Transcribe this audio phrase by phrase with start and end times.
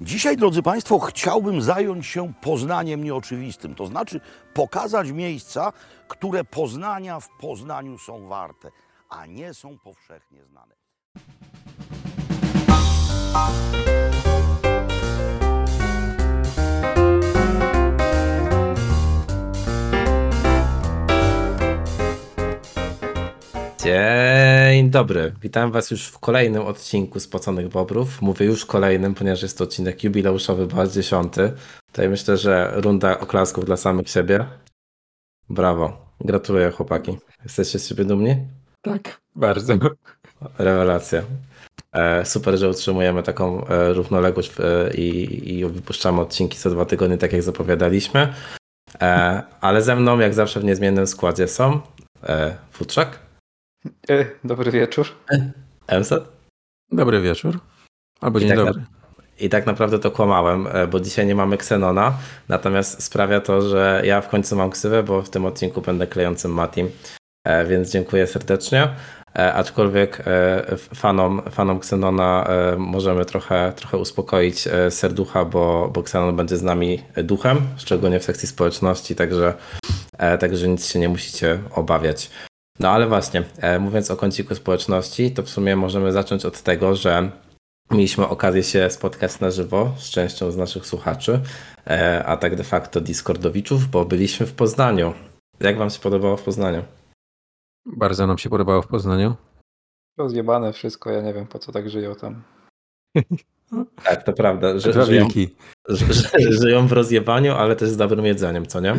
[0.00, 4.20] Dzisiaj, drodzy Państwo, chciałbym zająć się poznaniem nieoczywistym, to znaczy
[4.54, 5.72] pokazać miejsca,
[6.08, 8.70] które poznania w Poznaniu są warte,
[9.08, 10.74] a nie są powszechnie znane.
[23.86, 28.22] Dzień dobry, witam Was już w kolejnym odcinku Spoconych Bobrów.
[28.22, 31.52] Mówię już kolejnym, ponieważ jest to odcinek jubileuszowy, bo aż dziesiąty.
[31.86, 34.44] Tutaj myślę, że runda oklasków dla samych siebie.
[35.48, 37.18] Brawo, gratuluję chłopaki.
[37.44, 38.36] Jesteście z siebie dumni?
[38.82, 39.74] Tak, bardzo.
[40.58, 41.22] Rewelacja.
[41.92, 47.18] E, super, że utrzymujemy taką e, równoległość e, i, i wypuszczamy odcinki co dwa tygodnie,
[47.18, 48.34] tak jak zapowiadaliśmy.
[49.60, 51.80] Ale ze mną, jak zawsze w niezmiennym składzie są
[52.72, 53.25] Futrzak,
[54.44, 55.06] dobry wieczór.
[55.86, 56.24] Emset
[56.92, 57.58] Dobry wieczór.
[58.20, 58.82] Albo dzień tak dobry.
[59.40, 62.18] I tak naprawdę to kłamałem, e, bo dzisiaj nie mamy Xenona,
[62.48, 66.52] natomiast sprawia to, że ja w końcu mam ksywę, bo w tym odcinku będę klejącym
[66.52, 66.90] Matim,
[67.44, 68.88] e, więc dziękuję serdecznie.
[69.38, 76.00] E, Aczkolwiek e, fanom, fanom Xenona e, możemy trochę, trochę uspokoić e, serducha, bo, bo
[76.00, 79.54] Xenon będzie z nami duchem, szczególnie w sekcji społeczności, także,
[80.18, 82.30] e, także nic się nie musicie obawiać.
[82.80, 86.96] No ale właśnie, e, mówiąc o kąciku społeczności, to w sumie możemy zacząć od tego,
[86.96, 87.30] że
[87.90, 91.40] Mieliśmy okazję się spotkać na żywo z częścią z naszych słuchaczy,
[91.86, 95.14] e, a tak de facto Discordowiczów, bo byliśmy w Poznaniu.
[95.60, 96.82] Jak Wam się podobało w Poznaniu?
[97.86, 99.34] Bardzo nam się podobało w Poznaniu.
[100.18, 102.42] Rozjebane wszystko, ja nie wiem po co tak żyją tam.
[104.04, 105.28] Tak, to prawda, że Dwa żyją,
[105.88, 108.94] że żyją w rozjebaniu, ale też z dobrym jedzeniem, co nie?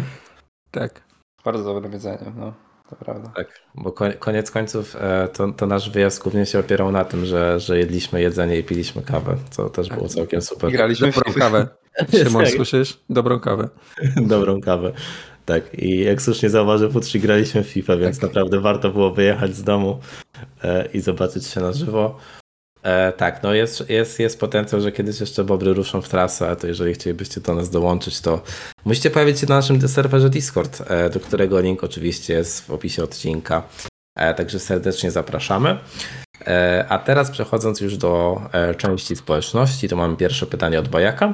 [0.72, 1.03] Tak.
[1.45, 2.53] Bardzo dobrym jedzeniem, no.
[2.90, 3.32] To prawda.
[3.36, 7.26] Tak, bo ko- koniec końców e, to, to nasz wyjazd głównie się opierał na tym,
[7.26, 10.70] że, że jedliśmy jedzenie i piliśmy kawę, co też było całkiem super.
[10.70, 11.68] I graliśmy Dobrą kawę.
[12.24, 12.54] Szymon, Tak.
[12.54, 13.00] słyszysz?
[13.10, 13.70] Dobrą kawę.
[14.16, 14.92] Dobrą kawę.
[15.46, 18.30] Tak, i jak słusznie zauważył Futrzy, graliśmy w FIFA, więc Tak.
[18.30, 20.00] naprawdę warto było wyjechać z domu
[20.64, 22.17] e, i zobaczyć się na żywo.
[22.87, 26.67] E, tak, no jest, jest, jest potencjał, że kiedyś jeszcze Bobry ruszą w trasę, to
[26.67, 28.42] jeżeli chcielibyście do nas dołączyć, to
[28.86, 33.03] musicie pojawić się na naszym serwerze Discord, e, do którego link oczywiście jest w opisie
[33.03, 33.64] odcinka.
[34.15, 35.77] E, także serdecznie zapraszamy.
[36.48, 41.34] E, A teraz przechodząc już do e, części społeczności, to mamy pierwsze pytanie od Bajaka,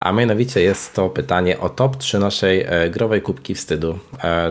[0.00, 3.98] a mianowicie jest to pytanie o top 3 naszej e, growej kubki wstydu.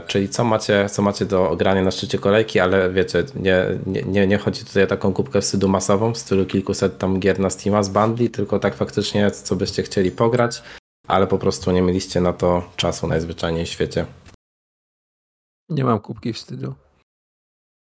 [0.08, 3.66] Czyli co macie, co macie do ogrania na szczycie kolejki, ale wiecie, nie,
[4.06, 7.50] nie, nie, chodzi tutaj o taką kubkę wstydu masową w stylu kilkuset tam gier na
[7.50, 10.64] Steama z bundli, tylko tak faktycznie co byście chcieli pograć,
[11.08, 14.06] ale po prostu nie mieliście na to czasu najzwyczajniej w świecie.
[15.70, 16.74] Nie mam kubki wstydu.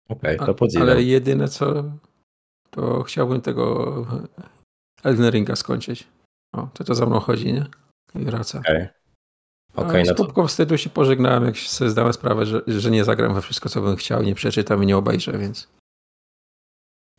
[0.09, 0.89] Okej, A- to podziwiam.
[0.89, 1.85] Ale jedyne co,
[2.77, 4.07] to chciałbym tego
[5.05, 6.07] Elden Ringa skończyć.
[6.55, 7.67] O, to to za mną chodzi, nie?
[8.15, 8.59] I wraca.
[8.59, 8.89] Okej,
[9.75, 12.91] Okay, Okej, no z to wstydu się pożegnałem, jak się sobie zdałem sprawę, że, że
[12.91, 15.69] nie zagram we wszystko, co bym chciał, nie przeczytam i nie obejrzę, więc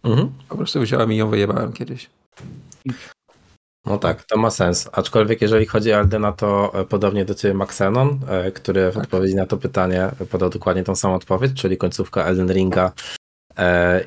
[0.03, 0.31] mhm.
[0.49, 2.09] po prostu wziąłem i ją wyjebałem kiedyś.
[3.85, 4.89] No tak, to ma sens.
[4.91, 9.03] Aczkolwiek jeżeli chodzi o Eldena, to e, podobnie do Ciebie Maxenon, e, który w Tak.
[9.03, 12.91] odpowiedzi na to pytanie podał dokładnie tą samą odpowiedź, czyli końcówka Elden Ringa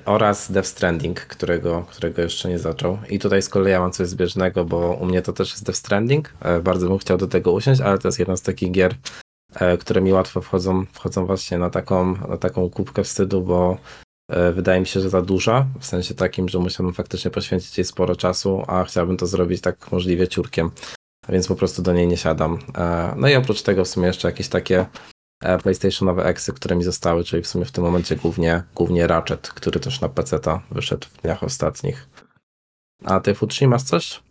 [0.04, 2.98] oraz Death Stranding, którego, którego jeszcze nie zaczął.
[3.08, 5.78] I tutaj z kolei ja mam coś zbieżnego, bo u mnie to też jest Death
[5.78, 6.32] Stranding.
[6.40, 8.94] E, bardzo bym chciał do tego usiąść, ale to jest jedna z takich gier,
[9.54, 13.78] e, które mi łatwo wchodzą, wchodzą właśnie na taką, na taką kubkę wstydu, bo
[14.30, 17.84] e, wydaje mi się, że za duża, w sensie takim, że musiałbym faktycznie poświęcić jej
[17.84, 20.70] sporo czasu, a chciałbym to zrobić tak możliwie ciurkiem,
[21.28, 22.58] więc po prostu do niej nie siadam.
[22.78, 24.86] E, No i oprócz tego w sumie jeszcze jakieś takie e,
[25.62, 29.80] PlayStationowe eksy, które mi zostały, czyli w sumie w tym momencie głównie, głównie Ratchet, który
[29.80, 32.08] też na PC-ta wyszedł w dniach ostatnich.
[33.04, 34.22] A ty Futrzy masz coś?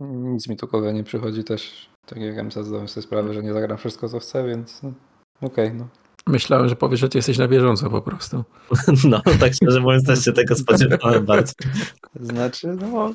[0.00, 1.88] Nic mi tu kogo nie przychodzi też.
[2.06, 4.92] Tak jak MC zdałem sobie sprawę, że nie zagram wszystko co chcę, więc no,
[5.40, 5.88] okej, no.
[6.26, 8.44] Myślałem, że powiesz, że ty jesteś na bieżąco po prostu.
[9.08, 11.52] No, tak szczerze mówiąc też się tego spodziewałem bardzo.
[12.20, 13.14] Znaczy, no,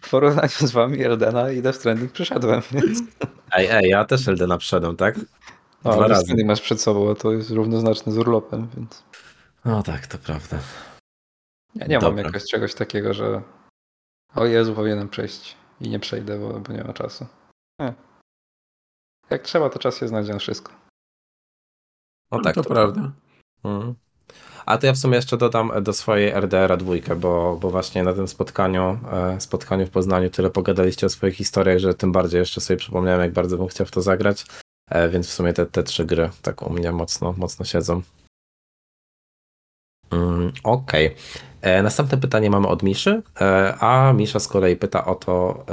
[0.00, 3.02] w porównaniu z wami Eldena i Death Stranding przyszedłem, więc...
[3.52, 5.16] Ej, ej, ja też Eldena wszedłem, tak?
[5.84, 6.22] No, Dwa razy.
[6.22, 9.04] Stranding masz przed sobą, a to jest równoznaczne z urlopem, więc...
[9.64, 10.58] No tak, to prawda.
[11.74, 12.24] Ja nie mam Dobra.
[12.24, 13.42] jakoś czegoś takiego, że
[14.34, 17.26] o Jezu, powinienem przejść i nie przejdę, bo, bo nie ma czasu.
[17.80, 17.94] Nie.
[19.30, 20.72] Jak trzeba, to czas się znajdzie na wszystko.
[22.30, 23.12] No tak, to, prawda.
[23.64, 23.94] Mhm.
[24.66, 28.12] A to ja w sumie jeszcze dodam do swojej RDR-a dwójkę, bo, bo właśnie na
[28.12, 32.60] tym spotkaniu, e, spotkaniu w Poznaniu tyle pogadaliście o swoich historiach, że tym bardziej jeszcze
[32.60, 34.44] sobie przypomniałem, jak bardzo bym chciał w to zagrać,
[34.90, 38.02] e, więc w sumie te, te trzy gry tak u mnie mocno, mocno siedzą.
[40.10, 41.14] Mm, Okej.
[41.60, 43.22] E, Następne pytanie mamy od Miszy,
[43.80, 45.64] a Misza z kolei pyta o to,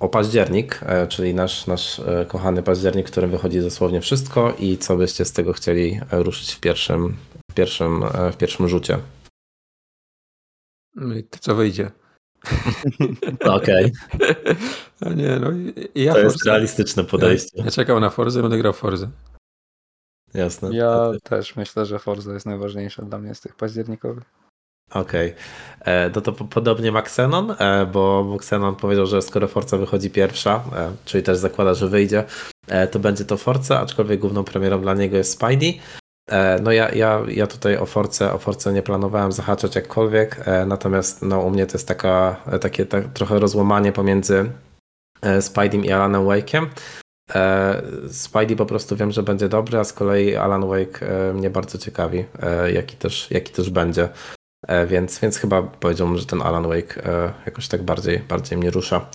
[0.00, 5.24] o październik, czyli nasz, nasz kochany październik, w którym wychodzi dosłownie wszystko i co byście
[5.24, 7.16] z tego chcieli ruszyć w pierwszym,
[7.50, 8.98] w pierwszym, e, w pierwszym rzucie.
[10.94, 11.90] No i to co wyjdzie.
[13.44, 13.92] Okej,
[15.00, 16.50] A nie, no i i ja to jest Forza.
[16.50, 17.62] realistyczne podejście.
[17.64, 19.10] Ja czekam na Forzę, będę grał w Forzę.
[20.34, 20.76] Jasne.
[20.76, 24.24] Ja też myślę, że Forza jest najważniejsza dla mnie z tych październikowych.
[24.90, 25.34] Okej.
[25.80, 30.10] E, No to po- podobnie ma Xenon, e, bo Xenon powiedział, że skoro Forza wychodzi
[30.10, 30.64] pierwsza,
[31.04, 32.24] czyli też zakłada, że wyjdzie,
[32.90, 35.80] to będzie to Forza, aczkolwiek główną premierą dla niego jest Spidey.
[36.30, 40.66] E, No ja, ja, ja tutaj o Force, o Force nie planowałem zahaczać jakkolwiek, e,
[40.66, 44.50] natomiast no, u mnie to jest taka, e, takie tak, trochę rozłamanie pomiędzy
[45.40, 46.66] Spideym i Alanem Wake'iem.
[47.34, 51.00] E, Spidey po prostu wiem, że będzie dobry, a z kolei Alan Wake
[51.34, 52.24] mnie bardzo ciekawi,
[52.72, 54.08] jaki też, jaki też będzie.
[54.86, 57.02] Więc, więc chyba powiedziałbym, że ten Alan Wake
[57.46, 59.06] jakoś tak bardziej, bardziej mnie rusza.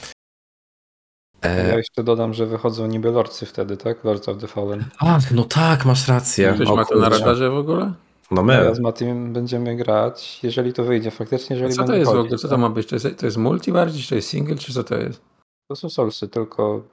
[1.45, 4.03] E, Ja jeszcze dodam, że wychodzą niby lordcy wtedy, tak?
[4.03, 4.85] Lords of the Fallen.
[4.99, 6.53] A, no tak, masz rację.
[6.55, 7.93] Ktoś ma to na radarze w ogóle?
[8.31, 8.53] No My.
[8.53, 8.75] Ja my.
[8.75, 12.37] z Matim będziemy grać, jeżeli to wyjdzie faktycznie, A jeżeli co to jest w ogóle?
[12.37, 12.51] Co tak?
[12.51, 12.87] to ma być?
[12.87, 15.21] To jest, to jest multi bardziej, czy to jest single, czy co to jest?
[15.69, 16.83] To są solsy, tylko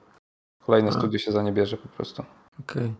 [0.65, 0.91] kolejne A.
[0.91, 2.23] studio się za nie bierze po prostu.
[2.59, 2.93] Okej.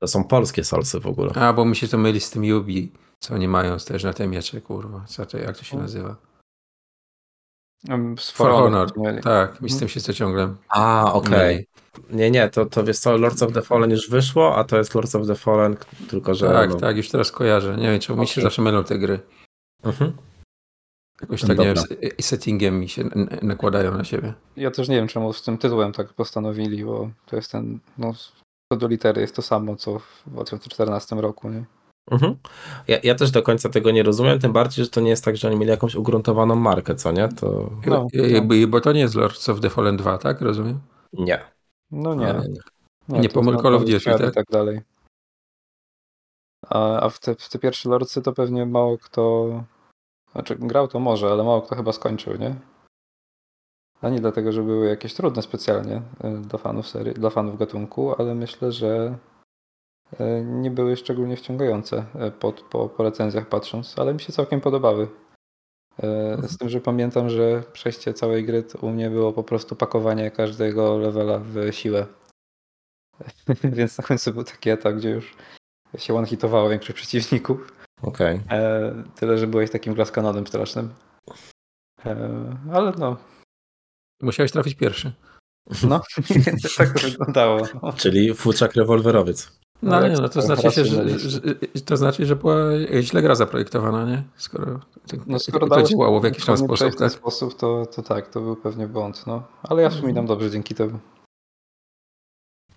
[0.00, 1.32] To są polskie solsy w ogóle.
[1.34, 4.26] A, bo mi się to myli z tym Yubi, co oni mają też na te
[4.26, 5.04] miecze, kurwa.
[5.06, 6.16] Co to, jak to się nazywa?
[7.88, 8.88] For For Honor.
[8.98, 9.22] Mieli.
[9.22, 9.78] Tak, mi z Mhm.
[9.78, 11.54] tym się to ciągle A, okej.
[11.54, 11.66] myli.
[12.10, 14.94] Nie, nie, to, to wiesz co, Lords of the Fallen już wyszło, a to jest
[14.94, 15.76] Lords of the Fallen,
[16.08, 16.48] tylko że...
[16.48, 17.76] Tak, no, tak, już teraz kojarzę.
[17.76, 19.20] Nie wiem, czemu mi się zawsze mylą te gry.
[19.84, 20.12] Mhm.
[21.20, 21.96] Jakoś tak, nie wiem, Dobra.
[21.96, 23.04] z- i settingiem mi się
[23.42, 24.34] nakładają na siebie.
[24.56, 28.12] Ja też nie wiem, czemu z tym tytułem tak postanowili, bo to jest ten, no,
[28.72, 31.64] co do litery jest to samo, co w 2014 roku, nie?
[32.10, 32.36] Mhm.
[32.88, 35.36] Ja, ja też do końca tego nie rozumiem, tym bardziej, że to nie jest tak,
[35.36, 37.28] że oni mieli jakąś ugruntowaną markę, co nie?
[37.28, 40.40] To No, I- i- Bo to nie jest Lords of the Fallen 2, tak?
[40.40, 40.80] Rozumiem?
[41.12, 41.40] nie.
[41.90, 42.28] No nie.
[42.28, 42.48] Ale-
[43.08, 44.28] Nie, Nie to pomyl Call of Duty, tak?
[44.30, 44.80] i tak dalej.
[46.68, 49.48] A, a w, te, w te pierwsze lordsy to pewnie mało kto.
[50.32, 52.54] Znaczy, grał to może, ale mało kto chyba skończył, nie?
[54.00, 58.14] A nie dlatego, że były jakieś trudne specjalnie y, dla fanów serii, dla fanów gatunku,
[58.18, 59.18] ale myślę, że
[60.44, 65.08] nie były szczególnie wciągające y, pod, po, po recenzjach patrząc, ale mi się całkiem podobały.
[66.44, 69.76] Y, Z tym, że pamiętam, że przejście całej gry to u mnie było po prostu
[69.76, 72.06] pakowanie każdego levela w siłę.
[73.64, 75.36] Więc na końcu był taki etap, gdzie już
[75.98, 77.72] się one-hitowało większość przeciwników.
[78.02, 78.40] Okej.
[78.50, 80.94] E, tyle, że byłeś takim glaskanonem strasznym.
[82.06, 83.16] E, ale no,
[84.22, 85.12] Musiałeś trafić pierwszy.
[85.88, 86.00] no
[86.78, 87.60] tak to wyglądało.
[87.96, 89.60] Czyli futrzak rewolwerowiec.
[89.82, 91.40] No No, nie, no to znaczy się, że, że,
[91.84, 92.56] to znaczy, że była
[93.00, 94.22] źle gra zaprojektowana, nie?
[94.36, 97.12] Skoro, tak, No, skoro to działało w jakiś tam sposób, w ten tak?
[97.18, 99.26] sposób, to, to tak, to był pewnie błąd.
[99.26, 99.42] No.
[99.62, 100.98] Ale ja wspominam dobrze dzięki temu.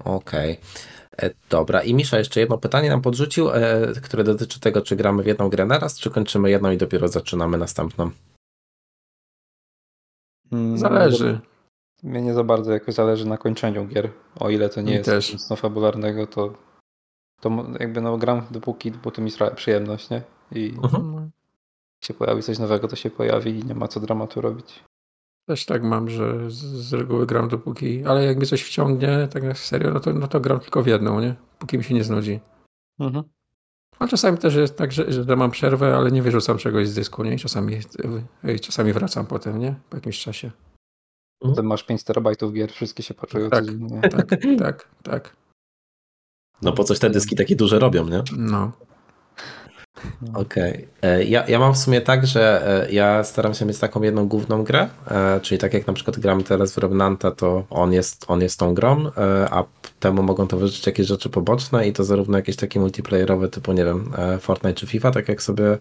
[0.06, 0.60] Okej.
[1.22, 5.24] E, Dobra, i Misza jeszcze jedno pytanie nam podrzucił, e, które dotyczy tego, czy gramy
[5.24, 8.12] w jedną grę naraz, czy kończymy jedną i dopiero zaczynamy następną.
[10.52, 11.40] Mm, Zależy.
[12.04, 14.10] Mnie nie za bardzo jakoś zależy na kończeniu gier.
[14.40, 15.34] O ile to nie Mi jest też.
[15.34, 16.54] nic no, fabularnego, to,
[17.44, 20.22] to jakby no gram dopóki, dopóty mi sprawia przyjemność, nie?
[20.52, 21.12] I Mhm.
[21.16, 24.84] No, jak się pojawi coś nowego, to się pojawi i nie ma co dramatu robić.
[25.46, 29.44] Też tak mam, że z, z reguły gram dopóki, ale jak mnie coś wciągnie, tak
[29.44, 31.36] na serio, no to, no to gram tylko w jedną, nie?
[31.60, 32.40] Póki mi się nie znudzi.
[33.00, 33.24] Mhm.
[34.00, 37.24] A czasami też jest tak, że, że mam przerwę, ale nie wyrzucam czegoś z dysku,
[37.24, 37.34] nie?
[37.34, 37.80] I czasami,
[38.62, 39.76] czasami wracam potem, nie?
[39.90, 40.52] Po jakimś czasie.
[41.40, 43.66] Potem masz 5 terabajtów gier, wszystkie się poczują Tak.
[44.12, 44.30] Tak,
[44.60, 45.43] tak, tak.
[46.64, 48.24] No po coś te dyski takie duże robią, nie?
[48.38, 48.72] No.
[50.34, 50.88] Okej.
[51.02, 54.28] E, Ja, ja mam w sumie tak, że e, ja staram się mieć taką jedną
[54.28, 58.26] główną grę, e, czyli tak jak na przykład gram teraz w Revenanta, to on jest,
[58.28, 59.12] on jest tą grą,
[59.52, 59.64] a
[60.00, 64.12] temu mogą towarzyszyć jakieś rzeczy poboczne i to zarówno jakieś takie multiplayerowe typu, nie wiem,
[64.40, 65.78] Fortnite czy FIFA, tak jak sobie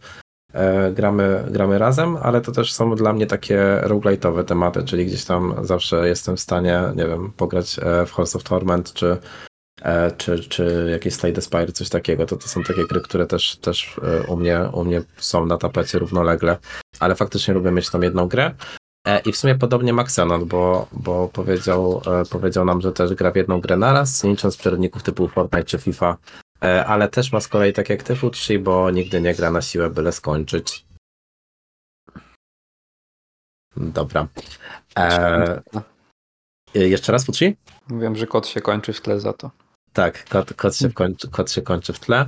[0.94, 5.54] gramy, gramy razem, ale to też są dla mnie takie roguelite'owe tematy, czyli gdzieś tam
[5.62, 9.16] zawsze jestem w stanie, nie wiem, pograć w House of Torment czy
[10.16, 14.22] czy, czy jakieś Spire, coś takiego, to to są takie gry, które też, też e,
[14.22, 16.58] u, mnie, u mnie są na tapecie równolegle,
[17.00, 18.54] ale faktycznie lubię mieć tą jedną grę.
[19.06, 23.30] E, I w sumie podobnie Maxenon, bo, bo powiedział, e, powiedział nam, że też gra
[23.30, 26.16] w jedną grę naraz, nie licząc przerywników typu Fortnite czy FIFA,
[26.64, 29.62] e, ale też ma z kolei tak jak ty Futsi, bo nigdy nie gra na
[29.62, 30.84] siłę, byle skończyć.
[33.76, 34.28] Dobra.
[34.98, 35.62] E,
[36.74, 37.56] e, jeszcze raz Futsi?
[37.90, 39.50] Wiem, że kod się kończy w tle za to.
[39.92, 42.26] Tak, kot, kot, się, kończy, kot się kończy w tle.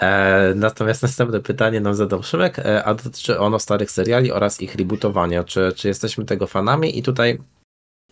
[0.00, 4.74] E, natomiast następne pytanie nam zadał Szymek, e, a dotyczy ono starych seriali oraz ich
[4.74, 5.44] rebootowania.
[5.44, 6.98] Czy, czy jesteśmy tego fanami?
[6.98, 7.38] I tutaj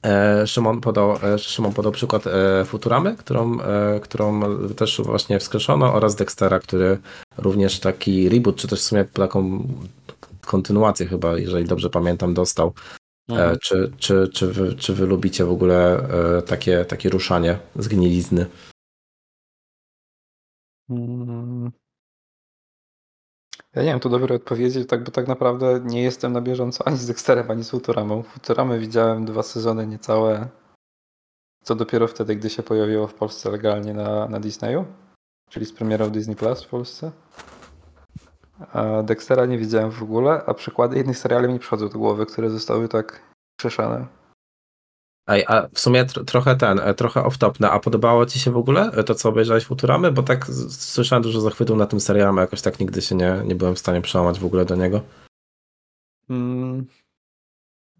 [0.02, 4.40] e, Szymon, podał, e, Szymon podał przykład e, Futuramy, którą, e, którą
[4.75, 6.99] też właśnie wskrzeszono, oraz Dextera, który
[7.37, 9.69] również taki reboot, czy też w sumie taką
[10.47, 12.73] kontynuację chyba, jeżeli dobrze pamiętam, dostał.
[13.31, 16.09] E, czy, czy, czy, wy, czy wy lubicie w ogóle
[16.47, 18.47] takie, takie ruszanie z gnilizny?
[20.90, 21.73] Mm.
[23.75, 26.97] Ja nie wiem tu dobrej odpowiedzi, tak, bo tak naprawdę nie jestem na bieżąco ani
[26.97, 28.23] z Dexterem, ani z Futuramą.
[28.23, 30.49] Futuramy widziałem dwa sezony niecałe,
[31.62, 34.85] co dopiero wtedy, gdy się pojawiło w Polsce legalnie na, na Disneyu,
[35.50, 37.12] czyli z premierą Disney Plus w Polsce.
[38.73, 42.50] A Dextera nie widziałem w ogóle, a przykłady innych seriali mi przychodzą do głowy, które
[42.50, 43.23] zostały tak
[43.61, 44.07] krzeszane.
[45.28, 48.56] Ej, a w sumie tro, trochę ten, e, trochę off-topne, a podobało ci się w
[48.56, 50.12] ogóle e, to, co obejrzałeś Futuramy?
[50.12, 53.54] Bo tak słyszałem dużo zachwytów na tym serialem, a jakoś tak nigdy się nie, nie
[53.54, 55.00] byłem w stanie przełamać w ogóle do niego.
[56.30, 56.87] Mm,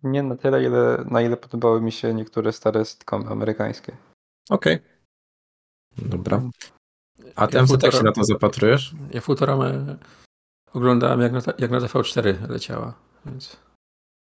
[0.03, 3.97] nie na tyle, ile, na ile podobały mi się niektóre stare sitcomy amerykańskie.
[4.51, 4.79] Okej.
[5.99, 6.43] Dobra.
[7.37, 8.95] A Ja ten, jak Futura- się na to zapatrujesz?
[9.11, 9.97] Ja Futuramę
[10.73, 12.95] oglądałem jak na, jak na TV4 leciała,
[13.27, 13.57] więc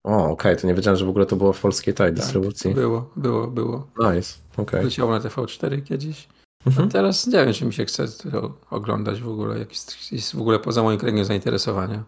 [0.06, 2.74] O, okej, to nie wiedziałem, że w ogóle to było w polskiej tej dystrybucji.
[2.74, 3.88] było, było, było.
[4.00, 4.84] Nice, okej.
[4.84, 6.28] Leciało na TV4 kiedyś.
[6.66, 6.90] A Mhm.
[6.90, 10.40] teraz nie wiem, czy mi się chce to oglądać w ogóle, jak jest, jest w
[10.42, 12.04] ogóle poza moim kręgiem zainteresowania.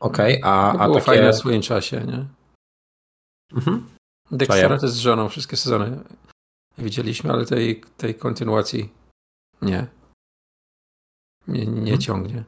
[0.00, 1.06] Okej, a, To a było takie...
[1.06, 2.26] fajne w swoim czasie, nie?
[3.52, 3.88] Mhm.
[4.30, 6.00] Dextera też z żoną wszystkie sezony
[6.78, 8.92] widzieliśmy, ale tej, tej kontynuacji
[9.62, 9.86] nie.
[11.48, 11.98] Nie, nie Mhm.
[12.00, 12.44] ciągnie.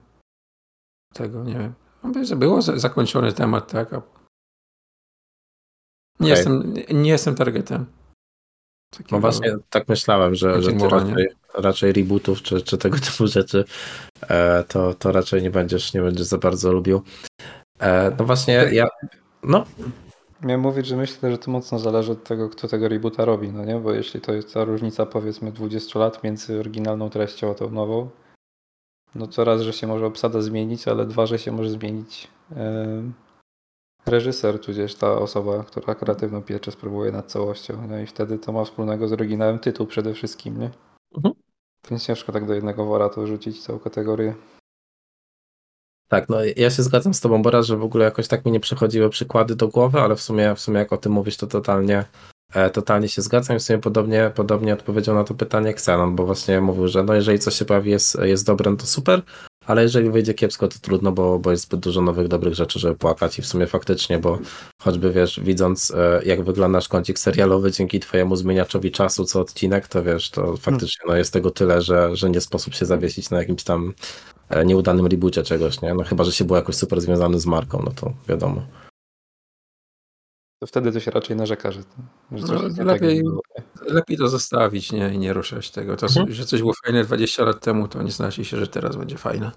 [1.14, 1.74] Tego, nie wiem.
[2.02, 3.92] No, Było za- zakończony temat, tak?
[3.92, 3.96] A...
[3.96, 4.02] Nie,
[6.20, 6.28] Okej.
[6.30, 7.86] jestem, nie, jestem targetem.
[8.90, 13.26] Takiego- No właśnie tak myślałem, że, że ty raczej, raczej rebootów czy, czy tego typu
[13.26, 13.64] rzeczy
[14.28, 17.02] e, to, to raczej nie będziesz, nie będziesz za bardzo lubił.
[17.80, 18.88] E, no właśnie ja...
[19.42, 19.64] No,
[20.42, 23.64] Miałem mówić, że myślę, że to mocno zależy od tego, kto tego reboota robi, no
[23.64, 23.74] nie?
[23.76, 28.10] Bo jeśli to jest ta różnica powiedzmy 20 lat między oryginalną treścią a tą nową,
[29.18, 32.28] no to raz, że się może obsada zmienić, ale dwa, że się może zmienić
[34.06, 37.88] reżyser, tudzież ta osoba, która kreatywną pieczę sprawuje nad całością.
[37.88, 40.70] No i wtedy to ma wspólnego z oryginałem tytuł przede wszystkim, nie?
[41.16, 41.34] Mhm.
[41.90, 44.34] Więc ciężko tak do jednego wora to rzucić całą kategorię.
[46.08, 48.52] Tak, no ja się zgadzam z tobą, bo raz, że w ogóle jakoś tak mi
[48.52, 51.46] nie przychodziły przykłady do głowy, ale w sumie, w sumie jak o tym mówisz, to
[51.46, 52.04] totalnie,
[52.72, 56.60] totalnie się zgadzam i w sumie podobnie, podobnie odpowiedział na to pytanie Xenon, bo właśnie
[56.60, 59.22] mówił, że no jeżeli coś się pojawi jest, jest dobre, no to super,
[59.68, 62.96] ale jeżeli wyjdzie kiepsko, to trudno, bo, bo jest zbyt dużo nowych, dobrych rzeczy, żeby
[62.96, 64.38] płakać i w sumie faktycznie, bo
[64.82, 69.88] choćby wiesz, widząc e, jak wygląda nasz kącik serialowy dzięki twojemu zmieniaczowi czasu co odcinek,
[69.88, 73.38] to wiesz, to faktycznie no, jest tego tyle, że, że nie sposób się zawiesić na
[73.38, 73.94] jakimś tam
[74.48, 75.94] e, nieudanym reboocie czegoś, nie?
[75.94, 78.62] No chyba, że się był jakoś super związany z marką, no to wiadomo.
[80.60, 81.80] To wtedy to się raczej narzeka, że,
[82.32, 83.22] że coś No, nie lepiej-
[83.56, 83.64] tak.
[83.88, 85.96] Lepiej to zostawić nie, i nie ruszać tego.
[85.96, 86.32] To, Mhm.
[86.32, 89.50] Że coś było fajne 20 lat temu, to nie znaczy się, że teraz będzie fajne.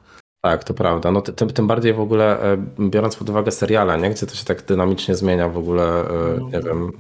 [0.44, 1.12] Tak, to prawda.
[1.12, 4.10] No ty- tym, tym bardziej w ogóle e, biorąc pod uwagę seriale, nie?
[4.10, 6.50] Gdzie to się tak dynamicznie zmienia w ogóle, e, No.
[6.50, 6.92] nie wiem,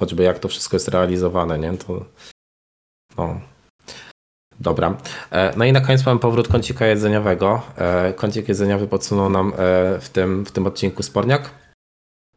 [0.00, 1.76] choćby jak to wszystko jest realizowane, nie?
[1.78, 2.04] To
[3.18, 3.40] no.
[4.60, 4.96] Dobra.
[5.30, 7.62] E, No i na koniec mamy powrót kącika jedzeniowego.
[8.16, 9.52] Kącik jedzeniowy podsunął nam
[10.00, 11.50] w tym, w tym odcinku Sporniak.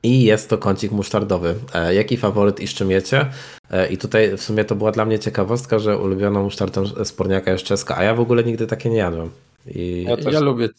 [0.03, 1.55] I jest to kącik musztardowy.
[1.73, 3.25] E, Jaki faworyt i z czym jecie?
[3.71, 7.63] E, I tutaj w sumie to była dla mnie ciekawostka, że ulubioną musztardą Sporniaka jest
[7.63, 9.29] czeska, a ja w ogóle nigdy takie nie jadłem.
[9.67, 10.03] I...
[10.07, 10.69] Ja też- Ja lubię,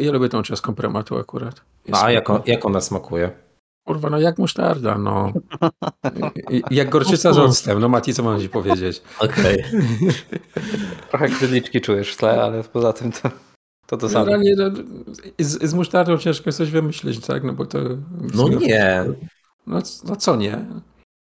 [0.00, 1.60] ja lubię tą czeską prematu akurat.
[1.86, 3.30] Jest A jak, on, jak ona smakuje?
[3.86, 5.32] Kurwa, no jak musztarda, no.
[6.70, 9.02] Jak gorczyca z octem, no Mati, co mam ci powiedzieć?
[9.18, 9.64] Okej.
[11.10, 13.30] Trochę kryliczki czujesz w tle, ale poza tym to
[13.86, 14.30] to, to samo.
[14.56, 14.70] No,
[15.38, 17.44] z, z musztardą ciężko jest coś wymyślić, tak?
[17.44, 17.78] No bo to...
[18.34, 19.04] No nie.
[19.66, 20.64] No, no co nie?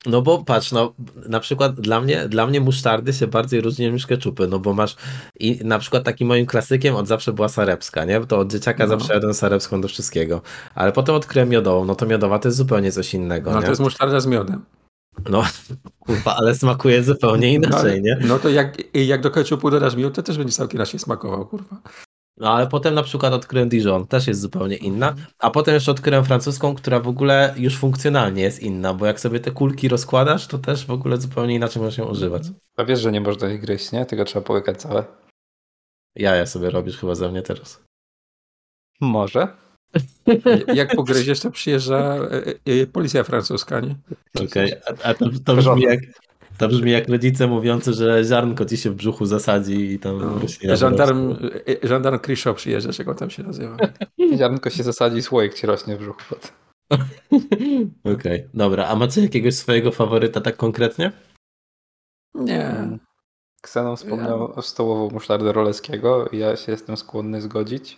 [0.06, 0.94] No bo patrz, no
[1.30, 4.96] na przykład dla mnie, dla mnie musztardy się bardziej różnią niż keczupy, no bo masz
[5.40, 8.26] i na przykład takim moim klasykiem od zawsze była sarepska, nie?
[8.26, 8.90] To od dzieciaka No.
[8.90, 10.42] zawsze jadłem sarepską do wszystkiego.
[10.76, 13.64] Ale potem odkryłem miodową, no to miodowa to jest zupełnie coś innego, No nie?
[13.64, 14.66] to jest musztarda z miodem.
[15.30, 15.44] No
[16.06, 18.18] kurwa, ale smakuje zupełnie inaczej, nie?
[18.28, 21.78] No to jak, jak do ketchupu dodasz miód, to też będzie całkiem inaczej smakował, kurwa.
[22.38, 26.26] No ale potem na przykład odkryłem Dijon, też jest zupełnie inna, a potem jeszcze odkryłem
[26.26, 30.58] francuską, która w ogóle już funkcjonalnie jest inna, bo jak sobie te kulki rozkładasz, to
[30.58, 32.44] też w ogóle zupełnie inaczej możesz ją używać.
[32.78, 34.06] A wiesz, że nie można ich gryźć, nie?
[34.06, 35.06] Tylko trzeba połykać całe.
[36.16, 37.84] Jaja sobie robisz chyba ze mnie teraz.
[39.02, 39.48] Może.
[40.74, 43.96] Jak pogryziesz, to przyjeżdża e, e, policja francuska, nie?
[44.46, 46.00] Okej, a, a to, to brzmi jak,
[46.58, 50.40] To brzmi jak rodzice mówiący, że ziarnko ci się w brzuchu zasadzi i tam No.
[50.40, 51.58] rośnie Żandarm, wzrostu.
[51.84, 53.78] e, żandarm Krisho przyjeżdża, jak on tam się nazywa.
[54.38, 56.36] Ziarnko się zasadzi, słoik ci rośnie w brzuchu.
[58.16, 58.88] Okej, dobra.
[58.88, 61.12] A macie jakiegoś swojego faworyta tak konkretnie?
[62.36, 62.98] Nie.
[63.62, 67.98] Ksenon wspomniał o stołową musztardę Roleskiego i ja się jestem skłonny zgodzić.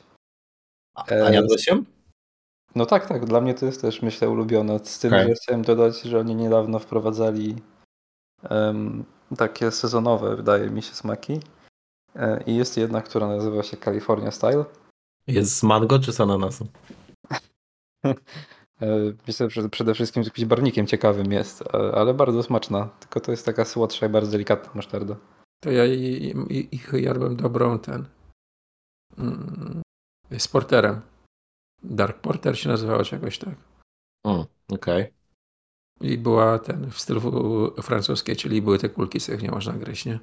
[0.96, 1.84] A, E, a jadłeś ją?
[2.76, 4.80] No tak, tak, dla mnie to jest też myślę ulubione.
[4.84, 5.28] Z tym, Okej.
[5.28, 7.56] że chciałem dodać, że oni niedawno wprowadzali
[9.38, 11.40] takie sezonowe, wydaje mi się, smaki.
[12.16, 14.66] E, I jest jedna, która nazywa się California Style.
[15.28, 16.68] Jest z mango czy z ananasu?
[18.82, 18.88] E,
[19.28, 22.90] Myślę, że przede wszystkim z jakimś barwnikiem ciekawym jest, e, ale bardzo smaczna.
[23.00, 25.16] Tylko to jest taka słodsza i bardzo delikatna musztarda.
[25.64, 25.86] To ja
[26.72, 28.06] ich jadłem dobrą ten.
[29.18, 29.82] mm,
[30.38, 31.02] Z porterem.
[31.84, 33.56] Dark Porter się nazywało czegoś tak.
[34.26, 35.14] Mm, Okej.
[36.02, 40.06] I była ten w stylu francuskiej, czyli były te kulki, z których nie można gryźć,
[40.06, 40.20] nie?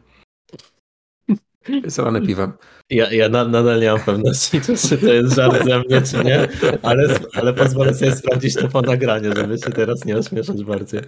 [1.86, 2.52] Zalane piwem.
[2.90, 6.48] Ja, ja na, nadal nie mam pewności, czy, to jest żart ze mnie, czy nie,
[6.82, 11.00] ale, ale pozwolę sobie sprawdzić to po nagraniu, żeby się teraz nie ośmieszać bardziej.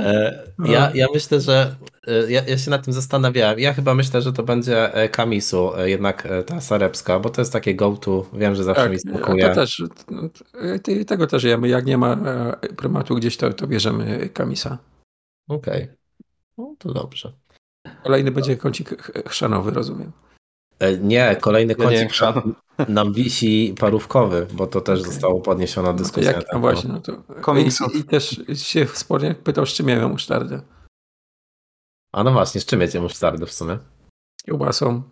[0.00, 1.97] E, ja, ja myślę, że e,
[2.28, 3.58] ja, ja się nad tym zastanawiałem.
[3.58, 7.40] Ja chyba myślę, że to będzie e, Kamisu, e, jednak e, ta sarepska, bo to
[7.40, 8.26] jest takie go-to.
[8.32, 9.48] Wiem, że zawsze mi Tak, a smakuje.
[9.48, 9.82] to też,
[11.06, 11.68] tego też jemy.
[11.68, 12.16] Jak nie ma
[12.76, 14.78] prymatu gdzieś, to, to bierzemy kamisa.
[15.48, 15.88] Okej.
[16.58, 17.32] No to dobrze.
[18.02, 20.12] Kolejny będzie kącik ch- chrzanowy, rozumiem.
[21.00, 22.54] Nie, kolejny Ja kącik chrzan.
[22.88, 25.12] nam wisi parówkowy, bo to też Okej.
[25.12, 26.32] zostało podniesiona No to dyskusja.
[26.32, 27.12] jak, tak, no właśnie, no to.
[27.94, 30.60] I, I też się wspólnie pytał, z czym jemy musztardę.
[32.12, 33.78] A no właśnie, z czym jecie musztardę w sumie?
[34.46, 35.02] Kiełbasą.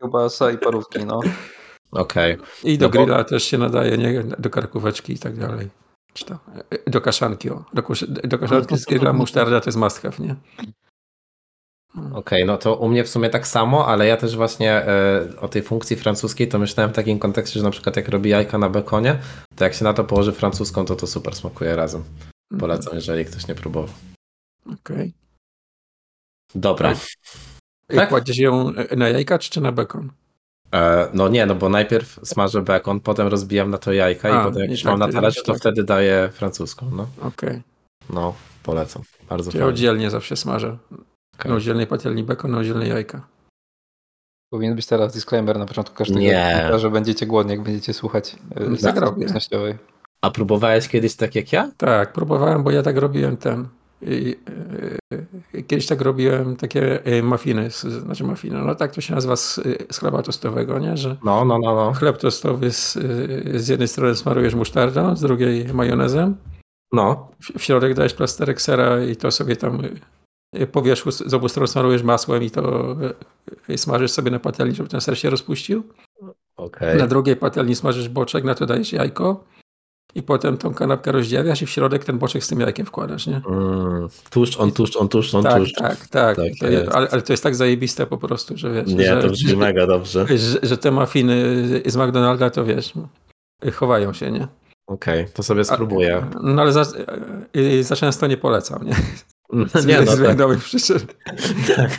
[0.00, 1.20] Kiełbasa i parówki, no.
[1.92, 2.36] Okej.
[2.64, 4.22] I do No bo- grilla też się nadaje, nie?
[4.38, 5.68] Do karkóweczki i tak dalej.
[6.12, 6.38] Czy to,
[6.70, 7.64] e, do kaszanki, o.
[7.74, 10.36] Do, kusz- do kaszanki z grilla musztarda to jest must have, nie?
[12.14, 15.48] Okej, no to u mnie w sumie tak samo, ale ja też właśnie e, o
[15.48, 18.68] tej funkcji francuskiej to myślałem w takim kontekście, że na przykład jak robi jajka na
[18.68, 19.18] bekonie,
[19.56, 22.04] to jak się na to położy francuską, to to super smakuje razem.
[22.58, 23.94] Polecam, jeżeli ktoś nie próbował.
[24.80, 25.12] Okej.
[26.54, 26.90] Dobra.
[26.90, 27.96] Okay.
[27.96, 28.08] Tak?
[28.08, 30.10] Kładziesz ją na jajka czy, na bekon?
[30.74, 34.44] E, no nie, no bo najpierw smażę bekon, potem rozbijam na to jajka A, i
[34.44, 35.60] potem jak już tak, mam na ty talerzu, to tak.
[35.60, 37.06] wtedy daję francuską, no.
[37.22, 37.62] Okej.
[38.10, 39.02] No, polecam.
[39.28, 39.66] Bardzo ja fajnie.
[39.66, 40.76] oddzielnie zawsze smażę.
[41.38, 41.50] Okej.
[41.50, 43.26] Na oddzielnej patelni bekon, na oddzielnej jajka.
[44.52, 46.70] Powinien być teraz disclaimer na początku każdego Nie.
[46.76, 48.36] że będziecie głodni, jak będziecie słuchać
[48.82, 49.12] tak robię.
[49.12, 49.74] społecznościowej.
[50.22, 51.70] A próbowałeś kiedyś tak jak ja?
[51.76, 53.68] Tak, próbowałem, bo ja tak robiłem ten.
[54.02, 54.36] I,
[55.54, 59.36] e, kiedyś tak robiłem takie e, muffiny, z- znaczy muffiny, no tak to się nazywa
[59.36, 60.96] z, e, z chleba tostowego, nie?
[60.96, 61.92] Że No, no, no, no.
[61.92, 66.36] chleb tostowy z, e, z jednej strony smarujesz musztardą, z drugiej majonezem,
[66.92, 69.82] No, w, w środek dajesz plasterek sera i to sobie tam
[70.54, 72.96] e, po wierzchu z obu stron smarujesz masłem i to
[73.68, 75.82] e, smażysz sobie na patelni, żeby ten ser się rozpuścił.
[76.56, 76.98] okej.
[76.98, 79.44] Na drugiej patelni smażysz boczek, na to dajesz jajko
[80.14, 83.40] i potem tą kanapkę rozdziawiasz i w środek ten boczek z tym jajkiem wkładasz, nie?
[83.48, 85.72] Mm, tuż, on tuż, on tuż, on tak, tuż.
[85.72, 86.92] tak, tak, Tak to je, jest.
[86.92, 89.86] ale, ale to jest tak zajebiste po prostu, że wiesz, Nie, że, to brzmi mega
[89.86, 90.26] dobrze.
[90.38, 91.34] że, że te muffiny
[91.86, 92.92] z McDonalda to wiesz,
[93.72, 94.48] chowają się, nie?
[94.86, 96.26] Okej, to sobie A- spróbuję.
[96.42, 96.84] No ale za,
[97.80, 98.94] za często nie polecam, nie?
[99.74, 100.98] Z, Nie, no z tak, przyczyn.
[101.76, 101.90] tak.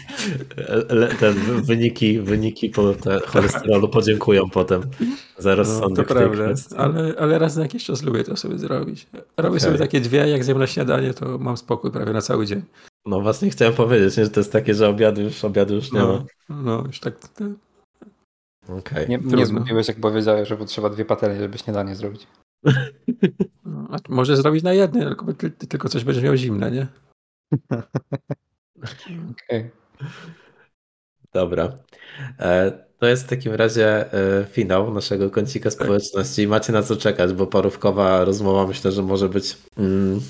[0.90, 1.32] Le- Te
[1.64, 4.82] wyniki, wyniki po te cholesterolu podziękują potem
[5.38, 6.44] za No, to rozsądek prawda,
[6.78, 9.08] ale, ale raz na jakiś czas lubię to sobie zrobić.
[9.38, 9.60] Robię Okej.
[9.60, 12.62] sobie takie dwie, jak zjem na śniadanie, to mam spokój prawie na cały dzień.
[13.06, 16.00] No właśnie chciałem powiedzieć, nie, że to jest takie, że obiadu już, obiadu już nie
[16.00, 17.20] No, no już tak.
[17.20, 17.40] tak.
[17.40, 18.78] ma.
[18.78, 19.10] Okej.
[19.10, 19.38] Nie, Trudno.
[19.38, 22.28] nie zgubiłeś, jak powiedziałeś, że potrzeba dwie patelnie, żeby śniadanie zrobić.
[23.66, 26.88] No, może zrobić na jednej, tylko, ty, ty tylko coś będziesz miał zimne, nie?
[31.34, 31.78] Dobra.
[32.40, 36.48] E, To jest w takim razie e, finał naszego kącika społeczności.
[36.48, 40.22] Macie na co czekać, bo parówkowa rozmowa myślę, że może być mm,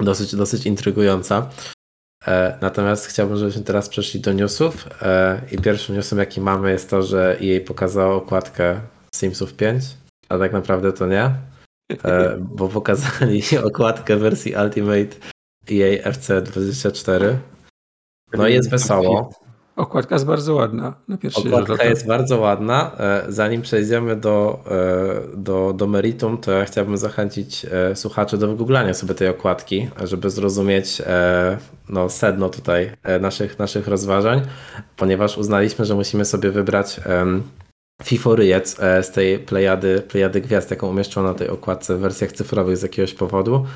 [0.00, 1.50] dosyć, dosyć intrygująca.
[2.26, 4.88] E, Natomiast chciałbym, żebyśmy teraz przeszli do newsów.
[5.52, 8.80] I pierwszym newsem, jaki mamy, jest to, że jej pokazało okładkę
[9.16, 9.84] Simsów 5,
[10.28, 11.30] a tak naprawdę to nie,
[12.38, 15.16] bo pokazali okładkę wersji Ultimate
[15.72, 17.34] EA FC24.
[18.32, 19.30] No jest wesoło.
[19.78, 21.84] Okładka jest bardzo ładna na pierwszy rzut Okładka oka.
[21.84, 22.92] jest bardzo ładna.
[22.98, 28.48] E, Zanim przejdziemy do, e, do, do meritum, to ja chciałbym zachęcić e, słuchaczy do
[28.48, 31.02] wygooglania sobie tej okładki, żeby zrozumieć
[31.88, 34.42] no, sedno tutaj naszych, naszych rozważań,
[34.96, 37.00] ponieważ uznaliśmy, że musimy sobie wybrać
[38.02, 42.82] fiforyjec z tej plejady, plejady gwiazd, jaką umieszczono na tej okładce w wersjach cyfrowych z
[42.82, 43.66] jakiegoś powodu.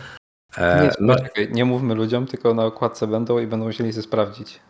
[0.57, 4.03] E, Nie, no, czekaj, nie mówmy ludziom, tylko na okładce będą i będą musieli się
[4.03, 4.61] sprawdzić.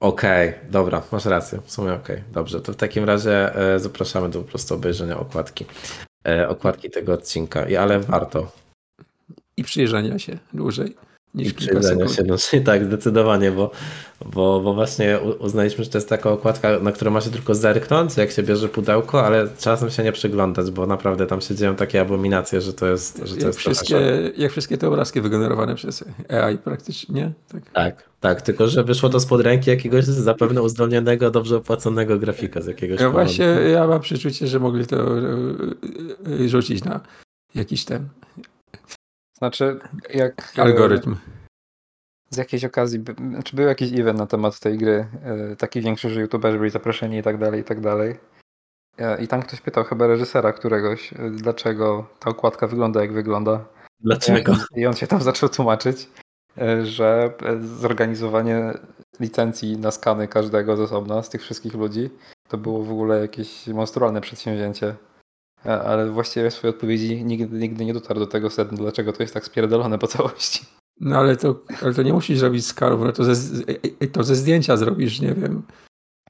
[0.00, 1.60] Okej, dobra, masz rację.
[1.64, 2.60] W sumie okej, dobrze.
[2.60, 5.64] To w takim razie e, zapraszamy do po prostu obejrzenia okładki.
[6.28, 7.68] E, okładki tego odcinka.
[7.68, 8.52] I, ale warto.
[9.56, 10.96] I przyjrzenia się dłużej
[11.34, 12.12] niż I kilka sekund.
[12.12, 13.70] się, no, tak, zdecydowanie, bo,
[14.34, 18.16] bo, bo właśnie uznaliśmy, że to jest taka okładka, na którą ma się tylko zerknąć,
[18.16, 22.00] jak się bierze pudełko, ale czasem się nie przyglądać, bo naprawdę tam się dzieją takie
[22.00, 23.96] abominacje, że to jest, że to Jak jest wszystkie,
[24.36, 27.70] jak wszystkie te obrazki wygenerowane przez AI praktycznie, tak?
[27.72, 32.66] Tak, tak, tylko że wyszło to spod ręki jakiegoś zapewne uzdolnionego, dobrze opłaconego grafika z
[32.66, 35.22] jakiegoś Ja właśnie ja mam przeczucie, że mogli to e,
[36.44, 37.00] e, rzucić na
[37.54, 38.08] jakiś ten
[39.38, 39.78] Znaczy,
[40.14, 41.16] jak e, algorytm.
[42.30, 46.20] z jakiejś okazji, znaczy był jakiś event na temat tej gry, e, taki większy, że
[46.20, 48.16] youtuberzy byli zaproszeni i tak dalej, i tak dalej.
[48.98, 53.64] E, I tam ktoś pytał chyba reżysera któregoś, dlaczego ta okładka wygląda jak wygląda.
[54.00, 54.56] Dlaczego?
[54.76, 56.08] I on się tam zaczął tłumaczyć,
[56.82, 58.72] że zorganizowanie
[59.20, 62.10] licencji na skany każdego z osobna, z tych wszystkich ludzi,
[62.48, 64.94] to było w ogóle jakieś monstrualne przedsięwzięcie.
[65.66, 69.22] E, Ale właściwie w swojej odpowiedzi nigdy, nigdy nie dotarł do tego sedna, dlaczego to
[69.22, 70.64] jest tak spierdolone po całości.
[71.00, 73.64] No ale to, ale to nie musisz zrobić skalów, no to ze,
[74.12, 75.62] to ze zdjęcia zrobisz, nie wiem,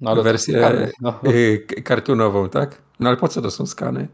[0.00, 2.82] No Wersję- skany, no, y, k- kartunową, tak?
[3.00, 4.08] No ale po co to są skany?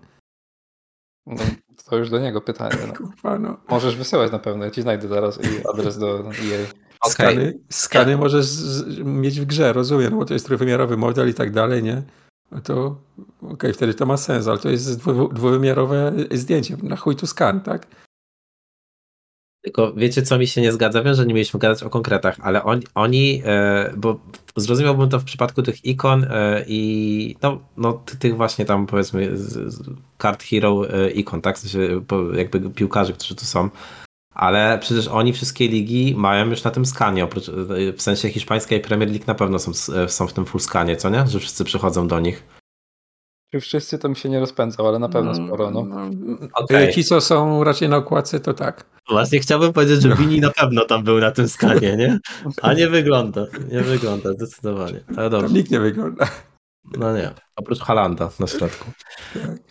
[1.26, 1.36] no,
[1.84, 2.76] to już do niego pytanie.
[2.88, 2.92] No.
[2.94, 3.56] Kurwa, no.
[3.68, 6.64] Możesz wysyłać na pewno, ja ci znajdę zaraz i adres do jej.
[7.00, 7.10] Okej.
[7.12, 11.34] Skany, skany możesz z, mieć w grze, rozumiem, no bo to jest trójwymiarowy model i
[11.34, 12.02] tak dalej, nie?
[12.52, 12.96] No to
[13.42, 16.76] okej, wtedy to ma sens, ale to jest dwu, dwuwymiarowe zdjęcie.
[16.82, 17.86] Na chuj tu skan, tak?
[19.64, 21.02] Tylko wiecie, co mi się nie zgadza?
[21.02, 24.20] Wiem, że nie mieliśmy gadać o konkretach, ale on, oni, e, bo
[24.56, 29.36] zrozumiałbym to w przypadku tych ikon e, i no, no ty- tych właśnie tam powiedzmy
[29.36, 29.90] z, z
[30.22, 31.56] Card Hero e, ikon, tak?
[31.56, 32.02] W sensie
[32.34, 33.68] jakby piłkarzy, którzy tu są.
[34.34, 37.52] Ale przecież oni wszystkie ligi mają już na tym skanie, oprócz, e,
[37.92, 40.96] w sensie hiszpańska i Premier League na pewno są, e, są w tym full skanie,
[40.96, 41.26] co nie?
[41.26, 42.44] Że wszyscy przychodzą do nich.
[43.52, 45.70] Czy wszyscy to mi się nie rozpędzał, ale na pewno sporo.
[45.70, 45.86] No.
[46.54, 46.92] Okej.
[46.94, 48.84] Ci, co są raczej na okładce, to tak.
[49.08, 52.18] Właśnie chciałbym powiedzieć, że Vini na pewno tam był na tym skanie, nie?
[52.62, 55.00] A nie wygląda, nie wygląda, zdecydowanie.
[55.06, 56.28] Ale Tam dobrze, nikt nie wygląda.
[56.98, 57.30] no nie.
[57.56, 58.90] Oprócz Halanda na środku.
[59.34, 59.69] Tak.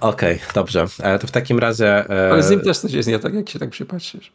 [0.00, 0.86] Okej, dobrze.
[1.02, 2.10] E, to w takim razie...
[2.10, 4.32] e, Ale z nim też coś jest nie tak, jak się tak przypatrzysz.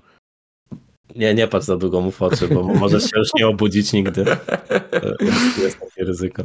[1.15, 4.25] Nie, nie patrz za długo mu w oczy, bo możesz się już nie obudzić nigdy.
[4.31, 5.15] E,
[5.57, 6.43] Jest takie ryzyko.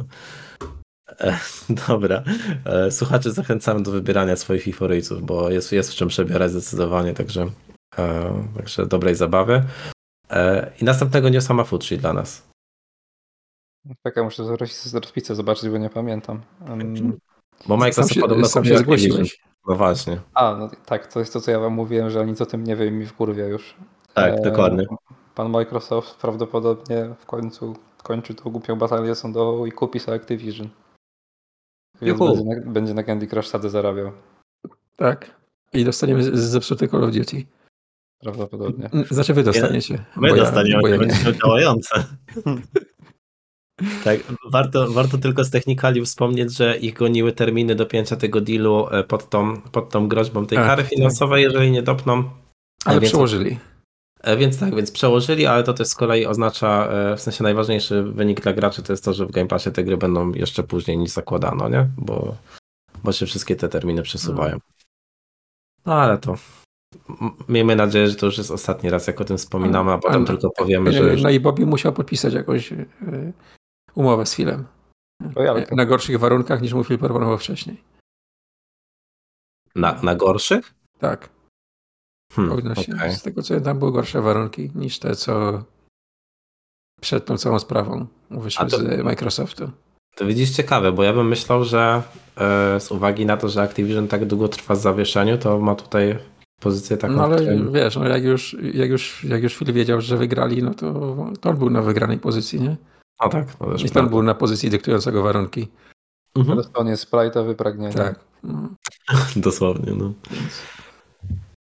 [1.87, 2.23] Dobra.
[2.89, 7.45] Słuchacze zachęcamy do wybierania swoich faworytów, bo jest, jest w czym przebierać zdecydowanie, także,
[8.57, 9.63] także dobrej zabawy.
[10.81, 12.47] I następnego newsa ma Futsi dla nas.
[14.07, 16.41] Czekaj, muszę zaraz rozpisę zobaczyć, bo nie pamiętam.
[16.69, 17.17] Um,
[17.67, 19.41] Bo Microsoft sam się, podobno sam kupił się zgłosiłeś.
[19.67, 20.19] No właśnie.
[20.33, 22.75] a, no tak, to jest to, co ja wam mówiłem, że nic o tym nie
[22.75, 23.75] wie i mi wkurwia już.
[24.13, 24.85] Tak, E, dokładnie.
[25.35, 30.69] Pan Microsoft prawdopodobnie w końcu kończy tą głupią batalię sądową i kupi sobie Activision.
[32.01, 32.35] Więc Juhu.
[32.35, 34.11] będzie na, będzie na Candy Crush wtedy zarabiał.
[34.95, 35.31] Tak.
[35.73, 37.43] I dostaniemy z- zepsute Call of Duty.
[38.19, 38.89] Prawdopodobnie.
[39.11, 40.05] Znaczy wy dostaniecie.
[40.15, 40.99] My bo ja- dostaniemy, bo ja nie.
[41.07, 42.03] będzie działające.
[44.03, 44.19] Tak,
[44.51, 49.29] warto, warto tylko z technikali wspomnieć, że ich goniły terminy dopięcia tego dealu e, pod
[49.29, 50.91] tą, pod tą groźbą tej kary tak.
[50.91, 52.23] finansowej, jeżeli nie dopną.
[52.85, 53.59] Ale więc, przełożyli.
[54.21, 58.03] e, Więc tak, więc przełożyli, ale to też z kolei oznacza, e, w sensie najważniejszy
[58.03, 60.97] wynik dla graczy to jest to, że w Game Passie te gry będą jeszcze później
[60.97, 61.87] niż zakładano, nie?
[61.97, 62.35] Bo,
[63.03, 64.57] bo się wszystkie te terminy przesuwają.
[65.85, 66.35] No ale to
[67.49, 70.25] miejmy nadzieję, że to już jest ostatni raz, jak o tym wspominamy, a potem Ale-
[70.25, 72.73] tylko powiemy, że już No i Bobby musiał podpisać jakąś
[73.99, 74.65] umowę z Filem.
[75.35, 75.75] Lojalkę.
[75.75, 77.83] Na gorszych warunkach niż mu Phil proponował wcześniej.
[79.75, 80.73] na, na gorszych?
[80.99, 81.29] Tak.
[82.33, 83.13] Hmm, się, okej.
[83.13, 85.63] Z tego co ja tam były gorsze warunki niż te, co
[87.01, 89.71] przed tą całą sprawą wyszły to- z Microsoftu.
[90.15, 92.03] To widzisz ciekawe, bo ja bym myślał, że
[92.37, 96.19] e, z uwagi na to, że Activision tak długo trwa w zawieszeniu, to ma tutaj
[96.61, 100.01] pozycję taką, No ale której- wiesz, no jak już, jak już, jak już Phil wiedział,
[100.01, 102.75] że wygrali, no to, to on był na wygranej pozycji, nie?
[103.23, 104.09] No tak, no też I to prawda.
[104.09, 105.67] był na pozycji dyktującego warunki.
[106.35, 106.57] Mhm.
[106.57, 107.93] Teraz on jest sprite'a wypragnienia.
[107.93, 108.19] Tak.
[109.35, 110.13] Dosłownie, no.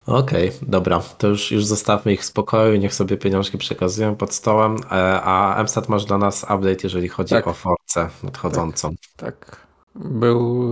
[0.06, 4.76] Okej, dobra, to już, już zostawmy ich w spokoju, niech sobie pieniążki przekazują pod stołem,
[4.90, 7.46] e, a MSAT masz dla nas update, jeżeli chodzi Tak.
[7.48, 8.94] o Force nadchodzącą.
[9.16, 9.66] Tak.
[9.94, 10.64] Był,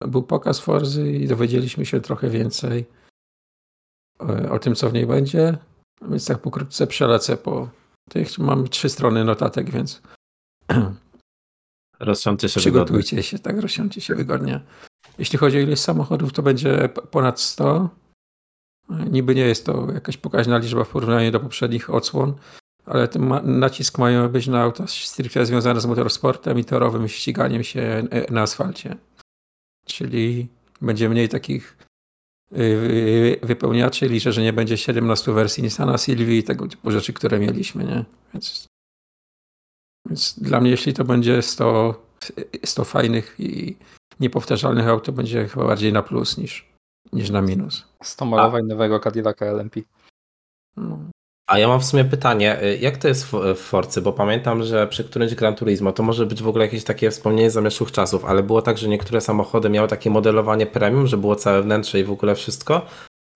[0.00, 2.84] był pokaz Forzy i dowiedzieliśmy się trochę więcej
[4.28, 5.58] e, o tym, co w niej będzie.
[6.02, 7.68] Więc tak pokrótce przelecę po
[8.10, 8.38] tych.
[8.38, 10.02] Mam trzy strony notatek, więc
[12.00, 12.84] Rozsiądźcie się wygodnie.
[12.84, 14.60] przygotujcie się, tak, rozsiądźcie się wygodnie.
[15.18, 17.88] Jeśli chodzi o ilość samochodów, to będzie ponad 100.
[19.10, 22.34] Niby nie jest to jakaś pokaźna liczba w porównaniu do poprzednich odsłon,
[22.86, 28.08] ale ten nacisk mają być na auta stricte związane z motorsportem i torowym ściganiem się
[28.30, 28.96] na asfalcie.
[29.86, 30.48] Czyli
[30.80, 31.76] będzie mniej takich
[32.52, 34.08] y, wypełniaczy.
[34.08, 38.04] Liczę, że nie będzie 17 wersji Nissana Sylwii i tego typu rzeczy, które mieliśmy, nie?
[38.34, 38.66] Więc,
[40.06, 41.94] więc dla mnie, jeśli to będzie 100,
[42.64, 43.76] 100 fajnych i
[44.20, 46.68] niepowtarzalnych aut, to będzie chyba bardziej na plus niż,
[47.12, 47.88] niż na minus.
[48.02, 49.80] 100 malowań nowego Cadillaca LMP.
[50.76, 50.98] No.
[51.46, 54.86] A ja mam w sumie pytanie, y, jak to jest w Forcy, bo pamiętam, że
[54.86, 58.42] przy którymś Gran Turismo to może być w ogóle jakieś takie wspomnienie zamieszłych czasów, ale
[58.42, 62.10] było tak, że niektóre samochody miały takie modelowanie premium, że było całe wnętrze i w
[62.10, 62.86] ogóle wszystko,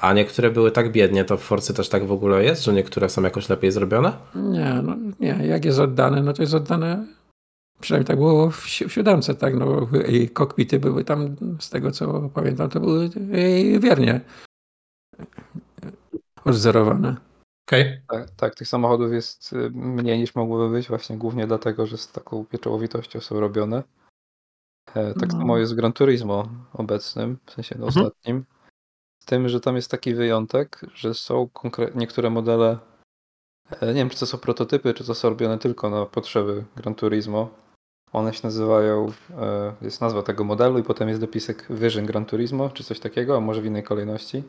[0.00, 3.08] a niektóre były tak biednie, to w Forcy też tak w ogóle jest, że niektóre
[3.08, 4.12] są jakoś lepiej zrobione?
[4.34, 7.06] Nie, no nie, jak jest oddane, no to jest oddane.
[7.80, 11.90] Przynajmniej tak było w, si- w siódemce, tak, no i kokpity były tam, z tego
[11.90, 13.04] co pamiętam, to były
[13.74, 14.20] e, wiernie
[16.44, 17.16] odzorowane.
[17.68, 18.00] Okej.
[18.08, 22.12] Tak, tak, tych samochodów jest y, mniej niż mogłoby być, właśnie głównie dlatego, że z
[22.12, 23.82] taką pieczołowitością są robione.
[24.94, 25.38] E, Tak No.
[25.38, 28.06] samo jest w Gran Turismo obecnym, w sensie no, Mhm.
[28.06, 28.44] ostatnim.
[29.28, 32.78] Tym, że tam jest taki wyjątek, że są konkre- niektóre modele,
[33.80, 36.94] e, nie wiem czy to są prototypy, czy to są robione tylko na potrzeby Gran
[36.94, 37.48] Turismo.
[38.12, 42.70] One się nazywają, e, jest nazwa tego modelu i potem jest dopisek Vision Gran Turismo,
[42.70, 44.42] czy coś takiego, a może w innej kolejności.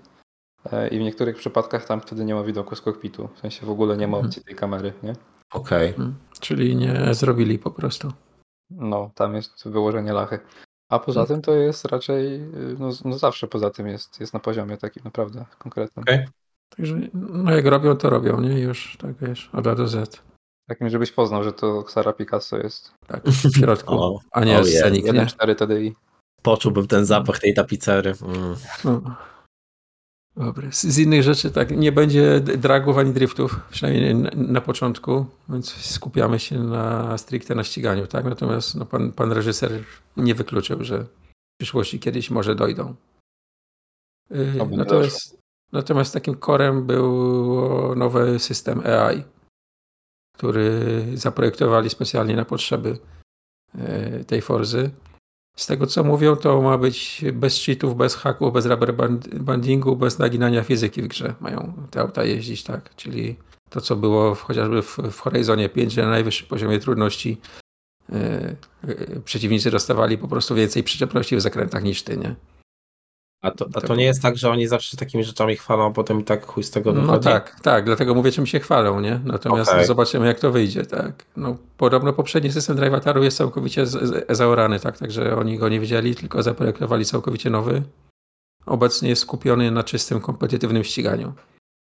[0.72, 3.30] E, I w niektórych przypadkach tam wtedy nie ma widoku z kokpitu.
[3.36, 4.26] W sensie w ogóle nie ma Mhm.
[4.30, 5.14] opcji tej kamery, nie?
[5.54, 5.94] Okej.
[5.98, 6.16] Mm.
[6.40, 8.12] Czyli nie zrobili po prostu.
[8.72, 10.40] No, tam jest wyłożenie lachy.
[10.90, 14.40] A poza tym to jest raczej, y, no, no zawsze poza tym jest, jest na
[14.40, 16.04] poziomie takim naprawdę konkretnym.
[16.04, 16.28] Okej.
[16.78, 18.60] Także no jak robią, to robią, nie?
[18.60, 20.22] Już tak wiesz, od A do Z.
[20.70, 24.76] Takim, żebyś poznał, że to Sara Picasso jest Tak, w środku, O, a nie ojej.
[24.78, 25.12] scenik, nie?
[25.14, 25.96] 1.4 TDI.
[26.42, 28.14] Poczułbym ten zapach tej tapicery.
[28.22, 28.56] Mm.
[28.86, 29.02] No.
[30.40, 30.72] Dobra.
[30.72, 36.40] Z, innych rzeczy tak, nie będzie dragów ani driftów, przynajmniej na, na początku, więc skupiamy
[36.40, 38.26] się na stricte na ściganiu, tak?
[38.26, 39.84] Natomiast no, pan, pan reżyser
[40.18, 41.10] nie wykluczył, że w
[41.60, 42.96] przyszłości kiedyś może dojdą.
[44.30, 45.40] Yy, natomiast,
[45.72, 49.24] natomiast takim korem był nowy system AI,
[50.38, 50.82] który
[51.14, 52.98] zaprojektowali specjalnie na potrzeby
[53.76, 54.92] yy, tej Forzy.
[55.60, 59.96] Z tego co mówią, to ma być bez cheatów, bez haków, bez rubber band- bandingu,
[59.96, 61.34] bez naginania fizyki w grze.
[61.40, 62.96] Mają te auta jeździć, tak?
[62.96, 63.36] Czyli
[63.70, 67.38] to, co było w, chociażby w, w Horizonie 5, że na najwyższym poziomie trudności
[68.10, 68.18] yy,
[68.88, 72.36] yy, przeciwnicy dostawali po prostu więcej przyczepności w zakrętach niż ty, nie?
[73.42, 76.20] A, to, a to nie jest tak, że oni zawsze takimi rzeczami chwalą, a potem
[76.20, 77.12] i tak chuj z tego wychodzi?
[77.12, 79.20] No tak, tak, dlatego mówię, czym się chwalą, nie?
[79.26, 79.86] Natomiast Okej.
[79.86, 81.26] zobaczymy, jak to wyjdzie, tak?
[81.38, 83.84] No, podobno poprzedni system drive ataru jest całkowicie
[84.30, 84.98] zaorany, tak?
[84.98, 87.84] Także oni go nie widzieli, tylko zaprojektowali całkowicie nowy.
[88.66, 91.34] Obecnie jest skupiony na czystym, kompetytywnym ściganiu.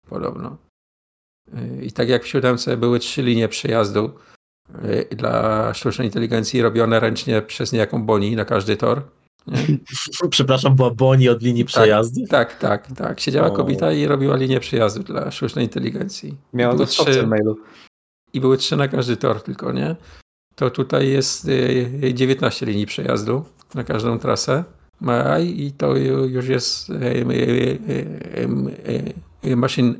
[0.08, 0.56] Podobno.
[1.82, 4.14] I tak jak w siódemce były trzy linie przejazdu
[4.82, 9.02] yy, dla sztucznej inteligencji robione ręcznie przez niejaką Boni na każdy tor.
[9.46, 9.78] Nie?
[10.30, 12.20] Przepraszam, była Boni od linii przejazdu?
[12.28, 13.20] Tak, tak, tak.
[13.20, 13.50] Siedziała O.
[13.50, 16.36] kobieta i robiła linię przejazdu dla sztucznej inteligencji.
[16.52, 17.58] Miała stopce trzy, mailu.
[18.32, 19.96] I były trzy na każdy tor tylko, nie?
[20.54, 24.64] To tutaj jest y, 19 linii przejazdu na każdą trasę.
[25.44, 27.78] I to ju- już jest y, y, y,
[28.88, 29.94] y, y, machine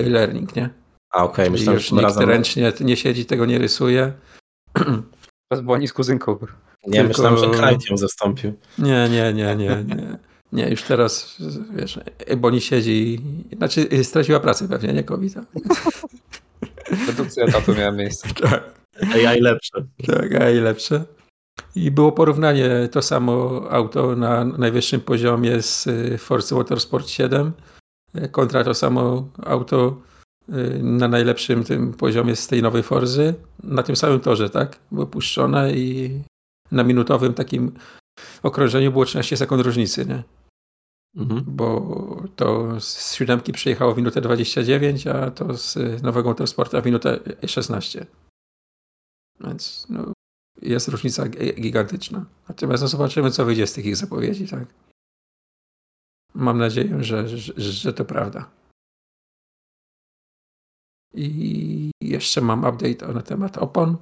[0.00, 0.70] y, learning, nie?
[1.12, 2.28] A okej, Czyli myślałem, już że nikt razem...
[2.28, 4.12] ręcznie nie siedzi, tego nie rysuje.
[5.50, 6.38] Teraz była z kuzynką.
[6.86, 8.52] Nie, tylko- myślałem, że Krajt ją zastąpił.
[8.78, 10.18] Nie, nie, nie, nie, nie.
[10.52, 11.36] Nie, już teraz,
[11.76, 12.00] wiesz,
[12.36, 13.20] Boni siedzi,
[13.56, 15.44] znaczy straciła pracę pewnie, nie kobieta.
[17.06, 18.28] Redukcja etatu miała miejsce.
[18.40, 19.14] Tak.
[19.14, 19.84] AI lepsze.
[20.06, 21.04] Tak, a i lepsze.
[21.76, 27.52] I było porównanie to samo auto na najwyższym poziomie z y, Forza Motorsport 7
[28.18, 29.96] y, kontra to samo auto
[30.48, 34.78] y, na najlepszym tym poziomie z tej nowej Forzy na tym samym torze, tak?
[34.92, 36.20] Było puszczone i
[36.72, 37.72] na minutowym takim
[38.42, 40.22] okrążeniu było 13 sekund różnicy, nie?
[41.16, 41.44] Mhm.
[41.46, 47.20] Bo to z siódemki przyjechało w minutę 29, a to z nowego Motorsporta w minutę
[47.46, 48.06] 16.
[49.40, 50.12] Więc no,
[50.62, 52.26] jest różnica gi- gigantyczna.
[52.48, 54.74] Natomiast no, zobaczymy, co wyjdzie z tych ich zapowiedzi, tak?
[56.34, 58.50] Mam nadzieję, że, że, że to prawda.
[61.14, 63.96] I jeszcze mam update na temat opon,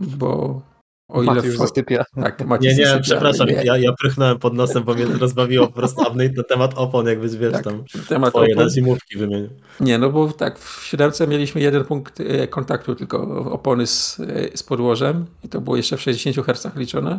[0.00, 0.62] bo
[1.08, 1.34] o ile...
[1.34, 2.04] Maty już w- zasypia.
[2.22, 3.52] tak, Maciej Nie, nie, zasypia, przepraszam, nie.
[3.54, 7.36] ja, ja prychnąłem pod nosem, bo mnie rozbawiło po prostu update na temat opon, jakbyś
[7.36, 8.64] wiesz Tak, tam temat twoje opon.
[8.64, 9.48] na zimówki wymienił.
[9.80, 14.56] Nie, no bo tak, w siódemce mieliśmy jeden punkt e, kontaktu tylko opony z, e,
[14.56, 17.18] z podłożem i to było jeszcze w 60 Hz liczone.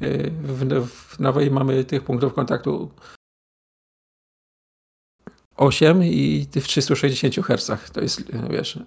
[0.00, 2.90] E, W, w nowej mamy tych punktów kontaktu
[5.56, 7.92] 8 i w 360 Hz.
[7.92, 8.78] To jest, wiesz,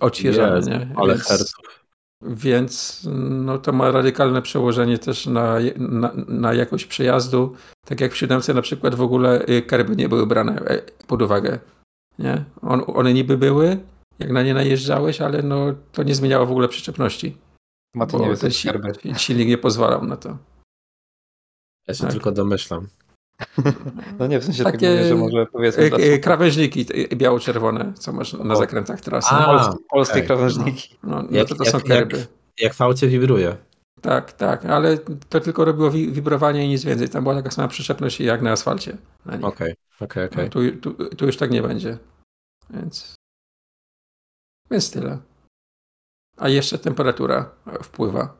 [0.00, 0.88] odświeżane, Jezu, nie?
[0.96, 1.85] Ale Więc- herców.
[2.22, 7.56] Więc no, to ma radykalne przełożenie też na, na, na jakość przejazdu.
[7.84, 11.22] Tak jak w siódemce na przykład w ogóle y, karby nie były brane e, pod
[11.22, 11.58] uwagę.
[12.18, 12.44] Nie?
[12.62, 13.78] On, one niby były,
[14.18, 17.36] jak na nie najeżdżałeś, ale no, to nie zmieniało w ogóle przyczepności.
[17.94, 18.50] Maty bo nie ten
[19.16, 20.38] silnik nie pozwalał na to.
[21.88, 22.12] Ja się Tak.
[22.12, 22.88] tylko domyślam.
[24.18, 27.16] No nie, w sensie Takie- tak mówię, że może powiedzmy Y, dla y, Krawężniki y,
[27.16, 28.56] biało-czerwone, co masz na O.
[28.56, 29.28] zakrętach trasy.
[29.30, 30.26] A, polskie, polskie okej.
[30.26, 30.96] krawężniki.
[31.02, 32.26] No, no Jak- to, to jak- są jak- karby.
[32.58, 33.56] Jak w aucie wibruje.
[34.00, 37.08] Tak, tak, ale to tylko robiło wi- wibrowanie i nic więcej.
[37.08, 38.96] Tam była taka sama przyczepność jak na asfalcie.
[39.42, 40.44] Okej, okej, okej.
[40.44, 41.98] No, tu, tu, tu już tak nie będzie.
[42.70, 43.14] Więc,
[44.70, 45.18] więc tyle.
[46.36, 47.50] A jeszcze temperatura
[47.82, 48.34] wpływa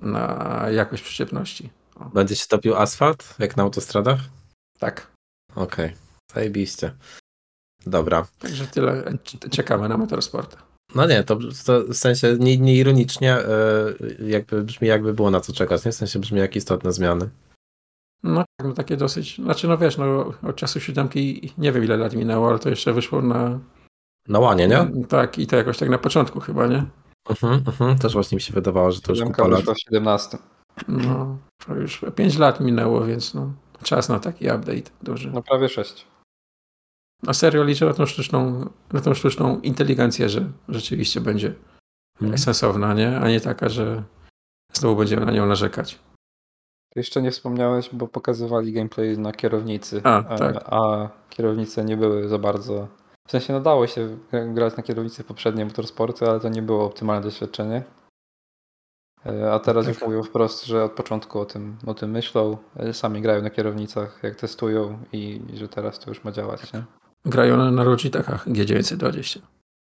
[0.00, 1.70] na jakość przyczepności.
[1.96, 4.20] O, Będzie się topił asfalt, jak na autostradach?
[4.78, 5.10] Tak.
[5.54, 5.94] Okej,
[6.34, 6.92] zajebiście.
[7.86, 8.26] Dobra.
[8.38, 9.18] Także tyle.
[9.50, 10.56] Czekamy na motorsport.
[10.94, 13.94] No nie, to, to w sensie nie, nie ironicznie e,
[14.26, 15.92] jakby brzmi jakby było na co czekać, nie?
[15.92, 17.30] W sensie brzmi jak istotne zmiany.
[18.22, 19.36] No, tak, no takie dosyć.
[19.36, 22.92] Znaczy, no wiesz, no, od czasu siódemki nie wiem ile lat minęło, ale to jeszcze
[22.92, 23.58] wyszło na.
[24.28, 25.06] Na łanie, nie?
[25.08, 26.84] Tak, i to jakoś tak na początku chyba, nie?
[27.30, 27.98] Mhm, mhm.
[27.98, 29.62] Też właśnie mi się wydawało, że to już kupa lat.
[29.62, 30.38] w 17.
[30.88, 33.52] No, to już 5 lat minęło, więc no,
[33.84, 35.30] czas na taki update duży.
[35.34, 36.06] No prawie 6.
[37.22, 41.54] Na serio liczę na tą sztuczną, na tą sztuczną inteligencję, że rzeczywiście będzie
[42.20, 42.38] Mhm.
[42.38, 43.20] sensowna, nie?
[43.20, 44.02] A nie taka, że
[44.72, 45.98] znowu będziemy na nią narzekać.
[46.92, 50.00] Ty jeszcze nie wspomniałeś, bo pokazywali gameplay na kierownicy.
[50.04, 50.64] A, e, tak.
[50.66, 52.88] a kierownice nie były za bardzo.
[53.28, 54.18] W sensie nadało się
[54.54, 57.82] grać na kierownicy w poprzednie motorsporty, ale to nie było optymalne doświadczenie.
[59.26, 59.94] E, A teraz Tak.
[59.94, 63.50] już mówią wprost, że od początku o tym, o tym myślą, e, sami grają na
[63.50, 66.72] kierownicach, jak testują i, i że teraz to już ma działać.
[66.72, 66.84] Nie?
[67.24, 69.38] Grają na, na Logitechach G920.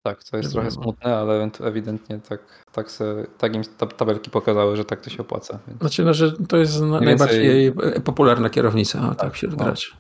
[0.07, 4.77] Tak, to jest trochę smutne, ale ewidentnie tak, tak, se, tak im ta- tabelki pokazały,
[4.77, 5.59] że tak to się opłaca.
[5.69, 5.81] Więc...
[5.81, 7.73] Znaczy, no, że to jest na, więcej- najbardziej
[8.05, 9.65] popularna kierownica, a tak wśród no.
[9.65, 9.93] graczy.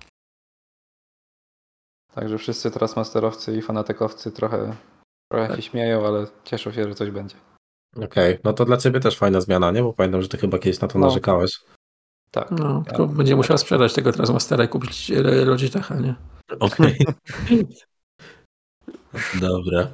[2.14, 4.76] Także wszyscy teraz masterowcy i fanatykowcy trochę,
[5.32, 5.56] trochę Tak.
[5.56, 7.36] się śmieją, ale cieszą się, że coś będzie.
[8.04, 9.82] Okej, no to dla ciebie też fajna zmiana, nie?
[9.82, 11.06] Bo pamiętam, że ty chyba kiedyś na to No.
[11.06, 11.50] narzekałeś.
[12.30, 12.50] Tak.
[12.50, 15.12] No, tylko będzie musiał sprzedać tego Transmastera i kupić
[15.44, 16.14] Logitecha, nie?
[16.60, 16.98] Okej.
[19.40, 19.88] Dobra.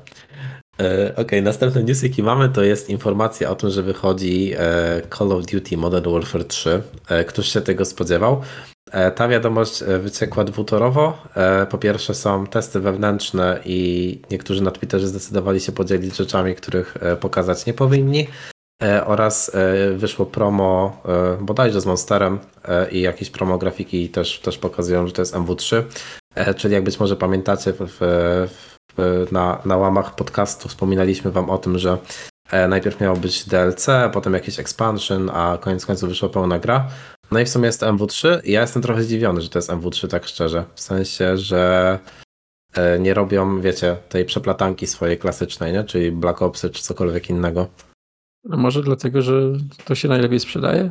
[0.81, 5.33] E, Okej, następny news jaki mamy to jest informacja o tym, że wychodzi e, Call
[5.33, 6.83] of Duty Modern Warfare 3.
[7.09, 8.43] E, Któż się tego spodziewał?
[8.91, 11.19] E, Ta wiadomość e, wyciekła dwutorowo.
[11.37, 16.95] E, Po pierwsze są testy wewnętrzne i niektórzy na Twitterze zdecydowali się podzielić rzeczami, których
[17.21, 18.27] pokazać nie powinni.
[19.07, 19.53] Oraz
[19.97, 21.03] wyszło promo
[21.41, 22.39] bodajże z Monsterem
[22.93, 25.83] i jakieś promo grafiki też, też pokazują, że to jest MW3.
[26.35, 27.87] E, Czyli jak być może pamiętacie, w,
[28.99, 31.99] w, na, na łamach podcastu wspominaliśmy Wam o tym, że
[32.69, 36.89] najpierw miało być DLC, potem jakiś expansion, a koniec końców wyszła pełna gra.
[37.31, 39.71] No i w sumie jest to MW3 i ja jestem trochę zdziwiony, że to jest
[39.71, 40.65] MW3, tak szczerze.
[40.75, 41.99] W sensie, że
[42.75, 45.85] e, nie robią, wiecie, tej przeplatanki swojej klasycznej, nie?
[45.85, 47.69] czyli Black Opsy czy cokolwiek innego.
[48.45, 49.53] No może dlatego, że
[49.85, 50.91] to się najlepiej sprzedaje?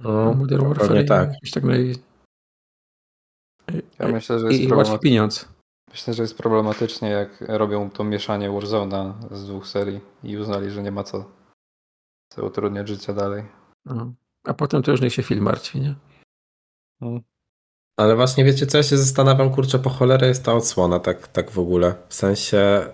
[0.00, 1.32] No, Modern Warfare tak.
[1.32, 1.94] jakoś tak naj...
[3.98, 5.48] Ja myślę, że jest I, łatwy pieniądz.
[5.90, 10.82] Myślę, że jest problematycznie, jak robią to mieszanie Warzone'a z dwóch serii i uznali, że
[10.82, 11.24] nie ma co,
[12.32, 13.44] co utrudniać życia dalej.
[13.84, 14.12] No.
[14.50, 15.94] A potem to już niech się film martwi, nie?
[17.96, 21.50] Ale właśnie wiecie co, ja się zastanawiam, kurczę, po cholerę jest ta odsłona tak, tak
[21.50, 21.94] w ogóle.
[22.08, 22.92] W sensie, e,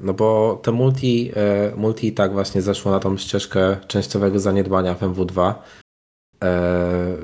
[0.00, 4.94] no bo te multi, e, multi i tak właśnie zeszło na tą ścieżkę częściowego zaniedbania
[4.94, 5.54] w MW2.
[6.44, 7.16] E,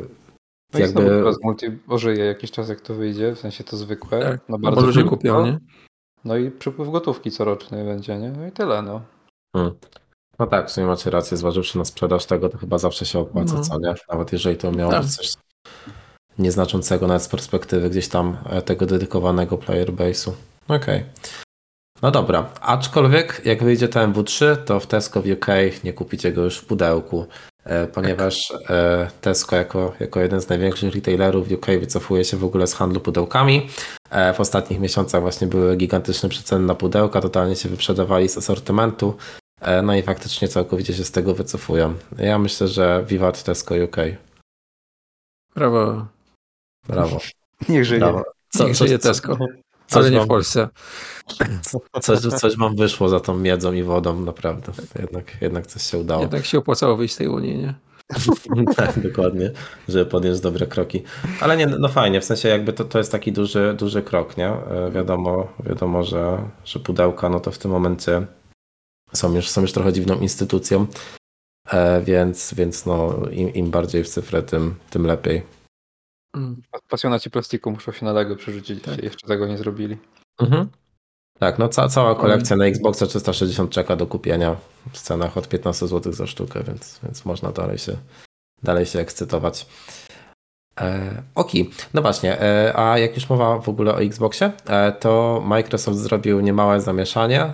[0.72, 3.76] No i jakby, znowu teraz multi ożyje jakiś czas, jak to wyjdzie, w sensie to
[3.76, 4.20] zwykłe.
[4.20, 5.58] Tak, no Bo bardzo ludzie kupią, nie?
[6.24, 8.30] No i przypływ gotówki coroczny będzie, nie?
[8.30, 9.02] No i tyle, no.
[9.56, 9.74] hmm.
[10.40, 13.54] No tak, w sumie macie rację, zważywszy na sprzedaż tego, to chyba zawsze się opłaca,
[13.54, 13.60] No.
[13.60, 13.94] co nie?
[14.10, 15.04] Nawet jeżeli to miało Tak.
[15.04, 15.32] coś
[16.38, 20.30] nieznaczącego nawet z perspektywy gdzieś tam e, tego dedykowanego player base'u.
[20.68, 21.04] Okej.
[22.02, 25.46] No dobra, aczkolwiek jak wyjdzie to MW3, to w Tesco w UK
[25.84, 27.26] nie kupicie go już w pudełku,
[27.64, 32.44] e, ponieważ e, Tesco jako, jako jeden z największych retailerów w UK wycofuje się w
[32.44, 33.68] ogóle z handlu pudełkami.
[34.34, 39.16] W ostatnich miesiącach właśnie były gigantyczne przeceny na pudełka, totalnie się wyprzedawali z asortymentu,
[39.82, 41.94] no i faktycznie całkowicie się z tego wycofują.
[42.18, 43.96] Ja myślę, że Vivat Tesco UK.
[45.54, 46.06] Brawo.
[46.88, 47.18] Brawo.
[47.68, 48.00] Niech żyje.
[48.00, 48.22] Brawo.
[48.60, 49.38] Niech żyje Tesco.
[49.86, 50.68] coś Ale nie w Polsce.
[52.02, 54.72] Coś, coś wam wyszło za tą miedzą i wodą, naprawdę.
[54.98, 56.22] Jednak, jednak coś się udało.
[56.22, 57.74] Jednak się opłacało wyjść z tej Unii, nie?
[58.76, 59.50] tak, dokładnie,
[59.88, 61.02] żeby podjąć dobre kroki.
[61.40, 64.48] Ale nie, no fajnie, w sensie jakby to, to jest taki duży, duży krok, nie?
[64.48, 68.26] E, wiadomo, wiadomo że, że pudełka, no to w tym momencie
[69.12, 70.86] są już, są już trochę dziwną instytucją,
[71.70, 75.42] e, więc, więc no, im, im bardziej w cyfrę, tym, tym lepiej.
[76.36, 76.62] Mm.
[76.88, 79.02] Pasjonaci plastiku muszą się na Lego przerzucić, tak.
[79.02, 79.96] jeszcze tego nie zrobili.
[80.40, 80.68] Mhm.
[81.38, 84.56] Tak, no ca cała kolekcja na Xboxa 360 czeka do kupienia
[84.92, 87.96] w cenach od 15 zł za sztukę, więc, więc można dalej się,
[88.62, 89.66] dalej się ekscytować.
[90.80, 91.52] E, ok,
[91.94, 96.40] no właśnie, e, a jak już mowa w ogóle o Xboxie, e, to Microsoft zrobił
[96.40, 97.52] niemałe zamieszanie,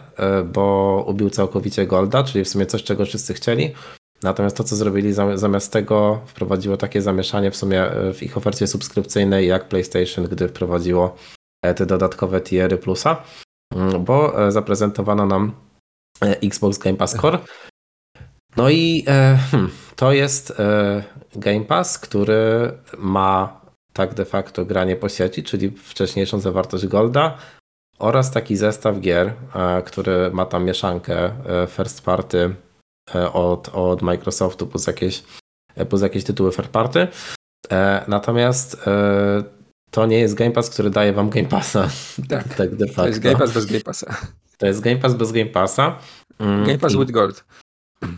[0.52, 3.72] bo ubił całkowicie Golda, czyli w sumie coś, czego wszyscy chcieli.
[4.22, 9.48] Natomiast to, co zrobili zamiast tego, wprowadziło takie zamieszanie w sumie w ich ofercie subskrypcyjnej,
[9.48, 11.16] jak PlayStation, gdy wprowadziło
[11.76, 13.22] te dodatkowe tiery plusa.
[13.74, 15.52] Mm, bo zaprezentowano nam
[16.20, 17.38] Xbox Game Pass Core.
[18.56, 19.04] No i
[19.50, 20.52] hmm, to jest
[21.36, 23.60] Game Pass, który ma
[23.92, 27.38] tak de facto granie po sieci, czyli wcześniejszą zawartość Golda
[27.98, 29.32] oraz taki zestaw gier,
[29.84, 31.30] który ma tam mieszankę
[31.68, 32.54] first party
[33.32, 35.22] od, od Microsoftu plus jakieś,
[35.88, 37.08] plus jakieś tytuły first party.
[38.08, 38.84] Natomiast
[39.90, 41.88] to nie jest Game Pass, który daje wam Game Passa.
[42.28, 43.02] Tak, tak de facto.
[43.02, 44.16] To jest Game Pass bez Game Passa.
[44.58, 45.98] To jest Game Pass bez Game Passa.
[46.38, 47.44] Mm, Game Pass I, with Gold.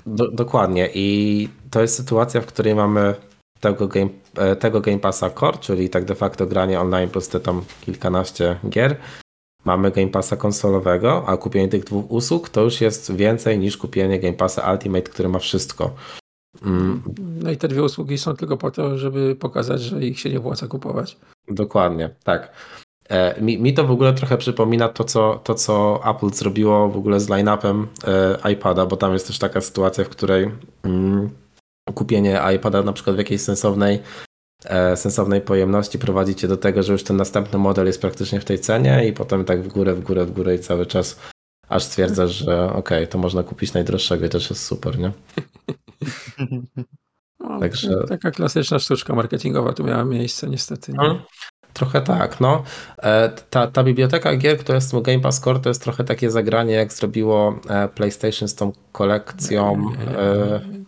[0.07, 0.89] Do, dokładnie.
[0.95, 3.15] I to jest sytuacja, w której mamy
[3.61, 7.41] tego game, e, tego game Passa Core, czyli tak de facto granie online plus te
[7.41, 8.97] tam kilkanaście gier.
[9.65, 14.21] Mamy Game Passa konsolowego, a kupienie tych dwóch usług to już jest więcej niż kupienie
[14.21, 15.95] Game Passa Ultimate, który ma wszystko.
[16.63, 17.03] Mm.
[17.43, 20.39] No i te dwie usługi są tylko po to, żeby pokazać, że ich się nie
[20.39, 21.17] opłaca kupować.
[21.49, 22.53] Dokładnie, tak.
[23.09, 26.97] E, mi, mi to w ogóle trochę przypomina to co, to, co Apple zrobiło w
[26.97, 27.87] ogóle z line-upem
[28.45, 30.51] e, iPada, bo tam jest też taka sytuacja, w której
[30.83, 31.31] mm,
[31.95, 34.03] kupienie iPada na przykład w jakiejś sensownej,
[34.65, 38.45] e, sensownej pojemności prowadzi cię do tego, że już ten następny model jest praktycznie w
[38.45, 41.21] tej cenie i potem tak w górę, w górę, w górę i cały czas
[41.69, 45.13] aż stwierdzasz, że okej, okay, to można kupić najdroższego i też jest super, nie?
[47.41, 48.05] No, Także...
[48.09, 50.93] Taka klasyczna sztuczka marketingowa tu miała miejsce niestety.
[50.95, 51.23] No,
[51.73, 52.63] trochę tak, no.
[52.99, 56.75] E, ta, ta biblioteka gier, która jest Game Pass Core, to jest trochę takie zagranie,
[56.75, 59.91] jak zrobiło e, PlayStation z tą kolekcją.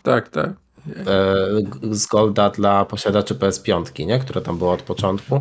[0.02, 0.50] Tak, tak.
[1.90, 4.18] Z Golda dla posiadaczy PS5, nie?
[4.18, 5.40] która tam była od początku.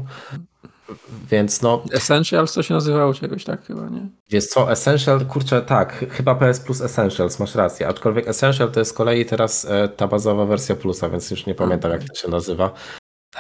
[1.32, 1.84] Więc no.
[1.92, 4.10] Essentials to się nazywało czegoś tak chyba, nie?
[4.30, 7.88] Wiesz co, Essential, kurczę, tak, chyba PS Plus Essentials, masz rację.
[7.88, 11.56] Aczkolwiek Essential to jest z kolei teraz e, ta bazowa wersja Plusa, więc już nie
[11.56, 12.74] pamiętam jak to się nazywa.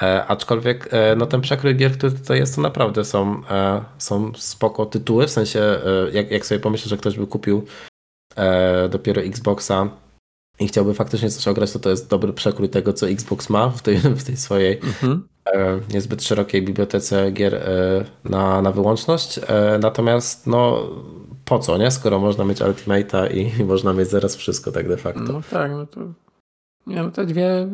[0.01, 4.31] E, aczkolwiek e, no ten przekrój gier, który tutaj jest, to naprawdę są, e, są
[4.35, 5.81] spoko tytuły, w sensie e,
[6.11, 7.65] jak, jak sobie pomyślę, że ktoś by kupił
[8.35, 9.89] e, dopiero Xboxa
[10.59, 13.81] i chciałby faktycznie coś ograć, to to jest dobry przekrój tego, co Xbox ma w
[13.81, 15.27] tej, w tej swojej mhm.
[15.53, 19.39] E, niezbyt szerokiej bibliotece gier e, na, na wyłączność.
[19.47, 20.89] E, natomiast no
[21.45, 21.91] po co, nie?
[21.91, 25.33] Skoro można mieć Ultimate'a i, i można mieć zaraz wszystko tak de facto.
[25.33, 25.99] No tak, no to
[26.87, 27.67] nie, no te dwie,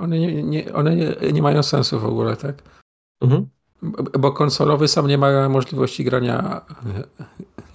[0.00, 2.62] one nie, nie, one nie, nie mają sensu w ogóle, tak?
[3.20, 3.46] Mhm.
[4.18, 6.60] Bo konsolowy sam nie ma możliwości grania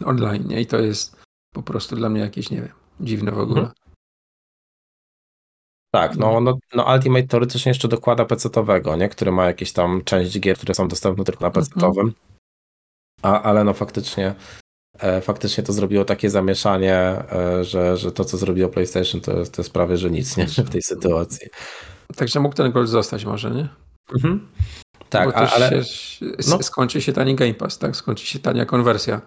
[0.05, 0.61] online, nie?
[0.61, 1.15] I to jest
[1.53, 3.59] po prostu dla mnie jakieś, nie wiem, dziwne w ogóle.
[3.59, 3.84] Mhm.
[5.95, 9.09] Tak, no, no, no Ultimate teoretycznie jeszcze dokłada PC-owego, nie?
[9.09, 11.65] który ma jakieś tam część gier, które są dostępne tylko na mhm.
[11.65, 12.11] PC-owym.
[13.21, 14.35] A, ale no faktycznie
[14.99, 19.61] e, faktycznie to zrobiło takie zamieszanie, e, że, że to, co zrobiło PlayStation, to, to
[19.61, 20.47] jest prawie, że nic nie?
[20.47, 21.47] w tej sytuacji.
[22.15, 23.67] Także mógł ten gold zostać może, nie?
[24.15, 24.47] Mhm.
[25.09, 25.83] Tak, Bo ale...
[25.83, 26.63] Się, no.
[26.63, 27.95] Skończy się tani Game Pass, tak?
[27.95, 29.21] Skończy się tania konwersja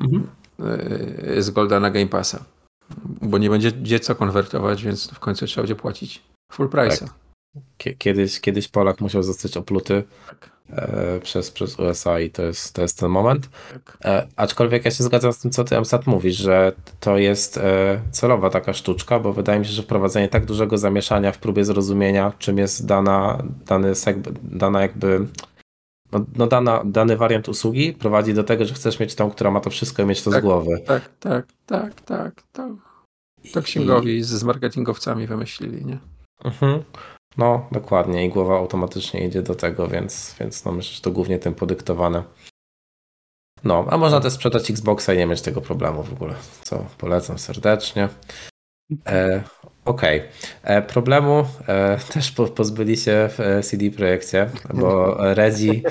[0.00, 0.30] mhm.
[1.36, 2.44] E, z Golda na Game Passa
[3.22, 6.22] bo nie będzie gdzie co konwertować, więc w końcu trzeba będzie płacić
[6.52, 7.06] full price.
[7.06, 7.14] Tak.
[7.98, 10.50] Kiedyś, kiedyś Polak musiał zostać opluty tak.
[10.70, 13.48] e, przez, przez USA i to jest, to jest ten moment.
[13.72, 13.98] Tak.
[14.04, 18.00] E, aczkolwiek ja się zgadzam z tym, co ty Amsat mówisz, że to jest e,
[18.10, 22.32] celowa taka sztuczka, bo wydaje mi się, że wprowadzenie tak dużego zamieszania w próbie zrozumienia,
[22.38, 23.92] czym jest dana, dany
[24.42, 25.26] dana jakby
[26.12, 29.60] no, no dana, dany wariant usługi prowadzi do tego, że chcesz mieć tą, która ma
[29.60, 30.82] to wszystko i mieć to tak, z głowy.
[30.86, 32.42] Tak, tak, tak, tak.
[32.52, 32.76] To,
[33.52, 34.22] to księgowi I...
[34.22, 35.98] z marketingowcami wymyślili, nie?
[36.44, 36.82] Mhm.
[37.36, 38.26] No, dokładnie.
[38.26, 42.22] I głowa automatycznie idzie do tego, więc, więc no myślę, że to głównie tym podyktowane.
[43.64, 47.38] No, a można też sprzedać Xboxa i nie mieć tego problemu w ogóle, co polecam
[47.38, 48.08] serdecznie.
[49.06, 49.42] E,
[49.90, 50.18] Okej.
[50.18, 50.30] Okay.
[50.76, 55.82] E, problemu e, też po, pozbyli się w e, CD Projekcie, bo Redzi,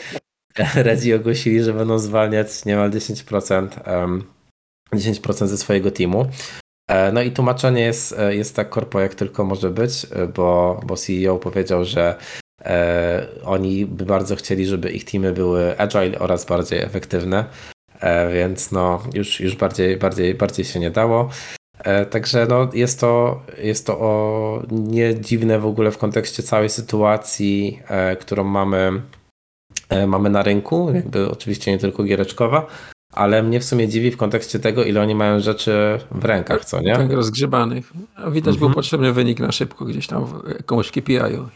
[0.87, 4.23] Redzi ogłosili, że będą zwalniać niemal 10%, um,
[4.93, 6.25] 10% ze swojego teamu.
[6.89, 10.97] E, No i tłumaczenie jest, e, jest tak korpo, jak tylko może być, bo, bo
[10.97, 12.15] CEO powiedział, że
[12.61, 17.45] e, oni by bardzo chcieli, żeby ich teamy były agile oraz bardziej efektywne,
[18.33, 21.29] więc no już, już bardziej, bardziej, bardziej się nie dało.
[21.79, 26.69] E, Także no, jest to, jest to o, nie dziwne w ogóle w kontekście całej
[26.69, 29.01] sytuacji, e, którą mamy,
[29.89, 32.67] e, mamy na rynku, jakby oczywiście nie tylko giereczkowa,
[33.13, 36.81] ale mnie w sumie dziwi w kontekście tego, ile oni mają rzeczy w rękach, co
[36.81, 36.95] nie?
[36.95, 37.93] Tak rozgrzebanych.
[38.31, 38.73] Widać był Mhm.
[38.73, 41.47] potrzebny wynik na szybko gdzieś tam w jakąś KPI-u.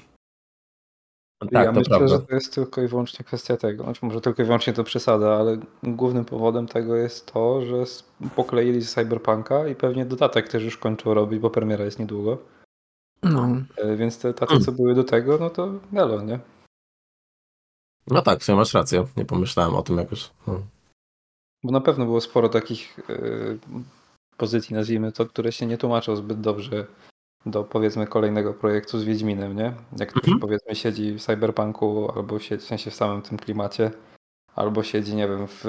[1.44, 2.16] Tak, ja to myślę, prawda.
[2.16, 3.84] że to jest tylko i wyłącznie kwestia tego.
[3.84, 7.84] Znaczy, może tylko i wyłącznie to przesada, ale głównym powodem tego jest to, że
[8.36, 12.38] pokleili Cyberpunka i pewnie dodatek też już kończą robić, bo premiera jest niedługo.
[13.24, 13.48] No.
[13.78, 14.66] E, Więc te taty, Hmm.
[14.66, 16.40] co były do tego, no to galo, nie?
[18.08, 19.06] No tak, w sumie masz rację.
[19.18, 20.32] Nie pomyślałem o tym jakoś.
[20.46, 20.64] Hmm.
[21.64, 23.14] Bo na pewno było sporo takich e,
[24.38, 26.86] pozycji, nazwijmy to, które się nie tłumaczą zbyt dobrze
[27.46, 29.74] do powiedzmy kolejnego projektu z Wiedźminem, nie?
[29.98, 30.40] Jak ktoś Mhm.
[30.40, 33.92] powiedzmy siedzi w Cyberpunku albo siedzi w sensie w samym tym klimacie,
[34.56, 35.64] albo siedzi, nie wiem, w,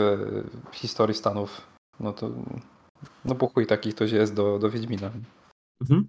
[0.71, 1.61] w historii Stanów,
[2.01, 2.31] no to
[3.25, 5.11] no po chuj taki ktoś jest do, do Wiedźmina.
[5.81, 6.09] Mhm.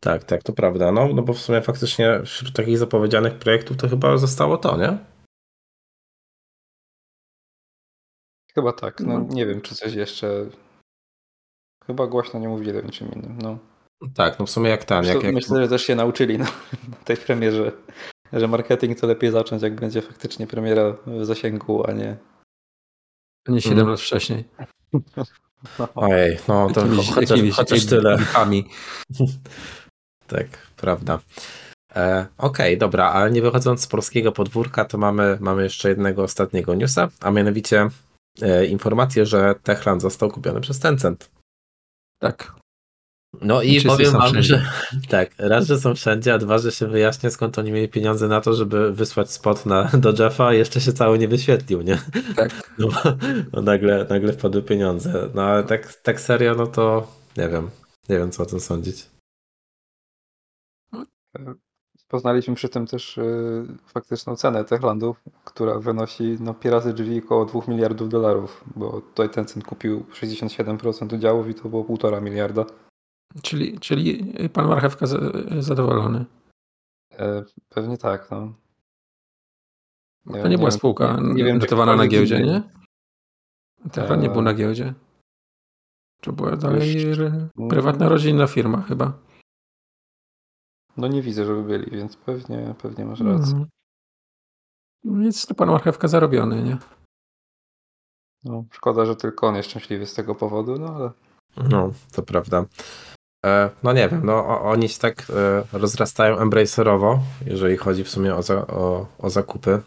[0.00, 0.92] Tak, tak, to prawda.
[0.92, 4.98] No, no bo w sumie faktycznie wśród takich zapowiedzianych projektów to chyba zostało to, nie?
[8.54, 9.26] Chyba tak, no No.
[9.34, 10.46] nie wiem, czy coś jeszcze
[11.86, 13.58] chyba głośno nie mówili o niczym innym, no.
[14.14, 15.04] Tak, no w sumie jak ten.
[15.04, 15.34] Jak, jak...
[15.34, 16.44] myślę, że też się nauczyli na,
[16.88, 17.72] na tej premierze,
[18.32, 22.16] że marketing to lepiej zacząć, jak będzie faktycznie premiera w zasięgu, a nie.
[23.48, 23.90] A nie 7 Mm.
[23.90, 24.44] lat wcześniej.
[25.78, 28.18] No, Ojej, no to Jakimiś- chociaż, jakimiś chociaż tyle.
[30.26, 30.46] Tak,
[30.76, 31.18] prawda.
[31.96, 36.74] E, Okej, dobra, ale nie wychodząc z polskiego podwórka, to mamy, mamy jeszcze jednego ostatniego
[36.74, 37.88] newsa, a mianowicie
[38.42, 41.30] e, informację, że Techland został kupiony przez Tencent.
[42.22, 42.54] Tak.
[43.42, 44.48] No i Wszyscy powiem są wam, wszędzie.
[44.48, 44.62] że
[45.08, 48.40] tak, raz, że są wszędzie, a dwa, że się wyjaśnia, skąd oni mieli pieniądze na
[48.40, 51.98] to, żeby wysłać spot na, do Jeffa, a jeszcze się cały nie wyświetlił, nie?
[52.36, 52.50] Tak.
[52.78, 52.88] No,
[53.52, 55.28] no nagle, nagle wpadły pieniądze.
[55.34, 57.70] No ale tak, tak serio, no to nie wiem.
[58.08, 59.06] Nie wiem, co o tym sądzić.
[62.08, 67.60] Poznaliśmy przy tym też y, faktyczną cenę Techlandu, która wynosi no, razy drzwi około 2
[67.68, 72.64] miliardów dolarów, bo tutaj Tencent kupił 67% udziałów i to było 1,5 miliarda.
[73.42, 75.18] Czyli, czyli pan Marchewka za-
[75.58, 76.24] zadowolony.
[77.12, 78.54] E, pewnie tak, no.
[80.26, 82.62] Nie, To nie była wiem- spółka nie- nie wiem, czy notowana na giełdzie, nie?
[83.96, 84.30] Nie Eee.
[84.32, 84.94] był na giełdzie.
[86.20, 89.18] To była dalej r- prywatna, rodzinna firma chyba.
[90.96, 93.52] No nie widzę, żeby byli, więc pewnie, pewnie masz rację.
[93.56, 93.66] Mhm.
[95.04, 96.78] Więc to pan Marchewka zarobiony, nie?
[98.44, 101.10] No, szkoda, że tylko on jest szczęśliwy z tego powodu, no ale
[101.70, 102.64] No, to prawda.
[103.46, 108.34] E, no nie wiem, no oni się tak e, rozrastają embracerowo, jeżeli chodzi w sumie
[108.34, 109.80] o, za, o, o zakupy.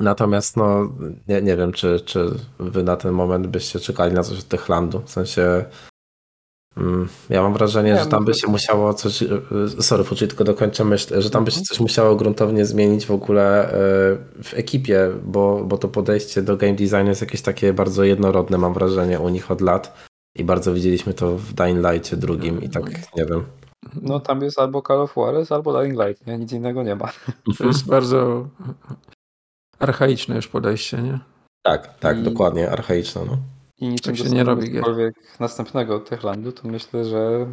[0.00, 0.88] Natomiast no
[1.28, 5.02] nie, nie wiem, czy, czy wy na ten moment byście czekali na coś od Techlandu.
[5.04, 5.64] W sensie
[6.76, 9.28] mm, ja mam wrażenie, Nie, że tam by może- się musiało coś, e,
[9.82, 11.64] sorry, Fuczy, tylko dokończę myśl, że tam by się Mhm.
[11.66, 13.68] coś musiało gruntownie zmienić w ogóle
[14.42, 18.74] w ekipie, bo, bo to podejście do game designu jest jakieś takie bardzo jednorodne, mam
[18.74, 19.94] wrażenie, u nich od lat.
[20.36, 22.84] I bardzo widzieliśmy to w Dying Lightie drugim i tak,
[23.16, 23.44] nie wiem.
[24.02, 26.38] no tam jest albo Call of Juarez, albo Dying Light, nie?
[26.38, 27.12] Nic innego nie ma.
[27.58, 28.48] To jest bardzo
[29.78, 31.18] archaiczne już podejście, nie?
[31.62, 33.24] Tak, tak, I- dokładnie, archaiczne.
[33.26, 33.38] No.
[33.78, 34.80] I niczym Tak się nie robi gier.
[34.82, 37.46] cokolwiek następnego od Techlandu, to myślę, że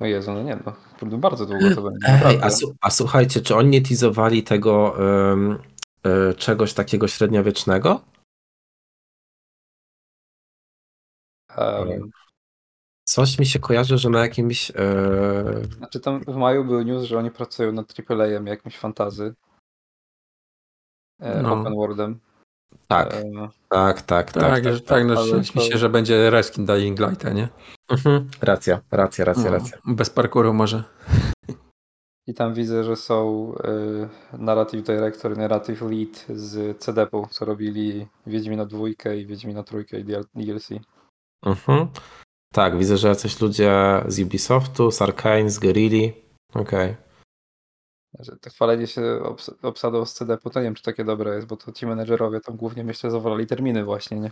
[0.00, 0.58] o Jezu, no nie
[1.02, 2.06] no, bardzo długo to będzie.
[2.26, 2.48] Ej, a,
[2.80, 4.96] a słuchajcie, czy oni nie teasowali tego
[5.32, 5.58] em,
[6.04, 8.00] e, czegoś takiego średniowiecznego?
[11.56, 12.10] Em,
[13.08, 14.70] Coś mi się kojarzy, że na jakimś.
[14.70, 14.74] E,
[15.76, 19.34] Znaczy tam w maju był news, że oni pracują nad AAA-em jakimś fantazy.
[21.20, 21.60] E, No.
[21.60, 22.20] Open Worldem.
[22.88, 23.22] tak, E,
[23.68, 24.42] tak, tak, tak.
[24.42, 27.30] Tak, tak, że- tak, no ale śnić mi to- się, że będzie reskin Dying Lighta,
[27.32, 27.48] nie?
[27.90, 29.78] Mhm, racja, racja, racja, No, racja.
[29.86, 30.84] Bez parkouru może.
[32.28, 33.52] I tam widzę, że są
[34.34, 40.00] y, Narrative Director i Narrative Lead z CDP-u, co robili Wiedźmina dwójkę i Wiedźmina trójkę
[40.00, 40.04] i
[40.34, 40.68] DLC.
[41.46, 41.88] Mhm.
[42.54, 43.72] Tak, widzę, że jacyś ludzie
[44.08, 46.12] z Ubisoftu, z Arkane, z Guerrilli.
[46.54, 46.96] Okej.
[48.18, 51.46] Że to chwalenie się obs- obsadą z CDP-u, to nie wiem, czy takie dobre jest,
[51.46, 54.30] bo to ci menedżerowie tam głównie myślę zawolali terminy właśnie, nie?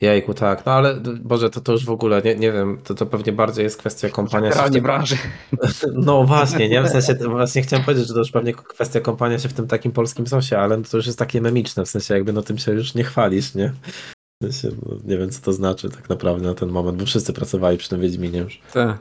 [0.00, 0.66] Jejku, tak.
[0.66, 3.62] No ale Boże, to, to już w ogóle nie, nie wiem, to, to pewnie bardziej
[3.62, 4.82] jest kwestia kompania się w tym...
[4.82, 5.16] branży.
[5.92, 6.82] No właśnie, nie?
[6.82, 9.92] W sensie właśnie chciałem powiedzieć, że to już pewnie kwestia kompania się w tym takim
[9.92, 12.94] polskim sosie, ale to już jest takie memiczne, w sensie jakby no tym się już
[12.94, 13.72] nie chwalisz, nie?
[14.86, 17.88] No, nie wiem, co to znaczy tak naprawdę na ten moment, bo wszyscy pracowali przy
[17.88, 18.60] tym Wiedźminie już.
[18.72, 18.96] Tak.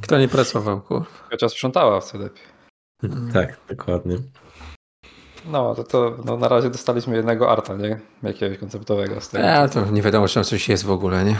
[0.00, 1.06] Kto nie pracował, kurwa.
[1.30, 2.42] Chociaż sprzątała wtedy lepiej.
[3.32, 4.16] Tak, dokładnie.
[5.46, 8.00] No, to, to no, na razie dostaliśmy jednego arta, nie?
[8.22, 9.44] Jakiegoś konceptowego z tego.
[9.44, 11.36] Ja to nie wiadomo, czy tam coś jest w ogóle, nie?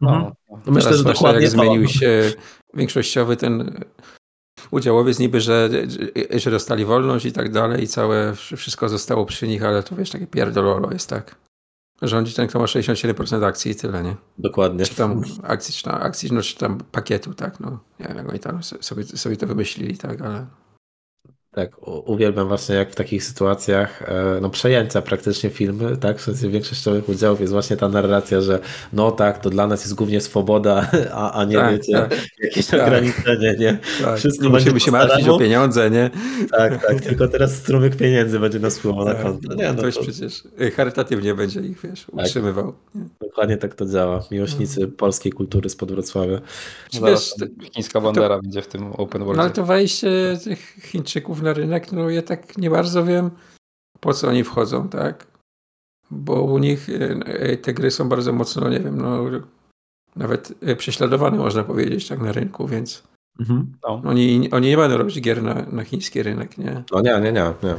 [0.00, 0.32] No, Mhm.
[0.50, 0.58] no.
[0.66, 1.58] Myślę, że dokładnie jak to.
[1.58, 2.32] zmienił się
[2.74, 3.84] większościowy ten
[4.70, 5.68] udziałowiec niby, że,
[6.36, 10.10] że dostali wolność i tak dalej i całe wszystko zostało przy nich, ale to wiesz,
[10.10, 11.34] takie pierdololo jest tak.
[12.02, 14.16] Rządzi ten, kto ma 67% akcji i tyle, nie?
[14.38, 14.84] Dokładnie.
[14.84, 17.78] Czy tam akcji, czy tam, akcji, no, czy tam pakietu, tak, no.
[18.00, 20.46] Nie wiem, jak oni tam sobie, sobie to wymyślili, tak, ale...
[21.54, 26.48] Tak, uwielbiam właśnie jak w takich sytuacjach, e, no przejęcia praktycznie filmy, tak, w sensie
[26.48, 28.58] większościowych udziałów jest właśnie ta narracja, że
[28.92, 32.14] no tak, to dla nas jest głównie swoboda, a, a nie Tak, wiecie, tak.
[32.42, 32.80] jakieś Tak.
[32.82, 33.78] ograniczenie, nie?
[34.04, 36.10] Tak, Wszystko musimy się martwić o pieniądze, nie?
[36.50, 39.54] Tak, tak, tylko teraz strumyk pieniędzy będzie nas wpływał na Tak, konto.
[39.54, 42.74] Nie, no Ktoś to, przecież y, charytatywnie będzie ich, wiesz, utrzymywał.
[42.94, 43.02] Nie?
[43.20, 44.22] dokładnie tak to działa.
[44.30, 46.40] Miłośnicy polskiej kultury spod Wrocławia.
[47.06, 47.34] Wiesz,
[47.74, 49.40] chińska bandera będzie w tym open No world.
[49.40, 50.10] ale to wejście
[50.44, 53.30] tych Chińczyków na rynek, no ja tak nie bardzo wiem,
[54.00, 55.26] po co oni wchodzą, tak?
[56.10, 56.88] Bo u nich
[57.24, 59.24] e, te gry są bardzo mocno, nie wiem, no
[60.16, 63.02] nawet e, prześladowane można powiedzieć tak na rynku, więc
[63.82, 64.02] No.
[64.04, 66.84] oni, oni nie będą robić gier na, na chiński rynek, nie?
[66.92, 67.74] No nie, nie, nie, nie.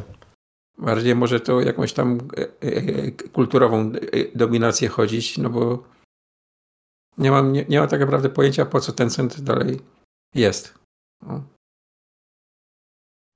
[0.77, 3.91] Bardziej może to jakąś tam e, e, kulturową e,
[4.37, 5.83] dominację chodzić, no bo
[7.17, 9.79] nie mam, nie, nie mam tak naprawdę pojęcia, po co ten cent dalej
[10.35, 10.73] jest.
[11.27, 11.43] No.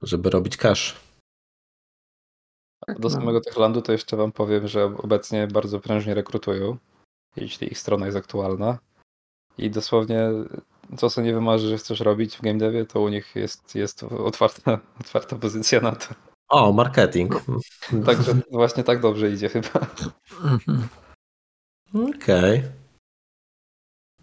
[0.06, 0.96] Żeby robić cash.
[2.88, 3.16] Tak, Do no.
[3.16, 6.78] samego Techlandu to jeszcze wam powiem, że obecnie bardzo prężnie rekrutują,
[7.36, 8.80] jeśli ich strona jest aktualna.
[9.58, 10.30] I dosłownie
[10.98, 14.04] co sobie nie wymarzy, że chcesz robić w game devie, to u nich jest, jest
[14.04, 16.08] otwarta, otwarta pozycja na to.
[16.50, 17.34] O, marketing.
[18.06, 19.80] Także właśnie tak dobrze idzie chyba.
[20.44, 20.88] Mhm.
[22.16, 22.64] Okej.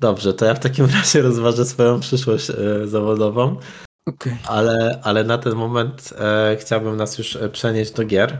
[0.00, 3.56] Dobrze, to ja w takim razie rozważę swoją przyszłość e, zawodową,
[4.06, 4.36] Okej.
[4.48, 8.38] ale, ale na ten moment e, chciałbym nas już e, przenieść do gier.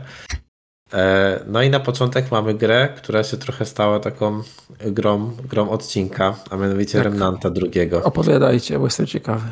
[0.93, 4.41] E, no i na początek mamy grę, która się trochę stała taką
[4.85, 7.03] grą, grą odcinka, a mianowicie Tak.
[7.03, 8.03] Remnanta drugiego.
[8.03, 9.47] Opowiadajcie, bo jestem ciekawy.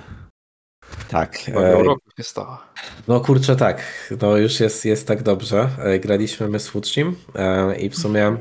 [1.10, 1.38] Tak.
[1.48, 1.84] E,
[2.18, 2.64] się stała.
[3.08, 3.84] No kurczę, tak.
[4.22, 5.70] No już jest, jest tak dobrze.
[5.80, 8.38] E, Graliśmy my z Futrzim e, i w sumie e,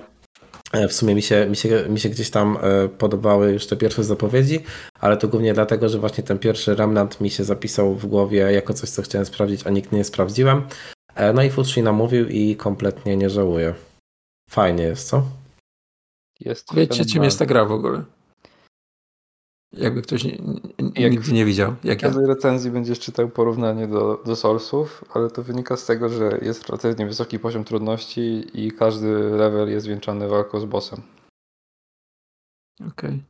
[0.72, 4.04] w sumie mi się, mi, się, mi się gdzieś tam e, podobały już te pierwsze
[4.04, 4.60] zapowiedzi,
[5.00, 8.74] ale to głównie dlatego, że właśnie ten pierwszy Remnant mi się zapisał w głowie jako
[8.74, 10.62] coś, co chciałem sprawdzić, a nikt nie sprawdziłem.
[11.14, 13.74] E, No i Futrzy namówił i kompletnie nie żałuję.
[14.50, 15.22] Fajnie jest, co?
[16.40, 18.04] Jest Wiecie, czym jest ta gra w ogóle?
[19.80, 20.38] Jakby ktoś nie,
[20.94, 21.74] Jak- nigdy nie widział.
[21.84, 22.08] Jak W ja.
[22.08, 26.68] każdej recenzji będziesz czytał porównanie do, do Soulsów, ale to wynika z tego, że jest
[26.68, 31.02] relatywnie wysoki poziom trudności i każdy level jest wieńczony walką z bossem.
[32.88, 33.22] Okej.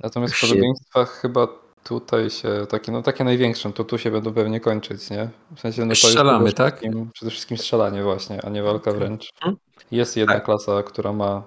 [0.00, 1.48] Natomiast w podobieństwach chyba
[1.84, 5.28] tutaj się, takie, no takie największe, to tu się będą pewnie kończyć, nie?
[5.56, 6.80] W sensie, no to Strzelamy, jest przede tak?
[6.80, 9.30] wszystkim, przede wszystkim strzelanie właśnie, a nie walka wręcz.
[9.34, 9.56] Mhm.
[9.90, 10.44] Jest jedna Tak.
[10.44, 11.42] klasa, która ma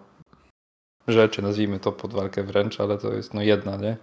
[1.07, 3.97] rzeczy, nazwijmy to pod walkę wręcz, ale to jest no jedna, nie?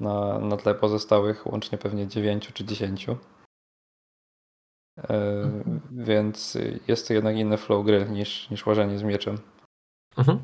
[0.00, 3.16] Na, na tle pozostałych łącznie pewnie dziewięciu czy dziesięciu.
[4.98, 5.14] E,
[5.44, 5.80] Mhm.
[5.92, 9.38] Więc jest to jednak inny flow gry niż, niż łażenie z mieczem.
[10.18, 10.38] Mhm.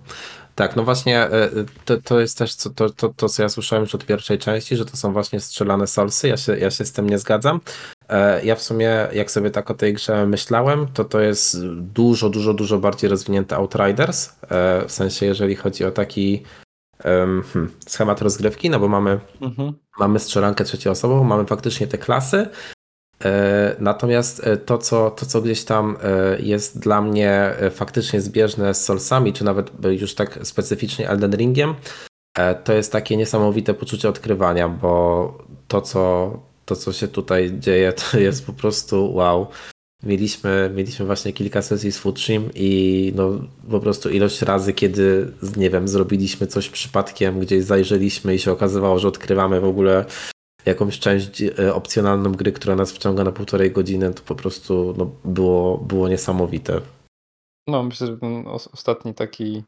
[0.55, 1.51] Tak, no właśnie e,
[1.85, 4.77] to, to jest też co, to, to, to, co ja słyszałem już od pierwszej części,
[4.77, 6.29] że to są właśnie strzelane solsy.
[6.29, 7.61] Ja się, ja się z tym nie zgadzam.
[8.09, 12.31] E, Ja w sumie, jak sobie tak o tej grze myślałem, to to jest dużo,
[12.31, 14.29] dużo, dużo bardziej rozwinięty Outriders.
[14.43, 16.43] e, W sensie, jeżeli chodzi o taki
[17.03, 19.21] hmm, schemat rozgrywki, no bo mamy
[19.99, 22.49] mamy strzelankę trzecioosobową, mamy faktycznie te klasy.
[23.25, 28.75] E, Natomiast e, to co, to, co gdzieś tam e, jest dla mnie faktycznie zbieżne
[28.75, 31.75] z Soulsami, czy nawet już tak specyficznie Elden Ringiem,
[32.65, 35.39] to jest takie niesamowite poczucie odkrywania, bo
[35.69, 36.33] to co,
[36.65, 39.47] to, co się tutaj dzieje, to jest po prostu wow.
[40.03, 43.31] Mieliśmy, mieliśmy właśnie kilka sesji z Futshim i no,
[43.71, 48.99] po prostu ilość razy, kiedy, nie wiem, zrobiliśmy coś przypadkiem, gdzieś zajrzeliśmy i się okazywało,
[48.99, 50.05] że odkrywamy w ogóle
[50.67, 55.11] jakąś część e, opcjonalną gry, która nas wciąga na półtorej godziny, to po prostu no,
[55.25, 56.81] było, było niesamowite.
[57.69, 59.63] No, myślę, że ten os- ostatni taki,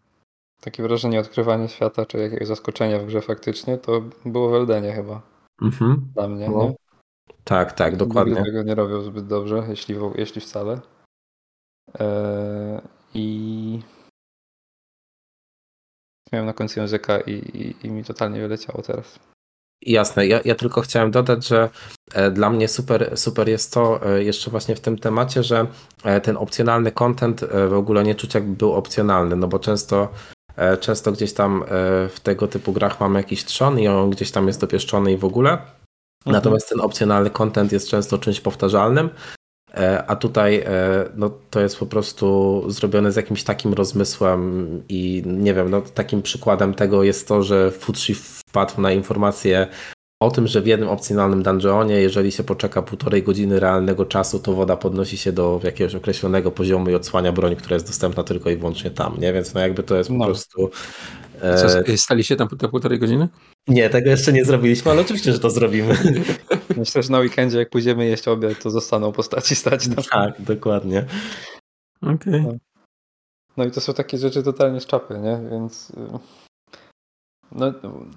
[0.60, 5.22] takie wrażenie odkrywania świata, czy jakiegoś zaskoczenia w grze faktycznie, to było w Eldenie chyba
[5.62, 6.08] Mhm.
[6.14, 6.74] dla mnie, No, nie?
[7.44, 8.34] Tak, tak, dokładnie.
[8.34, 10.80] Nigdy tego nie robią zbyt dobrze, jeśli, jeśli wcale.
[11.98, 12.80] Eee,
[13.14, 13.80] I
[16.32, 19.18] miałem na końcu języka i, i, i mi totalnie wyleciało teraz.
[19.86, 21.70] Jasne, ja, ja tylko chciałem dodać, że
[22.14, 25.66] e, dla mnie super, super jest to e, jeszcze właśnie w tym temacie, że
[26.04, 30.08] e, ten opcjonalny content e, w ogóle nie czuć jakby był opcjonalny, no bo często
[30.56, 31.66] E, często gdzieś tam e,
[32.08, 35.24] w tego typu grach mamy jakiś trzon i on gdzieś tam jest dopieszczony i w
[35.24, 35.58] ogóle.
[36.26, 39.10] Natomiast ten opcjonalny content jest często czymś powtarzalnym,
[39.74, 40.64] e, a tutaj
[41.14, 46.22] no, to jest po prostu zrobione z jakimś takim rozmysłem i nie wiem, no, takim
[46.22, 49.66] przykładem tego jest to, że Futsi wpadł na informację
[50.22, 54.52] o tym, że w jednym opcjonalnym dungeonie, jeżeli się poczeka półtorej godziny realnego czasu, to
[54.52, 58.56] woda podnosi się do jakiegoś określonego poziomu i odsłania broń, która jest dostępna tylko i
[58.56, 59.32] wyłącznie tam, nie?
[59.32, 60.24] Więc no jakby to jest po No.
[60.24, 60.70] prostu...
[61.40, 63.28] Co, E, staliście tam po te półtorej godziny?
[63.68, 65.94] nie, tego jeszcze nie zrobiliśmy, ale oczywiście, że to zrobimy.
[66.76, 70.04] Myślę, że na weekendzie, jak pójdziemy jeść obiad, to zostaną postaci stać tam.
[70.10, 71.04] tak, dokładnie.
[72.02, 72.46] Okej.
[73.56, 75.40] No i to są takie rzeczy totalnie z czapy, nie?
[75.50, 75.94] Więc y,
[77.54, 77.72] no,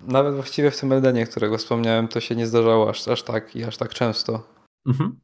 [0.07, 3.63] nawet właściwie w tym Eldenie, którego wspomniałem, to się nie zdarzało aż, aż tak i
[3.63, 4.43] aż tak często.
[4.88, 5.19] Mhm.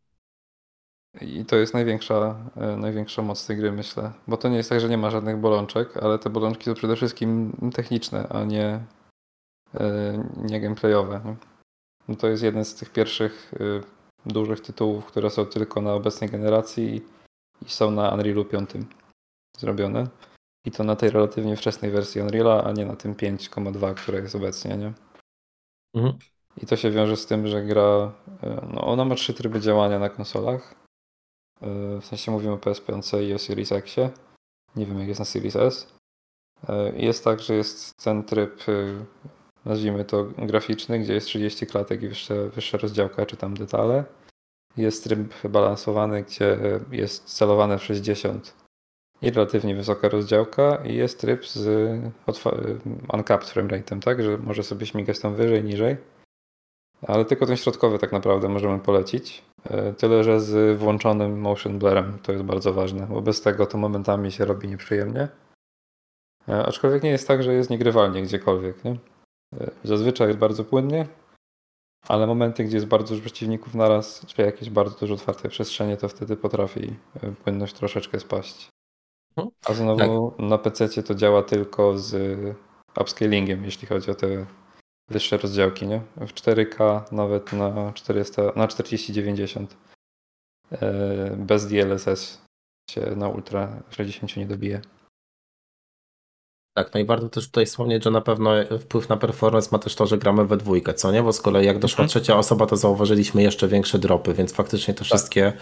[1.21, 4.11] I to jest największa, e, największa moc tej gry, myślę.
[4.27, 6.95] Bo to nie jest tak, że nie ma żadnych bolączek, ale te bolączki są przede
[6.95, 8.79] wszystkim techniczne, a nie,
[9.79, 11.21] e, nie gameplayowe.
[11.25, 11.35] Nie?
[12.07, 13.81] No to jest jeden z tych pierwszych y,
[14.25, 17.01] dużych tytułów, które są tylko na obecnej generacji
[17.65, 18.69] i są na Unrealu 5
[19.57, 20.07] zrobione.
[20.65, 24.35] I to na tej relatywnie wczesnej wersji Unreala, a nie na tym 5,2, które jest
[24.35, 24.93] obecnie, nie?
[25.95, 26.17] Mhm.
[26.57, 29.99] I to się wiąże z tym, że gra, e, no ona ma trzy tryby działania
[29.99, 30.75] na konsolach.
[31.61, 31.67] E,
[32.01, 33.95] W sensie mówimy o PS5 i o Series X.
[34.75, 35.93] Nie wiem jak jest na Series S.
[36.69, 38.63] E, Jest tak, że jest ten tryb,
[39.65, 44.03] nazwijmy to graficzny, gdzie jest 30 klatek i wyższa, wyższa rozdziałka czy tam detale.
[44.77, 46.57] Jest tryb balansowany, gdzie
[46.91, 48.60] jest celowane w 60
[49.21, 51.67] i relatywnie wysoka rozdziałka i jest tryb z
[52.27, 52.55] otwa-
[53.13, 55.97] uncapped framerate'em, tak, że może sobie śmigać tam wyżej, niżej.
[57.07, 59.43] Ale tylko ten środkowy tak naprawdę możemy polecić.
[59.69, 63.77] E, Tyle, że z włączonym motion blurem to jest bardzo ważne, bo bez tego to
[63.77, 65.27] momentami się robi nieprzyjemnie.
[66.49, 68.83] E, Aczkolwiek nie jest tak, że jest niegrywalnie gdziekolwiek.
[68.85, 68.95] Nie?
[69.83, 71.07] Zazwyczaj jest bardzo płynnie,
[72.07, 76.09] ale momenty, gdzie jest bardzo dużo przeciwników naraz, czy jakieś bardzo dużo otwarte przestrzenie, to
[76.09, 76.95] wtedy potrafi
[77.43, 78.69] płynność troszeczkę spaść.
[79.37, 79.51] Mhm.
[79.65, 82.15] A znowu na PC to działa tylko z
[83.01, 84.45] upscalingiem, jeśli chodzi o te
[85.09, 86.01] wyższe rozdziałki, nie?
[86.17, 89.77] W 4K nawet na 400, na 4090
[90.71, 92.41] e, bez DLSS
[92.91, 94.81] się na Ultra 60 nie dobije.
[96.77, 99.95] Tak, no i warto też tutaj wspomnieć, że na pewno wpływ na performance ma też
[99.95, 101.23] to, że gramy we dwójkę, co nie?
[101.23, 102.09] Bo z kolei jak doszła Mhm.
[102.09, 105.53] trzecia osoba, to zauważyliśmy jeszcze większe dropy, więc faktycznie te wszystkie e,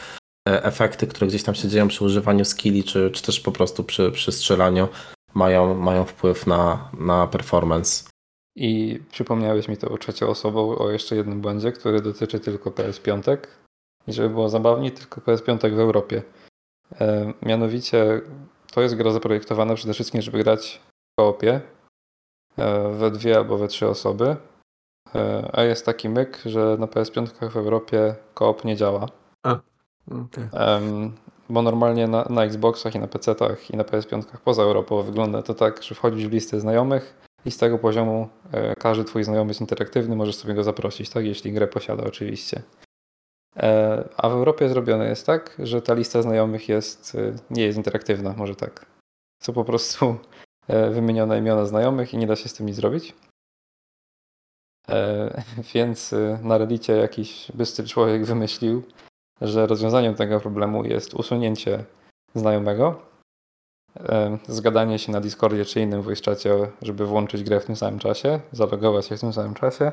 [0.46, 4.12] efekty, które gdzieś tam się dzieją przy używaniu skilli, czy, czy też po prostu przy,
[4.12, 4.88] przy strzelaniu,
[5.34, 8.10] mają, mają wpływ na, na performance.
[8.56, 13.38] I przypomniałeś mi to trzecią osobą o jeszcze jednym błędzie, który dotyczy tylko PS5.
[14.08, 16.24] I żeby było zabawniej, tylko PS5 w Europie.
[17.02, 18.22] E, mianowicie
[18.72, 21.62] to jest gra zaprojektowana przede wszystkim, żeby grać w koopie
[22.58, 24.36] e, we dwie albo we trzy osoby.
[25.16, 29.08] E, a jest taki myk, że na PS5 w Europie koop nie działa.
[30.54, 31.12] Em,
[31.50, 35.54] bo normalnie na, na Xboxach i na PC-tach i na PS5 poza Europą wygląda to
[35.54, 39.62] tak, że wchodzisz w listę znajomych i z tego poziomu e, każdy twój znajomy jest
[39.62, 41.26] interaktywny, możesz sobie go zaprosić, tak?
[41.26, 42.62] Jeśli grę posiada oczywiście.
[43.58, 47.78] E, a w Europie zrobione jest tak, że ta lista znajomych jest, e, nie jest
[47.78, 48.86] interaktywna, może tak.
[49.44, 50.18] Są po prostu
[50.92, 53.16] wymienione imiona znajomych i nie da się z tym nic zrobić.
[55.74, 58.84] Więc na Reddicie jakiś bystry człowiek wymyślił,
[59.42, 61.84] że rozwiązaniem tego problemu jest usunięcie
[62.36, 63.10] znajomego,
[64.48, 68.40] zgadanie się na Discordzie czy innym voice czacie, żeby włączyć grę w tym samym czasie,
[68.52, 69.92] zalogować się w tym samym czasie,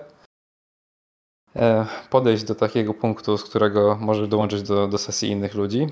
[1.56, 5.86] e, podejść do takiego punktu, z którego możesz dołączyć do, do sesji innych ludzi.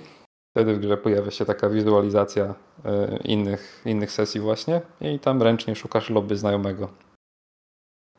[0.56, 5.76] Wtedy w grze pojawia się taka wizualizacja e, innych, innych sesji właśnie i tam ręcznie
[5.76, 6.88] szukasz lobby znajomego.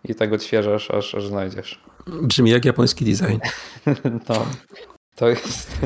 [0.04, 1.84] I tak odświeżasz, aż, aż znajdziesz.
[2.08, 3.40] Brzmi jak japoński design.
[4.30, 4.46] No,
[5.16, 5.78] to jest.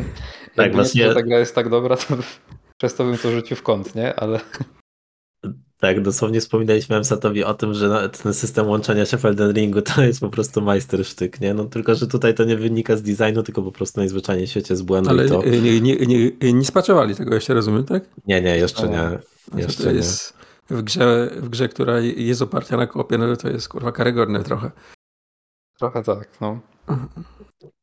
[0.56, 2.18] Tak, nie, właśnie- to ta gra jest tak dobra, to
[2.78, 4.16] przez to bym to rzucił w kąt, nie?
[4.16, 4.40] Ale
[5.78, 10.02] Tak, dosłownie wspominaliśmy Emsatowi o tym, że ten system łączenia się w Elden Ringu to
[10.04, 11.54] jest po prostu majstersztyk, nie?
[11.54, 14.76] No tylko, że tutaj to nie wynika z designu, tylko po prostu najzwyczajniej w świecie
[14.76, 15.44] z błędu Ale i to...
[15.44, 15.96] nie, nie, nie,
[16.42, 18.04] nie, nie spaczowali tego, jeszcze rozumiem, tak?
[18.28, 18.98] Nie, nie, jeszcze nie.
[19.00, 19.22] Znaczy,
[19.58, 19.96] Jeszcze to nie.
[19.96, 20.34] jest
[20.70, 24.72] w grze, w grze, która jest oparta na kopie, no to jest kurwa karygodne trochę.
[25.80, 26.60] trochę tak, no.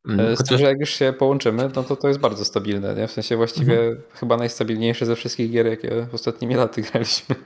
[0.09, 3.09] Mm, Z tym, że jak już się połączymy, no to to jest bardzo stabilne, nie?
[3.09, 7.37] W sensie właściwie chyba najstabilniejsze ze wszystkich gier, jakie ostatnimi laty graliśmy.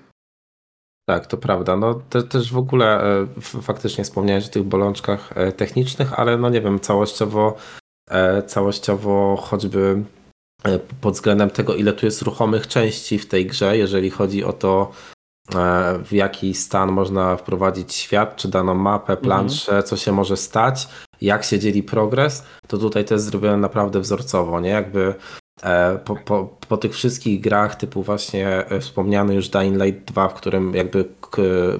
[1.08, 1.76] tak, to prawda.
[1.76, 3.26] No te, też w ogóle e,
[3.62, 7.56] faktycznie wspomniałeś o tych bolączkach e, technicznych, ale no nie wiem, całościowo
[8.10, 10.02] e, całościowo choćby
[10.64, 14.52] e, pod względem tego, ile tu jest ruchomych części w tej grze, jeżeli chodzi o
[14.52, 14.90] to,
[15.54, 20.88] e, w jaki stan można wprowadzić świat, czy daną mapę, planszę, co się może stać,
[21.20, 24.70] jak się dzieli progres, to tutaj to jest zrobione naprawdę wzorcowo, nie?
[24.70, 25.14] Jakby
[25.62, 30.28] e, po, po, po tych wszystkich grach typu właśnie e, wspomniany już Dying Light 2,
[30.28, 31.04] w którym jakby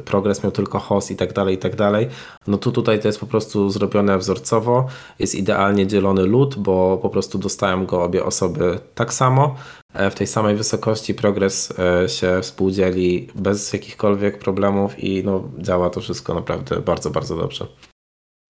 [0.04, 2.08] progres miał tylko host i tak dalej, i tak dalej,
[2.46, 4.86] no to tutaj to jest po prostu zrobione wzorcowo,
[5.18, 9.54] jest idealnie dzielony lód, bo po prostu dostają go obie osoby tak samo,
[9.94, 11.72] e, w tej samej wysokości progres
[12.06, 17.89] się współdzieli bez jakichkolwiek problemów i no działa to wszystko naprawdę bardzo, bardzo dobrze.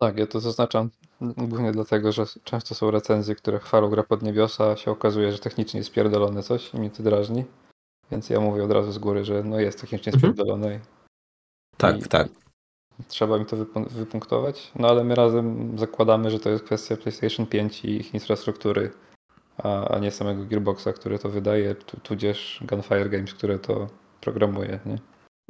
[0.02, 0.90] Tak, ja to zaznaczam
[1.20, 5.38] głównie dlatego, że często są recenzje, które chwalą gra pod niebiosa, a się okazuje, że
[5.38, 7.44] technicznie jest pierdolone coś i mnie to drażni.
[8.10, 10.32] Więc ja mówię od razu z góry, że no jest technicznie Mhm.
[10.34, 10.78] spierdolone i
[11.76, 12.28] Tak, I- tak.
[13.08, 14.72] trzeba mi to wypu- wypunktować.
[14.76, 18.90] No ale my razem zakładamy, że to jest kwestia PlayStation 5 i ich infrastruktury,
[19.58, 23.86] a, a nie samego Gearboxa, który to wydaje, tu, tudzież Gunfire Games, które to
[24.20, 24.78] programuje.
[24.86, 24.98] Nie?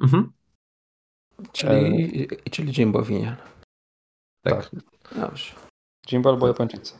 [0.03, 0.32] Mhm.
[1.53, 3.36] Czyli, czyli Jimbo winien.
[4.43, 4.70] Tak.
[6.11, 6.95] Jimbo albo Japończycy.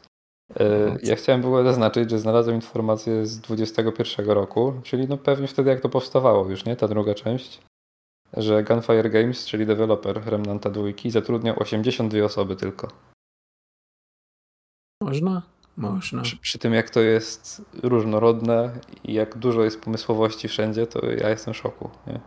[0.61, 5.47] E, Ja chciałem w ogóle zaznaczyć, że znalazłem informację z 21 roku, czyli no pewnie
[5.49, 6.77] wtedy jak to powstawało już, nie?
[6.77, 7.61] Ta druga część.
[8.37, 12.89] Że Gunfire Games, czyli deweloper Remnanta 2, zatrudniał 82 osoby tylko.
[15.03, 15.43] Można?
[15.77, 16.23] Można.
[16.23, 21.29] Przy, przy tym jak to jest różnorodne i jak dużo jest pomysłowości wszędzie, to ja
[21.29, 21.91] jestem w szoku.
[22.07, 22.21] Nie?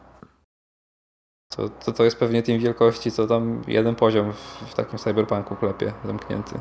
[1.58, 5.56] To, to, to jest pewnie team wielkości, co tam jeden poziom w, w takim cyberpunku
[5.56, 6.56] klepie zamknięty.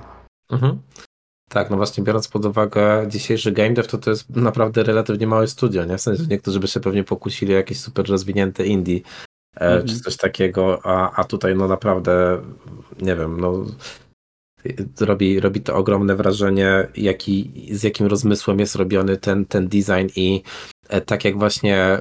[0.50, 0.78] Mhm.
[1.48, 5.46] Tak, no właśnie biorąc pod uwagę dzisiejszy game dev, to to jest naprawdę relatywnie małe
[5.48, 5.98] studio, nie?
[5.98, 9.00] W sensie, że niektórzy by się pewnie pokusili o jakieś super rozwinięte indie
[9.56, 9.86] e, Mhm.
[9.86, 12.42] czy coś takiego, a, a tutaj no naprawdę,
[13.00, 13.64] nie wiem, no
[15.00, 20.42] robi, robi to ogromne wrażenie, jaki, z jakim rozmysłem jest robiony ten, ten design i
[20.88, 22.00] e, tak jak właśnie e,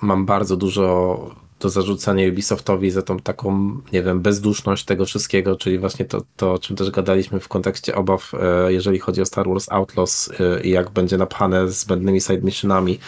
[0.00, 5.78] mam bardzo dużo do zarzucania Ubisoftowi za tą taką, nie wiem, bezduszność tego wszystkiego, czyli
[5.78, 9.48] właśnie to, to o czym też gadaliśmy w kontekście obaw, e, jeżeli chodzi o Star
[9.48, 12.98] Wars Outlaws e, i jak będzie napchane zbędnymi side missionami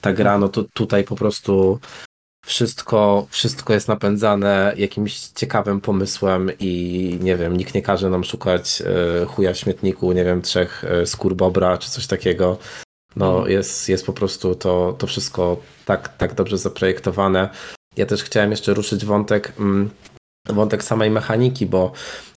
[0.00, 1.78] ta gra, no to tutaj po prostu
[2.46, 8.82] wszystko, wszystko jest napędzane jakimś ciekawym pomysłem i nie wiem, nikt nie każe nam szukać
[8.82, 12.58] e, chuja w śmietniku, nie wiem, trzech skór bobra czy coś takiego.
[13.16, 17.48] No jest, jest po prostu to, to wszystko tak, tak dobrze zaprojektowane.
[17.96, 19.90] Ja też chciałem jeszcze ruszyć wątek, mm,
[20.48, 21.92] wątek samej mechaniki, bo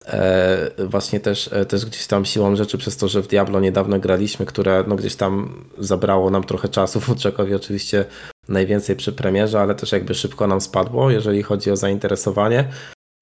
[0.07, 3.99] e, właśnie też, e, też gdzieś tam siłą rzeczy przez to, że w Diablo niedawno
[3.99, 8.05] graliśmy, które no gdzieś tam zabrało nam trochę czasu, Włodczakowi oczywiście
[8.49, 12.69] najwięcej przy premierze, ale też jakby szybko nam spadło, jeżeli chodzi o zainteresowanie.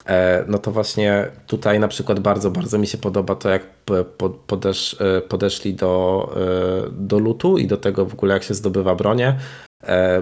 [0.05, 3.63] E, No to właśnie tutaj na przykład bardzo, bardzo mi się podoba to, jak
[4.47, 4.97] podesz,
[5.29, 6.35] podeszli do,
[6.91, 9.68] do lutu i do tego w ogóle, jak się zdobywa bronię, e,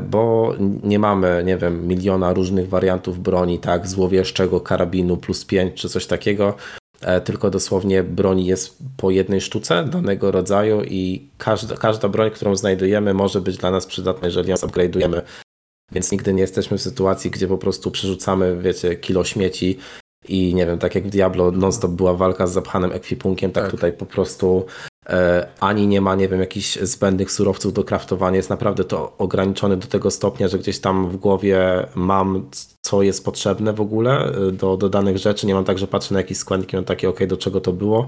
[0.10, 0.53] bo
[0.84, 6.05] nie mamy, nie wiem, miliona różnych wariantów broni, tak, złowieszczego karabinu plus 5 czy coś
[6.05, 6.55] takiego,
[7.01, 12.55] e, tylko dosłownie broni jest po jednej sztuce danego rodzaju i każda, każda broń, którą
[12.55, 15.22] znajdujemy może być dla nas przydatna, jeżeli ją upgrade'ujemy.
[15.91, 19.78] Więc nigdy nie jesteśmy w sytuacji, gdzie po prostu przerzucamy, wiecie, kilo śmieci
[20.28, 23.72] i nie wiem, tak jak w Diablo non-stop była walka z zapchanym ekwipunkiem, tak, Tak.
[23.72, 24.97] tutaj po prostu e,
[25.60, 28.38] ani nie ma, nie wiem, jakichś zbędnych surowców do kraftowania.
[28.38, 32.49] Jest naprawdę to ograniczone do tego stopnia, że gdzieś tam w głowie mam,
[32.82, 35.47] co jest potrzebne w ogóle e, do, do danych rzeczy.
[35.47, 38.08] Nie mam tak, że patrzę na jakieś składniki, mam takie, ok, do czego to było.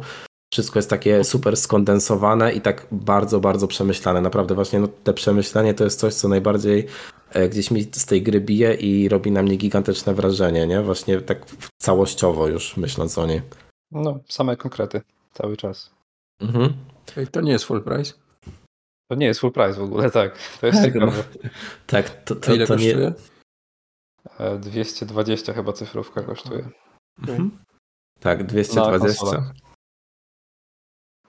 [0.53, 4.21] Wszystko jest takie super skondensowane i tak bardzo, bardzo przemyślane.
[4.21, 6.85] Naprawdę właśnie no, te przemyślenie to jest coś, co najbardziej
[7.31, 10.81] e, gdzieś mi z tej gry bije i robi na mnie gigantyczne wrażenie, nie?
[10.81, 11.45] Właśnie tak
[11.77, 13.41] całościowo już myśląc o niej.
[13.91, 15.01] No, same konkrety
[15.33, 15.91] cały czas.
[16.41, 16.73] Mhm.
[17.17, 18.13] Ej, To nie jest full price.
[19.11, 20.37] To nie jest full price w ogóle, tak.
[20.61, 21.23] To jest Tak, ciekawe.
[21.87, 22.85] Tak, to, To ile to nie...
[22.93, 23.13] kosztuje?
[24.39, 26.69] E, 220 chyba cyfrówka kosztuje.
[27.21, 27.59] Mhm.
[28.19, 28.99] Tak, Na 220.
[29.25, 29.53] konsolach.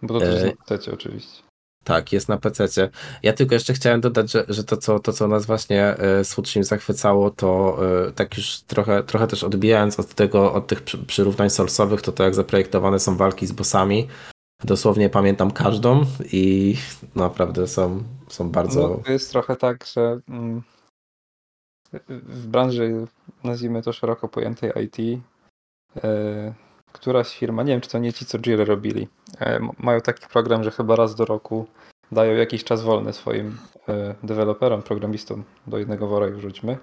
[0.02, 1.42] Bo to też E, jest na PC oczywiście.
[1.84, 2.90] Tak, jest na PC.
[3.22, 6.34] Ja tylko jeszcze chciałem dodać, że, że to, co, to, co nas właśnie e, z
[6.34, 7.78] Futrzym zachwycało, to
[8.08, 12.12] e, tak już trochę, trochę też odbijając od tego, od tych przy- przyrównań solsowych, to
[12.12, 14.08] to jak zaprojektowane są walki z bossami.
[14.64, 16.02] Dosłownie pamiętam każdą
[16.32, 16.76] i
[17.14, 18.88] naprawdę są, są bardzo.
[18.88, 20.62] No, to jest trochę tak, że mm,
[22.08, 23.06] w branży,
[23.44, 25.22] nazwijmy to szeroko pojętej IT,
[26.04, 26.54] e,
[26.92, 29.08] któraś firma, nie wiem czy to nie ci, co Jira robili,
[29.40, 31.66] e, mają taki program, że chyba raz do roku
[32.12, 33.58] dają jakiś czas wolny swoim
[33.88, 36.78] e, deweloperom, programistom do jednego wora ich wrzućmy,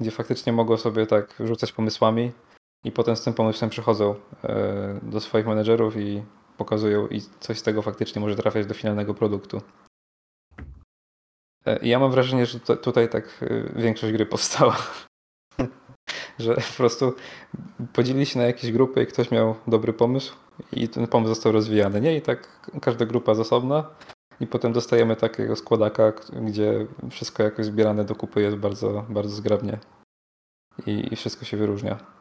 [0.00, 2.32] gdzie faktycznie mogą sobie tak rzucać pomysłami
[2.84, 4.14] i potem z tym pomysłem przychodzą
[5.02, 6.22] do swoich menedżerów i
[6.56, 9.62] pokazują i coś z tego faktycznie może trafiać do finalnego produktu.
[11.66, 14.76] E, ja mam wrażenie, że to, tutaj tak e, większość gry powstała.
[16.38, 17.14] że po prostu
[17.92, 20.36] podzielili się na jakieś grupy i ktoś miał dobry pomysł
[20.72, 22.16] i ten pomysł został rozwijany, nie?
[22.16, 23.90] I tak każda grupa z osobna
[24.40, 29.78] i potem dostajemy takiego składaka, gdzie wszystko jakoś zbierane do kupy jest bardzo, bardzo zgrabnie
[30.86, 32.15] i, i wszystko się wyróżnia.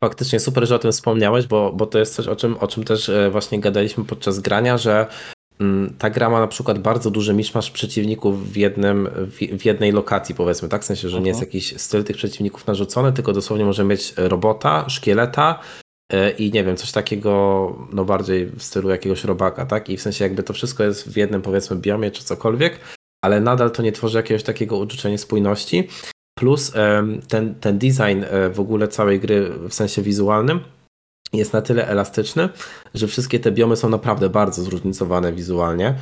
[0.00, 2.84] Faktycznie super, że o tym wspomniałeś, bo, bo to jest coś, o czym, o czym
[2.84, 5.06] też e, właśnie gadaliśmy podczas grania, że
[5.60, 9.08] mm, ta gra ma na przykład bardzo duży miszmasz przeciwników w, jednym,
[9.58, 10.82] w, jednej lokacji, powiedzmy, tak?
[10.82, 11.48] W sensie, że nie jest Mhm.
[11.48, 15.60] jakiś styl tych przeciwników narzucony, tylko dosłownie może mieć robota, szkieleta
[16.12, 17.32] e, i nie wiem, coś takiego
[17.92, 19.88] no bardziej w stylu jakiegoś robaka, tak?
[19.88, 22.78] I w sensie jakby to wszystko jest w jednym powiedzmy biomie czy cokolwiek,
[23.24, 25.88] ale nadal to nie tworzy jakiegoś takiego uczucia niespójności.
[26.34, 26.72] Plus
[27.28, 30.60] ten, ten design e, w ogóle całej gry w sensie wizualnym
[31.32, 32.48] jest na tyle elastyczny,
[32.94, 35.94] że wszystkie te biomy są naprawdę bardzo zróżnicowane wizualnie.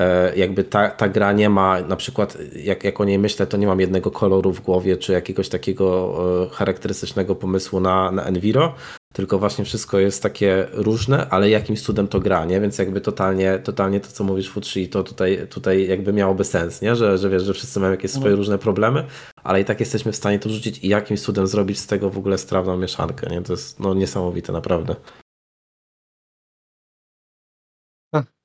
[0.00, 3.56] E, jakby ta, ta gra nie ma, na przykład jak, jak o niej myślę, to
[3.56, 8.74] nie mam jednego koloru w głowie, czy jakiegoś takiego e, charakterystycznego pomysłu na, na Enviro,
[9.12, 12.60] tylko właśnie wszystko jest takie różne, ale jakimś cudem to gra, nie?
[12.60, 16.96] Więc jakby totalnie, totalnie to, co mówisz Futrzy, to tutaj, tutaj jakby miałoby sens, nie?
[16.96, 19.06] Że, że wiesz, że wszyscy mają jakieś swoje różne problemy,
[19.42, 22.18] ale i tak jesteśmy w stanie to rzucić i jakimś cudem zrobić z tego w
[22.18, 23.42] ogóle strawną mieszankę, nie?
[23.42, 24.96] To jest no, niesamowite, naprawdę.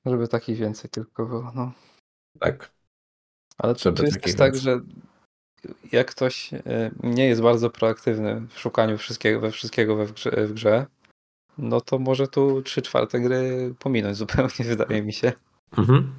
[0.06, 1.72] Żeby takich więcej tylko było, no.
[2.40, 2.74] Tak.
[3.58, 4.80] Ale to, Żeby to jest też tak, że
[5.92, 10.46] jak ktoś e, nie jest bardzo proaktywny w szukaniu wszystkiego we wszystkiego we w grze,
[10.46, 10.86] w grze
[11.58, 15.32] no to może tu trzy czwarte gry pominąć zupełnie, wydaje mi się.
[15.78, 16.14] Mhm.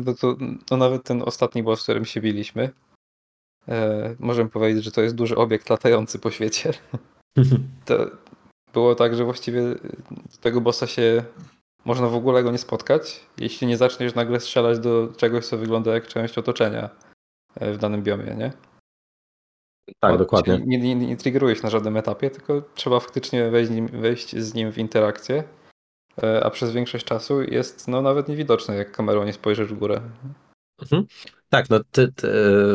[0.00, 0.36] Bo to,
[0.70, 2.70] no nawet ten ostatni boss, z którym się biliśmy,
[3.68, 6.72] e, możemy powiedzieć, że to jest duży obiekt latający po świecie.
[7.84, 8.06] To
[8.72, 9.62] było tak, że właściwie
[10.40, 11.24] tego bossa się
[11.84, 15.94] można w ogóle go nie spotkać, jeśli nie zaczniesz nagle strzelać do czegoś, co wygląda
[15.94, 16.90] jak część otoczenia
[17.60, 18.52] w danym biomie, nie?
[20.00, 20.60] Tak, No, dokładnie.
[20.66, 24.54] Nie, nie, nie triggerujesz na żadnym etapie, tylko trzeba faktycznie wejść, z nim- wejść z
[24.54, 25.44] nim w interakcję,
[26.22, 30.00] e, a przez większość czasu jest no nawet niewidoczne, jak kamerą nie spojrzysz w górę.
[30.82, 31.06] Mhm.
[31.48, 32.28] Tak, no ty, ty,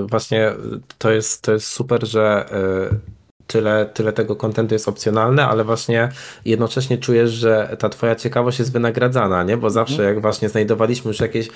[0.09, 0.53] właśnie
[0.97, 2.45] to jest, to jest super, że
[2.91, 2.99] y,
[3.47, 6.09] tyle, tyle tego kontentu jest opcjonalne, ale właśnie
[6.45, 9.57] jednocześnie czujesz, że ta twoja ciekawość jest wynagradzana, nie?
[9.57, 11.51] Bo zawsze jak właśnie znajdowaliśmy już jakieś e,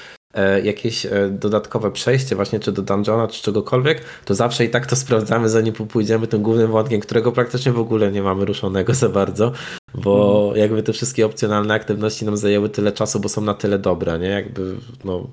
[0.64, 4.96] jakieś e, dodatkowe przejście właśnie czy do dungeona, czy czegokolwiek, to zawsze i tak to
[4.96, 9.52] sprawdzamy, zanim pójdziemy tym głównym wątkiem, którego praktycznie w ogóle nie mamy ruszonego za bardzo,
[9.96, 14.20] bo jakby te wszystkie opcjonalne aktywności nam zajęły tyle czasu, bo są na tyle dobre,
[14.20, 14.30] nie?
[14.30, 15.28] Jakby, no,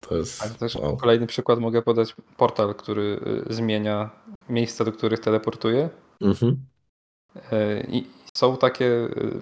[0.00, 0.42] to jest...
[0.42, 0.96] Ale też wow.
[0.96, 3.20] kolejny przykład mogę podać portal, który
[3.50, 4.10] y, zmienia
[4.48, 5.88] miejsca, do których teleportuje.
[6.20, 6.56] Mhm.
[7.52, 9.40] E, I są takie y,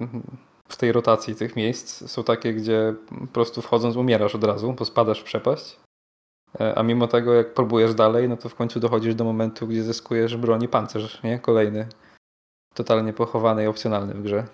[0.68, 4.84] w tej rotacji tych miejsc, są takie, gdzie po prostu wchodząc umierasz od razu, bo
[4.84, 5.76] spadasz w przepaść.
[6.60, 9.82] E, A mimo tego, jak próbujesz dalej, no to w końcu dochodzisz do momentu, gdzie
[9.82, 11.38] zyskujesz broń i pancerz, nie?
[11.38, 11.88] Kolejny.
[12.74, 14.46] Totalnie pochowany i opcjonalny w grze.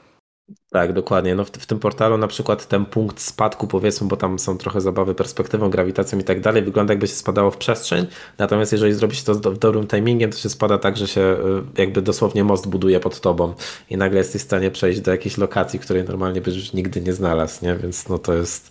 [0.71, 1.35] Tak, dokładnie.
[1.35, 4.81] No w, w tym portalu na przykład ten punkt spadku, powiedzmy, bo tam są trochę
[4.81, 8.07] zabawy perspektywą, grawitacją i tak dalej, wygląda jakby się spadało w przestrzeń.
[8.39, 11.81] Natomiast jeżeli zrobisz to z do, dobrym timingiem, to się spada tak, że się y,
[11.81, 13.55] jakby dosłownie most buduje pod tobą
[13.91, 17.13] i nagle jesteś w stanie przejść do jakiejś lokacji, której normalnie byś już nigdy nie
[17.13, 17.77] znalazł, nie?
[17.77, 18.71] Więc no to jest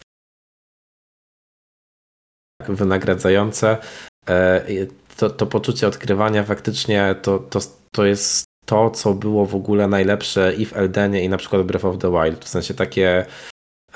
[2.61, 3.77] tak wynagradzające.
[4.29, 4.65] E,
[5.17, 7.59] To, to poczucie odkrywania faktycznie to, to,
[7.91, 11.65] to jest to, co było w ogóle najlepsze i w Eldenie, i na przykład w
[11.65, 12.45] Breath of the Wild.
[12.45, 13.25] W sensie takie,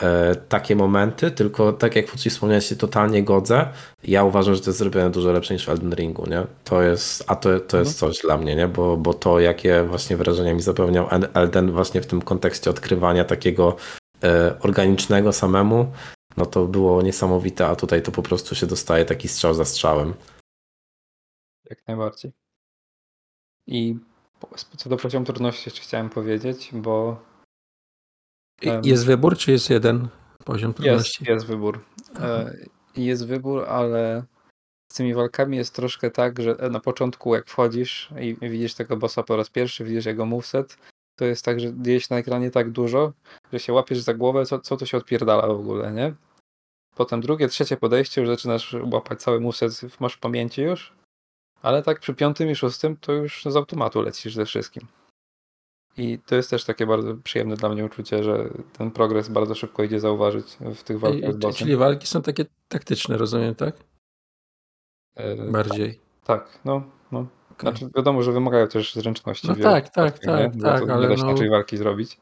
[0.02, 3.68] e, takie momenty, tylko tak jak Fuci wspomniałeś, się totalnie godzę.
[4.04, 6.46] Ja uważam, że to jest zrobione dużo lepsze niż w Elden Ringu, nie?
[6.64, 8.68] To jest, a to, to jest coś dla mnie, nie?
[8.68, 13.26] Bo, bo to, jakie właśnie wrażenia mi zapewniał El- Elden właśnie w tym kontekście odkrywania
[13.26, 13.76] takiego
[14.24, 15.92] e, organicznego samemu,
[16.38, 20.14] no to było niesamowite, a tutaj to po prostu się dostaje taki strzał za strzałem.
[21.70, 22.32] Jak najbardziej.
[23.68, 23.96] I
[24.78, 27.22] co do poziomu trudności jeszcze chciałem powiedzieć, bo.
[28.84, 30.08] Jest wybór, czy jest jeden
[30.46, 31.26] poziom jest, trudności?
[31.28, 31.80] jest wybór.
[32.20, 32.54] E,
[32.96, 34.24] Jest wybór, ale
[34.92, 39.24] z tymi walkami jest troszkę tak, że na początku jak wchodzisz i widzisz tego bossa
[39.24, 40.78] po raz pierwszy, widzisz jego moveset,
[41.16, 43.14] to jest tak, że dzieje się na ekranie tak dużo,
[43.54, 46.14] że się łapiesz za głowę, co, co to się odpierdala w ogóle, nie?
[46.96, 50.94] Potem drugie, trzecie podejście już zaczynasz łapać cały moveset, masz w pamięci już,
[51.64, 54.88] ale tak przy piątym i szóstym to już z automatu lecisz ze wszystkim.
[55.98, 59.84] I to jest też takie bardzo przyjemne dla mnie uczucie, że ten progres bardzo szybko
[59.84, 61.54] idzie zauważyć w tych walkach z I- bossem.
[61.58, 63.76] Czyli walki są takie taktyczne, rozumiem, tak?
[65.16, 66.00] E, Bardziej.
[66.24, 67.20] Tak, no, no.
[67.52, 67.72] Okej.
[67.72, 69.48] Znaczy wiadomo, że wymagają też zręczności.
[69.48, 70.62] No tak, tak, tak, nie?
[70.62, 72.18] Tak, to nie da się no- inaczej walki zrobić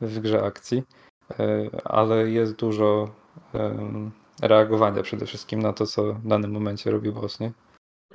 [0.00, 0.82] w grze akcji,
[1.38, 3.14] E, ale jest dużo
[4.42, 7.52] reagowania przede wszystkim na to, co w danym momencie robi boss, nie?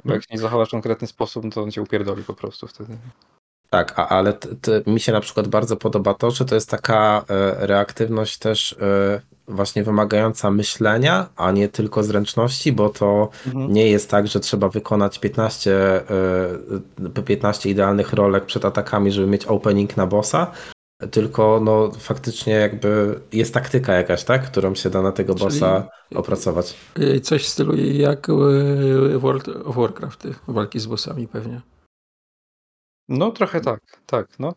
[0.05, 2.97] Bo jak nie zachowasz w konkretny sposób, no to on cię upierdoli po prostu wtedy.
[3.69, 6.69] Tak, a, ale t, t, mi się na przykład bardzo podoba to, że to jest
[6.69, 13.73] taka e, reaktywność też e, właśnie wymagająca myślenia, a nie tylko zręczności, bo to Mhm.
[13.73, 15.71] nie jest tak, że trzeba wykonać 15,
[17.15, 20.51] e, 15 idealnych rolek przed atakami, żeby mieć opening na bossa,
[21.11, 25.89] tylko no faktycznie jakby jest taktyka jakaś, tak, którą się da na tego Czyli- bossa
[26.15, 26.75] opracować.
[26.99, 31.61] Y, Coś w stylu jak y, World of Warcraft, y, walki z bossami pewnie.
[33.09, 34.53] No trochę tak, tak, no.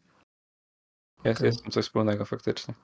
[1.25, 1.47] Jest, Okej.
[1.47, 2.75] jest tam coś wspólnego faktycznie.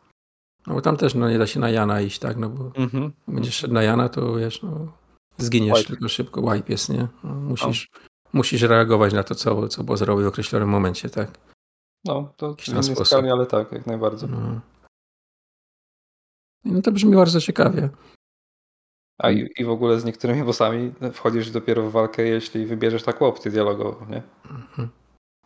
[0.66, 2.36] No bo tam też no, nie da się na Jana iść, tak?
[2.36, 3.04] No bo Mhm.
[3.04, 4.92] jak będziesz szedł na Jana, to wiesz, no,
[5.38, 5.88] zginiesz Wipe.
[5.88, 7.08] tylko szybko, wipe jest, nie?
[7.24, 7.88] No, musisz,
[8.32, 11.30] musisz reagować na to, co, co boss robi w określonym momencie, tak?
[12.04, 13.06] No, to w innej sposób.
[13.06, 14.28] skali, ale tak, jak najbardziej.
[14.28, 14.60] No.
[16.64, 17.88] No to brzmi bardzo ciekawie.
[19.18, 23.26] A i, i w ogóle z niektórymi bossami wchodzisz dopiero w walkę, jeśli wybierzesz taką
[23.26, 24.22] opcję dialogową, nie?
[24.50, 24.88] Mhm.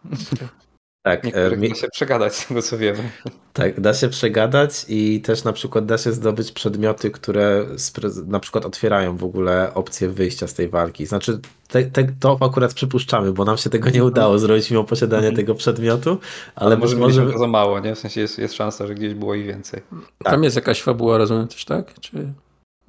[1.03, 3.11] Tak, e, Niektórych mi- da się przegadać z tego, co wiemy.
[3.53, 8.40] Tak, da się przegadać i też na przykład da się zdobyć przedmioty, które spre- na
[8.40, 11.07] przykład otwierają w ogóle opcję wyjścia z tej walki.
[11.07, 15.28] Znaczy, te, te, to akurat przypuszczamy, bo nam się tego nie udało zrobić mimo posiadania
[15.28, 15.36] Mhm.
[15.36, 16.18] tego przedmiotu,
[16.55, 17.32] ale, może może...
[17.32, 17.94] to za mało, nie?
[17.94, 19.82] W sensie jest, jest szansa, że gdzieś było i więcej.
[20.22, 20.32] Tak.
[20.32, 22.01] Tam jest jakaś fabuła, rozumiem też, tak?
[22.01, 22.32] Czy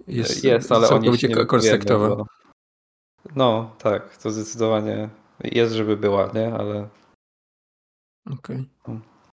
[0.08, 2.26] jest, Jest, ale oni się nie bo-
[3.36, 5.10] No, tak, to zdecydowanie
[5.44, 6.54] jest, żeby była, nie?
[6.54, 6.88] Ale
[8.34, 8.66] Okej.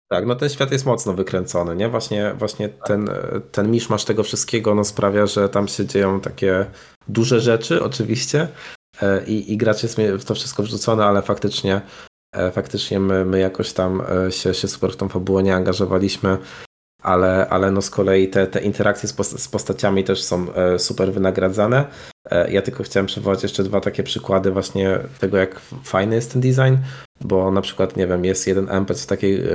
[0.09, 1.89] Tak, no ten świat jest mocno wykręcony, nie?
[1.89, 3.11] Właśnie, właśnie ten,
[3.53, 6.67] ten miszmasz tego wszystkiego no, sprawia, że tam się dzieją takie
[7.09, 8.49] duże rzeczy oczywiście
[9.03, 11.81] e, i, i gracz jest w to wszystko wrzucony, ale faktycznie
[12.35, 16.39] e, faktycznie my, my jakoś tam e, się, się super w tą fabułę nie angażowaliśmy,
[17.03, 20.47] ale, ale no z kolei te, te interakcje z, post- z postaciami też są
[20.79, 21.85] super wynagradzane.
[22.49, 26.75] Ja tylko chciałem przywołać jeszcze dwa takie przykłady właśnie tego, jak fajny jest ten design,
[27.21, 29.49] bo na przykład, nie wiem, jest jeden NPC w takiej, e,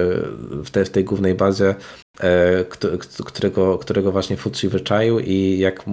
[0.63, 1.75] w tej, w tej głównej bazie,
[2.19, 5.85] e, któ- któ- którego, którego właśnie Futsi wyczaił i jak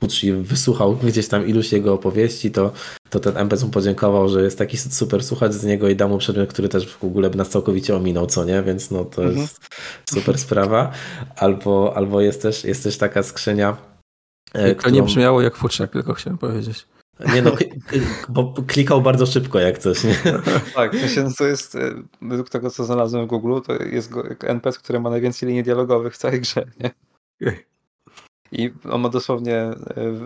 [0.00, 2.72] Futsi wysłuchał gdzieś tam iluś jego opowieści, to,
[3.10, 6.18] to ten NPC mu podziękował, że jest taki super słuchacz z niego i dał mu
[6.18, 8.62] przedmiot, który też w ogóle by nas całkowicie ominął, co nie?
[8.62, 9.40] Więc no to Mhm.
[9.40, 9.60] jest
[10.14, 10.92] super sprawa.
[11.36, 13.76] Albo, albo jest, też, jest też taka skrzynia,
[14.54, 16.86] e, To nie brzmiało jak futrzak, tylko chciałem powiedzieć.
[17.34, 17.52] Nie no,
[18.28, 20.14] bo klikał bardzo szybko jak coś, nie?
[20.74, 25.00] tak, no to jest, e, według tego, co znalazłem w Google, to jest NPC, który
[25.00, 26.90] ma najwięcej linii dialogowych w całej grze, nie?
[28.52, 29.74] I on ma dosłownie e,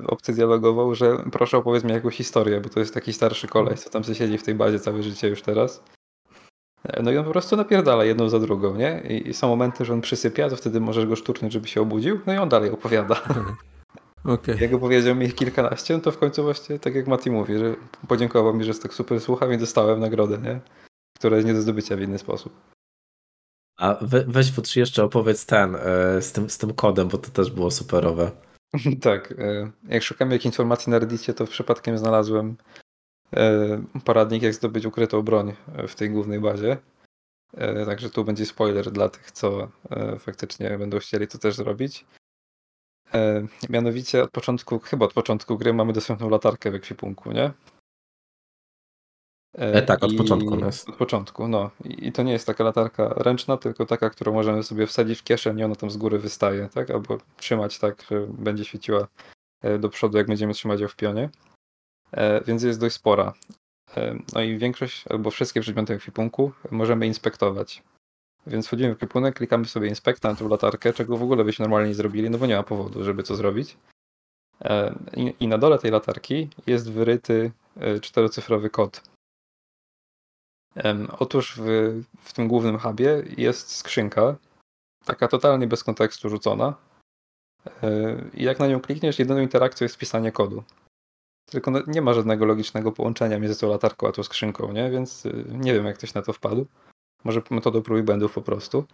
[0.06, 3.90] opcję dialogową, że proszę opowiedz mi jakąś historię, bo to jest taki starszy koleś, co
[3.90, 5.82] tam sobie siedzi w tej bazie całe życie już teraz.
[6.84, 9.02] E, No i on po prostu napierdala jedną za drugą, nie?
[9.08, 12.20] I, i są momenty, że on przysypia, to wtedy możesz go szturchnąć, żeby się obudził,
[12.26, 13.22] no i on dalej opowiada.
[14.24, 14.58] Okej.
[14.60, 17.74] Jak opowiedział mi ich kilkanaście, no to w końcu właśnie, tak jak Mati mówi, że
[18.08, 20.60] podziękował mi, że jest tak super słucham i dostałem nagrodę, nie?
[21.16, 22.52] Która jest nie do zdobycia w inny sposób.
[23.78, 27.30] A we, weź Futrzy jeszcze opowiedz ten e, z tym, z tym kodem, bo to
[27.30, 28.30] też było superowe.
[29.02, 32.56] tak, e, jak szukam jakiejś informacji na Reddicie, to przypadkiem znalazłem
[33.36, 35.54] e, poradnik, jak zdobyć ukrytą broń
[35.88, 36.76] w tej głównej bazie.
[37.86, 39.68] Także tu będzie spoiler dla tych, co
[40.18, 42.04] faktycznie będą chcieli to też zrobić.
[43.14, 47.52] E, Mianowicie od początku, chyba od początku gry mamy dostępną latarkę w ekwipunku, nie?
[49.54, 50.88] E, tak, od początku jest.
[50.88, 51.70] Od początku, no.
[51.84, 55.24] I, I to nie jest taka latarka ręczna, tylko taka, którą możemy sobie wsadzić w
[55.24, 56.90] kieszeń i ona tam z góry wystaje, tak?
[56.90, 59.08] Albo trzymać tak, że będzie świeciła
[59.62, 61.30] e, do przodu, jak będziemy trzymać ją w pionie.
[62.12, 63.32] E, Więc jest dość spora.
[63.96, 67.82] E, No i większość, albo wszystkie przedmioty w ekwipunku możemy inspektować.
[68.46, 71.88] Więc wchodzimy w ekwipunek, klikamy sobie inspekt na tą latarkę, czego w ogóle byśmy normalnie
[71.88, 73.76] nie zrobili, no bo nie ma powodu, żeby to zrobić.
[74.60, 79.02] E, I, i na dole tej latarki jest wyryty e, czterocyfrowy kod.
[81.18, 81.64] Otóż w,
[82.18, 84.36] w tym głównym hubie jest skrzynka,
[85.04, 86.74] taka totalnie bez kontekstu rzucona.
[87.82, 90.62] E, I jak na nią klikniesz, jedyną interakcją jest pisanie kodu.
[91.50, 94.90] Tylko no, nie ma żadnego logicznego połączenia między tą latarką a tą skrzynką, nie?
[94.90, 96.66] Więc nie wiem, jak ktoś na to wpadł.
[97.24, 98.84] Może metodą prób i błędów po prostu.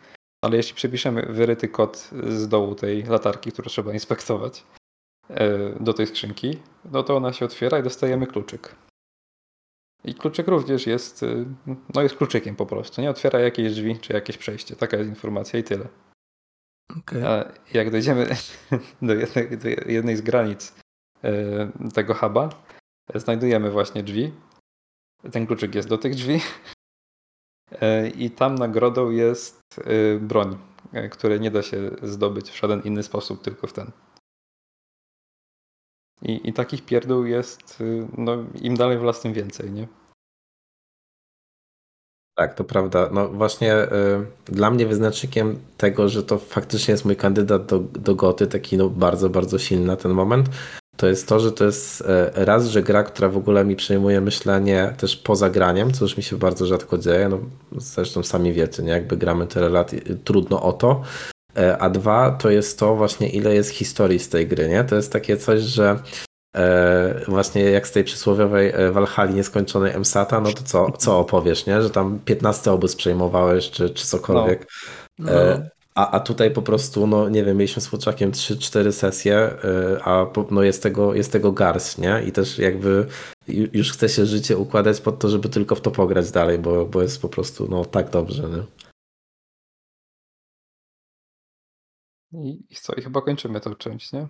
[0.45, 4.65] Ale jeśli przepiszemy wyryty kod z dołu tej latarki, którą trzeba inspektować,
[5.29, 6.59] e, do tej skrzynki,
[6.93, 8.77] no to ona się otwiera i dostajemy kluczyk.
[10.05, 11.47] I kluczyk również jest, y,
[11.95, 13.11] no jest kluczykiem po prostu, nie?
[13.11, 14.77] Otwiera jakieś drzwi czy jakieś przejście.
[14.77, 15.89] Taka jest informacja i tyle.
[16.99, 17.25] Okej.
[17.25, 18.27] A jak dojdziemy
[19.03, 20.75] do jednej, do jednej z granic
[21.25, 21.33] e,
[21.95, 22.49] tego huba,
[23.15, 24.33] znajdujemy właśnie drzwi.
[25.33, 26.41] Ten kluczyk jest do tych drzwi.
[27.73, 30.59] E, I tam nagrodą jest e, broń,
[30.93, 33.91] e, której nie da się zdobyć w żaden inny sposób, tylko w ten.
[36.23, 37.83] I, I takich pierdół jest,
[38.19, 39.89] no im dalej w las, tym więcej, nie?
[42.41, 43.09] Tak, to prawda.
[43.13, 43.89] No właśnie y,
[44.45, 48.91] dla mnie wyznacznikiem tego, że to faktycznie jest mój kandydat do, do goty, taki no
[48.91, 50.49] bardzo, bardzo silny na ten moment,
[51.01, 54.21] to jest to, że to jest e, raz, że gra, która w ogóle mi przejmuje
[54.21, 57.39] myślenie też poza graniem, co już mi się bardzo rzadko dzieje, no
[57.77, 58.93] zresztą sami wiecie, nie?
[58.93, 59.91] jakby gramy tyle lat,
[60.25, 61.03] trudno o to,
[61.57, 64.85] E, a dwa to jest to właśnie ile jest historii z tej gry, nie?
[64.85, 65.99] To jest takie coś, że
[66.57, 71.67] e, właśnie jak z tej przysłowiowej e, Walhali nieskończonej MSATA, no to co, co opowiesz,
[71.67, 71.83] nie?
[71.83, 74.67] Że tam 15 obóz przejmowałeś, czy, czy cokolwiek.
[75.19, 75.33] No.
[75.33, 80.03] E, a, a tutaj po prostu, no nie wiem, mieliśmy z Futrzakiem 3-4 sesje, e,
[80.05, 82.23] a po- no jest tego, jest tego garść, nie?
[82.27, 83.07] I też jakby
[83.49, 86.87] ju- już chce się życie układać pod to, żeby tylko w to pograć dalej, bo,
[86.87, 88.63] bo jest po prostu no tak dobrze, nie?
[92.33, 92.93] I, i co?
[92.95, 94.27] I chyba kończymy tą część, nie?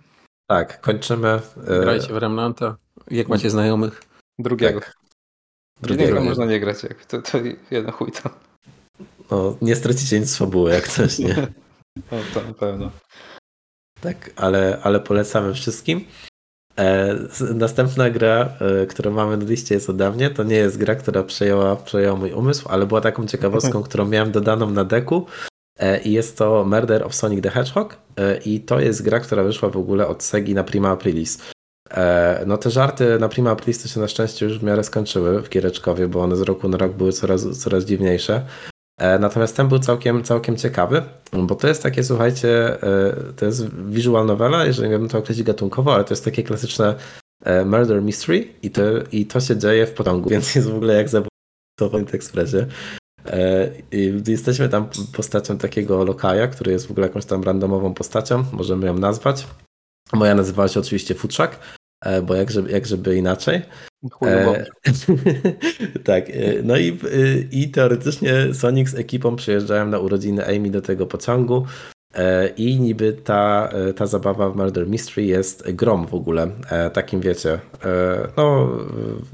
[0.49, 1.27] Tak, kończymy.
[1.67, 2.77] e, Grajcie w Remnanta.
[3.11, 4.01] Jak macie znajomych?
[4.39, 4.79] Drugiego.
[4.79, 4.93] Tak.
[5.81, 6.29] Drugiego Drugiego.
[6.29, 7.37] można nie grać, jak to, to
[7.71, 8.29] jeden chuj to.
[9.31, 11.35] No, nie stracicie nic z fabuły, jak coś, nie?
[12.11, 12.91] No, to na pewno.
[14.01, 16.05] Tak, ale, ale polecamy wszystkim.
[16.79, 17.15] E,
[17.53, 18.49] następna gra,
[18.81, 20.29] e, którą mamy na liście jest ode mnie.
[20.29, 24.31] To nie jest gra, która przejęła, przejęła mój umysł, ale była taką ciekawostką, którą miałem
[24.31, 25.25] dodaną na deku.
[25.79, 27.97] E, I jest to Murder of Sonic the Hedgehog.
[28.17, 31.37] E, I to jest gra, która wyszła w ogóle od Segi na Prima Aprilis.
[31.91, 35.41] E, No te żarty na Prima Aprilis to się na szczęście już w miarę skończyły
[35.41, 38.45] w Giereczkowie, bo one z roku na rok były coraz, coraz dziwniejsze.
[39.01, 41.03] E, Natomiast ten był całkiem, całkiem ciekawy,
[41.33, 45.95] bo to jest takie, słuchajcie, e, to jest visual novela, jeżeli miałbym to określić gatunkowo,
[45.95, 46.95] ale to jest takie klasyczne
[47.43, 50.93] e, murder mystery i to, i to się dzieje w pociągu, więc jest w ogóle
[50.93, 52.67] jak zabójstwo w.
[53.25, 58.43] E, i Jesteśmy tam postacią takiego lokaja, który jest w ogóle jakąś tam randomową postacią,
[58.51, 59.47] możemy ją nazwać.
[60.13, 61.59] Moja nazywała się oczywiście Futrzak,
[62.23, 63.61] bo jak żeby, jak żeby inaczej.
[64.25, 64.65] E,
[66.03, 66.95] tak, e, no i, e,
[67.51, 71.65] i teoretycznie Sonic z ekipą przyjeżdżają na urodziny Amy do tego pociągu.
[72.13, 76.89] E, i niby ta, e, ta zabawa w Murder Mystery jest grom w ogóle, e,
[76.89, 78.69] takim wiecie, e, no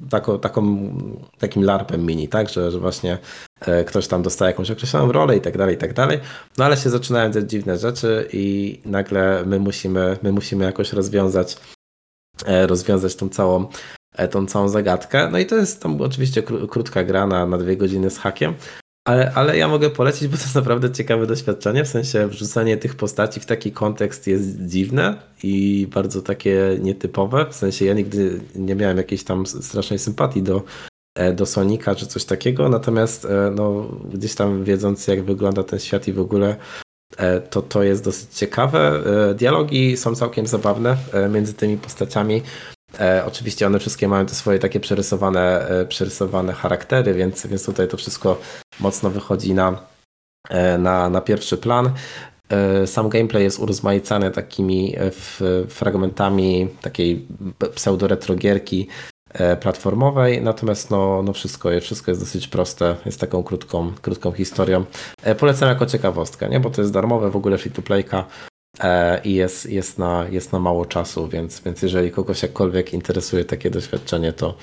[0.05, 0.93] e, taką, taką,
[1.39, 3.17] takim larpem mini, tak, że, że właśnie
[3.61, 6.19] e, ktoś tam dostaje jakąś określoną rolę i tak dalej, i tak dalej,
[6.57, 11.53] no ale się zaczynają dziać dziwne rzeczy i nagle my musimy, my musimy jakoś rozwiązać
[11.53, 11.76] e,
[12.67, 13.65] rozwiązać tą całą
[14.15, 15.29] e, tą całą zagadkę.
[15.31, 18.53] No i to jest tam oczywiście kró- krótka gra na, na dwie godziny z hakiem,
[19.07, 22.95] ale, ale ja mogę polecić, bo to jest naprawdę ciekawe doświadczenie, w sensie wrzucanie tych
[22.95, 28.75] postaci w taki kontekst jest dziwne i bardzo takie nietypowe, w sensie ja nigdy nie
[28.75, 30.63] miałem jakiejś tam strasznej sympatii do,
[31.15, 33.83] e, do Sonika czy coś takiego, natomiast e, no,
[34.13, 36.55] gdzieś tam wiedząc jak wygląda ten świat i w ogóle e,
[37.49, 39.01] to to jest dosyć ciekawe.
[39.29, 42.41] E, Dialogi są całkiem zabawne e, między tymi postaciami.
[42.99, 47.87] E, oczywiście one wszystkie mają te swoje takie przerysowane, e, przerysowane charaktery, więc, więc tutaj
[47.87, 48.39] to wszystko
[48.79, 49.83] mocno wychodzi na,
[50.49, 51.91] e, na, na pierwszy plan.
[52.49, 55.11] E, Sam gameplay jest urozmaicany takimi e,
[55.67, 57.27] fragmentami takiej
[57.75, 59.16] pseudo-retrogierki e,
[59.61, 64.85] platformowej, natomiast no, no wszystko, jest- wszystko jest dosyć proste, jest taką krótką, krótką historią.
[65.23, 66.59] E, Polecam jako ciekawostkę, nie?
[66.59, 68.25] bo to jest darmowe w ogóle free to playka
[68.79, 73.45] e, i jest, jest, na, jest na mało czasu, więc, więc jeżeli kogoś jakkolwiek interesuje
[73.45, 74.57] takie doświadczenie, to,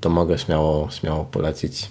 [0.00, 1.90] to mogę śmiało, śmiało polecić.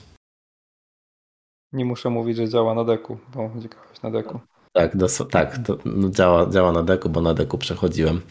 [1.73, 4.39] nie muszę mówić, że działa na deku, bo grałeś na deku.
[4.73, 8.21] Tak, dos- tak to, no, działa, działa na deku, bo na deku przechodziłem.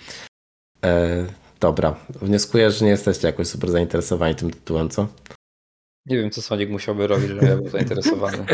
[0.85, 1.27] E,
[1.61, 5.07] dobra, wnioskuję, że nie jesteście jakoś super zainteresowani tym tytułem, co?
[6.07, 8.47] Nie wiem, co Sonic musiałby robić, żebym ja był zainteresowany.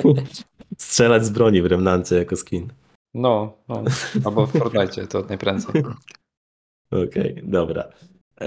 [0.78, 2.72] Strzelać z broni w Remnancie jako skin.
[3.14, 3.82] No, no.
[4.24, 5.82] Albo w Fortnite to najprędzej.
[6.92, 7.84] Okej, dobra.
[8.40, 8.46] E,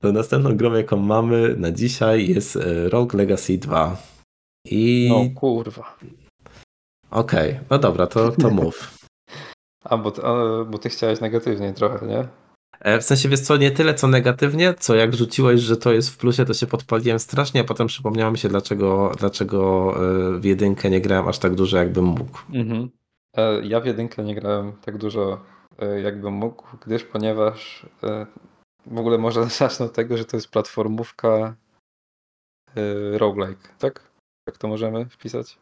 [0.00, 3.96] to następną grą, jaką mamy na dzisiaj jest e, Rogue Legacy 2.
[4.64, 5.98] I No kurwa.
[7.10, 8.98] okej, no dobra, to, to mów.
[9.84, 12.28] A bo, ty- a, bo ty chciałeś negatywnie trochę, nie?
[12.80, 16.10] E, W sensie, wiesz co, nie tyle co negatywnie, co jak rzuciłeś, że to jest
[16.10, 19.92] w plusie, to się podpaliłem strasznie, a potem przypomniało mi się, dlaczego, dlaczego
[20.36, 22.38] e, w jedynkę nie grałem aż tak dużo, jakbym mógł.
[22.52, 22.90] Mhm.
[23.36, 25.44] E, Ja w jedynkę nie grałem tak dużo,
[26.02, 27.86] jakbym mógł, gdyż ponieważ
[28.86, 31.54] w ogóle może zacznę od tego, że to jest platformówka
[33.12, 34.10] roguelike, tak?
[34.48, 35.58] Jak to możemy wpisać?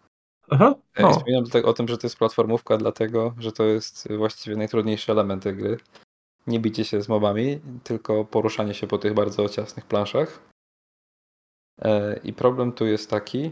[0.51, 1.11] Aha, no.
[1.13, 5.43] Wspominam tutaj o tym, że to jest platformówka, dlatego że to jest właściwie najtrudniejszy element
[5.43, 5.77] tej gry.
[6.47, 10.41] Nie bicie się z mobami, tylko poruszanie się po tych bardzo ciasnych planszach.
[11.83, 13.51] E, I problem tu jest taki,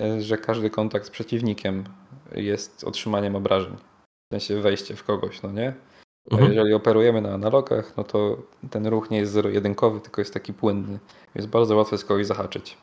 [0.00, 1.84] e, że każdy kontakt z przeciwnikiem
[2.34, 3.76] jest otrzymaniem obrażeń.
[3.76, 5.74] W sensie wejście w kogoś, no nie?
[6.30, 6.52] Mhm.
[6.52, 10.98] jeżeli operujemy na analogach, no to ten ruch nie jest zero-jedynkowy, tylko jest taki płynny.
[11.34, 12.78] Jest bardzo łatwo z kogoś zahaczyć.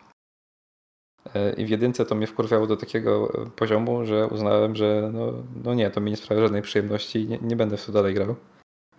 [1.35, 5.33] E, I w jedynce to mnie wkurwiało do takiego poziomu, że uznałem, że no,
[5.63, 8.13] no nie, to mi nie sprawia żadnej przyjemności i nie, nie będę w to dalej
[8.13, 8.35] grał.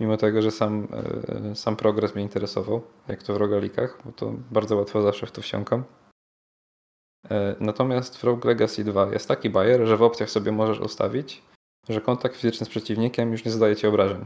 [0.00, 0.88] Mimo tego, że sam,
[1.50, 5.32] e, sam progres mnie interesował, jak to w rogalikach, bo to bardzo łatwo zawsze w
[5.32, 5.84] to wsiąkam.
[7.30, 11.42] E, Natomiast w Rogue Legacy 2 jest taki bajer, że w opcjach sobie możesz ustawić,
[11.88, 14.24] że kontakt fizyczny z przeciwnikiem już nie zadaje ci obrażeń.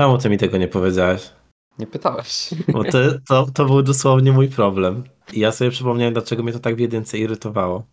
[0.00, 1.32] Czemu ty mi tego nie powiedziałeś?
[1.78, 2.50] Nie pytałeś.
[2.72, 5.04] Bo ty, to, to był dosłownie mój problem.
[5.32, 7.84] I ja sobie przypomniałem, dlaczego mnie to tak w jedynce irytowało.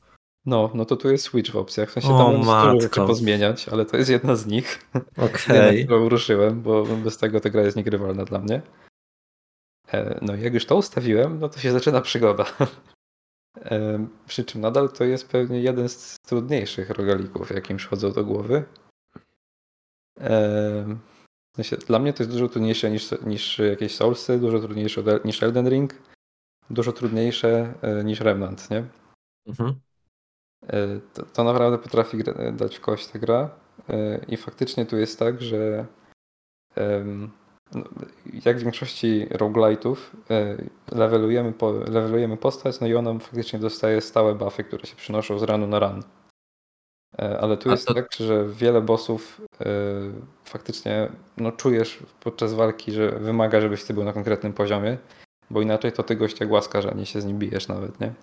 [0.48, 1.90] No, no to tu jest switch w opcjach.
[1.90, 3.08] W sensie O, tam matko.
[3.08, 4.90] pozmieniać, ale to jest jedna z nich.
[5.18, 5.36] Okej.
[5.48, 5.84] Okay.
[5.84, 8.62] którą ruszyłem, bo bez tego ta gra jest niegrywalna dla mnie.
[9.94, 12.46] E, No i jak już to ustawiłem, no to się zaczyna przygoda.
[13.58, 18.26] E, Przy czym nadal to jest pewnie jeden z trudniejszych rogalików, jakie mi przychodzą do
[18.26, 18.64] głowy.
[20.20, 20.98] E,
[21.54, 25.44] W sensie, dla mnie to jest dużo trudniejsze niż, niż jakieś Soulsy, dużo trudniejsze niż
[25.44, 25.96] Elden Ring,
[26.70, 28.84] dużo trudniejsze niż Remnant, nie?
[29.48, 29.80] Mhm.
[30.68, 32.18] E, To, to naprawdę potrafi
[32.54, 33.50] dać w kość ta gra.
[33.90, 35.86] E, I faktycznie tu jest tak, że
[37.74, 37.84] no,
[38.46, 39.96] jak w większości roguelite'ów
[40.30, 40.58] e,
[40.92, 45.44] levelujemy, po, levelujemy postać, no i ona faktycznie dostaje stałe buffy, które się przynoszą z
[45.44, 46.04] ranu na ran.
[47.40, 49.42] Ale tu A jest to- tak, że wiele bossów
[50.44, 54.98] faktycznie no, czujesz podczas walki, że wymaga, żebyś ty był na konkretnym poziomie,
[55.50, 58.14] bo inaczej to ty gościa głaskasz, a nie się z nim bijesz nawet, nie?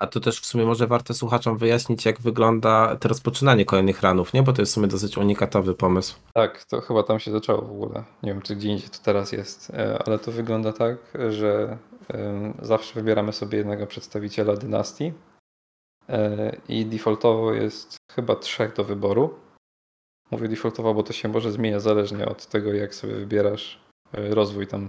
[0.00, 4.32] A to też w sumie może warto słuchaczom wyjaśnić, jak wygląda to rozpoczynanie kolejnych ranów,
[4.32, 4.42] nie?
[4.42, 6.16] Bo to jest w sumie dosyć unikatowy pomysł.
[6.34, 8.04] Tak, to chyba tam się zaczęło w ogóle.
[8.22, 10.96] Nie wiem, czy gdzie indziej to teraz jest, e, ale to wygląda tak,
[11.30, 11.78] że
[12.62, 15.12] zawsze wybieramy sobie jednego przedstawiciela dynastii
[16.08, 19.34] e, i defaultowo jest chyba trzech do wyboru.
[20.30, 23.80] Mówię defaultowo, bo to się może zmienia zależnie od tego, jak sobie wybierasz
[24.12, 24.88] e, rozwój tam.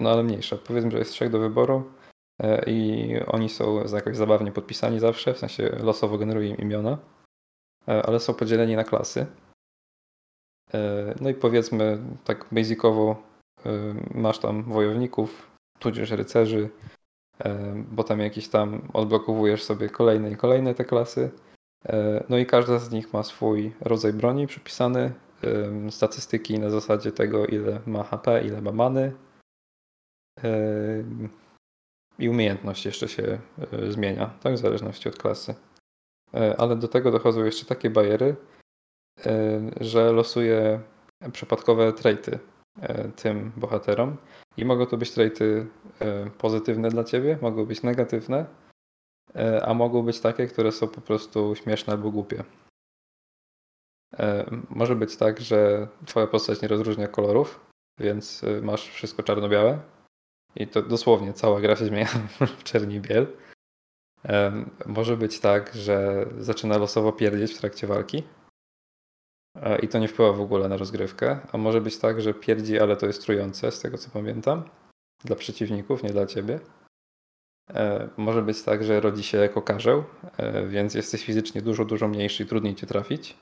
[0.00, 0.56] No ale mniejsza.
[0.56, 1.92] Powiedzmy, że jest trzech do wyboru
[2.66, 6.98] i oni są jakoś zabawnie podpisani zawsze, w sensie losowo generują im imiona,
[7.88, 9.26] e, ale są podzieleni na klasy.
[10.74, 13.22] E, No i powiedzmy tak basicowo
[13.66, 13.70] e,
[14.14, 16.68] masz tam wojowników, tudzież rycerzy,
[17.44, 21.30] e, bo tam jakieś tam odblokowujesz sobie kolejne i kolejne te klasy.
[21.88, 25.12] E, No i każda z nich ma swój rodzaj broni przypisany,
[25.90, 29.12] statystyki na zasadzie tego ile ma HP, ile ma many
[32.18, 33.38] i umiejętność jeszcze się
[33.72, 35.54] e, zmienia, tak w zależności od klasy.
[36.34, 38.36] E, Ale do tego dochodzą jeszcze takie bariery,
[39.26, 40.80] e, że losuje
[41.32, 42.38] przypadkowe traity
[43.16, 44.16] tym bohaterom
[44.56, 45.66] i mogą to być traity
[46.38, 48.46] pozytywne dla ciebie, mogą być negatywne,
[49.62, 52.44] a mogą być takie, które są po prostu śmieszne albo głupie.
[54.70, 57.60] Może być tak, że twoja postać nie rozróżnia kolorów,
[58.00, 59.78] więc masz wszystko czarno-białe
[60.56, 62.08] i to dosłownie cała gra się zmienia
[62.58, 63.26] w czerni biel.
[64.86, 68.22] Może być tak, że zaczyna losowo pierdzieć w trakcie walki,
[69.82, 71.40] I to nie wpływa w ogóle na rozgrywkę.
[71.52, 74.62] A może być tak, że pierdzi, ale to jest trujące, z tego co pamiętam.
[75.24, 76.60] Dla przeciwników, nie dla ciebie.
[77.70, 80.04] E, Może być tak, że rodzi się jako karzeł,
[80.36, 83.38] e, więc jesteś fizycznie dużo, dużo mniejszy i trudniej cię trafić.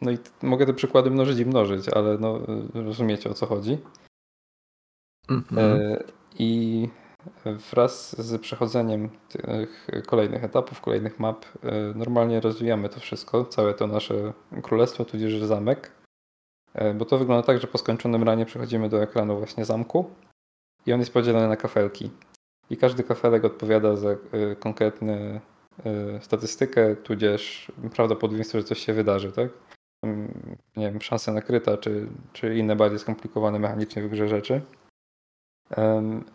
[0.00, 2.40] No i mogę te przykłady mnożyć i mnożyć, ale no,
[2.74, 3.78] e, rozumiecie o co chodzi.
[5.28, 5.80] Mhm.
[5.80, 6.02] E,
[6.38, 6.88] I
[7.72, 13.86] wraz z przechodzeniem tych kolejnych etapów, kolejnych map, e, normalnie rozwijamy to wszystko, całe to
[13.86, 14.32] nasze
[14.62, 15.90] królestwo, tudzież zamek.
[16.74, 20.10] E, Bo to wygląda tak, że po skończonym ranie przechodzimy do ekranu właśnie zamku
[20.86, 22.10] i on jest podzielony na kafelki.
[22.70, 24.16] I każdy kafelek odpowiada za
[24.60, 25.40] konkretny
[25.84, 29.48] e, statystykę, tudzież prawdopodobieństwo, że coś się wydarzy, tak?
[30.76, 34.60] Nie wiem, szansa nakryta, czy, czy inne bardziej skomplikowane mechanicznie w grze rzeczy.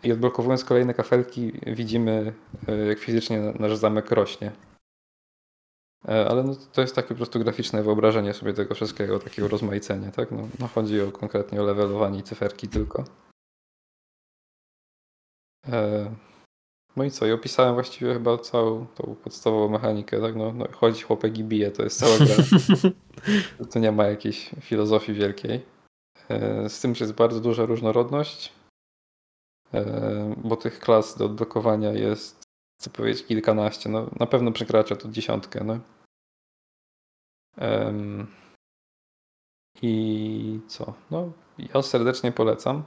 [0.02, 2.32] I odblokowując kolejne kafelki, widzimy,
[2.68, 4.52] e, jak fizycznie na- nasz zamek rośnie.
[6.08, 10.10] E, Ale no, to jest takie po prostu graficzne wyobrażenie sobie tego wszystkiego, takiego rozmaicenia,
[10.10, 10.30] tak?
[10.30, 13.04] No, no chodzi o konkretnie o levelowanie i cyferki tylko.
[16.96, 17.26] No i co?
[17.26, 20.36] I opisałem właściwie chyba całą tą podstawową mechanikę, tak?
[20.36, 22.34] No, no chodzi chłopek i bije, to jest cała gra.
[23.72, 25.60] Tu nie ma jakiejś filozofii wielkiej.
[26.28, 28.52] E, Z tym, że jest bardzo duża różnorodność,
[29.74, 32.42] e, bo tych klas do odblokowania jest,
[32.80, 33.90] chcę powiedzieć, kilkanaście.
[33.90, 35.64] No, na pewno przekracza to dziesiątkę.
[35.64, 35.78] No.
[39.82, 40.94] I co?
[41.10, 42.82] No, ja serdecznie polecam.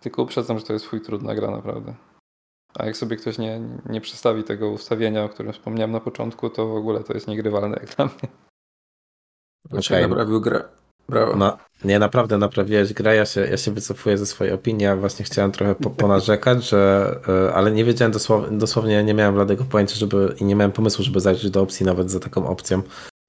[0.00, 1.94] Tylko uprzedzam, że to jest chuj trudna gra naprawdę.
[2.78, 6.66] A jak sobie ktoś nie, nie przestawi tego ustawienia, o którym wspomniałem na początku, to
[6.66, 8.28] w ogóle to jest niegrywalne jak dla mnie.
[9.70, 10.08] Znaczy Okej.
[10.08, 10.64] naprawił grę.
[11.08, 11.36] Brawo.
[11.36, 15.24] No, nie, naprawdę naprawiłeś grę, ja się, ja się wycofuję ze swojej opinii, ja właśnie
[15.24, 19.94] chciałem trochę po, ponarzekać, że, e, ale nie wiedziałem dosłownie, dosłownie nie miałem bladego pojęcia,
[19.96, 22.82] żeby, i nie miałem pomysłu, żeby zajrzeć do opcji nawet za taką opcją,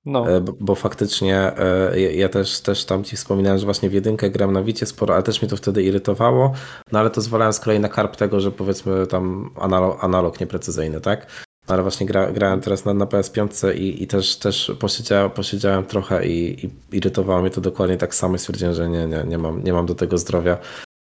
[0.05, 3.93] No, e, bo, faktycznie e, ja, ja też, też tam ci wspominałem, że właśnie w
[3.93, 6.53] jedynkę gram na Wicie sporo, ale też mnie to wtedy irytowało,
[6.91, 11.01] no ale to zwalałem z kolei na karp tego, że powiedzmy tam analog, analog nieprecyzyjny,
[11.01, 11.27] tak?
[11.67, 16.27] Ale właśnie gra, grałem teraz na, na PS5 i, i też, też posiedziałem, posiedziałem trochę
[16.27, 19.63] i, i irytowało mnie to dokładnie tak samo i stwierdziłem, że nie, nie, nie, mam,
[19.63, 20.57] nie mam do tego zdrowia.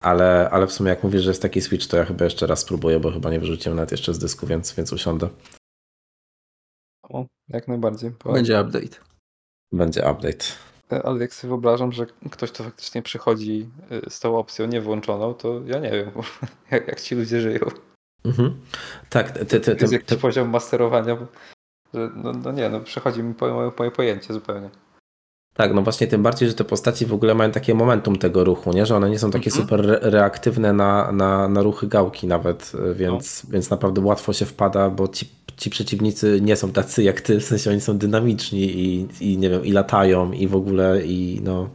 [0.02, 2.60] Ale, ale w sumie jak mówisz, że jest taki Switch, to ja chyba jeszcze raz
[2.60, 5.28] spróbuję, bo chyba nie wyrzuciłem nawet jeszcze z dysku, więc, więc usiądę.
[7.02, 8.10] o, jak najbardziej.
[8.24, 8.96] Bo- Będzie update.
[9.72, 10.44] Będzie update.
[10.92, 13.68] E, Ale jak sobie wyobrażam, że ktoś to faktycznie przychodzi
[14.06, 16.10] y, z tą opcją niewłączoną, to ja nie wiem,
[16.70, 17.60] jak, jak ci ludzie żyją.
[18.24, 18.60] Mhm.
[19.10, 21.16] Tak, ty, ty, ty, jest ty, jakiś poziom masterowania,
[21.94, 24.70] że no, no nie, no przechodzi mi po- moje, moje pojęcie zupełnie.
[25.54, 28.72] Tak, no właśnie tym bardziej, że te postaci w ogóle mają takie momentum tego ruchu,
[28.72, 28.86] nie?
[28.86, 29.62] że one nie są takie Mhm.
[29.62, 33.50] super re- reaktywne na, na, na ruchy gałki nawet, y, więc, No.
[33.52, 37.44] więc naprawdę łatwo się wpada, bo ci, ci przeciwnicy nie są tacy jak ty, w
[37.44, 41.70] sensie oni są dynamiczni i, i nie wiem, i latają i w ogóle i no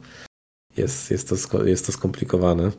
[0.77, 2.71] jest, jest, to, jest to skomplikowane.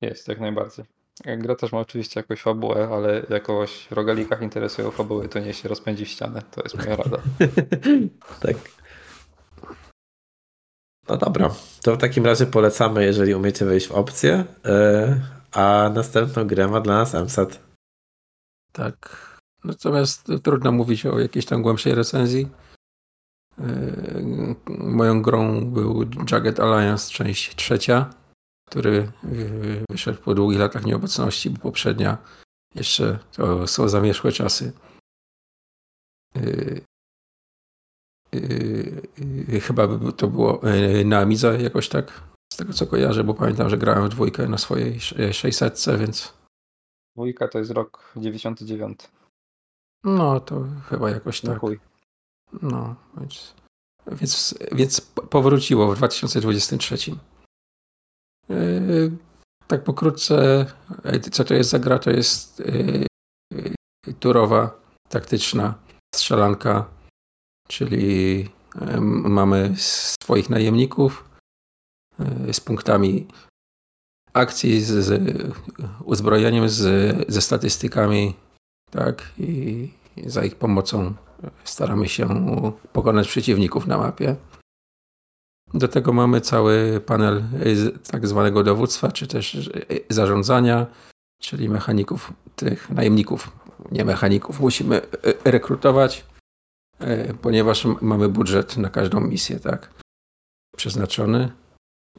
[0.00, 0.84] Jest, jak najbardziej.
[1.24, 5.68] Gra też ma oczywiście jakąś fabułę, ale jakoś w rogalikach interesują fabuły, to nie się
[5.68, 6.42] rozpędzi w ścianę.
[6.50, 7.18] To jest moja rada.
[8.42, 8.56] tak.
[11.08, 15.20] No dobra, to w takim razie polecamy, jeżeli umiecie wejść w opcję, y,
[15.52, 17.60] a następną grę ma dla nas MSAT.
[18.72, 19.29] Tak.
[19.64, 22.48] Natomiast trudno mówić o jakiejś tam głębszej recenzji.
[23.58, 28.10] Yy, Moją grą był Jagged Alliance, część trzecia,
[28.68, 32.18] który yy, wyszedł po długich latach nieobecności, bo poprzednia
[32.74, 34.72] jeszcze to są zamierzchłe czasy.
[36.34, 36.80] Yy,
[39.62, 40.60] Chyba to było
[41.04, 42.22] na Amidze jakoś tak,
[42.52, 46.34] z tego co kojarzę, bo pamiętam, że grałem w dwójkę na swojej sz- 600, więc
[47.16, 49.00] Dwójka to jest rok 99.
[50.04, 51.58] no to chyba jakoś tak.
[51.58, 51.80] chuj.
[52.62, 53.54] No, więc,
[54.06, 55.00] więc, więc
[55.30, 56.96] powróciło w 2023.
[58.48, 59.16] Yy,
[59.66, 60.66] tak pokrótce,
[61.04, 61.98] yy, co to jest za gra?
[61.98, 65.74] To jest yy, turowa, taktyczna
[66.14, 66.90] strzelanka,
[67.68, 71.28] czyli yy, mamy swoich najemników
[72.18, 73.26] yy, z punktami
[74.32, 75.22] akcji, z, z
[76.04, 76.82] uzbrojeniem, z,
[77.28, 78.34] ze statystykami,
[78.90, 79.88] tak, i
[80.26, 81.14] za ich pomocą
[81.64, 82.28] staramy się
[82.92, 84.36] pokonać przeciwników na mapie.
[85.74, 90.86] Do tego mamy cały panel y, tak zwanego dowództwa, czy też y, zarządzania,
[91.40, 93.50] czyli mechaników, tych najemników,
[93.92, 96.26] nie mechaników, musimy y, rekrutować,
[97.42, 99.90] ponieważ mamy budżet na każdą misję, tak,
[100.76, 101.52] przeznaczony.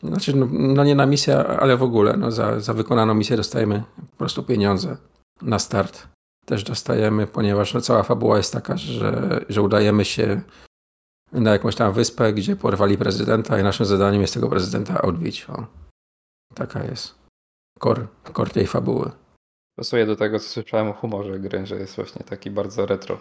[0.04, 3.84] Znaczy, no, no nie na misję, ale w ogóle, no za, za wykonaną misję dostajemy
[4.12, 4.98] po prostu pieniądze
[5.42, 6.08] na start
[6.46, 10.42] też dostajemy, ponieważ no, cała fabuła jest taka, że, że udajemy się
[11.32, 15.46] na jakąś tam wyspę, gdzie porwali prezydenta i naszym zadaniem jest tego prezydenta odbić.
[15.50, 15.66] O.
[16.56, 17.16] Taka jest
[17.80, 19.12] kor, kor tej fabuły.
[19.76, 23.20] Pasuje do tego, co słyszałem o humorze gry, że jest właśnie taki bardzo retro.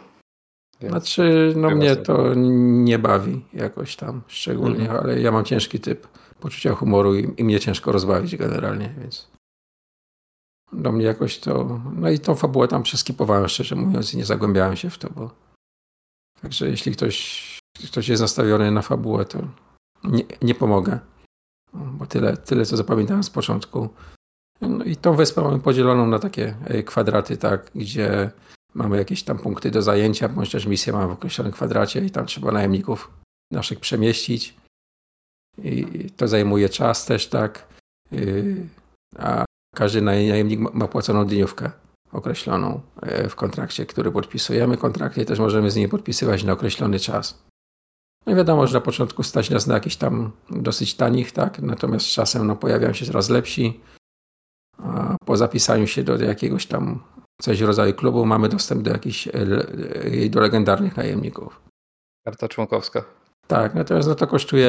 [0.80, 2.02] Więc Znaczy, no mnie sobie.
[2.02, 5.00] to nie bawi jakoś tam szczególnie, Mhm.
[5.00, 6.06] ale ja mam ciężki typ
[6.40, 9.30] poczucia humoru i, i mnie ciężko rozbawić generalnie, więc
[10.72, 11.80] do mnie jakoś to...
[11.96, 15.30] No i tą fabułę tam przeskipowałem, szczerze mówiąc, i nie zagłębiałem się w to, bo...
[16.42, 19.38] Także jeśli ktoś, ktoś jest nastawiony na fabułę, to
[20.04, 20.98] nie, nie pomogę,
[21.72, 23.88] bo tyle, tyle, co zapamiętałem z początku.
[24.60, 28.30] No i tą wyspę mamy podzieloną na takie e, kwadraty, tak, gdzie
[28.74, 32.26] mamy jakieś tam punkty do zajęcia, bądź też misję mamy w określonym kwadracie i tam
[32.26, 33.10] trzeba najemników
[33.52, 34.56] naszych przemieścić.
[35.58, 37.66] I to zajmuje czas też, tak.
[38.12, 38.68] Yy,
[39.18, 39.44] A
[39.80, 41.70] każdy naj- najemnik ma- płaconą dniówkę
[42.12, 44.76] określoną e, w kontrakcie, który podpisujemy.
[44.76, 47.42] Kontrakty też możemy z nimi podpisywać na określony czas.
[48.26, 51.62] No wiadomo, że na początku stać nas na jakichś tam dosyć tanich, tak?
[51.62, 53.80] Natomiast z czasem no, pojawiają się coraz lepsi.
[54.78, 57.02] A po zapisaniu się do jakiegoś tam
[57.42, 61.60] coś w rodzaju klubu mamy dostęp do jakichś e, e, do legendarnych najemników.
[62.24, 63.04] Karta członkowska.
[63.46, 64.68] Tak, natomiast no to kosztuje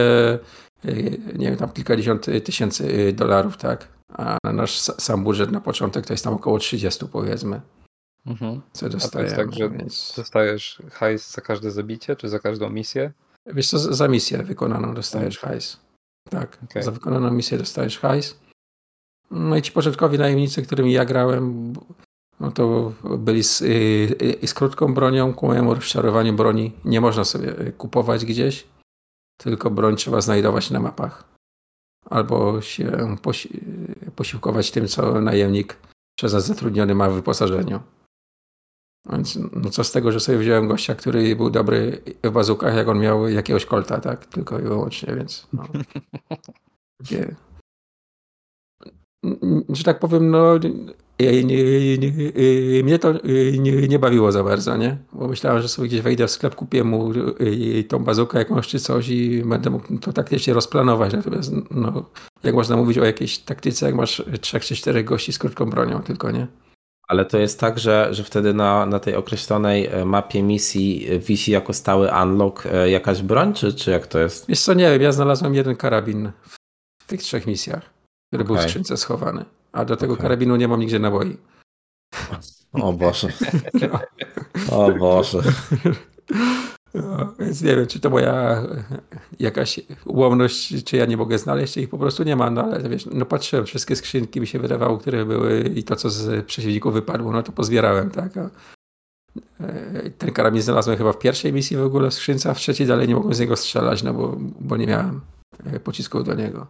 [1.36, 3.88] nie wiem, tam kilkadziesiąt tysięcy dolarów, tak?
[4.14, 7.62] A nasz sa- sam budżet na początek to jest tam około 30 powiedzmy,
[8.26, 8.62] Mhm.
[8.74, 9.30] co A to dostajemy.
[9.30, 10.14] jest tak, że więc...
[10.18, 13.12] dostajesz hajs za każde zabicie, czy za każdą misję?
[13.46, 15.78] Wiesz co, za misję wykonaną dostajesz hajs.
[16.30, 16.84] Tak, Okej.
[16.84, 18.40] za wykonaną misję dostajesz hajs.
[19.32, 21.74] No i ci początkowi najemnicy, którymi ja grałem,
[22.40, 23.66] no to byli z, y,
[24.44, 28.68] y, z krótką bronią, ku mojemu rozczarowaniu broni nie można sobie y, kupować gdzieś.
[29.38, 31.24] tylko broń trzeba znajdować na mapach.
[32.10, 33.60] Albo się posi
[34.16, 35.78] posiłkować tym, co najemnik
[36.18, 37.80] przez nas zatrudniony ma w wyposażeniu.
[39.12, 42.88] Więc no co z tego, że sobie wziąłem gościa, który był dobry w bazukach, jak
[42.88, 44.26] on miał jakiegoś kolta, tak?
[44.26, 45.64] Tylko i wyłącznie, więc no.
[46.98, 47.36] Takie...
[49.70, 50.58] Że tak powiem, no
[51.20, 53.14] nie, nie, nie, mnie to
[53.60, 54.98] nie, nie, bawiło za bardzo, nie?
[55.14, 57.12] Bo myślałem, że sobie gdzieś wejdę w sklep, kupię mu
[57.88, 61.14] tą bazukę jakąś czy coś i będę mógł to taktycznie rozplanować.
[61.14, 62.06] Natomiast no,
[62.44, 66.02] jak można mówić o jakiejś taktyce, jak masz trzech czy czterech gości z krótką bronią
[66.02, 66.48] tylko, nie?
[67.08, 71.74] Ale to jest tak, że, że wtedy na, na tej określonej mapie misji wisi jako
[71.74, 74.48] stały unlock jakaś broń, czy, czy jak to jest?
[74.48, 76.32] Wiesz co, nie wiem, ja znalazłem jeden karabin
[77.04, 77.90] w tych trzech misjach,
[78.32, 78.56] który okay.
[78.56, 79.46] był w skrzynce schowany.
[79.72, 80.24] A do tego okay.
[80.24, 81.38] karabinu nie mam nigdzie naboi.
[82.74, 83.28] O Boże.
[83.74, 84.00] No.
[84.78, 85.42] O Boże.
[86.94, 88.64] No, więc nie wiem, czy to moja
[89.40, 92.90] jakaś ułomność, czy ja nie mogę znaleźć, czy ich po prostu nie ma, no ale
[92.90, 96.94] wiesz, no patrzyłem, wszystkie skrzynki mi się wydawało, które były i to, co z przeciwników
[96.94, 98.38] wypadło, no to pozbierałem, tak.
[98.38, 98.50] A
[99.60, 102.88] e, ten karabin znalazłem chyba w pierwszej misji w ogóle w skrzynce, a w trzeciej
[102.88, 105.22] dalej nie mogłem z niego strzelać, no bo, bo nie miałem
[105.66, 106.68] e, pocisków do niego.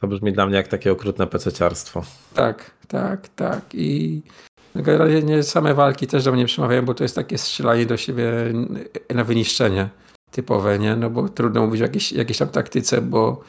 [0.00, 2.02] To brzmi dla mnie jak takie okrutne pececiarstwo.
[2.34, 3.60] Tak, tak, tak.
[3.74, 4.22] I
[4.74, 8.32] generalnie same walki też do mnie przemawiają, bo to jest takie strzelanie do siebie
[9.14, 9.88] na wyniszczenie
[10.30, 10.96] typowe, nie?
[10.96, 13.40] No bo trudno mówić o jakiejś, jakiejś tam taktyce, bo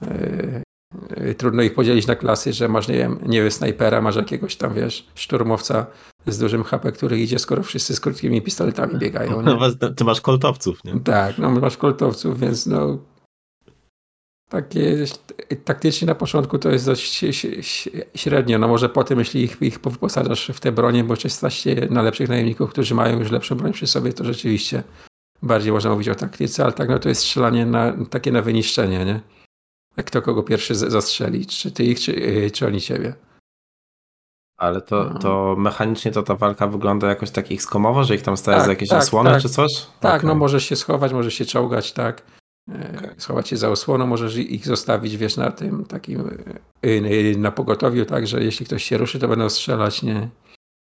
[0.00, 4.56] yy, trudno ich podzielić na klasy, że masz, nie wiem, nie wiem, snajpera, masz jakiegoś
[4.56, 5.86] tam, wiesz, szturmowca
[6.26, 9.42] z dużym HP, który idzie, skoro wszyscy z krótkimi pistoletami biegają.
[9.42, 9.56] Nie?
[9.80, 11.00] No, ty masz koltowców, nie?
[11.00, 12.98] Tak, no masz koltowców, więc no
[14.54, 15.04] takie
[15.64, 17.24] taktycznie na początku to jest dość
[18.14, 18.58] średnio.
[18.58, 22.28] No może potem, jeśli ich, ich wyposażasz w te bronie, bo stać się na lepszych
[22.28, 24.82] najemników, którzy mają już lepszą broń przy sobie, to rzeczywiście
[25.42, 29.04] bardziej można mówić o taktyce, ale tak no to jest strzelanie na, takie na wyniszczenie,
[29.04, 29.20] nie?
[29.96, 33.14] Jak kto kogo pierwszy zastrzeli, czy ty ich, czy, y, czy oni ciebie.
[34.56, 35.18] Ale to, no.
[35.18, 38.72] to mechanicznie to ta walka wygląda jakoś tak x-komowo, że ich tam staje tak, za
[38.72, 39.42] jakieś tak, osłony tak.
[39.42, 39.86] czy coś?
[40.00, 40.28] Tak, okay.
[40.28, 42.22] no możesz się schować, możesz się czołgać, tak.
[42.68, 43.14] Okay.
[43.18, 46.30] Schować się za osłoną, możesz ich zostawić, wiesz, na tym takim
[46.84, 50.28] y, na pogotowiu, tak, że jeśli ktoś się ruszy, to będą strzelać, nie?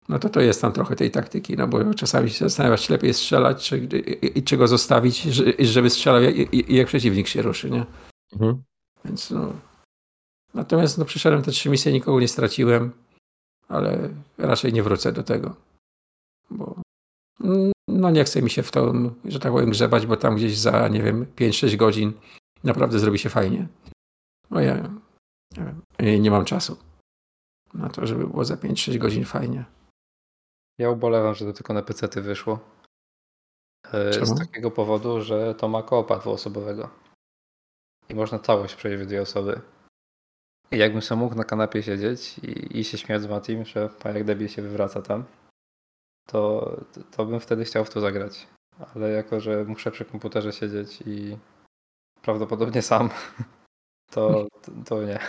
[0.09, 3.13] No to to jest tam trochę tej taktyki, no bo czasami się zastanawiać, czy lepiej
[3.13, 3.75] strzelać, czy,
[4.37, 5.21] y, czy go zostawić,
[5.59, 6.21] żeby strzelał,
[6.69, 7.85] jak przeciwnik się ruszy, nie?
[8.33, 8.63] Mhm.
[9.05, 9.53] Więc no.
[10.53, 12.91] Natomiast no, przyszedłem te trzy misje, nikogo nie straciłem,
[13.67, 15.55] ale raczej nie wrócę do tego,
[17.87, 18.93] no nie chce mi się w to,
[19.25, 22.13] że tak powiem, grzebać, bo tam gdzieś za, nie wiem, 5-6 godzin
[22.63, 23.67] naprawdę zrobi się fajnie.
[24.49, 24.89] No ja
[25.99, 26.77] nie, nie mam czasu
[27.73, 29.65] na to, żeby było za 5-6 godzin fajnie.
[30.77, 32.59] Ja ubolewam, że to tylko na PC wyszło.
[33.93, 34.25] E, Czemu?
[34.25, 36.89] Z takiego powodu, że to ma koopa dwuosobowego.
[38.09, 39.61] I można całość przejść w dwie osoby.
[40.71, 44.23] I jakbym sobie mógł na kanapie siedzieć i, i się śmiać z Matim, że jak
[44.23, 45.23] debil się wywraca tam,
[46.25, 46.71] to,
[47.11, 48.47] to bym wtedy chciał w to zagrać.
[48.95, 51.37] Ale jako, że muszę przy komputerze siedzieć i
[52.21, 53.09] prawdopodobnie sam,
[54.13, 54.47] to,
[54.85, 55.19] to nie.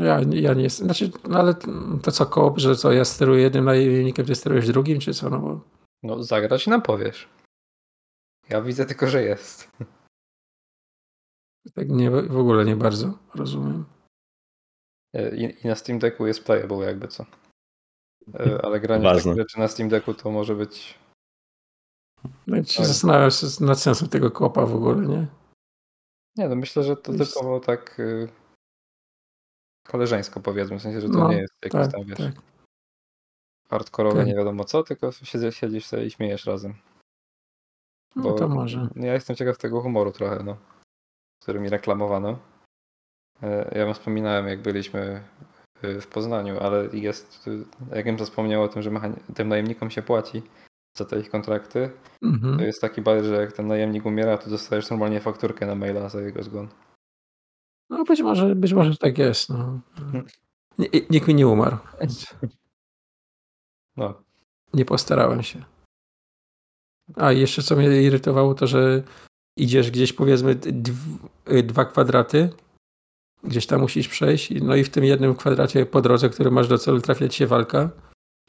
[0.00, 0.86] Ja, ja nie jestem.
[0.86, 1.54] Znaczy, no ale
[2.02, 5.30] to co koop, że co, ja steruję jednym najemnikiem, ty sterujesz drugim, czy co?
[5.30, 5.60] No, bo...
[6.02, 7.28] no zagrać nam powiesz.
[8.48, 9.68] Ja widzę tylko, że jest.
[11.74, 13.84] Tak nie, w ogóle nie bardzo rozumiem.
[15.14, 17.26] I, I, na Steam Decku jest playable jakby co.
[18.34, 20.98] E, ale granie takich rzeczy na Steam Decku to może być...
[22.46, 25.26] No i się zastanawiam się nad sensem tego kopa w ogóle, nie?
[26.36, 27.34] Nie, no myślę, że to jest...
[27.34, 28.28] typowo tak y,
[29.86, 32.34] koleżeńsko powiedzmy, w sensie, że to no, nie jest jakiś tak, tam, wiesz, tak.
[33.70, 34.26] hardkorowe tak.
[34.26, 36.74] nie wiadomo co, tylko siedzisz, siedzisz sobie i śmiejesz razem.
[38.16, 38.88] Bo no to może.
[38.96, 40.56] Ja jestem ciekaw tego humoru trochę, no,
[41.42, 42.38] który mi reklamowano.
[43.42, 45.24] E, ja wam wspominałem, jak byliśmy
[45.82, 47.64] w Poznaniu, ale jest, y,
[47.96, 48.90] jakbym zapomniał o tym, że
[49.34, 50.42] tym najemnikom się płaci
[50.96, 51.90] za te ich kontrakty,
[52.22, 52.58] mhm.
[52.58, 56.08] to jest taki baj, że jak ten najemnik umiera, to dostajesz normalnie fakturkę na maila
[56.08, 56.68] za jego zgon.
[57.90, 59.48] No być może, być może tak jest.
[59.48, 59.80] No.
[61.10, 61.76] Nikt mi nie umarł.
[63.96, 64.22] No.
[64.74, 65.64] Nie postarałem się.
[67.16, 69.02] A jeszcze co mnie irytowało, to że
[69.56, 70.54] idziesz gdzieś powiedzmy
[71.64, 72.50] dwa kwadraty
[73.44, 74.50] gdzieś tam musisz przejść.
[74.62, 77.46] No i w tym jednym kwadracie po drodze, który masz do celu, trafia ci się
[77.46, 77.90] walka.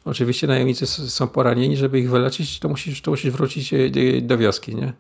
[0.06, 3.90] Oczywiście najemnicy są poranieni, żeby ich wyleczyć, to musisz, to musisz wrócić e,
[4.22, 4.94] do wioski, nie?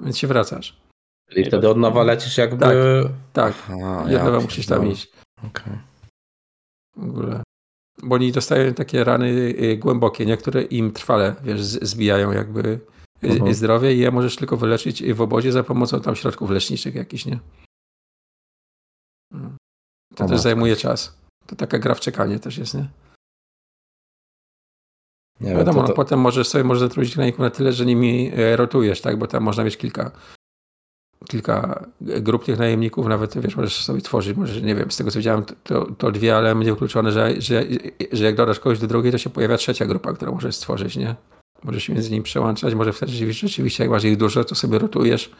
[0.00, 0.76] Więc się wracasz.
[1.36, 2.58] I wtedy od nowa lecisz jakby...
[2.64, 2.74] Tak,
[3.32, 3.54] tak.
[3.68, 5.12] Aha, od nowa ja musisz tam iść.
[5.46, 5.78] Okay.
[6.96, 7.42] W ogóle.
[8.02, 12.80] bo oni dostają takie rany y, głębokie, niektóre im trwale, wiesz, zbijają jakby y,
[13.22, 13.54] Mhm.
[13.54, 17.38] zdrowie i je możesz tylko wyleczyć w obozie za pomocą tam środków leczniczych jakichś, nie?
[20.14, 21.18] To O też zajmuje czas.
[21.46, 22.88] To taka gra w czekanie też jest, nie?
[25.40, 27.86] Nie wiem, Wiadomo, to, no, to, potem możesz sobie możesz zatrudnić graników na tyle, że
[27.86, 29.18] nimi e, rotujesz, tak?
[29.18, 30.10] Bo tam można mieć kilka
[31.28, 35.18] kilka grup tych najemników, nawet wiesz, możesz sobie tworzyć, możesz, nie wiem, z tego co
[35.18, 37.64] widziałem, to, to dwie, ale będzie wykluczone, że, że,
[38.12, 41.14] że jak dodasz kogoś do drugiej, to się pojawia trzecia grupa, którą możesz stworzyć, nie?
[41.62, 44.78] Możesz się między nimi przełączać, może wtedy rzeczywiście, rzeczywiście jak masz ich dużo, to sobie
[44.78, 45.30] rotujesz.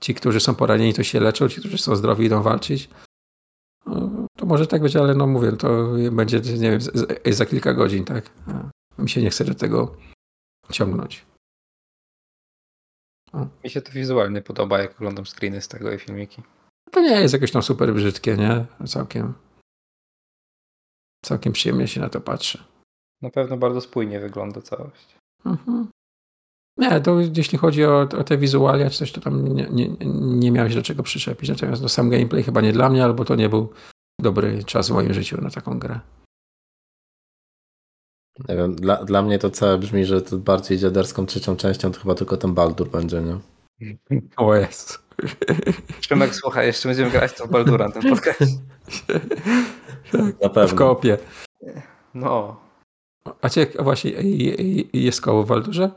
[0.00, 2.88] Ci, którzy są poranieni, to się leczą, ci, którzy są zdrowi, idą walczyć.
[3.86, 6.80] No, to może tak być, ale no mówię, to będzie, nie wiem,
[7.26, 8.30] za kilka godzin, tak?
[8.98, 9.96] A mi się nie chce do tego
[10.70, 11.26] ciągnąć.
[13.64, 16.42] Mi się to wizualnie podoba, jak oglądam screeny z tego i filmiki.
[16.90, 18.66] To nie jest jakieś tam super brzydkie, nie?
[18.86, 19.34] Całkiem.
[21.24, 22.64] Całkiem przyjemnie się na to patrzy.
[23.22, 25.16] Na pewno bardzo spójnie wygląda całość.
[25.44, 25.88] Mhm.
[26.78, 29.88] Nie, to jeśli chodzi o, o te wizualia czy coś, to tam nie, nie,
[30.38, 31.48] nie miałem się do czego przyczepić.
[31.48, 33.72] Natomiast no, sam gameplay chyba nie dla mnie, albo to nie był
[34.20, 36.00] dobry czas w moim życiu na taką grę.
[38.48, 42.00] nie wiem, dla, dla mnie to całe brzmi, że to bardziej dziaderską trzecią częścią to
[42.00, 43.38] chyba tylko ten Baldur będzie, nie?
[44.36, 44.98] O jest.
[46.00, 48.52] Szymek, słuchaj, jeszcze będziemy grać to w Baldura na tym podcast.
[50.40, 50.78] Na W pewno.
[50.78, 51.18] koopie.
[52.14, 52.60] No,
[53.42, 54.10] A cię a właśnie
[54.92, 55.90] jest koło w Waldurze?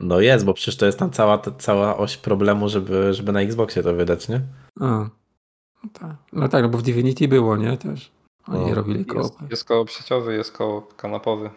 [0.00, 3.40] No jest, bo przecież to jest tam cała, ta, cała oś problemu, żeby, żeby na
[3.40, 4.40] Xboxie to wydać, nie?
[4.80, 5.08] A.
[5.84, 6.16] No tak.
[6.32, 7.76] no tak, no bo w Divinity było, nie?
[7.76, 8.10] Też.
[8.48, 8.74] Oni No.
[8.74, 9.44] robili jest, koopy.
[9.50, 11.50] jest koło sieciowy, jest koło kanapowy.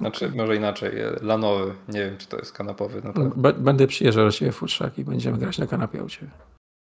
[0.00, 1.74] Znaczy, może inaczej, e, lanowy.
[1.88, 3.02] Nie wiem, czy to jest kanapowy.
[3.02, 3.30] Na pewno.
[3.36, 6.30] B- będę przyjeżdżał do ciebie w futrzak i będziemy grać na kanapie u ciebie.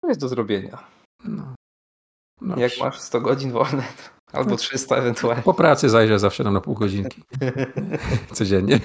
[0.03, 0.79] To jest do zrobienia.
[1.25, 1.55] No.
[2.41, 5.43] No, Jak masz 100 godzin wolne, to, albo 300 ewentualnie.
[5.43, 7.23] Po pracy zajrzę zawsze tam na pół godzinki.
[8.33, 8.81] Codziennie.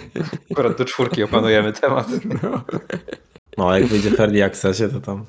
[0.51, 2.07] Akurat do czwórki opanujemy temat.
[2.43, 2.61] No.
[3.57, 5.25] No, a jak wyjdzie w Early Accessie, to tam...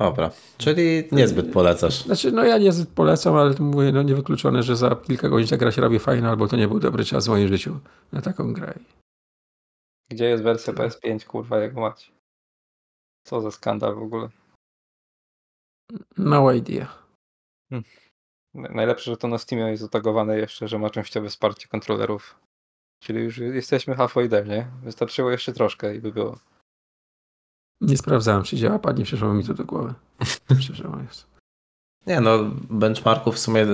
[0.00, 2.04] Dobra, czyli niezbyt polecasz.
[2.04, 5.56] Znaczy, no ja nie polecam, ale to mówię, no niewykluczone, że za kilka godzin ta
[5.56, 7.80] gra się robi fajna, albo to nie był dobry czas w moim życiu
[8.12, 8.74] na taką grę.
[10.10, 12.12] Gdzie jest wersja PS5, kurwa, jak macie?
[13.26, 14.28] Co za skandal w ogóle.
[16.16, 17.04] No idea.
[18.54, 22.40] Najlepsze, że to na Steamie jest zatagowane jeszcze, że ma częściowe wsparcie kontrolerów.
[23.02, 24.66] Czyli już jesteśmy halfway there, nie?
[24.82, 26.38] Wystarczyło jeszcze troszkę i by było.
[27.84, 29.94] Nie sprawdzałem, czy działa pad, nie przyszło mi to do głowy.
[30.60, 31.26] Szczerze mówiąc.
[32.06, 32.38] Nie no,
[32.70, 33.66] benchmarków w sumie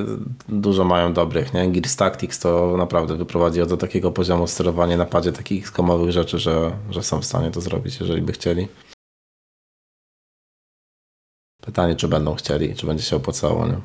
[0.48, 1.72] dużo mają dobrych, nie?
[1.72, 6.78] Gears Tactics to naprawdę wyprowadziło do takiego poziomu sterowania na padzie takich skomowych rzeczy, że,
[6.90, 8.68] że są w stanie to zrobić, jeżeli by chcieli.
[11.62, 13.80] Pytanie, czy będą chcieli, czy będzie się opłacało, nie?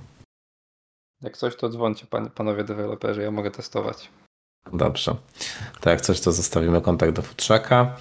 [1.22, 4.10] Jak coś, to dzwońcie, pan, panowie deweloperzy, ja mogę testować.
[4.74, 5.16] Dobrze.
[5.82, 7.96] To jak coś, to zostawimy kontakt do Futrzaka.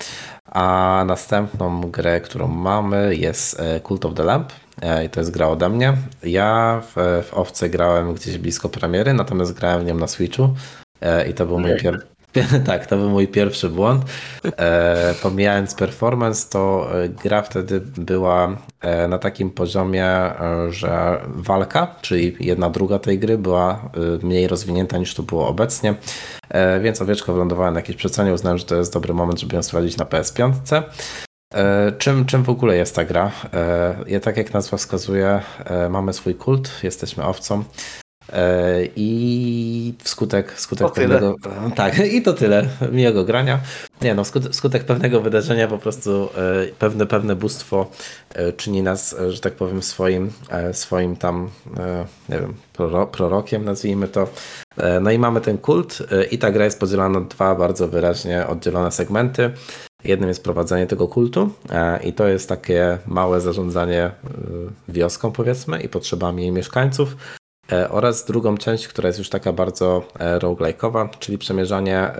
[0.45, 4.53] A następną grę, którą mamy jest e, Cult of the Lamp.
[4.83, 5.97] E, I to jest gra ode mnie.
[6.23, 10.55] Ja w, w Owce grałem gdzieś blisko premiery, natomiast grałem w nią na Switchu.
[11.01, 12.14] E, I to był mój pierwszy.
[12.67, 14.05] Tak, to był mój pierwszy błąd.
[14.45, 21.95] E, pomijając performance, to e, gra wtedy była e, na takim poziomie, e, że walka,
[22.01, 23.91] czyli jedna druga tej gry była
[24.23, 25.95] mniej rozwinięta niż to było obecnie.
[26.49, 28.33] E, więc owieczko wylądowała na jakiejś przecenie.
[28.33, 30.53] Uznałem, że to jest dobry moment, żeby ją sprawdzić na PS5.
[31.55, 33.31] E, Czym, czym w ogóle jest ta gra?
[34.07, 35.41] Ja, tak jak nazwa wskazuje,
[35.91, 37.65] mamy swój kult, jesteśmy owcą.
[38.33, 41.09] E, I wskutek, skutek To tyle.
[41.19, 41.37] pewnego.
[41.77, 42.69] Tak, i to tyle.
[42.93, 43.61] Miłego grania.
[44.03, 47.91] Nie no, skutek, skutek pewnego wydarzenia po prostu e, pewne, pewne bóstwo
[48.35, 50.33] e, czyni nas, że tak powiem, swoim,
[50.73, 51.51] swoim tam,
[52.29, 54.29] nie wiem, proro, prorokiem, nazwijmy to.
[55.01, 55.99] No i mamy ten kult
[56.31, 59.51] i ta gra jest podzielona na dwa bardzo wyraźnie oddzielone segmenty.
[60.05, 61.51] Jednym jest prowadzenie tego kultu
[62.05, 64.11] i to jest takie małe zarządzanie
[64.89, 67.17] wioską powiedzmy i potrzebami jej mieszkańców.
[67.73, 72.11] E, Oraz drugą część, która jest już taka bardzo e, roguelike'owa, czyli przemierzanie,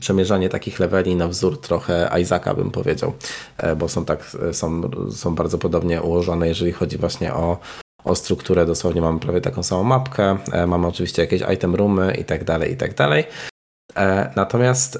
[0.00, 3.12] przemierzanie takich leveli na wzór trochę Isaaca bym powiedział,
[3.58, 7.58] E, bo są tak, są, są bardzo podobnie ułożone, jeżeli chodzi właśnie o,
[8.04, 8.66] o strukturę.
[8.66, 12.76] Dosłownie mamy prawie taką samą mapkę, mamy oczywiście jakieś item roomy i tak dalej, i
[12.76, 13.24] tak dalej.
[14.36, 14.98] Natomiast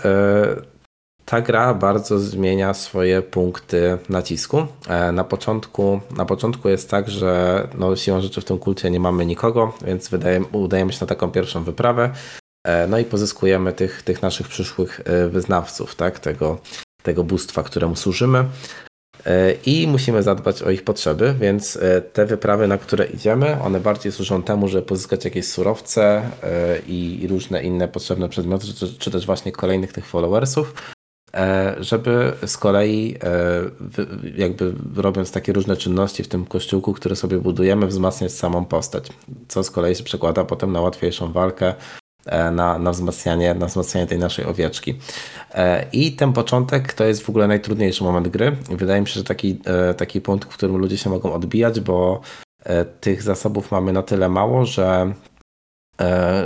[1.32, 4.66] ta gra bardzo zmienia swoje punkty nacisku.
[4.88, 9.00] E, Na początku, na początku jest tak, że no, siłą rzeczy w tym kulcie nie
[9.00, 10.10] mamy nikogo, więc
[10.52, 12.10] udajemy się na taką pierwszą wyprawę.
[12.66, 16.18] E, No i pozyskujemy tych, tych naszych przyszłych e, wyznawców, tak?
[16.18, 16.58] tego,
[17.02, 18.44] tego bóstwa, któremu służymy.
[19.66, 21.78] I musimy zadbać o ich potrzeby, więc
[22.12, 26.22] te wyprawy, na które idziemy, one bardziej służą temu, żeby pozyskać jakieś surowce
[26.86, 28.66] i różne inne potrzebne przedmioty,
[28.98, 30.74] czy też właśnie kolejnych tych followersów,
[31.80, 33.18] żeby z kolei
[34.36, 39.08] jakby robiąc takie różne czynności w tym kościółku, które sobie budujemy, wzmacniać samą postać,
[39.48, 41.74] co z kolei się przekłada potem na łatwiejszą walkę,
[42.26, 44.94] E, na, na, wzmacnianie, na wzmacnianie tej naszej owieczki.
[45.54, 48.56] E, I ten początek to jest w ogóle najtrudniejszy moment gry.
[48.70, 52.20] Wydaje mi się, że taki, e, taki punkt, w którym ludzie się mogą odbijać, bo
[53.00, 55.12] tych zasobów mamy na tyle mało, że,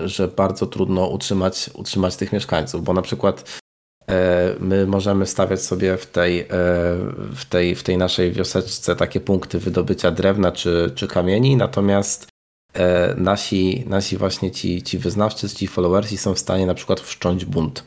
[0.04, 3.60] że bardzo trudno utrzymać, utrzymać tych mieszkańców, bo na przykład
[4.60, 6.48] my możemy stawiać sobie w tej,
[7.36, 12.28] w tej, w tej naszej wioseczce takie punkty wydobycia drewna czy, czy kamieni, natomiast
[12.76, 17.44] E, nasi, nasi właśnie ci, ci wyznawcy, ci followersi są w stanie na przykład wszcząć
[17.44, 17.84] bunt.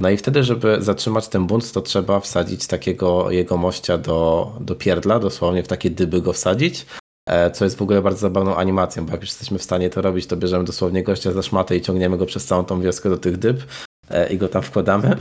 [0.00, 4.74] No i wtedy, żeby zatrzymać ten bunt, to trzeba wsadzić takiego jego mościa do, do
[4.74, 6.86] pierdla, dosłownie w takie dyby go wsadzić,
[7.28, 10.02] e, co jest w ogóle bardzo zabawną animacją, bo jak już jesteśmy w stanie to
[10.02, 13.18] robić, to bierzemy dosłownie gościa za szmatę i ciągniemy go przez całą tą wioskę do
[13.18, 13.62] tych dyb
[14.10, 15.16] e, i go tam wkładamy.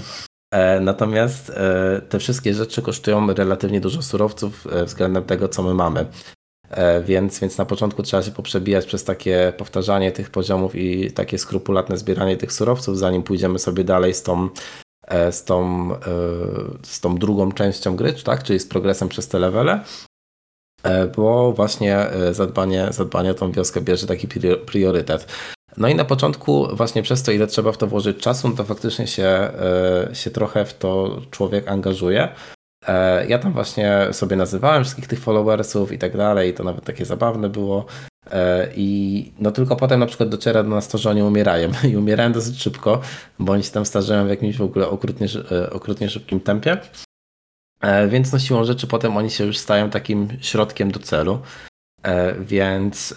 [0.82, 1.52] Natomiast
[2.10, 6.06] te wszystkie rzeczy kosztują relatywnie dużo surowców względem tego, co my mamy.
[6.72, 11.38] E, więc, więc na początku trzeba się poprzebijać przez takie powtarzanie tych poziomów i takie
[11.38, 14.50] skrupulatne zbieranie tych surowców, zanim pójdziemy sobie dalej z tą,
[15.08, 16.00] e, z tą, e,
[16.84, 18.44] z tą drugą częścią gry, tak?
[18.44, 19.84] czyli z progresem przez te levele.
[21.16, 24.28] Bo właśnie zadbanie, zadbanie o tą wioskę bierze taki
[24.66, 25.28] priorytet.
[25.78, 28.64] No i na początku właśnie przez to, ile trzeba w to włożyć czasu, no to
[28.64, 29.52] faktycznie się,
[30.14, 32.30] się trochę w to człowiek angażuje.
[32.88, 37.06] E, ja tam właśnie sobie nazywałem wszystkich tych followersów i tak dalej, to nawet takie
[37.06, 37.86] zabawne było.
[38.32, 41.72] E, I no tylko potem na przykład dociera do nas to, że oni umierają.
[41.92, 43.02] I umierają dosyć szybko,
[43.40, 46.78] bo oni się tam starzeją w jakimś w ogóle okrutnie, e, okrutnie szybkim tempie.
[48.08, 51.40] Więc no siłą rzeczy potem oni się już stają takim środkiem do celu.
[52.40, 53.16] Więc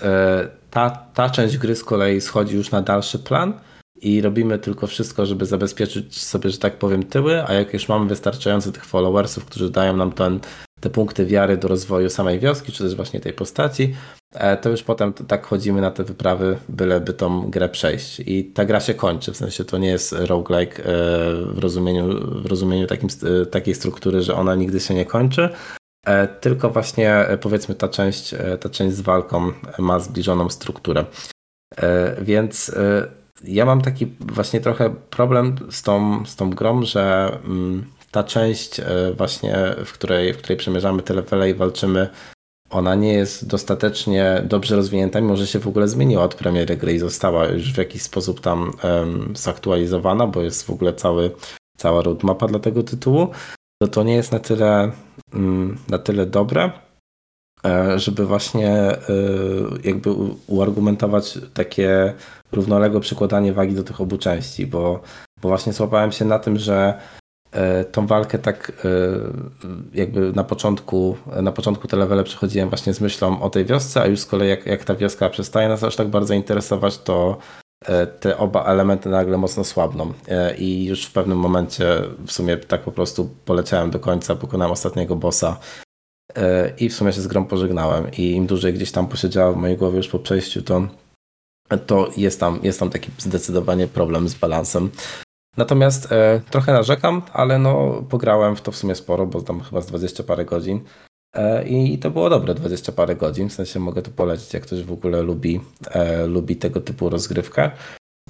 [0.74, 3.60] ta, ta część gry z kolei schodzi już na dalszy plan
[4.02, 8.06] i robimy tylko wszystko, żeby zabezpieczyć sobie, że tak powiem, tyły, a jak już mamy
[8.06, 10.40] wystarczająco tych followersów, którzy dają nam ten,
[10.80, 13.94] te punkty wiary do rozwoju samej wioski, czy też właśnie tej postaci,
[14.34, 18.20] e, to już potem tak chodzimy na te wyprawy, byleby tą grę przejść.
[18.20, 20.86] I ta gra się kończy, w sensie to nie jest roguelike e,
[21.46, 22.06] w rozumieniu,
[22.42, 23.08] w rozumieniu takim,
[23.42, 25.48] e, takiej struktury, że ona nigdy się nie kończy,
[26.40, 31.04] tylko właśnie powiedzmy ta część, ta część z walką ma zbliżoną strukturę.
[32.22, 32.72] Więc
[33.44, 38.80] ja mam taki właśnie trochę problem z tą, z tą grą, że mm, ta część
[38.80, 38.84] e,
[39.16, 42.08] właśnie, w której, w której przemierzamy te levele i walczymy,
[42.70, 46.94] ona nie jest dostatecznie dobrze rozwinięta, mimo że się w ogóle zmieniła od premiery gry
[46.94, 51.30] i została już w jakiś sposób tam um, zaktualizowana, bo jest w ogóle cały,
[51.76, 53.28] cała roadmapa dla tego tytułu,
[53.82, 54.92] to to nie jest na tyle,
[55.34, 56.70] um, na tyle dobre,
[57.66, 58.98] e, żeby właśnie e,
[59.84, 60.10] jakby
[60.46, 62.14] uargumentować takie
[62.52, 65.00] równoległe przykładanie wagi do tych obu części, bo,
[65.42, 67.00] bo właśnie złapałem się na tym, że
[67.52, 68.72] e, tą walkę tak
[69.94, 74.06] jakby na początku, na początku te levele przechodziłem właśnie z myślą o tej wiosce, a
[74.06, 77.38] już z kolei jak, jak ta wioska przestaje nas aż tak bardzo interesować, to
[78.20, 80.12] te oba elementy nagle mocno słabną
[80.58, 85.16] i już w pewnym momencie w sumie tak po prostu poleciałem do końca, pokonałem ostatniego
[85.16, 85.56] bossa
[86.78, 89.76] i w sumie się z grą pożegnałem i im dłużej gdzieś tam posiedziała w mojej
[89.76, 90.88] głowie już po przejściu, to
[91.86, 94.90] to jest tam, jest tam taki zdecydowanie problem z balansem.
[95.56, 99.80] Natomiast e, trochę narzekam, ale no pograłem w to w sumie sporo, bo tam chyba
[99.80, 100.80] z 20 parę godzin.
[101.34, 104.82] E, I to było dobre 20 parę godzin, w sensie mogę to polecić, jak ktoś
[104.82, 107.70] w ogóle lubi, e, lubi tego typu rozgrywkę.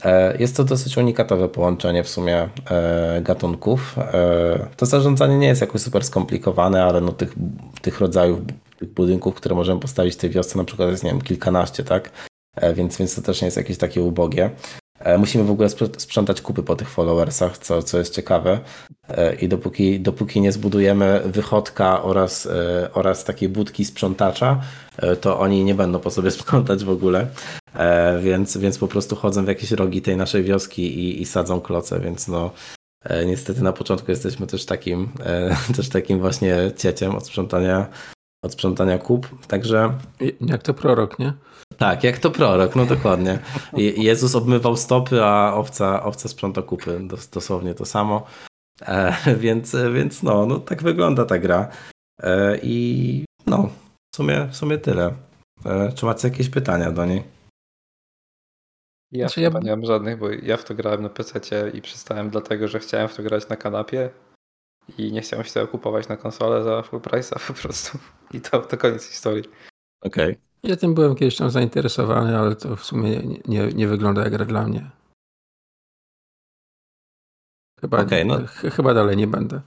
[0.04, 2.48] E, jest to dosyć unikatowe połączenie w sumie
[3.22, 3.96] gatunków.
[4.76, 7.34] To zarządzanie nie jest jakoś super skomplikowane, ale no tych,
[7.82, 8.40] tych rodzajów
[8.78, 12.10] tych budynków, które możemy postawić w tej wiosce na przykład jest nie wiem, kilkanaście, tak?
[12.74, 14.50] Więc, więc to też nie jest jakieś takie ubogie.
[15.04, 15.68] E, musimy w ogóle
[15.98, 18.60] sprzątać kupy po tych followersach, co, co jest ciekawe.
[19.08, 22.48] E, I dopóki, dopóki nie zbudujemy wychodka oraz,
[22.92, 24.60] oraz takiej budki sprzątacza,
[25.20, 27.26] to oni nie będą po sobie sprzątać w ogóle.
[28.22, 32.00] Więc, więc po prostu chodzą w jakieś rogi tej naszej wioski i, i sadzą kloce,
[32.00, 32.50] więc no.
[33.26, 35.08] Niestety na początku jesteśmy też takim,
[35.76, 37.86] też takim właśnie cieciem od sprzątania,
[38.42, 39.46] od sprzątania kup.
[39.46, 39.92] Także.
[40.40, 41.32] Jak to prorok, nie?
[41.78, 43.38] Tak, jak to prorok, no dokładnie.
[43.96, 47.00] Jezus obmywał stopy, a owca, owca sprząta kupy.
[47.32, 48.26] Dosłownie to samo.
[48.82, 51.68] E, więc, więc no, no, tak wygląda ta gra.
[52.22, 53.70] E, I no,
[54.12, 55.14] w sumie, w sumie tyle.
[55.64, 57.22] E, czy macie jakieś pytania do niej?
[59.12, 59.50] Ja znaczy, ja...
[59.62, 61.40] nie mam żadnych, bo ja w to grałem na PC
[61.74, 64.10] i przestałem dlatego, że chciałem w to grać na kanapie.
[64.98, 67.98] i nie chciałem się tego kupować na konsolę za full price'a po prostu.
[68.32, 69.44] I to, to koniec historii.
[70.00, 70.36] Okej.
[70.64, 74.32] Ja tym byłem kiedyś tam zainteresowany, ale to w sumie nie, nie, nie wygląda jak
[74.32, 74.90] gra dla mnie.
[77.80, 78.38] Chyba, Okej, no.
[78.46, 79.60] ch- chyba dalej nie będę.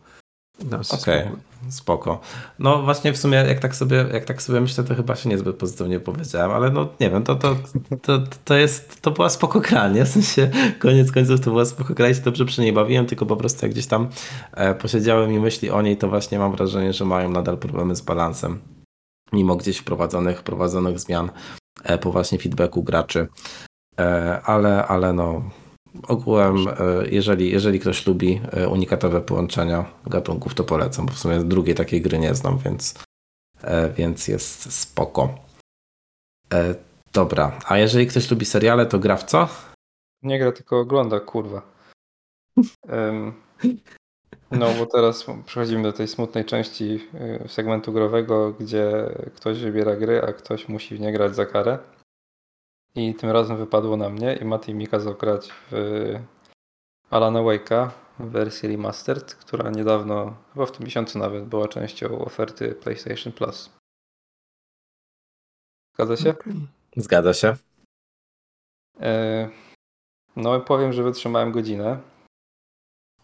[0.59, 1.71] Sobie Okej, spokój.
[1.71, 2.21] spoko.
[2.59, 5.55] No właśnie w sumie jak tak sobie, jak tak sobie myślę, to chyba się niezbyt
[5.55, 7.55] pozytywnie powiedziałem, ale no nie wiem, to, to,
[8.01, 10.05] to, to jest, to była spoko gra, nie?
[10.05, 13.25] W sensie koniec końców to była spoko gra i się dobrze przy niej bawiłem, tylko
[13.25, 14.09] po prostu jak gdzieś tam
[14.51, 18.01] e, posiedziałem i myśli o niej, to właśnie mam wrażenie, że mają nadal problemy z
[18.01, 18.59] balansem.
[19.33, 21.31] Mimo gdzieś wprowadzonych, wprowadzonych zmian
[21.83, 23.27] e, po właśnie feedbacku graczy.
[23.99, 25.49] E, ale, ale no
[26.07, 26.73] ogółem, e,
[27.09, 28.41] jeżeli, jeżeli ktoś lubi
[28.71, 32.93] unikatowe połączenia gatunków, to polecam, bo w sumie drugiej takiej gry nie znam, więc,
[33.95, 35.35] więc jest spoko.
[37.13, 39.47] Dobra, a jeżeli ktoś lubi seriale, to gra w co?
[40.23, 41.61] Nie gra, tylko ogląda, kurwa.
[44.51, 47.07] no bo teraz przechodzimy do tej smutnej części
[47.45, 48.91] y, segmentu growego, gdzie
[49.35, 51.79] ktoś wybiera gry, a ktoś musi w nie grać za karę.
[52.95, 56.13] I tym razem wypadło na mnie i Mati mi kazał grać w
[57.09, 62.75] Alana Wake'a w wersji remastered, która niedawno, chyba w tym miesiącu nawet, była częścią oferty
[62.75, 63.69] PlayStation Plus.
[65.93, 66.35] Zgadza się?
[66.95, 67.55] Zgadza się.
[69.01, 69.49] E,
[70.35, 71.99] No powiem, że wytrzymałem godzinę.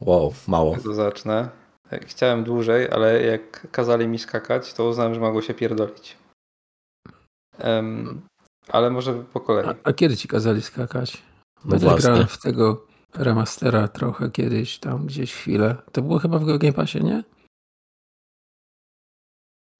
[0.05, 0.77] Wow, mało.
[0.83, 1.49] To zacznę.
[2.01, 6.17] Chciałem dłużej, ale jak kazali mi skakać, to uznałem, że mogło się pierdolić.
[7.57, 8.21] Em,
[8.67, 9.65] ale może po kolei.
[9.67, 11.23] A, a kiedy ci kazali skakać?
[11.65, 12.85] No grałem w tego
[13.15, 15.75] remastera trochę kiedyś, tam gdzieś chwilę.
[15.91, 17.23] To było chyba w Game Passie, nie?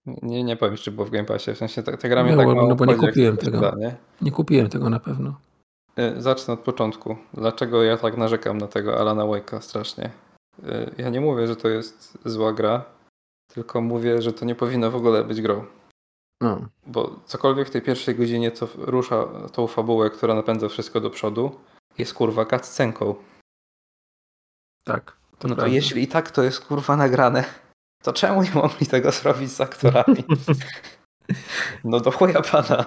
[0.05, 1.53] Nie, nie powiem, czy było w Game Passie.
[1.53, 3.59] W sensie ta, ta gra mnie Nie, tak mało no bo nie kupiłem tego.
[3.59, 3.95] Da, nie?
[4.21, 5.39] Nie kupiłem tego na pewno.
[5.97, 7.17] E, Zacznę od początku.
[7.33, 10.11] Dlaczego ja tak narzekam na tego Alana Wake'a strasznie?
[10.67, 12.85] E, Ja nie mówię, że to jest zła gra,
[13.47, 15.65] tylko mówię, że to nie powinno w ogóle być grą.
[16.41, 16.61] No.
[16.87, 21.59] Bo cokolwiek w tej pierwszej godzinie, co rusza tą fabułę, która napędza wszystko do przodu,
[21.97, 23.15] jest kurwa cutscenką.
[24.83, 25.11] Tak.
[25.39, 25.67] To No to prawda.
[25.75, 27.43] jeśli i tak to jest kurwa nagrane,
[28.03, 30.23] to czemu nie mogli tego zrobić z aktorami?
[31.83, 32.85] No do chuja pana.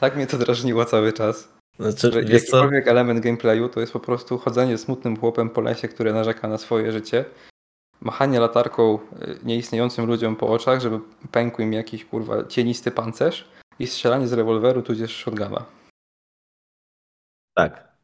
[0.00, 1.48] Tak mnie to drażniło cały czas.
[1.78, 2.56] Znaczy, Że wiesz co?
[2.56, 6.58] jakikolwiek element gameplayu to jest po prostu chodzenie smutnym chłopem po lesie, który narzeka na
[6.58, 7.24] swoje życie,
[8.00, 11.00] machanie latarką y, nieistniejącym ludziom po oczach, żeby
[11.32, 13.48] pękł im jakiś kurwa cienisty pancerz
[13.78, 15.66] i strzelanie z rewolweru tudzież shotguna.
[17.54, 17.94] Tak.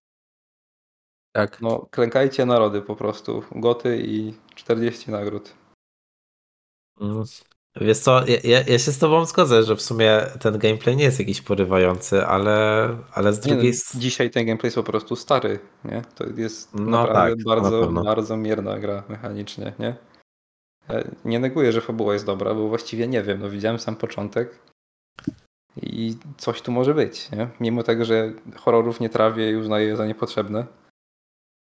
[1.33, 1.61] Tak.
[1.61, 3.43] No klękajcie narody po prostu.
[3.53, 5.55] Goty i 40 nagród.
[7.77, 11.19] Wiesz co, ja, ja, się z tobą zgodzę, że w sumie ten gameplay nie jest
[11.19, 14.03] jakiś porywający, ale, ale z drugiej strony...
[14.03, 16.03] dzisiaj ten gameplay jest po prostu stary, nie?
[16.15, 18.05] To jest No naprawdę tak, na bardzo, pewno.
[18.05, 19.97] bardzo mierna gra mechanicznie, nie?
[20.89, 20.95] Ja
[21.25, 24.59] Nie neguję, że fabuła jest dobra, bo właściwie nie wiem, no widziałem sam początek
[25.83, 27.49] i coś tu może być, nie?
[27.61, 30.67] Mimo tego, że horrorów nie trawię i uznaję je za niepotrzebne,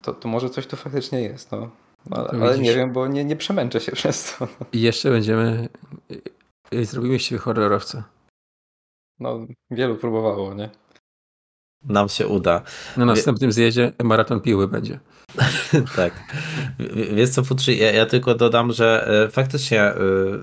[0.04, 1.70] to, to może coś tu faktycznie jest, no.
[2.10, 4.48] No, ale, nie wiem, bo nie, nie przemęczę się przez to.
[4.74, 5.70] I jeszcze będziemy.
[6.10, 6.22] i-
[6.72, 8.04] i Zrobimy się horrorowca.
[9.20, 9.40] No,
[9.72, 10.70] wielu próbowało, nie?
[11.84, 12.62] Nam się uda.
[12.98, 15.00] Na następnym zjeździe maraton piły będzie.
[15.96, 16.14] tak.
[16.80, 19.96] W- Wiesz co, Futrzy, ja, ja tylko dodam, że e, faktycznie e,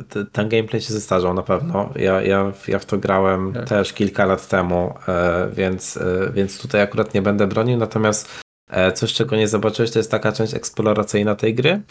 [0.09, 1.91] te- ten gameplay się zestarzał na pewno.
[1.97, 3.69] Ja, ja, ja w to grałem Tak.
[3.69, 5.99] też kilka lat temu, e, więc,
[6.35, 7.79] więc tutaj akurat nie będę bronił.
[7.79, 8.41] Natomiast
[8.93, 11.83] coś, czego nie zobaczyłeś, to jest taka część eksploracyjna tej gry,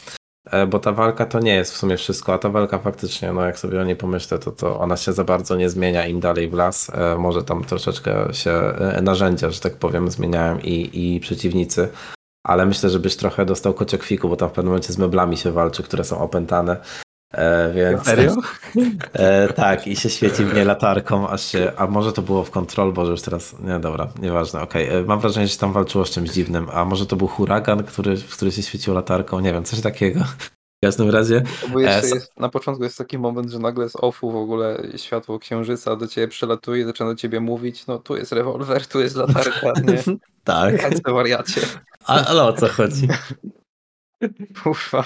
[0.46, 3.42] e, bo ta walka to nie jest w sumie wszystko, a ta walka faktycznie, no
[3.42, 6.50] jak sobie o niej pomyślę, to, to ona się za bardzo nie zmienia im dalej
[6.50, 6.92] w las.
[6.94, 11.90] E, Może tam troszeczkę się e, narzędzia, że tak powiem, zmieniają i, i przeciwnicy
[12.44, 15.52] ale myślę, że byś trochę dostał kociokwiku, bo tam w pewnym momencie z meblami się
[15.52, 16.78] walczy, które są opętane.
[17.34, 18.36] E, więc, Serio?
[19.14, 22.52] E, tak, i się świeci w nie latarką, aż się, a może to było w
[22.52, 24.90] Control, bo już teraz, nie dobra, nieważne, okej.
[24.90, 27.84] E, Mam wrażenie, że się tam walczyło z czymś dziwnym, a może to był huragan,
[27.84, 30.20] który, w który się świecił latarką, nie wiem, coś takiego.
[30.84, 31.44] W każdym razie,
[31.74, 34.84] Bo jeszcze E, jest, na początku jest taki moment, że nagle z offu w ogóle
[34.96, 39.00] światło księżyca do ciebie przylatuje i zaczyna do ciebie mówić, no tu jest rewolwer, tu
[39.02, 40.04] jest latarka, nie?
[40.44, 41.62] tak, Tańce wariacie.
[42.06, 43.08] a, ale o co chodzi?
[44.64, 45.04] Kurwa.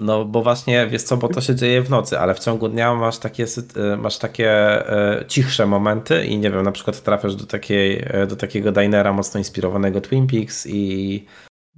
[0.00, 2.94] No bo właśnie, wiesz co, bo to się dzieje w nocy, ale w ciągu dnia
[2.94, 3.46] masz takie,
[3.76, 4.50] e, masz takie
[5.20, 9.12] e, cichsze momenty i nie wiem, na przykład trafiasz do, takiej, e, do takiego dinera
[9.12, 11.26] mocno inspirowanego Twin Peaks i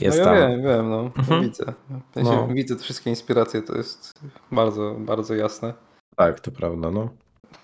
[0.01, 0.51] jest no ja tam...
[0.51, 1.11] wiem, wiem, no.
[1.19, 1.43] Mhm.
[1.43, 1.65] Widzę.
[2.11, 2.49] W sensie, No.
[2.55, 4.21] Widzę te wszystkie inspiracje, to jest
[4.53, 5.75] bardzo, bardzo jasne.
[6.17, 7.09] Tak, to prawda, no.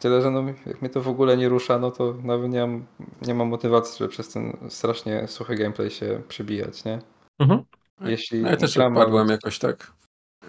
[0.00, 2.86] Tyle, że no, jak mnie to w ogóle nie rusza, no to nawet nie mam,
[3.26, 6.98] nie mam motywacji, żeby przez ten strasznie suchy gameplay się przebijać, nie?
[7.38, 7.62] Mhm.
[8.00, 9.92] Jeśli No ja też gra ma odpadłem być- jakoś tak.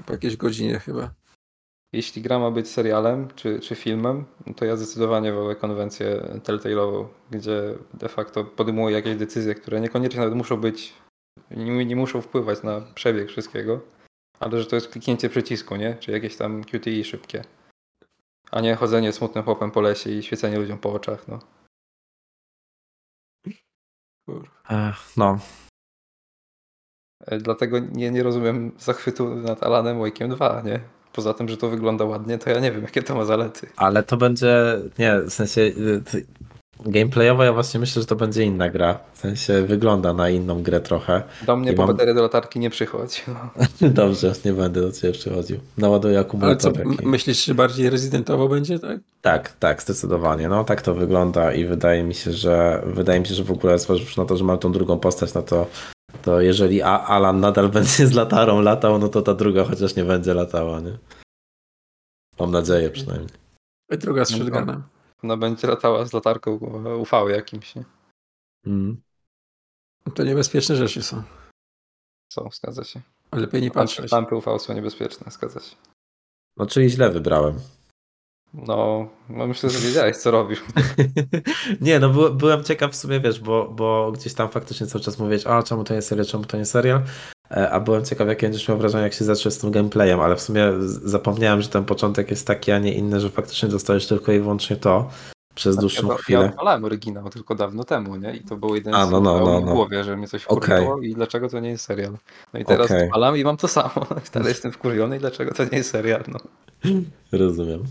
[0.06, 1.14] Po jakiejś godzinie chyba.
[1.94, 7.74] Jeśli gra ma być serialem czy, czy filmem, to ja zdecydowanie wolę konwencję Telltale'ową, gdzie
[7.94, 10.94] de facto podejmuję jakieś decyzje, które niekoniecznie nawet muszą być,
[11.52, 13.82] nie, nie muszą wpływać na przebieg wszystkiego,
[14.40, 15.96] ale że to jest kliknięcie przycisku, nie?
[15.96, 17.44] Czy jakieś tam QTE szybkie.
[18.52, 21.40] A nie chodzenie smutnym chłopem po lesie i świecenie ludziom po oczach, no.
[24.70, 25.40] Ech, no,
[27.42, 30.80] Dlatego nie, nie rozumiem zachwytu nad Alanem Wake'iem 2, nie?
[31.14, 33.68] Poza tym, że to wygląda ładnie, to ja nie wiem, jakie to ma zalety.
[33.78, 34.56] ale to będzie,
[35.00, 36.02] nie, w sensie y,
[36.86, 39.00] gameplayowo ja właśnie myślę, że to będzie inna gra.
[39.14, 41.24] W sensie wygląda na inną grę trochę.
[41.46, 43.24] Do mnie I po mam- baterię do latarki nie przychodź.
[43.28, 43.50] No.
[43.90, 45.58] Dobrze, nie będę do ciebie przychodził.
[45.78, 46.74] Naładuję Ale co, akumulator.
[46.82, 47.08] m- taki.
[47.08, 48.98] myślisz, że bardziej rezydentowo będzie, tak?
[49.22, 50.50] Tak, tak, zdecydowanie.
[50.50, 53.80] No tak to wygląda i wydaje mi się, że wydaje mi się, że w ogóle
[53.80, 55.68] zważywszy na to, że mam tą drugą postać, no to,
[56.22, 60.04] to jeżeli A- Alan nadal będzie z latarą latał, no to ta druga chociaż nie
[60.04, 60.98] będzie latała, nie?
[62.40, 63.30] Mam nadzieję przynajmniej.
[63.92, 64.84] I druga z No, shotgunem.
[65.24, 66.52] Ona będzie latała z latarką
[67.00, 67.84] UV jakimś, nie?
[68.66, 69.02] Mm.
[70.16, 71.24] To niebezpieczne rzeczy są.
[72.34, 73.02] Są, zgadza się.
[73.32, 74.12] Lepiej nie Lampy- patrzeć.
[74.12, 75.76] Lampy UV są niebezpieczne, zgadza się.
[76.58, 77.60] No czyli źle wybrałem.
[78.68, 80.64] No, no myślę, że wiedziałeś, co robisz.
[81.82, 85.20] nie, no by, byłem ciekaw w sumie, wiesz, bo, bo gdzieś tam faktycznie cały czas
[85.20, 87.02] mówisz, a czemu to nie serial, czemu to nie serial,
[87.52, 90.36] E, a byłem ciekaw, jakie będziesz miał wrażenie, jak się zacznie z tym gameplayem, ale
[90.36, 94.32] w sumie zapomniałem, że ten początek jest taki, a nie inny, że faktycznie dostajesz tylko
[94.32, 95.10] i wyłącznie to
[95.56, 96.46] przez dłuższą ja, Ja chwilę.
[96.46, 98.36] odpalałem oryginał tylko dawno temu, nie?
[98.36, 99.72] I to był jeden A, no, no, no, no, w no.
[99.74, 100.78] głowie, że mnie coś Okej.
[100.78, 102.18] wkurzało i dlaczego to nie jest serial.
[102.54, 103.06] No i teraz Okej.
[103.06, 104.08] odpalam i mam to samo.
[104.34, 106.24] Dalej jestem wkurwiony i dlaczego to nie jest serial.
[106.28, 106.40] No.
[107.32, 107.84] Rozumiem.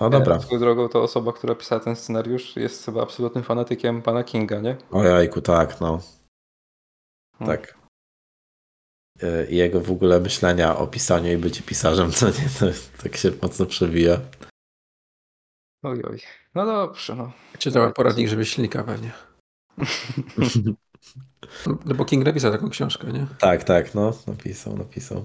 [0.00, 0.34] No dobra.
[0.34, 4.60] Ja, swoją drogą to osoba, która pisała ten scenariusz jest chyba absolutnym fanatykiem pana Kinga,
[4.60, 4.76] nie?
[4.90, 6.00] Ojajku, tak, no.
[7.38, 7.56] Hmm.
[7.56, 7.78] Tak.
[9.22, 12.66] E, I jego w ogóle myślenia o pisaniu i byciu pisarzem, to nie, to
[13.02, 14.20] tak się mocno przewija.
[15.82, 16.20] Oj, oj.
[16.54, 17.32] No dobrze, no.
[17.58, 19.12] Czytała poradnik rzemieślnika pewnie.
[21.86, 23.26] No bo King napisał taką książkę, nie?
[23.38, 25.24] Tak, tak, no, napisał, napisał.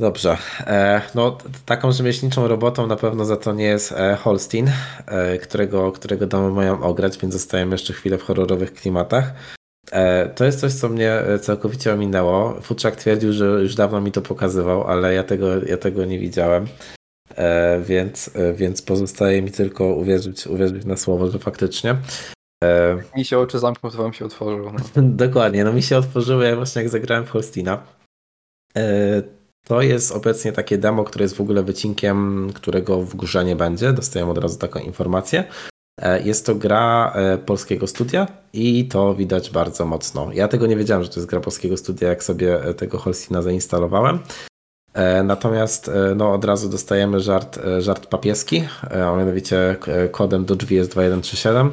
[0.00, 0.36] Dobrze.
[0.60, 4.70] E, no, taką rzemieślniczą robotą na pewno za to nie jest e, Holstein,
[5.06, 9.32] e, którego, którego domy mają ograć, więc zostajemy jeszcze chwilę w horrorowych klimatach.
[10.34, 12.60] To jest coś, co mnie całkowicie ominęło.
[12.60, 16.66] Futrzak twierdził, że już dawno mi to pokazywał, ale ja tego, ja tego nie widziałem.
[17.82, 21.96] Więc, więc pozostaje mi tylko uwierzyć, uwierzyć na słowo, że faktycznie.
[23.16, 24.72] Mi się oczy zamkną, to wam się otworzą.
[24.72, 25.02] No.
[25.26, 27.82] Dokładnie, no mi się otworzyły ja właśnie jak zagrałem w Holstina.
[29.64, 33.92] To jest obecnie takie demo, które jest w ogóle wycinkiem, którego w grze nie będzie.
[33.92, 35.44] Dostajemy od razu taką informację.
[36.00, 40.32] E, Jest to gra e, polskiego studia i to widać bardzo mocno.
[40.32, 43.42] Ja tego nie wiedziałem, że to jest gra polskiego studia, jak sobie e, tego Holstina
[43.42, 44.18] zainstalowałem.
[45.24, 49.76] Natomiast no, od razu dostajemy żart, żart papieski, a mianowicie
[50.10, 51.72] kodem do drzwi jest 2137.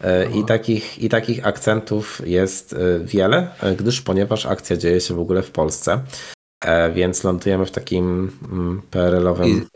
[0.00, 3.48] E, I takich, I takich akcentów jest wiele,
[3.78, 6.00] gdyż ponieważ akcja dzieje się w ogóle w Polsce,
[6.64, 9.48] E, więc lądujemy w takim mm, PRL-owym.
[9.48, 9.66] I,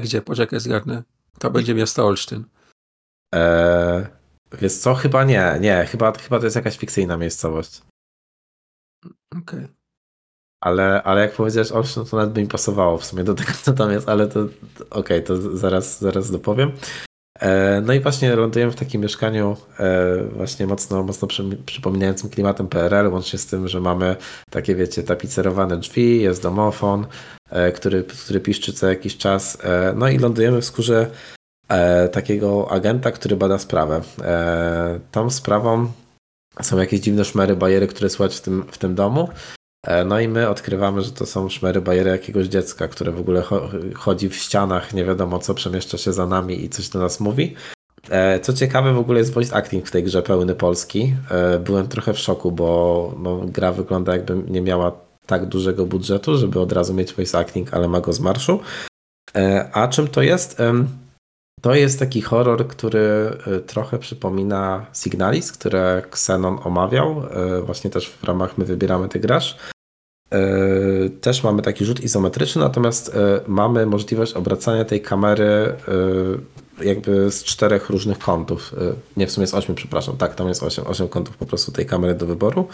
[0.00, 1.02] gdzie, poczekaj, zgadnę.
[1.38, 2.44] To będzie miasto Olsztyn.
[3.34, 4.22] E,
[4.60, 7.82] Wiesz co, chyba nie, nie, chyba, chyba to jest jakaś fikcyjna miejscowość.
[9.36, 9.68] Okej.
[10.60, 13.72] Ale, ale jak powiedziałeś Olsztyn, to nawet by mi pasowało w sumie do tego, co
[13.72, 14.48] tam jest, ale to
[14.90, 16.72] okej, to zaraz, zaraz dopowiem.
[17.40, 22.68] E, No i właśnie lądujemy w takim mieszkaniu e, właśnie mocno, mocno przy, przypominającym klimatem
[22.68, 24.16] PRL, łącznie z tym, że mamy
[24.50, 27.06] takie, wiecie, tapicerowane drzwi, jest domofon,
[27.50, 29.58] e, który, który piszczy co jakiś czas.
[29.94, 31.10] No i lądujemy w skórze
[32.12, 34.00] takiego agenta, który bada sprawę.
[35.10, 35.92] Tą sprawą
[36.62, 39.28] są jakieś dziwne szmery, bajery, które słychać w tym, w tym domu.
[39.86, 43.40] E, No i my odkrywamy, że to są szmery bajery jakiegoś dziecka, które w ogóle
[43.42, 47.20] cho- chodzi w ścianach, nie wiadomo co, przemieszcza się za nami i coś do nas
[47.20, 47.54] mówi.
[48.10, 51.14] E, Co ciekawe, w ogóle jest voice acting w tej grze pełny polski.
[51.30, 54.92] E, Byłem trochę w szoku, bo no, gra wygląda jakby nie miała
[55.26, 58.60] tak dużego budżetu, żeby od razu mieć voice acting, ale ma go z marszu.
[59.72, 60.58] A czym to jest?
[61.62, 68.08] To jest taki horror, który e, trochę przypomina Signalis, które Xenon omawiał, e, właśnie też
[68.08, 69.56] w ramach My Wybieramy Ty Grasz.
[70.30, 70.38] E,
[71.20, 73.16] Też mamy taki rzut izometryczny, natomiast
[73.46, 75.76] mamy możliwość obracania tej kamery
[76.82, 78.74] jakby z czterech różnych kątów.
[79.16, 80.16] Nie, w sumie z ośmiu, przepraszam.
[80.16, 82.68] Tak, tam jest osiem, osiem kątów po prostu tej kamery do wyboru.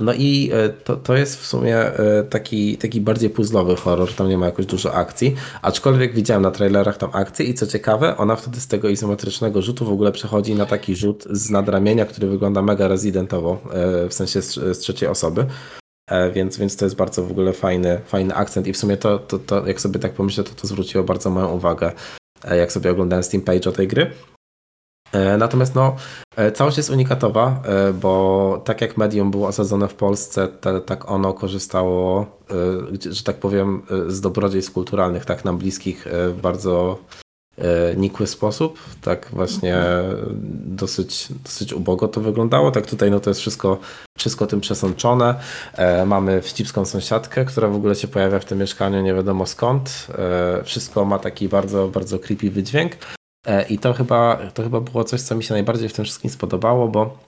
[0.00, 4.28] No i e, to, to jest w sumie e, taki, taki bardziej puzzlowy horror, tam
[4.28, 8.36] nie ma jakoś dużo akcji, aczkolwiek widziałem na trailerach tam akcję i co ciekawe, ona
[8.36, 12.62] wtedy z tego izometrycznego rzutu w ogóle przechodzi na taki rzut z nadramienia, który wygląda
[12.62, 15.46] mega rezydentowo, e, w sensie z, z trzeciej osoby.
[16.32, 19.38] Więc, więc to jest bardzo w ogóle fajny, fajny akcent i w sumie to, to,
[19.38, 21.92] to jak sobie tak pomyślę, to to zwróciło bardzo moją uwagę,
[22.50, 24.10] jak sobie oglądałem Steam Page o tej gry.
[25.12, 25.96] E, natomiast no,
[26.36, 31.10] e, całość jest unikatowa, e, bo tak jak medium było osadzone w Polsce, te, tak
[31.10, 32.26] ono korzystało,
[33.10, 36.98] że tak powiem, z dobrodziejstw kulturalnych, tak nam bliskich w bardzo
[37.96, 38.78] nikły sposób.
[39.02, 39.82] Tak właśnie
[40.66, 42.70] dosyć, dosyć ubogo to wyglądało.
[42.70, 43.78] Tak tutaj no to jest wszystko,
[44.18, 45.34] wszystko tym przesączone.
[46.06, 50.06] Mamy wścibską sąsiadkę, która w ogóle się pojawia w tym mieszkaniu nie wiadomo skąd.
[50.64, 52.92] Wszystko ma taki bardzo, bardzo creepy wydźwięk.
[53.46, 56.30] E, I to chyba, to chyba było coś, co mi się najbardziej w tym wszystkim
[56.30, 57.18] spodobało, bo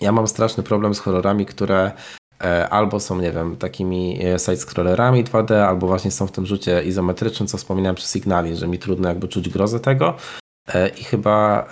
[0.00, 1.92] ja mam straszny problem z horrorami, które
[2.44, 6.82] e, albo są, nie wiem, takimi e, side-scrollerami 2D, albo właśnie są w tym rzucie
[6.82, 10.16] izometrycznym, co wspominałem przy Signali, że mi trudno jakby czuć grozę tego.
[11.00, 11.68] I chyba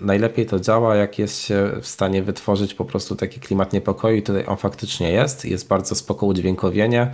[0.00, 4.22] najlepiej to działa, jak jest się w stanie wytworzyć po prostu taki klimat niepokoju i
[4.22, 5.44] tutaj on faktycznie jest.
[5.44, 7.12] Jest bardzo spoko udźwiękowienie,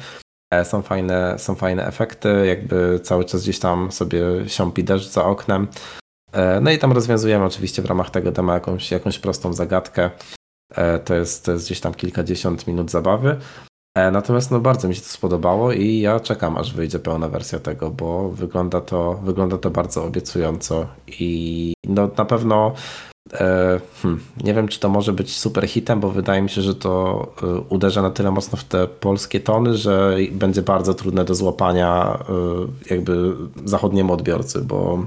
[0.65, 5.69] są fajne, są fajne efekty, jakby cały czas gdzieś tam sobie siąpi deszcz za oknem.
[6.35, 10.11] E, no i tam rozwiązujemy oczywiście w ramach tego demo jakąś, jakąś prostą zagadkę.
[10.75, 13.37] E, to jest, to jest gdzieś tam kilkadziesiąt minut zabawy.
[13.97, 17.59] E, natomiast no bardzo mi się to spodobało i ja czekam aż wyjdzie pełna wersja
[17.59, 22.75] tego, bo wygląda to, wygląda to bardzo obiecująco i no na pewno
[24.03, 27.27] hmm, nie wiem czy to może być super hitem, bo wydaje mi się, że to
[27.69, 32.19] uderza na tyle mocno w te polskie tony, że będzie bardzo trudne do złapania
[32.91, 33.33] jakby
[33.65, 35.07] zachodniemu odbiorcy, bo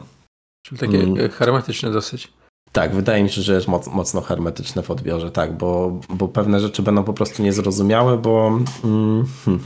[0.68, 1.30] Czyli takie mm.
[1.30, 2.34] hermetyczne dosyć.
[2.72, 6.60] Tak, wydaje mi się, że jest moc, mocno hermetyczne w odbiorze, tak, bo, bo pewne
[6.60, 9.64] rzeczy będą po prostu niezrozumiałe, bo mm, hmm,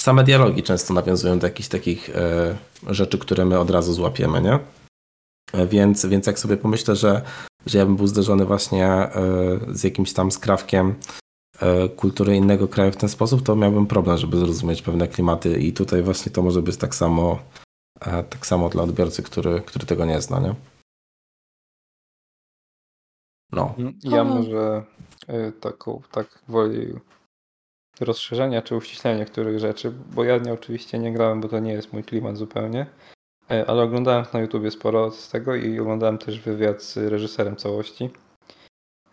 [0.00, 2.56] same dialogi często nawiązują do jakichś takich e,
[2.86, 4.58] rzeczy, które my od razu złapiemy, nie?
[5.52, 7.22] E, więc, więc jak sobie pomyślę, że,
[7.66, 9.10] że ja bym był zderzony właśnie e,
[9.72, 10.94] z jakimś tam skrawkiem
[11.60, 15.72] e, kultury innego kraju w ten sposób, to miałbym problem, żeby zrozumieć pewne klimaty i
[15.72, 17.38] tutaj właśnie to może być tak samo
[18.00, 20.54] tak samo dla odbiorcy, który, który tego nie zna, nie?
[23.52, 23.74] No.
[23.78, 24.84] Mm, ja może
[25.28, 26.94] y, taką, tak woli
[28.00, 31.92] rozszerzenia czy uściślenia niektórych rzeczy, bo ja nie oczywiście nie grałem, bo to nie jest
[31.92, 32.86] mój klimat zupełnie,
[33.50, 38.10] e, ale oglądałem na YouTubie sporo z tego i oglądałem też wywiad z reżyserem całości.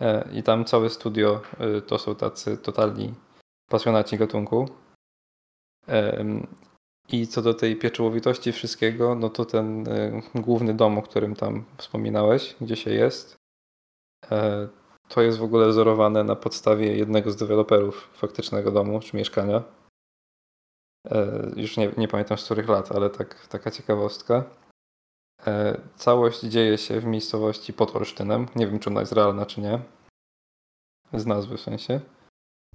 [0.01, 1.41] E, I tam całe studio
[1.77, 3.13] y, to są tacy totalni
[3.69, 4.69] pasjonaci gatunku.
[7.11, 11.65] I co do tej pieczołowitości wszystkiego, no to ten y, główny dom, o którym tam
[11.77, 13.35] wspominałeś, gdzie się jest,
[14.31, 14.67] e,
[15.07, 19.63] to jest w ogóle wzorowane na podstawie jednego z deweloperów faktycznego domu czy mieszkania.
[21.11, 24.43] E, już nie, nie pamiętam z których lat, ale tak, taka ciekawostka.
[25.47, 28.47] E, całość dzieje się w miejscowości pod Olsztynem.
[28.55, 29.79] Nie wiem, czy ona jest realna, czy nie.
[31.13, 32.01] Z nazwy w sensie.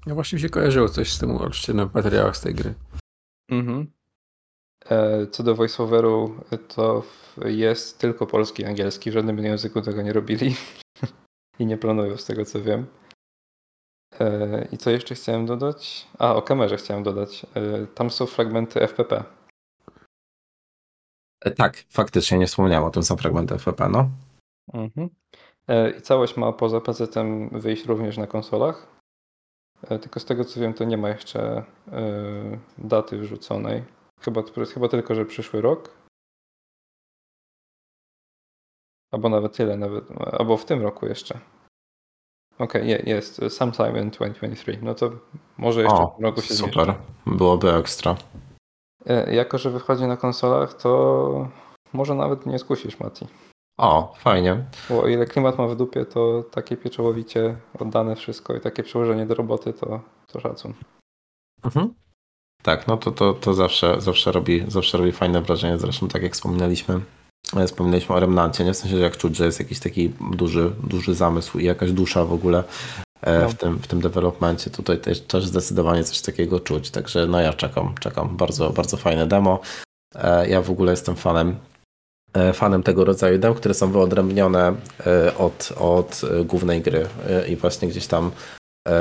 [0.07, 2.75] No właśnie mi się kojarzyło coś z tym Olsztynem w materiałach z tej gry.
[3.51, 3.93] Mhm.
[4.91, 6.35] E, co do voiceoveru,
[6.69, 7.03] to
[7.45, 9.11] jest tylko polski i angielski.
[9.11, 10.55] W żadnym innym języku tego nie robili.
[11.59, 12.87] I nie planują, z tego co wiem.
[14.21, 16.07] E, I co jeszcze chciałem dodać?
[16.19, 17.47] A, o kamerze chciałem dodać.
[17.55, 19.25] E, tam są fragmenty FPP.
[21.57, 24.11] Tak, faktycznie nie wspomniałem o tym, są fragmenty FPP, no.
[24.73, 25.11] Mhm.
[25.99, 28.87] I całość ma poza PC-tem wyjść również na konsolach.
[29.89, 31.65] Tylko z tego co wiem, to nie ma jeszcze
[32.79, 33.85] daty wrzuconej.
[34.21, 34.43] Chyba,
[34.75, 35.91] chyba tylko, że przyszły rok.
[39.13, 41.41] Albo nawet tyle, nawet, albo w tym roku jeszcze.
[42.59, 43.41] Okej, okay, jest.
[43.49, 44.79] Sometime in 2023.
[44.83, 45.11] No to
[45.59, 46.95] może jeszcze o, w tym roku się Super,
[47.27, 48.17] byłoby ekstra.
[49.07, 51.49] E, jako, że wychodzi na konsolach, to
[51.93, 53.27] może nawet nie skusisz, Mati.
[53.79, 54.65] O, fajnie.
[54.89, 59.27] Bo o ile klimat ma w dupie, to takie pieczołowicie oddane wszystko i takie przełożenie
[59.27, 60.75] do roboty, to, to szacun.
[61.65, 61.95] Mhm.
[62.67, 65.79] Tak, no to, to, to zawsze, zawsze, robi, zawsze robi fajne wrażenie.
[65.79, 67.01] Zresztą tak jak wspominaliśmy,
[67.57, 68.73] e, wspominaliśmy o Remnancie, nie?
[68.73, 72.25] W sensie, że jak czuć, że jest jakiś taki duży, duży zamysł i jakaś dusza
[72.25, 72.65] w ogóle
[73.23, 73.49] e, no.
[73.49, 74.71] w, tym, w tym developmencie.
[74.71, 76.91] Tutaj też, też zdecydowanie coś takiego czuć.
[76.91, 78.37] Także no ja czekam, czekam.
[78.37, 79.61] Bardzo, bardzo fajne demo.
[80.15, 81.57] E, ja w ogóle jestem fanem
[82.55, 84.75] fanem tego rodzaju dem, które są wyodrębnione
[85.39, 87.07] od, od głównej gry
[87.49, 88.31] i właśnie gdzieś tam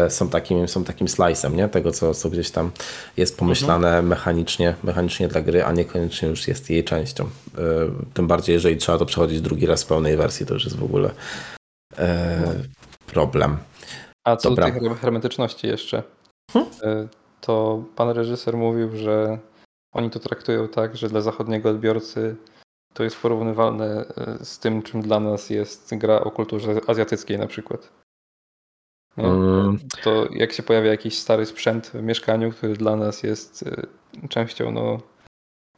[0.09, 1.69] są takim, są takim slice'em, nie?
[1.69, 2.71] Tego, co, co gdzieś tam
[3.17, 4.07] jest pomyślane mhm.
[4.07, 7.23] mechanicznie, mechanicznie dla gry, a niekoniecznie już jest jej częścią.
[7.23, 7.29] E,
[8.13, 10.83] tym bardziej, jeżeli trzeba to przechodzić drugi raz w pełnej wersji, to już jest w
[10.83, 11.11] ogóle
[11.97, 12.63] e,
[13.07, 13.57] problem.
[14.27, 14.65] A co Dobra.
[14.65, 16.03] do tej her- hermetyczności jeszcze,
[16.51, 16.71] Hmm?
[17.41, 19.39] to pan reżyser mówił, że
[19.93, 22.35] oni to traktują tak, że dla zachodniego odbiorcy
[22.93, 24.05] to jest porównywalne
[24.43, 27.91] z tym, czym dla nas jest gra o kulturze azjatyckiej na przykład.
[29.17, 34.27] Mm, To jak się pojawia jakiś stary sprzęt w mieszkaniu, który dla nas jest y,
[34.29, 34.99] częścią no,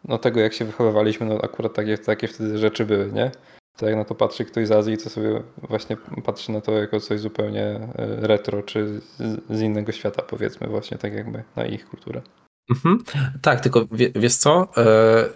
[0.08, 3.32] no tego, jak się wychowywaliśmy, no akurat takie, takie wtedy rzeczy były, nie?
[3.78, 7.00] To jak na to patrzy ktoś z Azji, to sobie właśnie patrzy na to jako
[7.00, 9.02] coś zupełnie y, retro, czy
[9.50, 12.22] z, innego świata, powiedzmy, właśnie tak jakby na ich kulturę.
[12.70, 13.04] Mhm.
[13.42, 14.68] Tak, tylko wie, wiesz co?
[14.78, 15.30] E,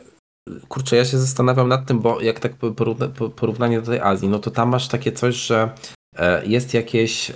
[0.69, 4.29] kurczę, ja się zastanawiam nad tym, bo jak tak porówna, po- porównanie do tej Azji,
[4.29, 5.69] no to tam masz takie coś, że
[6.45, 7.33] jest jakieś e,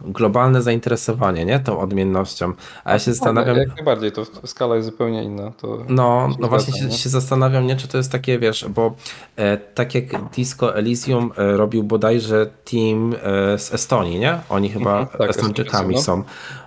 [0.00, 1.58] globalne zainteresowanie, nie?
[1.60, 2.52] Tą odmiennością.
[2.84, 3.56] A ja się zastanawiam.
[3.56, 5.52] Jak najbardziej, to skala jest zupełnie inna.
[5.60, 8.94] To No, no właśnie się, się zastanawiam, nie, czy to jest takie, wiesz, bo
[9.36, 14.38] e, tak jak Disco Elysium e, robił bodajże team e, z Estonii, nie?
[14.48, 16.22] Oni chyba Mhm, tak, Estończykami Estończycy, są.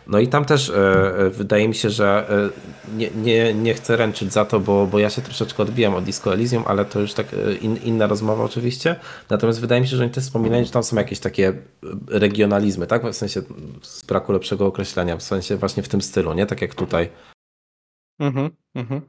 [0.08, 0.76] No i tam też e,
[1.18, 5.00] e, wydaje mi się, że e, nie, nie, nie chcę ręczyć za to, bo, bo
[5.00, 8.44] ja się troszeczkę odbijam od Disco Elysium, ale to już tak e, in, inna rozmowa
[8.44, 8.96] oczywiście.
[9.30, 11.54] Natomiast wydaje mi się, że oni też wspominali, że tam są jakieś takie e,
[12.08, 13.06] regionalizmy, tak?
[13.06, 13.42] W sensie
[13.82, 16.46] z braku lepszego określenia, w sensie właśnie w tym stylu, nie?
[16.46, 17.10] Tak jak tutaj.
[18.20, 19.02] Mhm, mhm.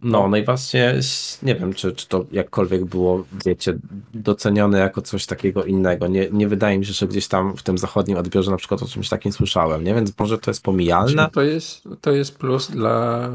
[0.00, 0.94] No, no i właśnie
[1.42, 3.78] nie wiem, czy, czy to jakkolwiek było, wiecie,
[4.14, 6.06] docenione jako coś takiego innego.
[6.06, 8.86] Nie, nie wydaje mi się, że gdzieś tam w tym zachodnim odbiorze na przykład o
[8.86, 9.94] czymś takim słyszałem, nie?
[9.94, 11.30] Więc może to jest pomijalne.
[11.32, 13.30] To jest, to jest plus dla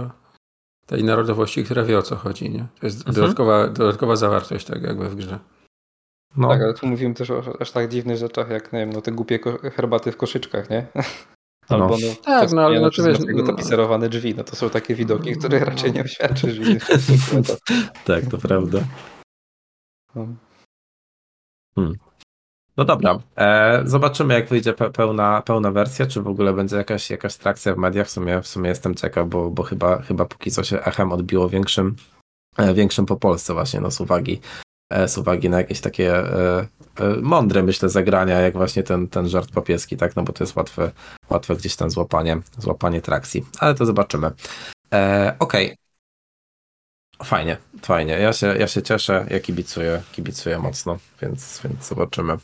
[0.85, 2.49] tej narodowości, która wie o co chodzi.
[2.49, 2.67] Nie?
[2.79, 3.15] To jest Mhm.
[3.15, 5.39] dodatkowa, dodatkowa zawartość, tak jakby w grze.
[6.37, 9.01] No, Tak, ale tu mówimy też o aż tak dziwnych rzeczach, jak nie wiem, no
[9.01, 9.39] te głupie
[9.75, 10.87] herbaty w koszyczkach, nie?
[11.69, 14.69] Albo no, Tak, no, ale wspomniane no, wiesz, Maciego no- tapicerowane drzwi, no to są
[14.69, 16.59] takie widoki, które raczej nie oświadczysz
[18.05, 18.79] tak, to prawda.
[20.15, 20.27] No.
[22.77, 27.09] No dobra, e, zobaczymy jak wyjdzie pe pełna, pełna wersja, czy w ogóle będzie jakaś,
[27.09, 28.07] jakaś trakcja w mediach.
[28.07, 31.49] W sumie, w sumie jestem ciekaw, bo, bo chyba, chyba póki co się echem odbiło
[31.49, 31.95] większym,
[32.57, 34.41] e, większym po Polsce właśnie, no z uwagi,
[35.07, 36.67] z uwagi na jakieś takie e,
[36.99, 40.55] e, mądre, myślę, zagrania, jak właśnie ten, ten żart papieski, tak, no bo to jest
[40.55, 40.91] łatwe,
[41.29, 44.31] łatwe gdzieś tam złapanie, złapanie trakcji, ale to zobaczymy.
[44.93, 45.77] E, Okej.
[47.23, 48.13] Fajnie, fajnie.
[48.13, 52.37] Ja się, ja się cieszę, ja kibicuję, kibicuję mocno, więc, więc zobaczymy.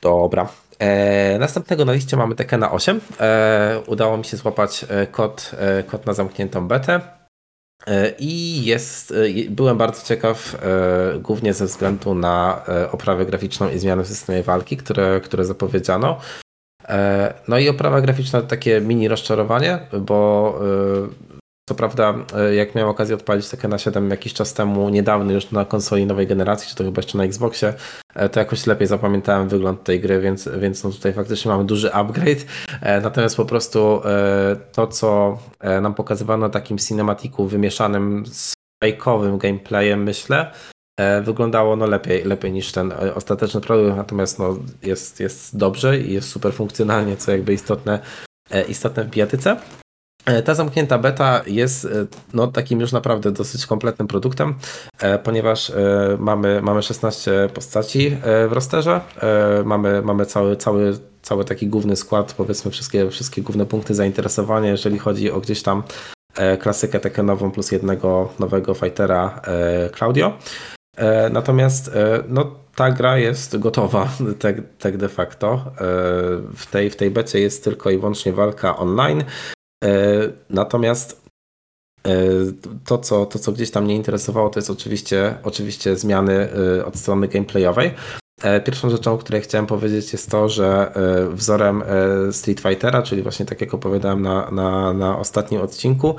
[0.00, 0.48] Dobra.
[0.78, 3.00] E, następnego na liście mamy Tekena 8.
[3.20, 5.50] E, udało mi się złapać e, kod,
[5.86, 7.00] kod na zamkniętą betę.
[7.86, 13.78] E, I jest, e, byłem bardzo ciekaw, e, głównie ze względu na oprawę graficzną i
[13.78, 16.20] zmiany w systemie walki, które, które zapowiedziano.
[17.48, 20.58] No i oprawa graficzna to takie mini rozczarowanie, bo
[21.68, 25.64] co prawda, e, jak miałem okazję odpalić Tekena 7 jakiś czas temu, niedawno już na
[25.64, 27.74] konsoli nowej generacji, czy to chyba jeszcze na Xboxie,
[28.14, 31.92] e, to jakoś lepiej zapamiętałem wygląd tej gry, więc, więc no tutaj faktycznie mamy duży
[31.92, 32.46] upgrade.
[32.80, 34.00] E, Natomiast po prostu
[34.72, 35.38] to, co
[35.82, 40.50] nam pokazywano takim cinematiku wymieszanym z fejkowym gameplayem, myślę,
[41.22, 46.28] wyglądało no lepiej, lepiej niż ten ostateczny produkt, natomiast no jest, jest dobrze i jest
[46.28, 47.98] super funkcjonalnie, co jakby istotne,
[48.68, 49.56] istotne w bijatyce.
[50.26, 51.88] E, Ta zamknięta beta jest e,
[52.34, 54.54] no, takim już naprawdę dosyć kompletnym produktem,
[54.98, 55.72] e, ponieważ
[56.18, 58.16] mamy, mamy 16 postaci
[58.48, 59.00] w rosterze,
[59.64, 64.98] mamy, mamy cały, cały, cały taki główny skład, powiedzmy wszystkie, wszystkie główne punkty zainteresowania, jeżeli
[64.98, 65.82] chodzi o gdzieś tam
[66.60, 69.40] klasykę Tekkenową plus jednego nowego fightera
[69.98, 70.32] Claudio.
[71.30, 71.90] Natomiast
[72.28, 74.08] no, ta gra jest gotowa,
[74.38, 75.64] tak, tak de facto.
[76.56, 79.24] W tej, w tej becie jest tylko i wyłącznie walka online.
[79.82, 79.88] E,
[80.50, 81.22] Natomiast
[82.06, 82.12] e,
[82.84, 86.48] to co, to, co gdzieś tam mnie interesowało, to jest oczywiście, oczywiście zmiany
[86.78, 87.94] e, od strony gameplayowej.
[88.64, 90.92] Pierwszą rzeczą, o której chciałem powiedzieć, jest to, że
[91.32, 91.82] wzorem
[92.32, 96.16] Street Fightera, czyli właśnie tak jak opowiadałem na, na, na ostatnim odcinku,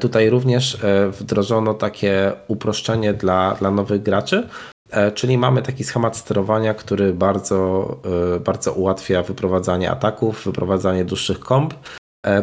[0.00, 0.78] tutaj również
[1.20, 4.48] wdrożono takie uproszczenie dla, dla nowych graczy.
[5.14, 7.96] Czyli mamy taki schemat sterowania, który bardzo,
[8.44, 11.74] bardzo ułatwia wyprowadzanie ataków, wyprowadzanie dłuższych komb,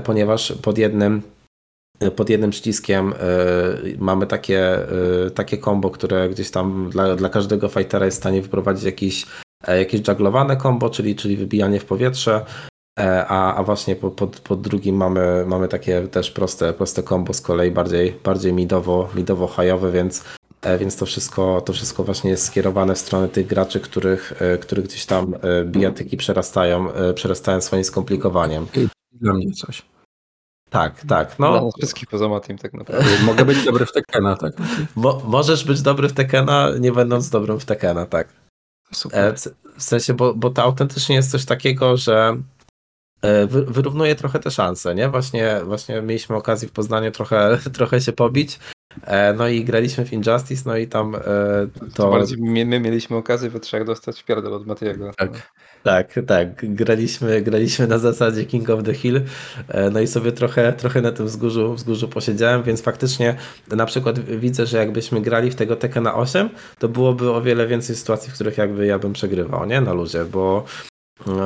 [0.04, 1.22] ponieważ pod jednym
[2.16, 3.16] pod jednym przyciskiem e,
[3.98, 4.90] mamy takie,
[5.26, 9.26] e, takie combo, które gdzieś tam dla, dla każdego fightera jest w stanie wyprowadzić jakiś,
[9.68, 12.46] e, jakieś jugglowane combo, czyli, czyli wybijanie w powietrze,
[13.00, 17.34] e, a, a właśnie po, pod, pod drugim mamy, mamy takie też proste, proste combo
[17.34, 20.24] z kolei bardziej, bardziej midowo, midowo hajowe, więc
[20.62, 24.58] e, więc to wszystko, to wszystko właśnie jest skierowane w stronę tych graczy, których, e,
[24.58, 28.66] których gdzieś tam e, bijatyki przerastają, e, przerastają swoim skomplikowaniem.
[29.22, 29.82] Dla mnie coś.
[30.70, 31.36] Tak, tak.
[31.38, 33.06] Dla No, nas wszystkich poza Matim tak naprawdę.
[33.26, 34.54] Mogę być dobry w Tekkena, tak?
[34.96, 38.28] Mo możesz być dobry w Tekena, nie będąc dobrym w Tekena, tak.
[38.94, 39.26] Super.
[39.26, 39.34] E,
[39.78, 42.38] w, sensie, bo, bo to autentycznie jest coś takiego, że
[43.22, 45.10] e, wy, wyrównuje trochę te szanse, nie?
[45.10, 48.60] Właśnie, właśnie mieliśmy okazję w Poznaniu trochę, trochę się pobić.
[49.04, 51.12] E, no i graliśmy w Injustice, no i tam
[51.80, 52.12] To to.
[52.12, 55.12] bardziej my, my mieliśmy okazję we trzech dostać pierdol od Matiego.
[55.18, 55.54] Tak.
[55.88, 56.76] Tak, tak.
[56.76, 59.22] Graliśmy, graliśmy na zasadzie King of the Hill,
[59.68, 63.36] e, no i sobie trochę, trochę na tym wzgórzu, wzgórzu posiedziałem, więc faktycznie
[63.68, 66.50] na przykład widzę, że jakbyśmy grali w tego Tekken na 8,
[66.80, 69.82] to byłoby o wiele więcej sytuacji, w których jakby ja bym przegrywał, nie?
[69.82, 70.66] Na luzie, bo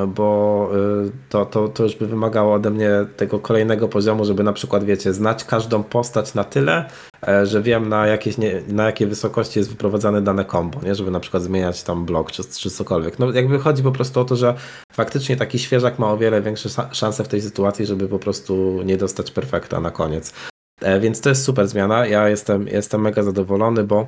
[0.08, 0.68] bo
[1.06, 4.84] y, to, to, to już by wymagało ode mnie tego kolejnego poziomu, żeby na przykład,
[4.84, 6.88] wiecie, znać każdą postać na tyle,
[7.28, 10.94] e, że wiem na, jakieś, nie, na jakiej wysokości jest wyprowadzane dane combo, nie?
[10.94, 13.18] żeby na przykład zmieniać tam blok czy, czy cokolwiek.
[13.18, 14.54] No jakby chodzi po prostu o to, że
[14.92, 18.96] faktycznie taki świeżak ma o wiele większe szanse w tej sytuacji, żeby po prostu nie
[18.96, 20.32] dostać perfekta na koniec.
[20.80, 22.06] E, więc to jest super zmiana.
[22.06, 24.06] Ja jestem, jestem mega zadowolony, bo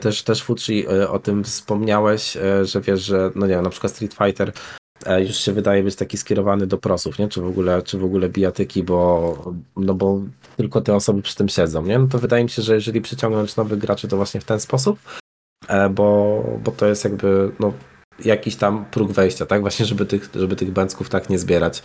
[0.00, 3.92] też, też Fuji e, o tym wspomniałeś, e, że wiesz, że no nie na przykład
[3.92, 4.52] Street Fighter
[5.18, 7.28] już się wydaje być taki skierowany do prosów, nie?
[7.28, 10.20] Czy w ogóle, czy w ogóle bijatyki, bo, no bo
[10.56, 11.98] tylko te osoby przy tym siedzą, nie?
[11.98, 14.98] No to wydaje mi się, że jeżeli przyciągnąć nowych graczy, to właśnie w ten sposób,
[15.90, 17.72] bo, bo to jest jakby no,
[18.24, 19.60] jakiś tam próg wejścia, tak?
[19.60, 21.82] Właśnie, żeby tych, żeby tych bęcków tak nie zbierać.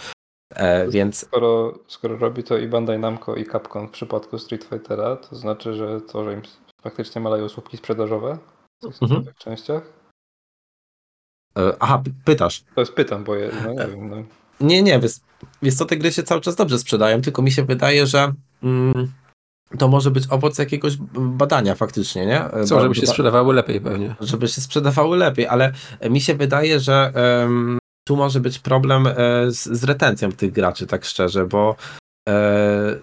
[0.56, 1.18] E, więc...
[1.18, 5.74] Skoro, skoro robi to i Bandai Namco i Capcom w przypadku Street Fightera, to znaczy,
[5.74, 6.42] że to, że im
[6.84, 8.38] faktycznie maleją słupki sprzedażowe
[8.82, 9.26] w tych mhm.
[9.38, 9.84] częściach?
[11.58, 12.64] E, aha, pytasz.
[12.76, 14.10] To jest pytam, bo je, no nie wiem.
[14.10, 14.24] No.
[14.60, 15.12] Nie, nie, wiesz,
[15.62, 18.34] wiesz co, te gry się cały czas dobrze sprzedają, tylko mi się wydaje, że
[18.64, 19.12] mm,
[19.78, 22.46] to może być owoc jakiegoś badania faktycznie, nie?
[22.66, 24.16] Co, żeby się sprzedawały lepiej pewnie.
[24.20, 25.74] Żeby się sprzedawały lepiej, ale
[26.10, 29.14] mi się wydaje, że um, tu może być problem e,
[29.52, 31.76] z, z retencją tych graczy, tak szczerze, bo
[32.30, 32.96] e,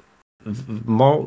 [0.85, 1.27] mo,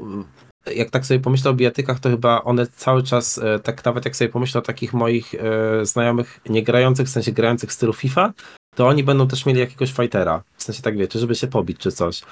[0.76, 4.16] jak tak sobie pomyślę o bijatykach, to chyba one cały czas, e, tak nawet jak
[4.16, 8.34] sobie pomyślę o takich moich e, znajomych nie grających, w sensie grających w stylu FIFA,
[8.76, 11.92] to oni będą też mieli jakiegoś fightera, w sensie tak wiecie, żeby się pobić czy
[11.92, 12.22] coś.
[12.22, 12.26] E,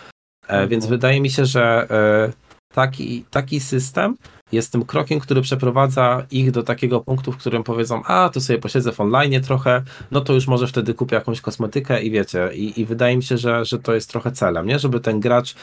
[0.43, 0.69] mhm.
[0.69, 1.87] Więc wydaje mi się, że
[2.73, 4.17] taki, taki system
[4.51, 8.59] jest tym krokiem, który przeprowadza ich do takiego punktu, w którym powiedzą, a to sobie
[8.59, 12.81] posiedzę w online trochę, no to już może wtedy kupię jakąś kosmetykę i wiecie, i,
[12.81, 14.79] i wydaje mi się, że, że to jest trochę celem, nie?
[14.79, 15.55] Żeby ten gracz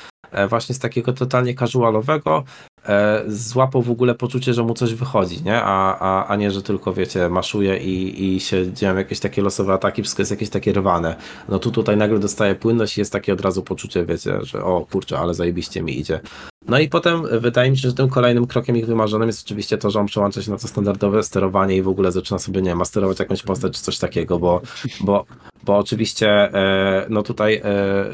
[0.49, 2.45] właśnie z takiego totalnie casualowego
[2.89, 5.63] e, złapał w ogóle poczucie, że mu coś wychodzi, nie?
[5.63, 9.73] A, a, a nie, że tylko, wiecie, maszuje i, i się dzieją jakieś takie losowe
[9.73, 11.17] ataki, wszystko jest jakieś takie rwane.
[11.49, 14.87] No tu tutaj nagle dostaje płynność i jest takie od razu poczucie, wiecie, że o
[14.91, 16.21] kurczę, ale zajebiście mi idzie.
[16.69, 19.91] No i potem wydaje mi się, że tym kolejnym krokiem ich wymarzonym jest oczywiście to,
[19.91, 22.79] że on przełącza się na to standardowe sterowanie i w ogóle zaczyna sobie, nie wiem,
[22.79, 24.61] masterować jakąś postać czy coś takiego, bo,
[25.01, 25.25] bo,
[25.65, 28.05] bo oczywiście e, no tutaj e,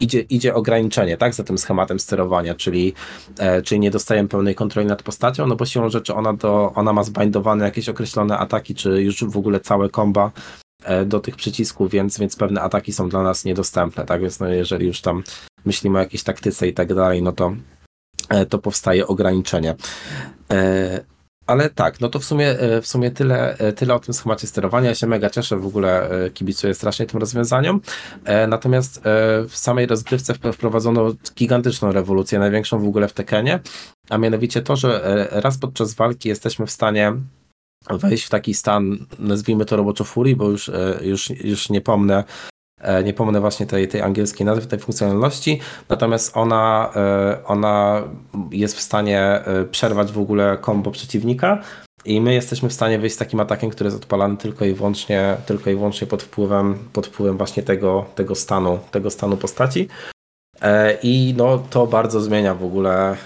[0.00, 2.94] idzie, idzie ograniczenie, tak, za tym schematem sterowania, czyli,
[3.38, 6.92] e, czyli nie dostajemy pełnej kontroli nad postacią, no bo siłą rzeczy ona, do, ona
[6.92, 10.30] ma zbindowane jakieś określone ataki, czy już w ogóle całe komba
[10.84, 14.48] e, do tych przycisków, więc, więc pewne ataki są dla nas niedostępne, tak, więc no
[14.48, 15.22] jeżeli już tam
[15.64, 17.52] myślimy o jakiejś taktyce i tak dalej, no to
[18.28, 19.74] e, to powstaje ograniczenie.
[21.50, 24.46] Ale tak, no to w sumie, e, w sumie tyle, e, tyle o tym schemacie
[24.46, 24.88] sterowania.
[24.88, 27.80] Ja się mega cieszę, w ogóle e, kibicuję strasznie tym rozwiązaniom.
[28.48, 29.00] Natomiast
[29.48, 33.60] w samej rozgrywce wprowadzono gigantyczną rewolucję, największą w ogóle w Tekenie,
[34.10, 37.12] a mianowicie to, że raz podczas walki jesteśmy w stanie
[37.90, 40.70] wejść w taki stan, nazwijmy to roboczo furii, bo już,
[41.02, 42.24] już, już nie pomnę,
[43.04, 48.02] nie pomnę właśnie tej, tej angielskiej nazwy, tej funkcjonalności, natomiast ona, e, ona
[48.50, 51.62] jest w stanie e, przerwać w ogóle kombo przeciwnika
[52.04, 55.36] i my jesteśmy w stanie wyjść z takim atakiem, który jest odpalany tylko i wyłącznie,
[55.46, 59.88] tylko i wyłącznie pod wpływem, pod wpływem właśnie tego, tego stanu, tego stanu postaci.
[61.02, 63.16] I no, to bardzo zmienia w ogóle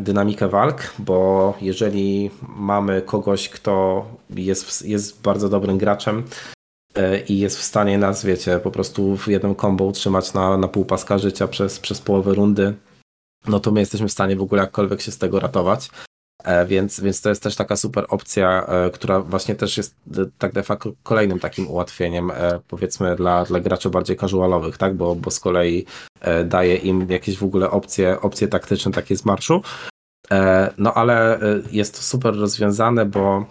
[0.00, 6.61] dynamikę walk, bo jeżeli mamy kogoś, kto jest, jest bardzo dobrym graczem, E,
[7.28, 10.84] i jest w stanie nas, wiecie, po prostu w jednym combo utrzymać na, na pół
[10.84, 12.74] paska życia przez, przez połowę rundy,
[13.46, 15.90] no to my jesteśmy w stanie w ogóle jakkolwiek się z tego ratować.
[16.44, 19.96] E, więc, więc to jest też taka super opcja, e, która właśnie też jest
[20.38, 22.32] tak de facto kolejnym takim ułatwieniem,
[22.68, 24.94] powiedzmy, dla, dla graczy bardziej casualowych, tak?
[24.94, 25.86] Bo, bo z kolei
[26.44, 29.62] daje im jakieś w ogóle opcje, opcje taktyczne takie z marszu.
[30.78, 31.38] No ale
[31.72, 33.46] jest to super rozwiązane, bo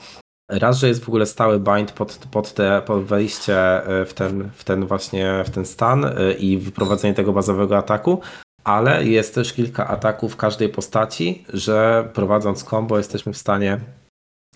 [0.51, 4.49] Raz, że jest w ogóle stały bind pod, pod, te, pod wejście e, w ten,
[4.53, 8.21] w ten właśnie w ten stan e, i wyprowadzenie tego bazowego ataku,
[8.63, 13.79] ale jest też kilka ataków każdej postaci, że prowadząc combo jesteśmy w stanie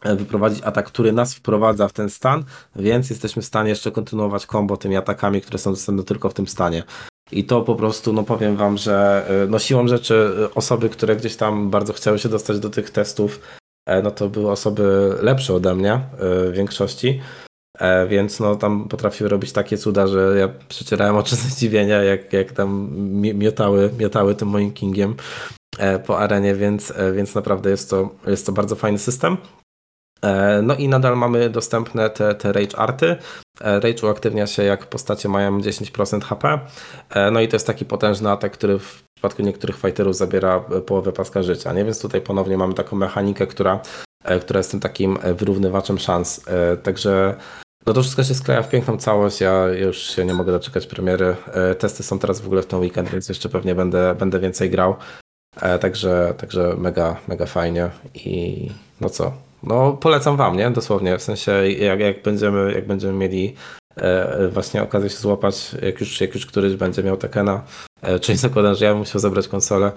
[0.04, 2.44] e, wyprowadzić atak, który nas wprowadza w ten stan,
[2.76, 6.48] więc jesteśmy w stanie jeszcze kontynuować combo tymi atakami, które są dostępne tylko w tym
[6.48, 6.84] stanie.
[7.32, 11.70] I to po prostu, no powiem wam, że no siłą rzeczy osoby, które gdzieś tam
[11.70, 13.40] bardzo chciały się dostać do tych testów,
[14.04, 17.22] no to były osoby lepsze ode mnie e, w większości.
[17.80, 22.34] E, Więc no tam potrafiły robić takie cuda, że ja przecierałem oczy ze zdziwienia, jak,
[22.34, 25.16] jak tam mi- miotały, miotały tym moim kingiem
[25.80, 29.38] e, po arenie, więc, e, więc naprawdę jest to, jest to bardzo fajny system.
[30.22, 33.16] E, No i nadal mamy dostępne te, te Rage Arty.
[33.62, 36.60] E, Rage uaktywnia się jak postacie mają 10% HP.
[37.10, 41.12] E, No i to jest taki potężny atak, który w przypadku niektórych fighterów zabiera połowę
[41.12, 41.74] paska życia.
[41.74, 41.86] Nie?
[41.86, 43.80] Więc tutaj ponownie mamy taką mechanikę, która,
[44.42, 46.42] która jest tym takim wyrównywaczem szans.
[46.84, 47.36] Także
[47.86, 49.42] no to wszystko się skleja w piękną całość.
[49.42, 51.36] Ja już się nie mogę doczekać premiery.
[51.80, 54.96] Testy są teraz w ogóle w ten weekend, więc jeszcze pewnie będę, będę więcej grał.
[55.82, 58.72] Także, także mega, mega fajnie i
[59.02, 59.34] no co?
[59.64, 60.72] No polecam wam, nie?
[60.72, 61.18] Dosłownie.
[61.18, 63.56] W sensie jak, jak, będziemy, jak będziemy mieli
[63.96, 67.64] e, właśnie okazję się złapać, jak już, jak już któryś będzie miał Tekena,
[68.02, 69.92] e, czyli zakładam, że ja bym musiał zabrać konsolę,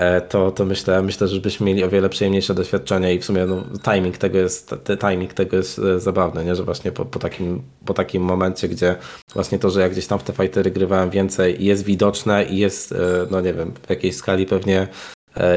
[0.00, 3.46] e, to, to myślę, myślę, że byśmy mieli o wiele przyjemniejsze doświadczenie i w sumie
[3.46, 6.54] no, timing tego jest, t- timing tego jest e, zabawny, nie?
[6.54, 8.96] że właśnie po, po, takim, po takim momencie, gdzie
[9.34, 12.92] właśnie to, że jak gdzieś tam w te fightery grywałem więcej jest widoczne i jest,
[12.92, 12.96] e,
[13.30, 14.88] no nie wiem, w jakiejś skali pewnie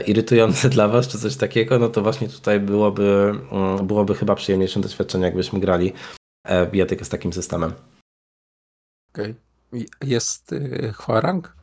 [0.08, 4.82] irytujące dla was, czy coś takiego, no to właśnie tutaj byłoby, mm, byłoby chyba przyjemniejszym
[4.82, 5.94] doświadczeniem, jakbyśmy grali
[6.44, 7.74] e, w z takim systemem.
[9.14, 9.36] Okej.
[9.74, 11.56] I Jest y, Hwarang?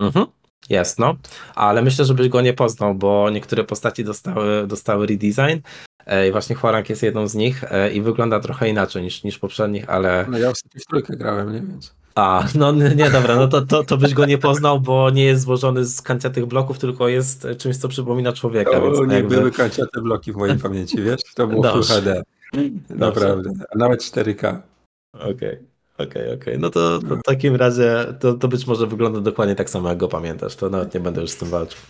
[0.00, 0.26] Mhm.
[0.70, 1.16] Jest, no.
[1.54, 5.58] Ale myślę, żebyś go nie poznał, bo niektóre postaci dostały, dostały redesign
[6.06, 9.38] e, i właśnie Huarang jest jedną z nich e, i wygląda trochę inaczej niż, niż
[9.38, 10.26] poprzednich, ale...
[10.28, 11.60] No ja ostatnio w trójkę grałem, nie?
[11.60, 11.94] Więc...
[12.14, 15.42] A, no nie, dobra, no to, to, to byś go nie poznał, bo nie jest
[15.42, 19.36] złożony z kanciatych bloków, tylko jest czymś, co przypomina człowieka, więc To nie jakby...
[19.36, 21.20] były kanciate bloki w mojej pamięci, wiesz?
[21.34, 21.94] To było Full Dobrze.
[21.94, 22.22] HD.
[22.90, 23.50] Naprawdę.
[23.74, 24.60] A nawet 4K.
[25.12, 25.58] Okej,
[25.98, 26.58] okej, okej.
[26.58, 29.98] No to, to w takim razie to, to być może wygląda dokładnie tak samo, jak
[29.98, 30.56] go pamiętasz.
[30.56, 31.80] To nawet nie będę już z tym walczył.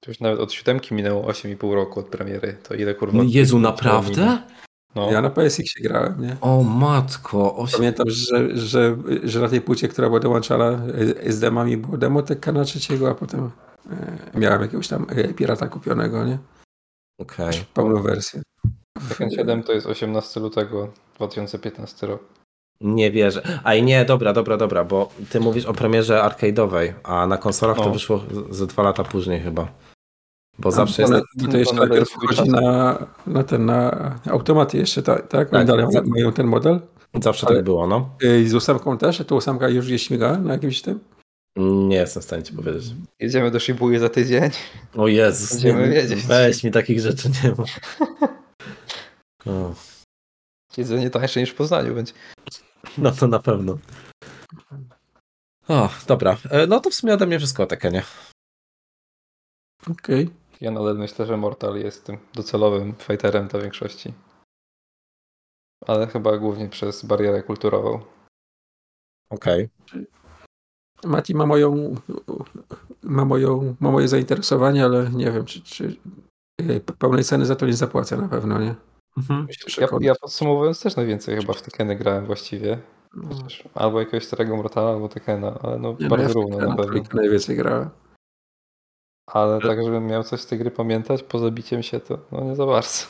[0.00, 2.56] To już nawet od siódemki minęło 8,5 roku od premiery.
[2.68, 3.18] To ile kurwa...
[3.18, 4.38] No Jezu, naprawdę?
[4.94, 6.36] No, Ja na PSX grałem, nie?
[6.40, 7.78] O matko, osiem...
[7.78, 10.82] Pamiętam, że, że, że na tej płycie, która była dołączana
[11.26, 13.50] z demami, było demo Tekkena trzeciego, a potem
[14.34, 16.38] y, miałem jakiegoś tam y, pirata kupionego, nie?
[17.20, 17.52] Okej.
[17.74, 18.42] Pełną wersję.
[19.08, 22.22] Tekken 7 to jest 18 lutego 2015 rok.
[22.80, 23.60] Nie wierzę.
[23.64, 27.76] A i nie, dobra, dobra, dobra, bo ty mówisz o premierze arcade'owej, a na konsolach
[27.76, 27.90] to No.
[27.92, 29.68] wyszło ze dwa lata później chyba.
[30.58, 31.14] Bo zawsze jest...
[31.36, 33.90] bo to jeszcze najpierw wchodzi na, na ten, na
[34.30, 35.28] automaty jeszcze, tak?
[35.28, 35.50] tak?
[35.50, 35.66] Tak.
[35.66, 36.80] dalej mają ten model.
[37.22, 38.10] Zawsze ale- tak było, no.
[38.22, 39.22] Y, Z ósemką też?
[39.26, 41.00] To ósemka już jest śmiga na jakimś tym?
[41.88, 42.84] Nie jestem w stanie ci powiedzieć.
[43.20, 44.42] Jedziemy do Shibuya za tydzień.
[44.96, 46.26] O Jezus, Będziemy nie, wiedzieć.
[46.26, 47.54] weź mi takich rzeczy nie.
[49.46, 49.74] O,
[50.76, 52.12] Jedzenie tańsze niż w Poznaniu będzie.
[52.98, 53.78] no to na pewno.
[55.68, 56.36] O, dobra.
[56.50, 58.02] E, No to w sumie ode mnie wszystko o Tekkenie.
[59.90, 60.30] Okej.
[60.60, 64.12] Ja nadal myślę, że Mortal jest tym docelowym fighterem dla większości.
[65.86, 68.00] Ale chyba głównie przez barierę kulturową.
[69.30, 69.68] Okej.
[71.04, 71.94] Mati ma moją,
[73.02, 75.96] ma moją, ma moje zainteresowanie, ale nie wiem, czy, czy
[76.60, 78.74] y, pełnej ceny za to nie zapłacę na pewno, nie?
[79.16, 79.46] Mhm.
[79.78, 82.78] Ja, ja podsumowując też najwięcej chyba w Tekeny grałem właściwie.
[83.14, 83.28] No.
[83.28, 86.76] Chociaż Albo jakiegoś starego Mortala, albo Tekena, ale no Nie, no, bardzo ja równo na
[86.76, 87.02] pewno.
[87.14, 87.90] najwięcej grałem.
[89.32, 92.56] Ale tak, żebym miał coś z tej gry pamiętać poza biciem się, to no nie
[92.56, 93.06] za bardzo.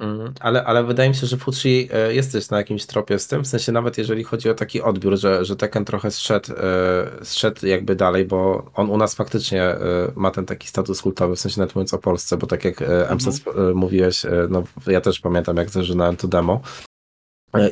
[0.00, 3.44] Mm, Ale, ale wydaje mi się, że Fuji e, jesteś na jakimś tropie z tym,
[3.44, 7.66] w sensie nawet jeżeli chodzi o taki odbiór, że, że Tekken trochę zszedł, e, zszedł
[7.66, 9.78] jakby dalej, bo on u nas faktycznie e,
[10.16, 13.14] ma ten taki status kultowy, w sensie nawet mówiąc o Polsce, bo tak jak e,
[13.14, 16.60] MC e, mówiłeś, e, no ja też pamiętam jak zażynałem to demo.
[16.64, 16.95] e,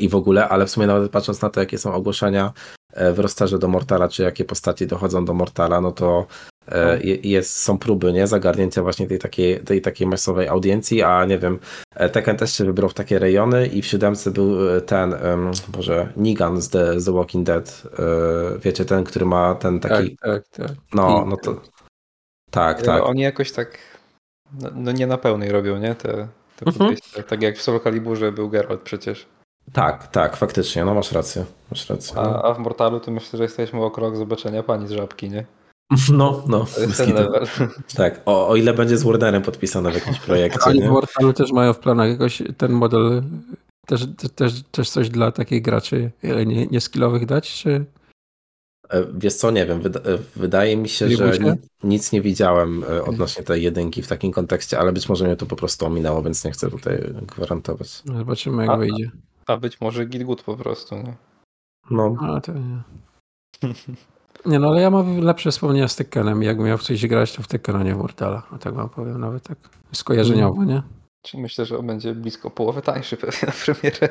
[0.01, 2.53] i w ogóle, ale w sumie nawet patrząc na to, jakie są ogłoszenia
[2.93, 6.27] e, w rosterze do Mortala, czy jakie postaci dochodzą do Mortala, no to
[6.69, 11.25] e, je- jest, są próby, nie, zagarnięcia właśnie tej takiej, tej takiej masowej audiencji, a
[11.25, 11.59] nie wiem,
[11.95, 15.51] E, Tekken też się wybrał w takie rejony i w siódemce był e, ten, em,
[15.69, 17.83] boże, Negan z The, z The Walking Dead.
[17.99, 20.71] e, Wiecie, ten, który ma ten Tak, taki, tak, tak.
[20.95, 21.61] no, I- no to,
[22.51, 23.03] tak, tak.
[23.05, 23.79] Oni jakoś tak
[24.61, 25.95] no, no nie na pełnej robią, nie?
[25.95, 26.97] Te, te Mhm.
[27.29, 29.27] Tak jak w Soul Caliburze był Geralt przecież.
[29.73, 32.19] Tak, tak, faktycznie, no masz rację, masz rację.
[32.19, 35.45] A, a w Mortalu to myślę, że jesteśmy o krok zobaczenia pani z żabki, nie?
[36.13, 36.67] No, no,
[36.97, 37.47] ten level.
[37.97, 40.91] tak, o, o ile będzie z Warnerem podpisane w jakimś projekcie, Oni w?
[40.91, 43.23] Mortalu też mają w planach jakoś ten model,
[43.87, 47.85] też, też, też coś dla takich graczy e, nie, nie skillowych dać, czy
[48.91, 53.43] E, Wiesz co, nie wiem, wyda e, wydaje mi się, że nic nie widziałem odnośnie
[53.43, 56.51] tej jedynki w takim kontekście, ale być może mnie to po prostu ominęło, więc nie
[56.51, 56.99] chcę tutaj
[57.37, 58.03] gwarantować.
[58.05, 59.11] no, zobaczymy jak A- wyjdzie.
[59.47, 61.15] A być może Gilgood po prostu, nie?
[61.91, 62.83] No, A, to nie.
[64.47, 66.43] Nie no, ale ja mam lepsze wspomnienia z Tekkenem.
[66.43, 68.43] Jakbym miał w coś grać, to w Tekkena, nie w Mortala.
[68.51, 69.59] A tak wam powiem nawet tak
[69.93, 70.83] skojarzeniowo, nie?
[71.23, 74.09] Czyli myślę, że on będzie blisko połowy tańszy pewnie na premierę.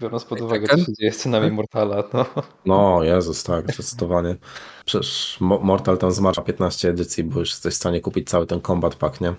[0.00, 2.24] Biorąc pod uwagę, co się dzieje z cenami Mortala, no.
[2.66, 4.36] No, Jezus, tak, zdecydowanie.
[4.84, 8.60] Przecież Mo- Mortal tam zmarza 15 edycji, bo już jesteś w stanie kupić cały ten
[8.60, 9.34] combat pack, nie?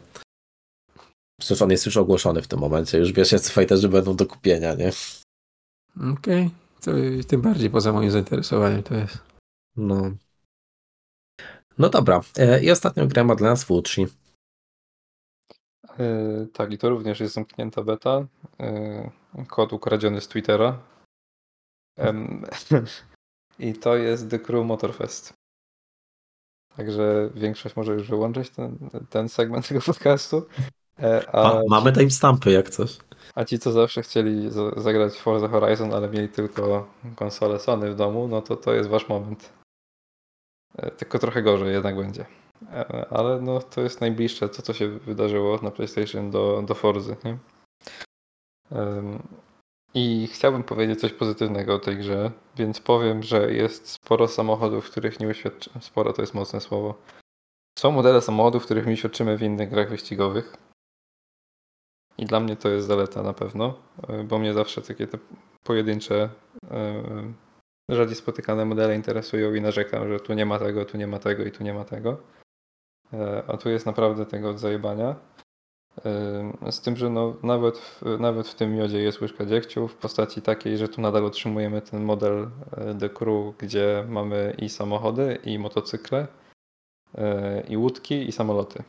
[1.40, 4.74] Przecież on jest już ogłoszony w tym momencie, już wiesz, jacy fighterzy będą do kupienia,
[4.74, 4.91] nie?
[6.14, 6.49] Okej.
[6.82, 6.91] To
[7.28, 9.18] tym bardziej poza moim zainteresowaniem to jest.
[9.76, 10.11] No.
[11.78, 12.22] No dobra.
[12.38, 14.07] E, I ostatnio grałem Advance Fuji.
[15.99, 18.28] Yy, tak, i to również jest zamknięta beta.
[18.60, 20.80] Yy, kod ukradziony z Twittera.
[23.60, 25.34] I to jest The Crew Motorfest.
[26.76, 30.45] Także większość może już wyłączyć ten, ten segment tego podcastu.
[31.02, 32.98] E, A, mamy timestampy jak coś.
[33.36, 37.92] a ci, co zawsze chcieli za- zagrać w Forza Horizon, ale mieli tylko konsolę Sony
[37.92, 39.50] w domu, no to to jest wasz moment.
[40.78, 42.26] E, Tylko trochę gorzej jednak będzie.
[42.74, 47.16] E, Ale no to jest najbliższe to, co się wydarzyło na PlayStation do, do Forzy.
[47.24, 47.38] Nie?
[49.94, 55.20] I chciałbym powiedzieć coś pozytywnego o tej grze, więc powiem, że jest sporo samochodów, których
[55.20, 55.82] nie uświadczymy.
[55.82, 56.94] Sporo to jest mocne słowo.
[57.80, 60.56] Są modele samochodów, których nie uświadczymy w innych grach wyścigowych.
[62.20, 63.74] I dla mnie to jest zaleta na pewno,
[64.08, 65.18] e, bo mnie zawsze takie te
[65.64, 66.30] pojedyncze,
[66.72, 67.04] e,
[67.90, 71.44] rzadziej spotykane modele interesują i narzekam, że tu nie ma tego, tu nie ma tego
[71.44, 72.18] i tu nie ma tego.
[73.14, 75.16] E, A tu jest naprawdę tego od zajebania.
[76.06, 79.96] E, Z tym, że no, nawet, w, nawet w tym miodzie jest łyżka dziegciu w
[79.96, 85.38] postaci takiej, że tu nadal utrzymujemy ten model e, The Crew, gdzie mamy i samochody,
[85.44, 86.28] i motocykle,
[87.18, 88.84] e, i łódki, i samoloty.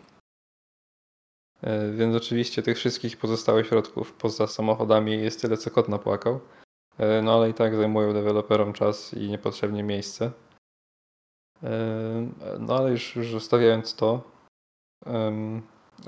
[1.63, 6.41] E, Więc oczywiście tych wszystkich pozostałych środków poza samochodami jest tyle, co kot napłakał.
[6.99, 10.33] E, No ale i tak zajmują deweloperom czas i niepotrzebnie miejsce.
[11.63, 12.29] E,
[12.59, 14.31] No ale już, już zostawiając to,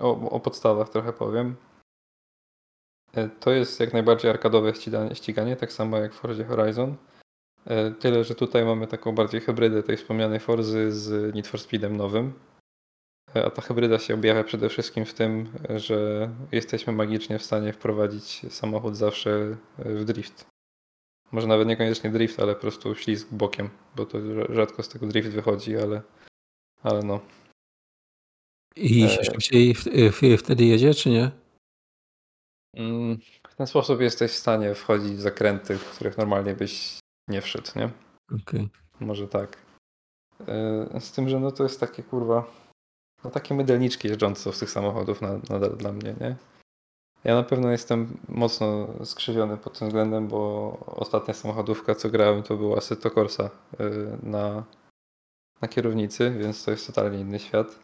[0.01, 1.57] o, o podstawach trochę powiem.
[3.41, 4.73] To jest jak najbardziej arkadowe
[5.15, 6.97] ściganie, tak samo jak w Forzie Horizon.
[8.01, 12.33] Tyle, że tutaj mamy taką bardziej hybrydę tej wspomnianej Forzy z Need for Speedem nowym.
[13.37, 17.73] E, A ta hybryda się objawia przede wszystkim w tym, że jesteśmy magicznie w stanie
[17.73, 20.47] wprowadzić samochód zawsze w drift.
[21.33, 25.07] Może nawet niekoniecznie drift, ale po prostu ślizg bokiem, bo to rza- rzadko z tego
[25.07, 26.03] drift wychodzi, ale,
[26.83, 27.21] ale no.
[28.77, 29.09] I E.
[29.09, 29.75] się szybciej
[30.39, 31.31] wtedy jedzie, czy nie?
[32.77, 33.19] Mm,
[33.49, 36.99] W ten sposób jesteś w stanie wchodzić w zakręty, w których normalnie byś
[37.29, 37.91] nie wszedł, nie?
[38.43, 38.69] Okej.
[39.01, 39.59] Może tak.
[40.49, 42.45] E, Z tym, że no to jest takie kurwa,
[43.25, 46.37] no takie mydelniczki jeżdżące z tych samochodów na- nadal dla mnie, nie?
[47.25, 52.57] Ja na pewno jestem mocno skrzywiony pod tym względem, bo ostatnia samochodówka, co grałem, to
[52.57, 53.51] była Assetto Corsa e,
[54.23, 54.65] na,
[55.61, 57.79] na kierownicy, więc to jest totalnie inny świat.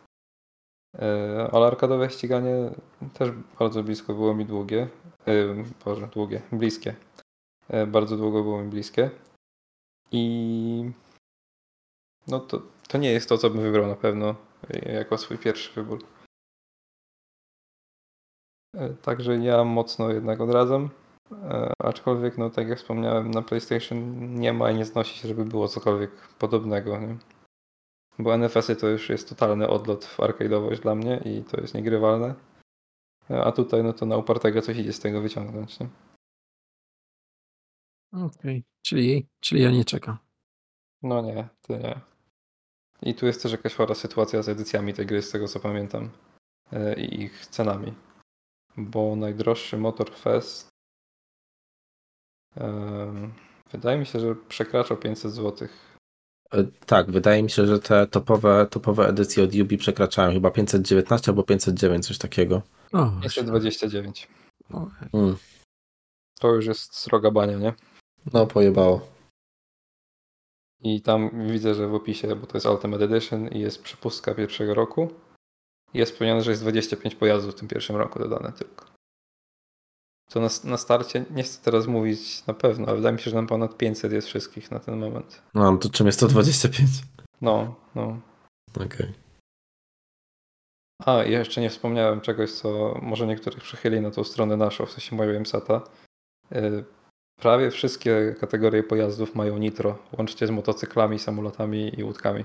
[0.98, 2.70] E, Ale arkadowe ściganie
[3.14, 4.88] też bardzo blisko było mi długie.
[5.26, 6.94] E, Boże, długie, bliskie.
[7.86, 9.10] Bardzo długo było mi bliskie.
[10.12, 10.90] I
[12.26, 14.34] no to, to nie jest to, co bym wybrał na pewno
[14.86, 15.98] jako swój pierwszy wybór.
[18.74, 20.90] E, Także ja mocno jednak odradzam.
[21.32, 25.44] E, Aczkolwiek, no tak jak wspomniałem, na PlayStation nie ma i nie znosi się, żeby
[25.44, 26.98] było cokolwiek podobnego.
[26.98, 27.16] Nie?
[28.18, 32.34] Bo NFS-y to już jest totalny odlot w arcade'owość dla mnie i to jest niegrywalne.
[33.30, 35.80] E, A tutaj no to na upartego coś idzie z tego wyciągnąć.
[35.80, 35.88] Nie?
[38.12, 38.64] Okej.
[38.82, 40.18] Czyli, czyli ja nie czekam.
[41.02, 42.00] No nie, ty nie.
[43.02, 46.10] I tu jest też jakaś chora sytuacja z edycjami tej gry, z tego co pamiętam.
[46.72, 47.94] e, I ich cenami.
[48.76, 50.68] Bo najdroższy Motor Fest
[52.56, 53.32] em,
[53.72, 55.68] wydaje mi się, że przekraczał 500 zł.
[56.52, 61.30] E, Tak, wydaje mi się, że te topowe, topowe edycje od Ubi przekraczają chyba 519
[61.30, 62.62] albo 509, coś takiego.
[62.92, 63.42] O, właśnie.
[63.42, 64.28] 529.
[64.72, 65.36] O, Mm.
[66.40, 67.72] To już jest sroga bania, nie?
[68.32, 69.08] No, pojebało.
[70.80, 74.74] I tam widzę, że w opisie, bo to jest Ultimate Edition i jest przepustka pierwszego
[74.74, 75.08] roku.
[75.94, 78.84] Jest wspomniane, że jest 25 pojazdów w tym pierwszym roku dodane tylko.
[80.30, 83.36] To na, na starcie, nie chcę teraz mówić na pewno, ale wydaje mi się, że
[83.36, 85.42] nam ponad 500 jest wszystkich na ten moment.
[85.54, 86.88] No, to czym jest 125?
[87.40, 88.20] No, no.
[88.76, 89.12] Okej.
[91.06, 94.90] A, i jeszcze nie wspomniałem czegoś, co może niektórych przychyli na tą stronę naszą, w
[94.90, 95.82] sensie moją MSATA.
[97.38, 102.44] Prawie wszystkie kategorie pojazdów mają nitro, łącznie z motocyklami, samolotami i łódkami.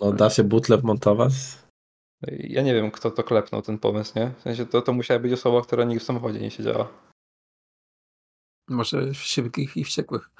[0.00, 1.32] No, da się butle wmontować?
[2.28, 4.30] Ja nie wiem, kto to klepnął, ten pomysł, nie?
[4.38, 6.88] W sensie to, to musiała być osoba, która nigdy w samochodzie nie siedziała.
[8.68, 10.30] może w szybkich i wściekłych.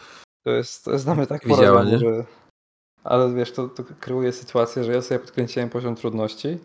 [0.43, 1.99] To jest, to mnie tak Widziała, nie?
[1.99, 2.25] że...
[3.05, 6.59] Ale wiesz, to, to kreuje sytuację, że ja sobie podkręciłem poziom trudności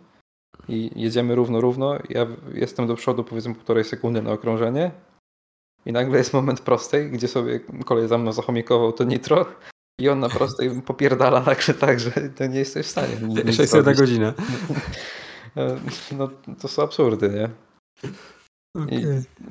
[0.67, 1.99] i jedziemy równo, równo.
[2.09, 4.91] Ja jestem do przodu powiedzmy półtorej sekundy na okrążenie
[5.85, 9.45] i nagle jest moment prostej, gdzie sobie kolej za mną zachomikował to nitro
[9.99, 13.17] i on na prostej popierdala nagle tak, że to nie jesteś w stanie.
[13.21, 14.33] nic 600 na godzinę.
[16.17, 16.29] No
[16.61, 17.49] to są absurdy, nie?
[18.91, 19.05] I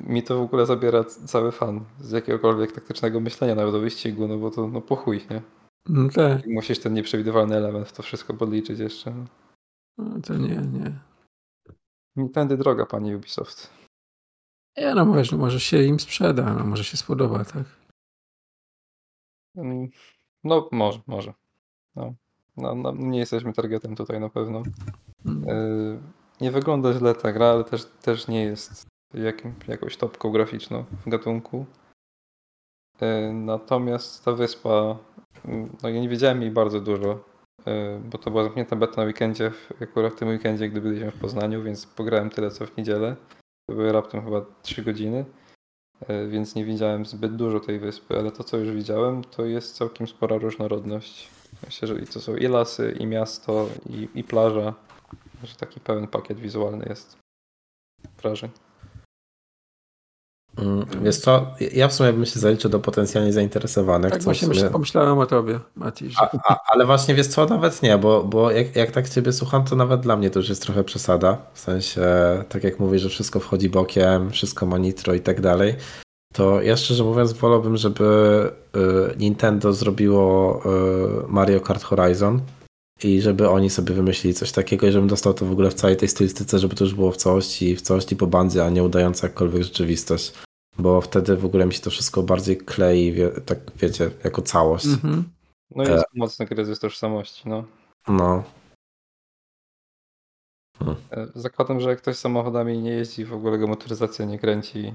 [0.07, 4.37] mi to w ogóle zabiera cały fan z jakiegokolwiek taktycznego myślenia nawet o wyścigu, no
[4.37, 5.41] bo to no po chuj, nie?
[5.89, 9.11] No tak, Musisz ten nieprzewidywalny element w to wszystko podliczyć jeszcze.
[9.11, 9.25] no.
[9.97, 10.99] no to nie, nie.
[12.17, 13.69] I Tędy droga, pani Ubisoft.
[14.77, 17.63] Ja no wiesz, no może się im sprzeda, no może się spodoba, tak?
[19.57, 19.89] Mm,
[20.43, 21.33] No może, może.
[21.95, 22.13] No.
[22.57, 24.63] No, no, nie jesteśmy targetem tutaj na pewno.
[25.25, 25.43] Mm.
[25.43, 25.99] Yy,
[26.41, 31.09] Nie wygląda źle ta gra, ale też, też nie jest jakim, jakąś topką graficzną w
[31.09, 31.65] gatunku.
[33.01, 34.97] Yy, Natomiast ta wyspa,
[35.47, 37.23] yy, no ja nie wiedziałem jej bardzo dużo,
[37.65, 41.19] yy, bo to była zamknięta beta na weekendzie, akurat w tym weekendzie, gdy byliśmy w
[41.19, 43.15] Poznaniu, więc pograłem tyle co w niedzielę.
[43.69, 45.25] To były raptem chyba 3 godziny,
[46.09, 49.75] yy, więc nie widziałem zbyt dużo tej wyspy, ale to co już widziałem, to jest
[49.75, 51.29] całkiem spora różnorodność.
[51.65, 54.73] Myślę, że to są i lasy, i miasto, i, i plaża
[55.43, 57.17] że taki pełen pakiet wizualny jest
[58.21, 58.49] wrażeń.
[60.57, 64.11] Mm, Wiesz co, ja w sumie bym się zaliczył do potencjalnie zainteresowanych.
[64.11, 64.61] Tak właśnie sumie...
[64.61, 68.23] myśl, pomyślałem o tobie, Mati, że a, a, ale właśnie wiesz co, nawet nie, bo,
[68.23, 71.37] bo jak, jak tak ciebie słucham, to nawet dla mnie to już jest trochę przesada.
[71.53, 72.01] W sensie,
[72.49, 75.75] tak jak mówisz, że wszystko wchodzi bokiem, wszystko ma nitro i tak dalej.
[76.33, 78.03] To ja szczerze mówiąc wolałbym, żeby
[79.13, 82.41] y, Nintendo zrobiło y, Mario Kart Horizon
[83.03, 85.97] i żeby oni sobie wymyślili coś takiego i żebym dostał to w ogóle w całej
[85.97, 89.27] tej stylistyce, żeby to już było w całości, w całości po bandzie, a nie udające
[89.27, 90.33] jakkolwiek rzeczywistość.
[90.77, 94.85] Bo wtedy w ogóle mi się to wszystko bardziej klei, wie, tak wiecie, jako całość.
[94.85, 95.23] mhm.
[95.75, 95.91] No E.
[95.91, 97.49] jest mocny kryzys tożsamości.
[97.49, 97.63] No.
[98.07, 98.43] No,
[101.11, 104.93] E, Zakładam, że jak ktoś samochodami nie jeździ, w ogóle go motoryzacja nie kręci.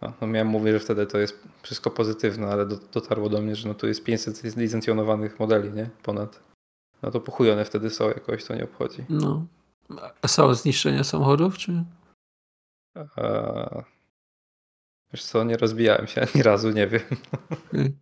[0.00, 3.56] A, no miałem mówić, że wtedy to jest wszystko pozytywne, ale do, dotarło do mnie,
[3.56, 5.90] że no tu jest 500 licencjonowanych modeli, nie?
[6.02, 6.40] Ponad.
[7.02, 9.04] No to po chuj one wtedy są, jakoś to nie obchodzi.
[9.08, 9.46] no.
[10.22, 11.84] A są zniszczenia samochodów, czy?
[12.96, 13.93] A...
[15.14, 17.02] Wiesz co, nie rozbijałem się ani razu, nie wiem.
[17.68, 17.96] Okej.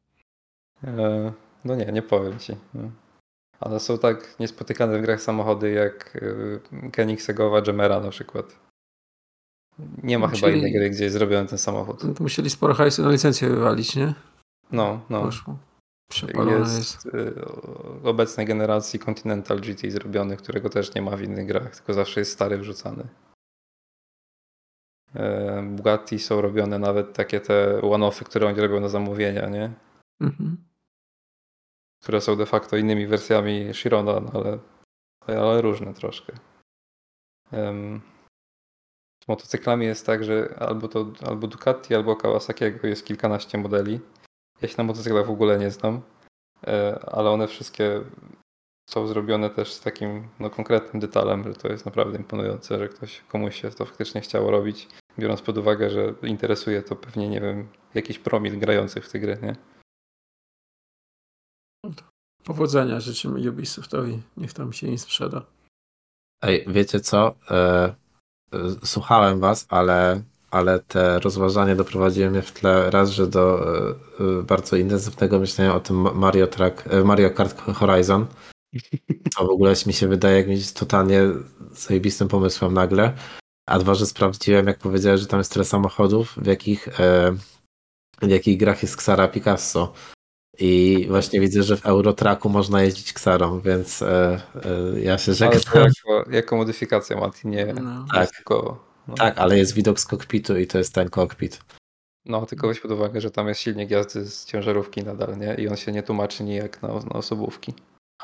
[0.85, 1.33] E,
[1.65, 2.57] No nie, nie powiem ci.
[3.61, 6.61] Ale są tak niespotykane w grach samochody jak y,
[6.97, 8.59] Koenigsegowa Gemera na przykład.
[10.03, 12.05] Nie ma chyba Czyli- innej gry, gdzie jest zrobiony ten samochód.
[12.05, 14.15] No musieli sporo hajsu na licencję wywalić, nie?
[14.73, 15.21] No, no.
[15.23, 15.57] Poszło.
[16.11, 16.79] Przepalone jest.
[16.79, 17.35] Jest y,
[18.05, 22.33] obecnej generacji Continental GT zrobiony, którego też nie ma w innych grach, tylko zawsze jest
[22.33, 23.05] stary wrzucany.
[25.15, 29.73] E, Bugatti są robione nawet takie te one-offy, które oni robią na zamówienia, nie?
[30.21, 30.57] Mhm.
[32.03, 34.59] które są de facto innymi wersjami Chirona, no ale,
[35.41, 36.33] ale różne troszkę.
[37.53, 38.01] Em,
[39.25, 44.01] z motocyklami jest tak, że albo to albo Ducati, albo Kawasakiego jest kilkanaście modeli.
[44.63, 46.03] Ja się na motocyklach w ogóle nie znam,
[46.67, 48.01] e, ale one wszystkie
[48.91, 53.21] są zrobione też z takim no, konkretnym detalem, że to jest naprawdę imponujące, że ktoś
[53.21, 57.69] komuś się to faktycznie chciało robić, biorąc pod uwagę, że interesuje to pewnie, nie wiem,
[57.95, 59.57] jakiś promil grających w te gry, nie?
[62.45, 64.23] Powodzenia życzymy Ubisoftowi.
[64.37, 65.43] Niech tam się im sprzeda.
[66.43, 67.35] Ej, wiecie co?
[67.51, 73.67] E, e, słuchałem was, ale, ale te rozważania doprowadziły mnie w tle raz, że do
[74.21, 78.27] e, bardzo intensywnego myślenia o tym Mario, Track, Mario Kart Horizon.
[79.37, 81.21] To w ogóle mi się wydaje jakimś totalnie
[81.73, 83.13] zajebistym pomysłem nagle.
[83.67, 87.33] A dwa, że sprawdziłem, jak powiedziałeś, że tam jest tyle samochodów, w jakich, e,
[88.23, 89.93] w jakich grach jest Xara Picasso.
[90.59, 94.41] I właśnie widzę, że w Eurotracku można jeździć Xarą, więc e,
[94.95, 95.85] e, ja się Ale żegnam.
[95.85, 98.07] jako, jako modyfikacja Mati, nie, No.
[98.15, 98.31] Tak.
[98.37, 98.85] tylko.
[99.09, 99.15] No.
[99.15, 101.61] Tak, ale jest widok z kokpitu i to jest ten kokpit.
[102.25, 105.55] No, tylko weź pod uwagę, że tam jest silnik jazdy z ciężarówki nadal, nie?
[105.55, 107.75] I on się nie tłumaczy nijak na, na osobówki.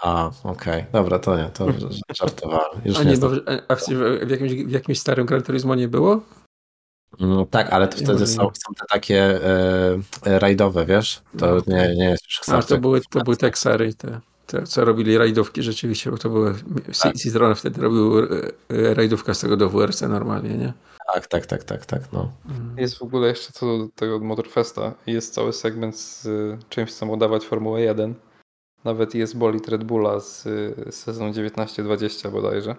[0.02, 0.85] A, okej.
[0.93, 1.67] Dobra, to nie, to
[2.20, 2.81] żartowałem.
[2.85, 3.31] Już A nie nie, bo,
[3.68, 3.83] a w,
[4.27, 6.20] w, jakimś, w jakimś starym Gran Turismo nie było?
[7.20, 11.23] Mm, Tak, ale to wtedy są, są te takie e, e, rajdowe, wiesz?
[11.39, 11.62] To No.
[11.67, 12.68] nie, nie jest już A ksarczyk.
[12.68, 16.55] to były, to były te Xary, te, te, co robili rajdówki rzeczywiście, bo to były,
[17.02, 17.17] Tak.
[17.17, 18.25] Citroen wtedy robił e,
[18.70, 20.73] e, rajdówkę z tego do WRC normalnie, nie?
[21.15, 22.33] Tak, tak, tak, tak, tak, no.
[22.49, 22.75] Mm.
[22.78, 24.94] Jest w ogóle jeszcze co do tego Motorfesta.
[25.07, 26.28] Jest cały segment z
[26.68, 28.15] czymś, co ma dawać Formułę 1.
[28.89, 32.76] Nawet jest bolid Red Bulla z, y, z sezonu 19-20 bodajże.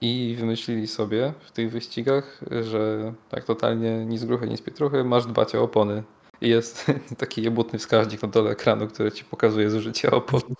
[0.00, 5.54] I wymyślili sobie w tych wyścigach, że tak totalnie nic gruchy, nic pietruchy, masz dbać
[5.54, 6.02] o opony.
[6.40, 6.86] I jest
[7.18, 10.40] taki jebutny wskaźnik na dole ekranu, który ci pokazuje zużycie opon.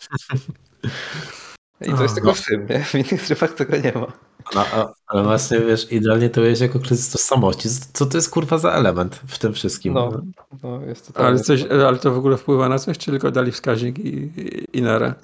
[1.81, 2.85] I to jest tylko w tym, nie?
[2.85, 4.07] W innych trybach tego nie ma.
[4.55, 4.65] No,
[5.07, 7.69] ale właśnie wiesz, idealnie to jest jako kryzys tożsamości.
[7.93, 9.95] Co to jest kurwa za element w tym wszystkim?
[9.95, 10.23] No,
[10.63, 13.53] no jest to Ale, coś, ale to w ogóle wpływa na coś, czy tylko dali
[13.53, 15.15] wskaźnik i, i, i nara?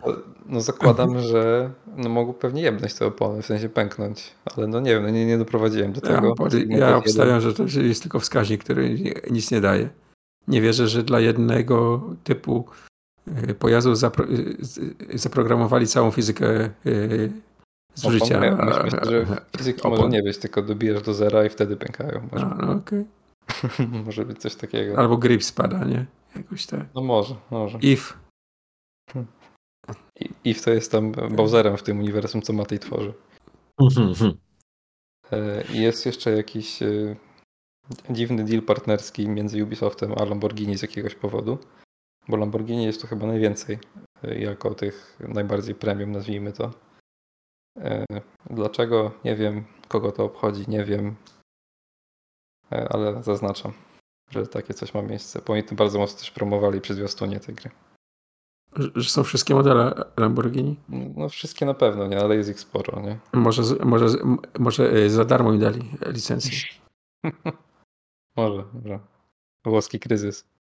[0.46, 4.90] No zakładam, że no mogą pewnie jebnąć te opony, w sensie pęknąć, ale no nie
[4.90, 6.34] wiem, no nie, nie doprowadziłem do tego.
[6.68, 8.98] Ja, ja obstawiam, że to jest tylko wskaźnik, który
[9.30, 9.88] nic nie daje.
[10.48, 12.64] Nie wierzę, że dla jednego typu
[13.48, 17.32] y, pojazdu zapro y, zaprogramowali całą fizykę y,
[17.94, 18.40] zużycia.
[18.84, 19.26] Myślę, że
[19.56, 19.90] fizyki opon.
[19.90, 22.28] może nie być, tylko dobijasz do zera i wtedy pękają.
[22.32, 23.04] Może, A, no, okay.
[24.04, 24.98] może być coś takiego.
[24.98, 26.06] Albo grip spada, nie?
[26.36, 26.86] Jakoś tak.
[26.94, 27.78] No może, może.
[27.78, 28.14] If.
[30.44, 33.14] If to jest tam Bowserem w tym uniwersum, co Matej tworzy.
[35.32, 36.78] E, jest jeszcze jakiś
[38.10, 41.58] dziwny deal partnerski między Ubisoftem a Lamborghini z jakiegoś powodu,
[42.28, 43.78] bo Lamborghini jest tu chyba najwięcej
[44.22, 46.70] e, jako tych najbardziej premium, nazwijmy to.
[47.78, 48.04] E,
[48.50, 49.12] dlaczego?
[49.24, 49.64] Nie wiem.
[49.88, 50.64] Kogo to obchodzi?
[50.68, 51.16] Nie wiem.
[52.72, 53.72] E, ale zaznaczam,
[54.30, 55.42] że takie coś ma miejsce.
[55.46, 57.70] Bo oni to bardzo mocno też promowali przy zwiastunie tej gry.
[58.94, 60.76] Że są wszystkie modele Lamborghini?
[61.16, 63.18] No wszystkie na pewno, nie, ale jest ich sporo, nie?
[63.32, 64.06] Może, może,
[64.58, 66.58] może za darmo mi dali licencję.
[68.36, 69.00] Może, może.
[69.64, 70.51] Włoski kryzys.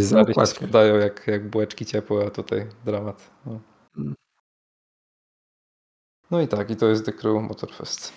[0.00, 0.66] Za okładkę.
[0.66, 3.30] Dają jak, jak bułeczki ciepłe, a tutaj dramat.
[3.46, 3.60] No.
[3.94, 4.14] Hmm.
[6.30, 8.12] no i tak, i to jest The Crew Motorfest.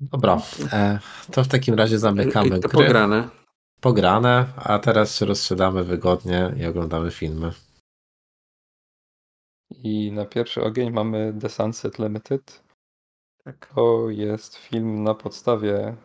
[0.00, 0.40] Dobra,
[0.72, 0.98] e,
[1.32, 2.86] to w takim razie zamykamy I to gry.
[2.86, 3.28] pograne.
[3.80, 7.52] Pograne, a teraz się rozsiadamy wygodnie i oglądamy filmy.
[9.70, 12.62] I na pierwszy ogień mamy The Sunset Limited.
[13.44, 13.72] Tak.
[13.74, 15.96] To jest film na podstawie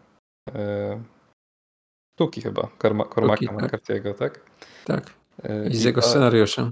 [2.16, 2.68] e, sztuki chyba,
[3.16, 4.40] Cormaca McCarthy'ego, tak?
[4.86, 5.14] Tak.
[5.44, 6.72] E, I z jego scenariuszem.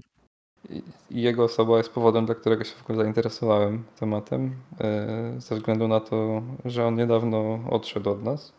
[1.10, 5.88] I jego osoba jest powodem, dla którego się w ogóle zainteresowałem tematem, e, ze względu
[5.88, 8.54] na to, że on niedawno odszedł od nas.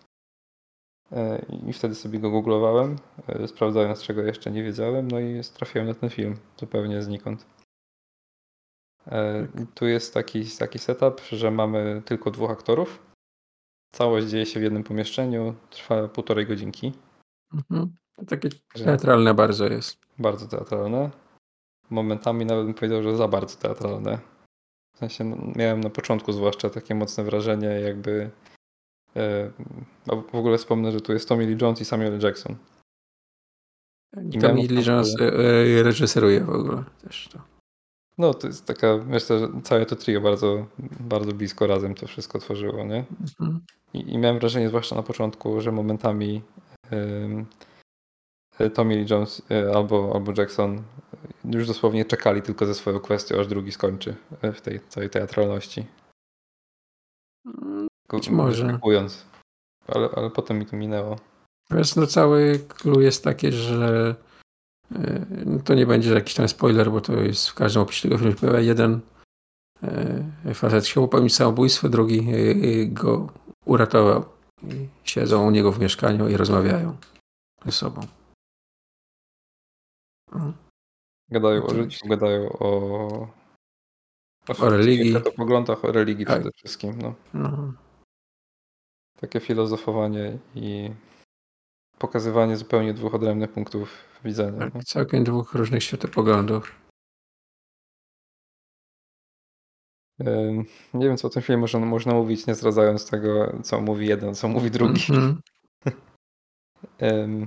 [1.66, 2.96] I wtedy sobie go googlowałem,
[3.46, 7.46] sprawdzając czego jeszcze nie wiedziałem, no i trafiłem na ten film zupełnie znikąd.
[9.04, 9.14] Tak.
[9.74, 13.02] Tu jest taki, taki setup, że mamy tylko dwóch aktorów,
[13.94, 16.92] Całość dzieje się w jednym pomieszczeniu, trwa półtorej godzinki.
[17.54, 17.94] Mhm.
[18.16, 19.98] To takie teatralne bardzo jest.
[20.18, 21.10] Bardzo teatralne.
[21.90, 24.18] Momentami nawet bym powiedział, że za bardzo teatralne.
[24.94, 28.30] W sensie no, miałem na początku zwłaszcza takie mocne wrażenie, jakby.
[29.16, 29.50] E,
[30.06, 32.56] w ogóle wspomnę, że tu jest Tommy Lee Jones i Samuel Jackson.
[34.30, 37.53] I Tommy Lee Jones e, reżyseruje w ogóle też to.
[38.18, 40.66] No, to jest taka, myślę, że całe to trio bardzo,
[41.00, 43.04] bardzo blisko razem to wszystko tworzyło, nie?
[43.20, 43.60] Mhm.
[43.94, 46.42] I, I, miałem wrażenie, zwłaszcza na początku, że momentami
[46.92, 47.46] um,
[48.74, 50.82] Tommy Lee Jones e, albo, albo Jackson
[51.44, 55.86] już dosłownie czekali tylko ze swoją kwestią, aż drugi skończy e, w tej całej teatralności.
[58.10, 58.78] Być może.
[59.86, 61.16] Ale, ale potem mi to minęło.
[61.70, 64.14] Wiesz, no cały clue jest takie, że
[65.64, 68.60] to nie będzie jakiś tam spoiler, bo to jest w każdym opisie tego filmu pojawia
[68.60, 69.00] jeden
[69.82, 73.32] e, facet chciał popełnić samobójstwo, drugi e, go
[73.64, 74.24] uratował.
[74.62, 76.96] I siedzą u niego w mieszkaniu i rozmawiają
[77.66, 78.00] ze sobą.
[80.32, 80.52] No.
[81.30, 82.68] Gadają o życiu, gadają o,
[84.48, 85.16] o, o religii.
[85.16, 86.34] O poglądach o religii tak.
[86.34, 86.98] przede wszystkim.
[87.02, 87.14] No.
[87.34, 87.72] no.
[89.20, 90.90] Takie filozofowanie i
[91.98, 94.70] pokazywanie zupełnie dwóch odrębnych punktów widzenia.
[94.70, 96.84] Tak, całkiem dwóch różnych światopoglądów.
[100.94, 104.34] Nie wiem, co o tym filmie można, można mówić, nie zdradzając tego, co mówi jeden,
[104.34, 105.02] co mówi drugi.
[106.98, 107.46] Mm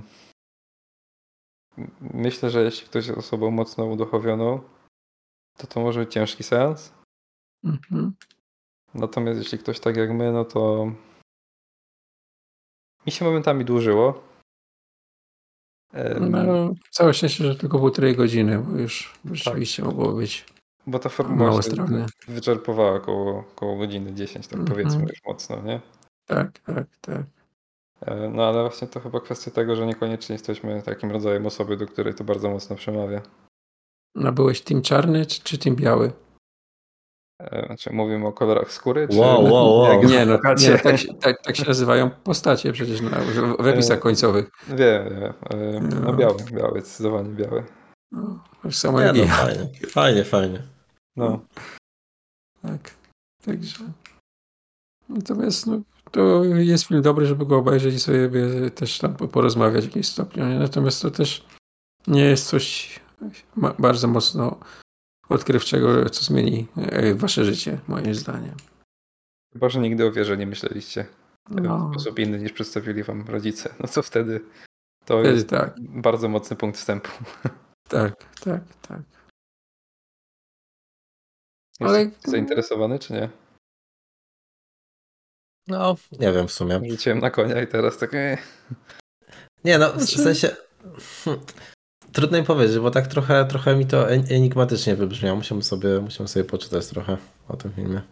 [2.00, 4.60] Myślę, że jeśli ktoś jest osobą mocno uduchowioną,
[5.56, 6.92] to to może być ciężki seans.
[7.64, 8.10] Mm -hmm.
[8.94, 10.92] Natomiast jeśli ktoś tak jak my, no to
[13.06, 14.27] mi się momentami dłużyło.
[16.20, 19.92] No, całe szczęście, że tylko półtorej godziny, bo już rzeczywiście tak.
[19.92, 20.44] mogło być
[20.86, 21.70] Bo ta formuła się
[22.28, 24.70] wyczerpowała około, około godziny 10, tak mm -hmm.
[24.70, 25.80] powiedzmy już mocno, nie?
[26.26, 27.22] Tak, tak, tak.
[28.00, 31.86] E, no ale właśnie to chyba kwestia tego, że niekoniecznie jesteśmy takim rodzajem osoby, do
[31.86, 33.22] której to bardzo mocno przemawia.
[34.14, 36.12] No byłeś team czarny czy, czy team biały?
[37.42, 39.08] E, znaczy mówimy o kolorach skóry?
[39.08, 39.16] Czy...
[39.16, 40.04] Wow, wow, wow.
[40.04, 43.18] Nie, no, nie tak, tak, tak, się nazywają postacie przecież na,
[43.58, 44.50] w episach końcowych.
[44.68, 45.88] Wiem, wiem.
[45.88, 47.64] No, no biały, biały, zdecydowanie biały.
[48.12, 50.62] No, samo nie, no, fajnie, fajnie, fajnie.
[51.16, 51.40] No.
[52.62, 52.94] Tak.
[53.44, 53.84] Także.
[55.08, 58.30] Natomiast no, to jest film dobry, żeby go obejrzeć i sobie
[58.74, 60.44] też tam porozmawiać w jakimś stopniu.
[60.44, 61.44] Natomiast to też
[62.06, 63.00] nie jest coś
[63.78, 64.58] bardzo mocno
[65.28, 68.54] odkrywczego, co zmieni e, wasze życie, moim zdaniem.
[69.52, 71.06] Chyba, że nigdy o wierze nie myśleliście
[71.50, 71.88] No.
[71.88, 73.74] w sposób inny niż przedstawili wam rodzice.
[73.80, 74.40] No to wtedy
[75.04, 75.74] to Wtedy jest tak.
[75.80, 77.08] bardzo mocny punkt wstępu.
[77.88, 79.00] Tak, tak, tak.
[81.80, 82.04] Ale...
[82.04, 83.28] Jesteś zainteresowany, czy nie?
[85.66, 86.80] No, nie wiem w sumie.
[86.90, 88.14] Rzuciłem na konia i teraz tak...
[88.14, 88.42] eh.
[89.64, 90.56] Nie no, w Znaczy- sensie...
[92.12, 95.36] Trudno mi powiedzieć, bo tak trochę, trochę mi to en- enigmatycznie wybrzmiało.
[95.36, 97.16] Musiałem sobie, musiałem sobie poczytać trochę
[97.48, 98.02] o tym filmie.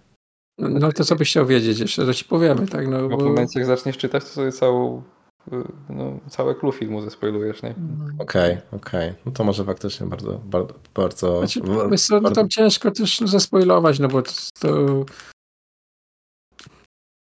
[0.59, 2.89] No to co byś chciał wiedzieć jeszcze, to ci powiemy, tak?
[2.89, 5.03] No, Bo w momencie, jak zaczniesz czytać, to sobie całą,
[5.53, 7.75] y, no, całe clue filmu zespoilujesz, nie?
[8.19, 9.15] Okej, okej.
[9.27, 11.39] No to może faktycznie bardzo, bardzo, bardzo...
[11.39, 11.61] Znaczy,
[11.91, 15.05] wiesz co, no tam ciężko też zaspoilować, no bo to, to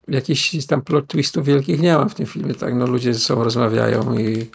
[0.07, 2.75] jakichś tam plot twistów wielkich nie ma w tym filmie, tak?
[2.75, 4.49] No ludzie ze sobą rozmawiają i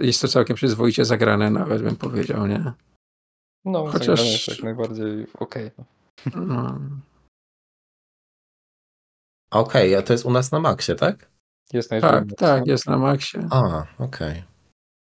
[0.00, 2.72] jest to całkiem przyzwoicie zagrane nawet, bym powiedział, nie?
[3.64, 5.70] No, Chociaż- jest jak najbardziej okej.
[5.76, 6.42] no.
[6.46, 6.78] No.
[9.50, 11.30] Okej, a to jest u nas na maksie, tak?
[11.72, 12.36] Jest Tak, najlepszy.
[12.36, 13.38] tak, jest na maksie.
[13.50, 14.42] A, okej.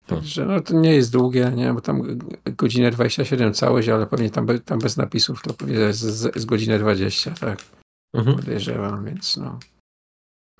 [0.06, 1.74] Także no to nie jest długie, nie?
[1.74, 2.18] Bo tam
[2.56, 6.44] godzinę 27 całość, ale pewnie tam, be, tam bez napisów to pewnie jest z, z
[6.44, 7.58] godzinę 20, tak?
[8.14, 8.36] Mhm.
[8.36, 9.58] Podejrzewam, więc no.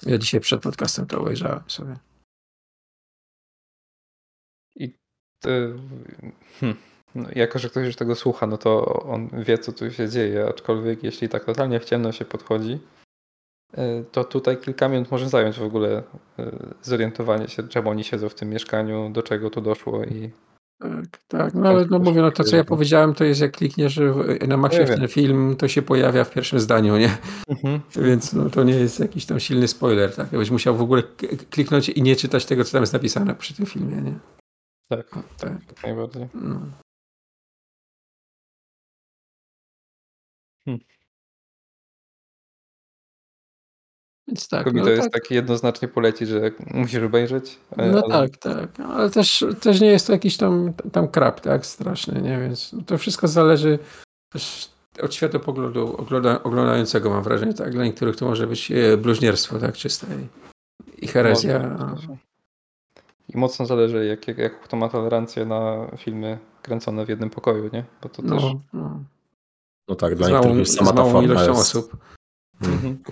[0.07, 1.97] Ja dzisiaj przed podcastem to obejrzałem sobie.
[6.61, 6.77] Hmm,
[7.15, 10.47] no, jako, że ktoś już tego słucha, no to on wie, co tu się dzieje,
[10.49, 12.79] aczkolwiek jeśli tak totalnie w ciemno się podchodzi,
[13.79, 16.03] y, to tutaj kilka minut może zająć w ogóle
[16.39, 16.43] y,
[16.83, 20.31] zorientowanie się, czemu oni siedzą w tym mieszkaniu, do czego tu doszło i
[20.81, 21.55] Tak, tak.
[21.55, 24.57] No ale no mówię, no to co ja powiedziałem, to jest jak klikniesz w- na
[24.57, 27.17] Ja w ten film, to się pojawia w pierwszym zdaniu, nie?
[27.97, 30.33] Więc no, to nie jest jakiś tam silny spoiler, tak?
[30.33, 31.03] Jakbyś musiał w ogóle
[31.51, 34.15] kliknąć i nie czytać tego, co tam jest napisane przy tym filmie, nie?
[34.97, 35.25] Tak, Tak.
[35.39, 36.29] tak, jak najbardziej.
[36.35, 36.61] No.
[44.29, 45.13] Więc tak, mi no, to jest tak.
[45.13, 47.59] tak jednoznacznie polecić, że musisz obejrzeć.
[47.77, 48.81] e, No ale tak, tak.
[48.81, 51.67] Ale też, też nie jest to jakiś tam, tam krap, tak?
[51.67, 52.39] Straszny, nie?
[52.39, 53.79] Więc to wszystko zależy
[54.33, 54.69] też
[55.03, 57.73] od światopoglądu ogląda, oglądającego, mam wrażenie, tak?
[57.73, 59.77] Dla niektórych to może być e, bluźnierstwo, tak?
[59.77, 61.77] Czyste i, i herezja.
[63.35, 67.71] I mocno zależy, jak, jak, jak kto ma tolerancję na filmy kręcone w jednym pokoju,
[67.73, 67.85] nie?
[68.03, 68.43] Bo to też.
[68.43, 69.05] No, no.
[69.89, 71.61] No tak, dla niektórych już sama ta forma ilością jest...
[71.61, 71.97] osób.
[72.63, 73.03] Mhm.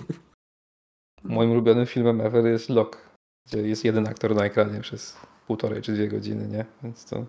[1.25, 2.99] Moim ulubionym filmem ever jest Lock,
[3.47, 6.65] gdzie jest jeden aktor na ekranie przez półtorej czy dwie godziny, nie?
[6.83, 7.25] Więc to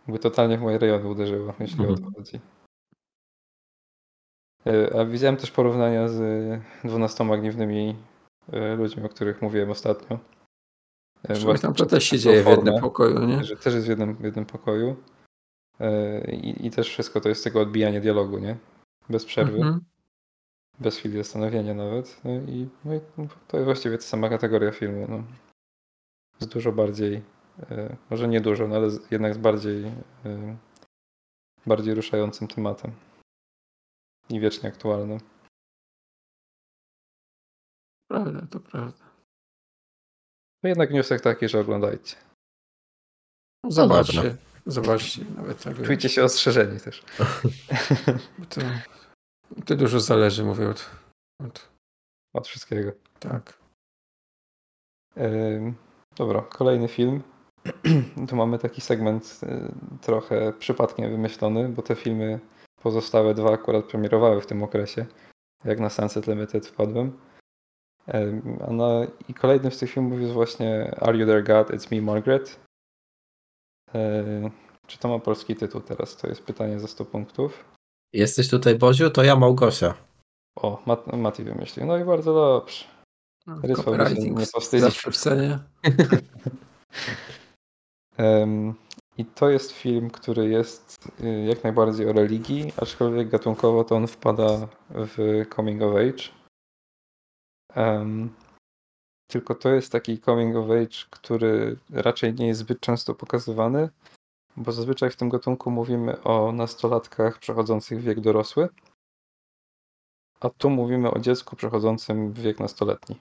[0.00, 2.12] jakby totalnie w moje rejony uderzyło, jeśli o to Mhm.
[2.14, 2.40] chodzi.
[4.66, 6.20] E, A widziałem też porównania z
[6.84, 7.96] dwunastoma gniewnymi
[8.52, 10.18] e, ludźmi, o których mówiłem ostatnio.
[11.28, 13.44] E, właśnie tam to też się tą dzieje w jednym formę, pokoju, nie?
[13.44, 14.96] Że też jest w jednym, w jednym pokoju.
[15.80, 18.56] E, I, I też wszystko to jest tego odbijanie dialogu, nie?
[19.08, 19.80] Bez przerwy Mhm.
[20.80, 22.20] bez chwili zastanowienia nawet.
[22.24, 23.00] No i, no i
[23.48, 25.06] to jest właściwie ta sama kategoria filmu.
[25.08, 25.22] No.
[26.38, 27.22] Z dużo bardziej,
[27.70, 29.92] e, może nie dużo, no ale jednak z bardziej,
[31.66, 32.92] bardziej ruszającym tematem.
[34.30, 35.18] I wiecznie aktualnym.
[38.08, 39.05] Prawda, to prawda.
[40.66, 42.16] No jednak wniosek taki, że oglądajcie.
[43.68, 44.16] Zobaczcie.
[44.22, 44.36] dobra.
[44.66, 45.82] Zobaczcie nawet tak.
[45.82, 47.02] Czujcie się ostrzeżeni też.
[48.38, 48.60] Bo To,
[49.66, 50.90] to dużo zależy, mówię od,
[51.44, 51.68] od
[52.34, 52.92] Od wszystkiego.
[53.20, 53.58] tak.
[55.16, 55.74] Ym,
[56.16, 57.22] Dobra, kolejny film.
[58.28, 59.72] tu mamy taki segment y,
[60.02, 62.40] trochę przypadkiem wymyślony, bo te filmy
[62.82, 65.06] pozostałe dwa akurat premierowały w tym okresie.
[65.64, 67.18] Jak na Sunset Limited wpadłem.
[68.70, 71.70] Na, I kolejnym z tych filmów jest właśnie Are You There God?
[71.70, 72.60] It's Me Margaret.
[73.94, 74.50] Yy,
[74.86, 76.16] Czy to ma polski tytuł teraz?
[76.16, 77.64] To jest pytanie za 100 punktów.
[78.12, 79.10] Jesteś tutaj, Boziu?
[79.10, 79.94] To ja Małgosia.
[80.56, 81.86] O, Mat Mati wymyślił.
[81.86, 82.84] No i bardzo dobrze.
[83.62, 85.02] Ryswał by się nie powstydzić.
[89.18, 94.06] I to jest film, który jest y, jak najbardziej o religii, aczkolwiek gatunkowo to on
[94.06, 96.45] wpada w coming of age.
[97.74, 98.30] Em,
[99.28, 103.88] Tylko to jest taki coming of age, który raczej nie jest zbyt często pokazywany,
[104.56, 108.68] bo zazwyczaj w tym gatunku mówimy o nastolatkach przechodzących w wiek dorosły,
[110.40, 113.20] a tu mówimy o dziecku przechodzącym w wiek nastoletni.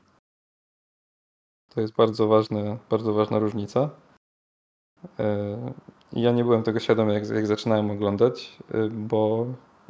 [1.70, 3.90] To jest bardzo, ważne, bardzo ważna różnica.
[5.20, 5.74] E,
[6.14, 9.46] Ja nie byłem tego świadomy, jak, jak zaczynałem oglądać, e, bo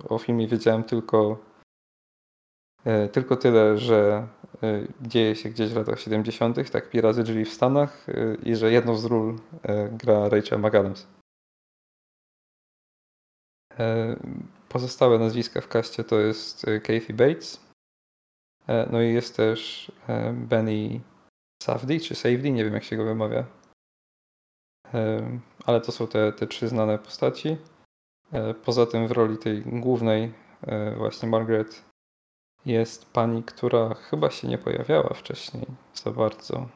[0.10, 1.38] o filmie wiedziałem tylko
[3.12, 4.28] Tylko tyle, że
[4.64, 8.56] e, dzieje się gdzieś w latach 70., tak pi razy drzwi w Stanach e, i
[8.56, 11.08] że jedną z ról e, gra Rachel McAdams.
[13.80, 14.16] E,
[14.70, 17.66] Pozostałe nazwiska w kaście to jest e, Kathy Bates,
[18.68, 21.02] e, no i jest też e, Benny
[21.64, 23.46] Safdie, czy Safdie, nie wiem jak się go wymawia.
[24.94, 25.22] E,
[25.66, 27.58] Ale to są te, te trzy znane postaci.
[28.34, 30.34] E, Poza tym w roli tej głównej,
[30.68, 31.86] e, właśnie Margaret,
[32.66, 36.70] jest pani, która chyba się nie pojawiała wcześniej za bardzo.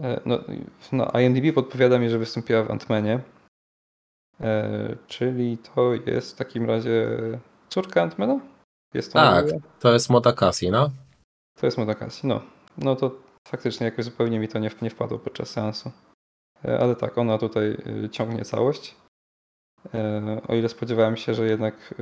[0.00, 0.38] E, No,
[0.92, 3.20] na IMDb podpowiada mi, że wystąpiła w Antmanie.
[4.40, 7.08] E, czyli to jest w takim razie
[7.68, 8.40] córka Antmana?
[8.94, 9.46] Jest to Tak.
[9.80, 10.90] To jest Moda Cassie, no.
[11.60, 12.26] To jest Modakasi.
[12.26, 12.40] No.
[12.78, 13.10] no to
[13.48, 15.90] faktycznie jakoś zupełnie mi to nie, nie wpadło podczas seansu.
[16.64, 17.76] E, Ale tak, ona tutaj
[18.12, 18.96] ciągnie całość.
[20.48, 21.94] O ile spodziewałem się, że jednak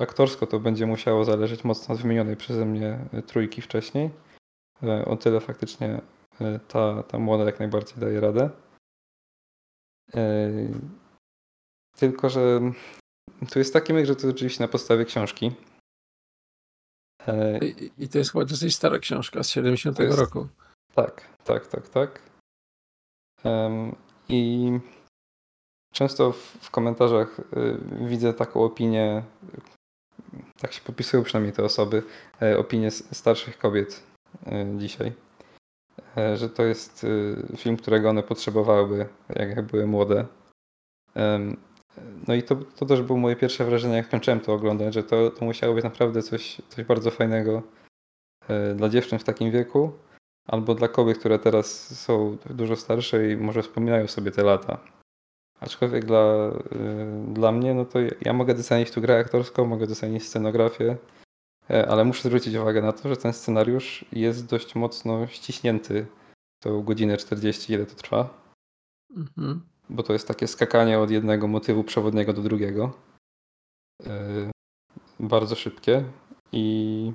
[0.00, 4.10] aktorsko to będzie musiało zależeć mocno od wymienionej przeze mnie e, trójki wcześniej.
[4.82, 6.00] E, O tyle faktycznie
[6.40, 8.50] e, ta, ta młoda jak najbardziej daje radę.
[11.96, 12.60] Tylko, że
[13.50, 15.52] tu jest taki myk, że to oczywiście na podstawie książki.
[17.62, 20.48] I, I to jest chyba dosyć stara książka z 70 To jest- roku.
[20.94, 22.22] Tak, tak, tak, tak.
[24.28, 24.70] I
[25.92, 27.44] często w, w komentarzach y,
[28.08, 29.22] widzę taką opinię,
[30.60, 32.02] tak się podpisują przynajmniej te osoby,
[32.42, 34.02] e, opinie starszych kobiet
[34.46, 35.12] y, dzisiaj,
[36.16, 37.06] e, że to jest
[37.56, 40.26] film, którego one potrzebowałyby, jak, były młode.
[42.28, 45.30] No i to, to też było moje pierwsze wrażenie, jak kończyłem to oglądać, że to,
[45.30, 47.62] to musiało być naprawdę coś, coś bardzo fajnego
[48.48, 49.92] e, dla dziewczyn w takim wieku,
[50.46, 54.78] albo dla kobiet, które teraz są dużo starsze i może wspominają sobie te lata.
[55.60, 60.26] Aczkolwiek dla, y, dla mnie, no to ja mogę docenić tu grę aktorską, mogę docenić
[60.26, 60.96] scenografię,
[61.70, 66.06] e, ale muszę zwrócić uwagę na to, że ten scenariusz jest dość mocno ściśnięty
[66.62, 68.48] tą godzinę 40, ile to trwa,
[69.16, 69.60] Mhm.
[69.90, 72.92] bo to jest takie skakanie od jednego motywu przewodniego do drugiego.
[74.06, 74.50] E,
[75.20, 76.04] Bardzo szybkie
[76.52, 77.12] i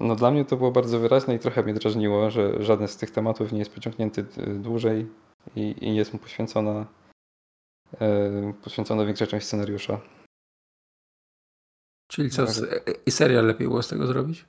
[0.00, 3.10] No dla mnie to było bardzo wyraźne i trochę mnie drażniło, że żaden z tych
[3.10, 5.06] tematów nie jest pociągnięty y, dłużej
[5.56, 6.86] i, i jest mu poświęcona,
[8.00, 10.00] e, poświęcona większa część scenariusza.
[12.10, 12.64] Czyli co, s-
[13.06, 14.44] i serial lepiej było z tego zrobić?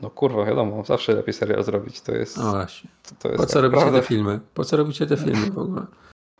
[0.00, 2.00] No kurwa, wiadomo, zawsze lepiej serial zrobić.
[2.00, 2.90] To jest, No właśnie.
[3.02, 4.40] to, to jest Po co tak robicie prawda, te filmy?
[4.54, 5.86] Po co robicie te filmy w ogóle?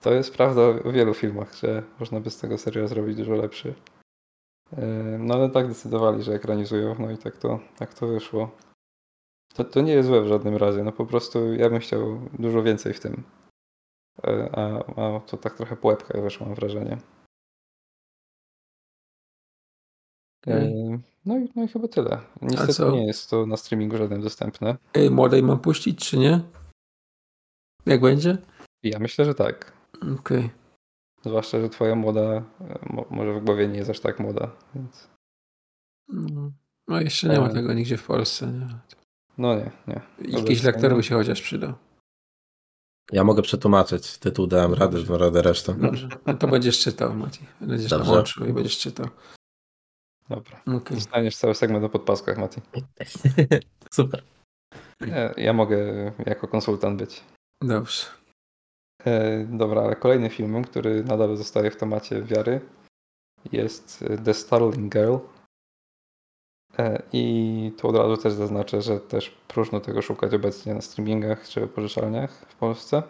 [0.00, 3.74] To jest prawda w wielu filmach, że można by z tego serial zrobić dużo lepszy.
[4.72, 4.86] E,
[5.18, 8.50] No ale tak decydowali, że ekranizują, no i tak to, tak to wyszło.
[9.54, 12.62] To, to nie jest złe w żadnym razie, no po prostu ja bym chciał dużo
[12.62, 13.22] więcej w tym.
[14.52, 14.60] A,
[15.16, 16.98] a to tak trochę po łebkach wyszło, mam wrażenie.
[21.24, 22.20] No i, no i chyba tyle.
[22.42, 22.90] Niestety co?
[22.90, 24.76] nie jest to na streamingu żadnym dostępne.
[24.94, 26.40] Ej, młodej mam puścić, czy nie?
[27.86, 28.38] Jak będzie?
[28.82, 29.72] Ja myślę, że tak.
[30.20, 30.50] Okej.
[31.24, 32.42] Zwłaszcza, że twoja młoda, e,
[32.90, 35.08] mo- może w głowie nie jest aż tak młoda, więc
[36.08, 36.52] No.
[36.88, 37.52] No jeszcze nie ma E.
[37.52, 38.46] tego nigdzie w Polsce.
[38.46, 38.68] Nie?
[39.38, 40.00] no nie, nie.
[40.38, 41.72] Jakiś lektor by się chociaż przydał.
[43.12, 44.18] Ja mogę przetłumaczyć.
[44.18, 45.74] Tytuł dałem radę, radę resztę.
[45.74, 46.08] Dobrze.
[46.26, 47.40] No to będziesz czytał, Mati.
[47.60, 48.12] Będziesz Dobrze.
[48.12, 49.06] łączył i będziesz czytał.
[50.28, 50.60] Dobra.
[50.66, 50.96] Okej.
[50.96, 52.60] Dostaniesz cały segment o podpaskach, Mati.
[53.90, 54.22] Super.
[55.00, 57.22] Ja, ja mogę jako konsultant być.
[57.62, 58.06] Dobrze.
[59.04, 62.60] E, dobra, ale kolejnym filmem, który nadal zostaje w temacie wiary,
[63.52, 65.16] jest e, The Starling Girl.
[66.78, 71.48] E, I tu od razu też zaznaczę, że też próżno tego szukać obecnie na streamingach
[71.48, 73.02] czy pożyczalniach w Polsce.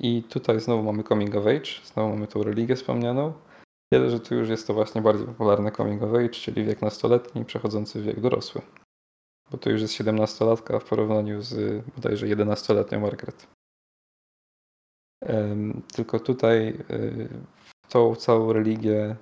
[0.00, 3.32] I tutaj znowu mamy coming of age, znowu mamy tą religię wspomnianą.
[3.92, 7.44] Tyle, że tu już jest to właśnie bardziej popularne coming of age, czyli wiek nastoletni
[7.44, 8.62] przechodzący w wiek dorosły.
[9.50, 13.46] Bo to już jest 17-latka w porównaniu z bodajże 11-letnią Margaret.
[15.92, 17.28] Tylko tutaj y,
[17.88, 19.16] tą całą religię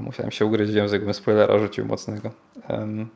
[0.00, 2.30] musiałem się ugryźć w język, bym spoilera rzucił mocnego.
[2.68, 3.08] Em,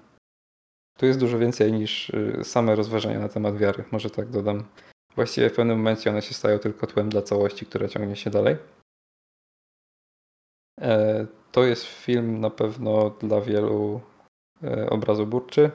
[0.98, 4.64] Tu jest dużo więcej niż y, same rozważania na temat wiary, może tak dodam.
[5.16, 8.56] Właściwie w pewnym momencie one się stają tylko tłem dla całości, która ciągnie się dalej.
[10.80, 14.00] E, To jest film na pewno dla wielu
[14.62, 15.70] e, obrazoburczy.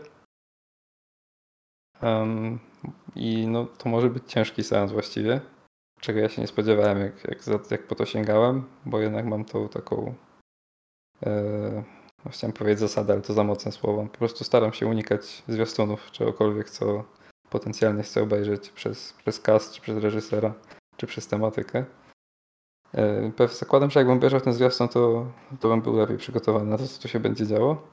[2.02, 2.60] Em,
[3.16, 5.42] I no, to może być ciężki seans właściwie,
[6.00, 9.70] czego ja się nie spodziewałem, jak, jak, jak po to sięgałem, bo jednak mam tą
[9.70, 10.16] taką,
[12.26, 14.08] no chciałem powiedzieć zasadę, ale to za mocne słowo.
[14.12, 17.04] Po prostu staram się unikać zwiastunów, czegokolwiek, co
[17.50, 20.54] potencjalnie chcę obejrzeć przez, przez cast czy przez reżysera.
[20.98, 21.86] czy przez tematykę.
[22.94, 26.78] E, Pewnie zakładam, że jakbym obejrzał ten zwiastun, to, to bym był lepiej przygotowany na
[26.78, 27.88] to, co tu się będzie działo.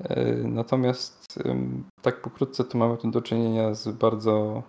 [0.00, 1.38] E, Natomiast
[2.02, 4.62] tak pokrótce tu mamy tu do czynienia z bardzo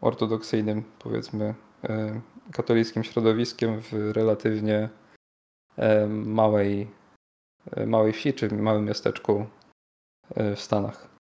[0.00, 1.54] ortodoksyjnym, powiedzmy,
[1.84, 2.20] e,
[2.52, 4.88] katolickim środowiskiem w relatywnie e,
[6.08, 6.90] małej,
[7.70, 9.46] e, małej wsi czy małym miasteczku
[10.34, 11.16] e, w Stanach.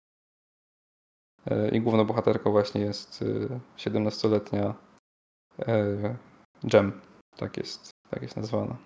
[1.46, 4.74] E, I główną bohaterką właśnie jest e, 17-letnia
[5.60, 6.16] e,
[6.74, 7.02] Jem.
[7.36, 8.78] Tak jest, tak jest nazwana.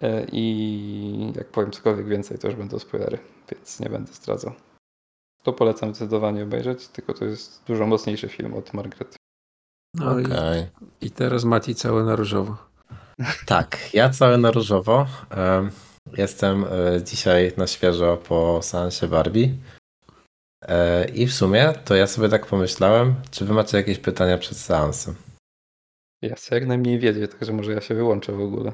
[0.00, 3.18] E, I jak powiem cokolwiek więcej, to już będą spoilery,
[3.50, 4.52] więc nie będę zdradzał.
[5.42, 9.16] To polecam zdecydowanie obejrzeć, tylko to jest dużo mocniejszy film od Margaret.
[9.94, 10.24] No Okej.
[11.00, 12.73] i, i teraz Mati całe na różowo.
[13.46, 15.06] Tak, ja cały na różowo.
[15.30, 15.70] Em,
[16.16, 19.48] Jestem e, dzisiaj na świeżo po seansie Barbie.
[20.62, 24.58] E, I w sumie to ja sobie tak pomyślałem, czy wy macie jakieś pytania przed
[24.58, 25.14] seansem?
[26.22, 28.72] Ja chcę jak najmniej wiedzieć, także może ja się wyłączę w ogóle.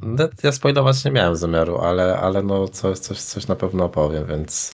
[0.00, 4.26] No, Ja spoilować nie miałem zamiaru, ale, ale no coś, coś, coś na pewno opowiem,
[4.26, 4.72] więc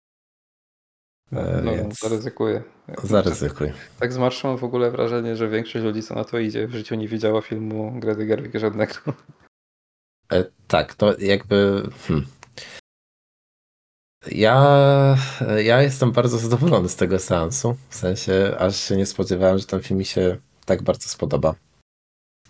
[1.31, 2.63] No, więc- zaryzykuję.
[3.03, 3.71] zaryzykuj.
[3.99, 6.71] Tak z marszu mam w ogóle wrażenie, że większość ludzi, co na to idzie, w
[6.71, 8.93] życiu nie widziała filmu Grety Gerwig żadnego.
[10.31, 11.83] E, Tak, to jakby.
[12.07, 12.25] Hmm.
[14.27, 15.17] Ja,
[15.63, 17.75] ja jestem bardzo zadowolony z tego seansu.
[17.89, 21.55] W sensie, aż się nie spodziewałem, że ten film mi się tak bardzo spodoba.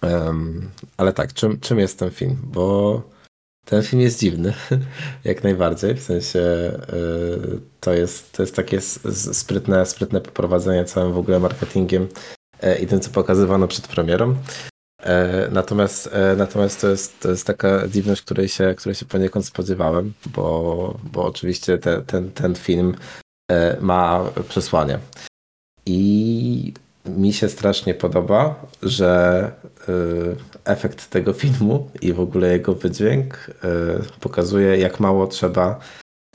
[0.01, 2.37] Em, ale tak, czym, czym jest ten film?
[2.43, 3.01] Bo
[3.69, 4.53] ten film jest dziwny,
[5.23, 5.95] jak najbardziej.
[5.95, 8.81] W sensie, y, to jest, to jest takie
[9.33, 12.07] sprytne, sprytne poprowadzenie całym w ogóle marketingiem
[12.61, 14.35] e, i tym, co pokazywano przed premierą.
[15.03, 19.45] E, Natomiast, e, natomiast to, jest, to jest taka dziwność, której się, której się poniekąd
[19.45, 22.95] spodziewałem, bo, bo oczywiście te, ten, ten film
[23.51, 24.99] e, ma przesłanie.
[25.85, 26.38] I
[27.17, 29.51] mi się strasznie podoba, że
[30.65, 35.79] e, efekt tego filmu i w ogóle jego wydźwięk e, pokazuje, jak mało trzeba,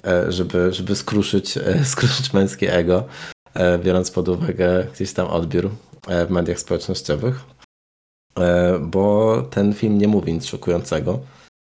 [0.07, 1.59] e, żeby, żeby skruszyć,
[1.93, 3.05] skruszyć męskie ego,
[3.85, 5.71] biorąc pod uwagę gdzieś tam odbiór
[6.27, 7.41] w mediach społecznościowych.
[8.81, 11.21] Bo ten film nie mówi nic szokującego.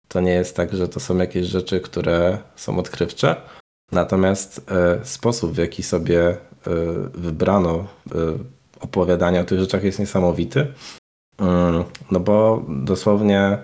[0.09, 3.37] To nie jest tak, że to są jakieś rzeczy, które są odkrywcze.
[3.93, 4.67] Natomiast
[5.03, 6.37] sposób, w jaki sobie
[7.15, 7.87] wybrano
[8.81, 10.67] opowiadania o tych rzeczach jest niesamowity.
[11.39, 13.59] Mm, No bo dosłownie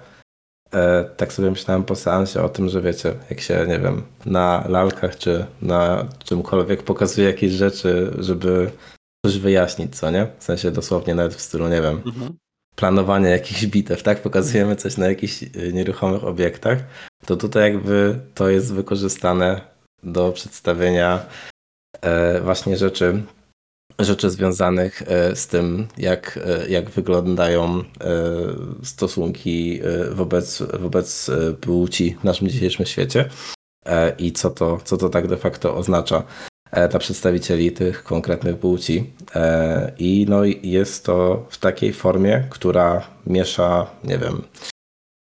[0.74, 4.64] e, tak sobie myślałem po seansie o tym, że wiecie, jak się, nie wiem, na
[4.68, 8.70] lalkach czy na czymkolwiek pokazuje jakieś rzeczy, żeby
[9.26, 10.26] coś wyjaśnić, co nie?
[10.38, 12.02] W sensie dosłownie nawet w stylu, nie wiem,
[12.76, 14.22] planowanie jakichś bitew, tak?
[14.22, 16.78] Pokazujemy coś na jakichś y, nieruchomych obiektach,
[17.26, 19.60] to tutaj jakby to jest wykorzystane
[20.02, 21.26] do przedstawienia
[22.00, 23.22] e, właśnie rzeczy,
[23.98, 27.84] rzeczy związanych e, z tym, jak, e, jak wyglądają e,
[28.82, 29.80] stosunki
[30.10, 31.30] wobec, wobec
[31.60, 33.28] płci w naszym dzisiejszym świecie
[34.18, 36.22] i co to, co to tak de facto oznacza
[36.90, 39.12] dla przedstawicieli tych konkretnych płci.
[39.98, 44.42] I no, jest to w takiej formie, która miesza, nie wiem,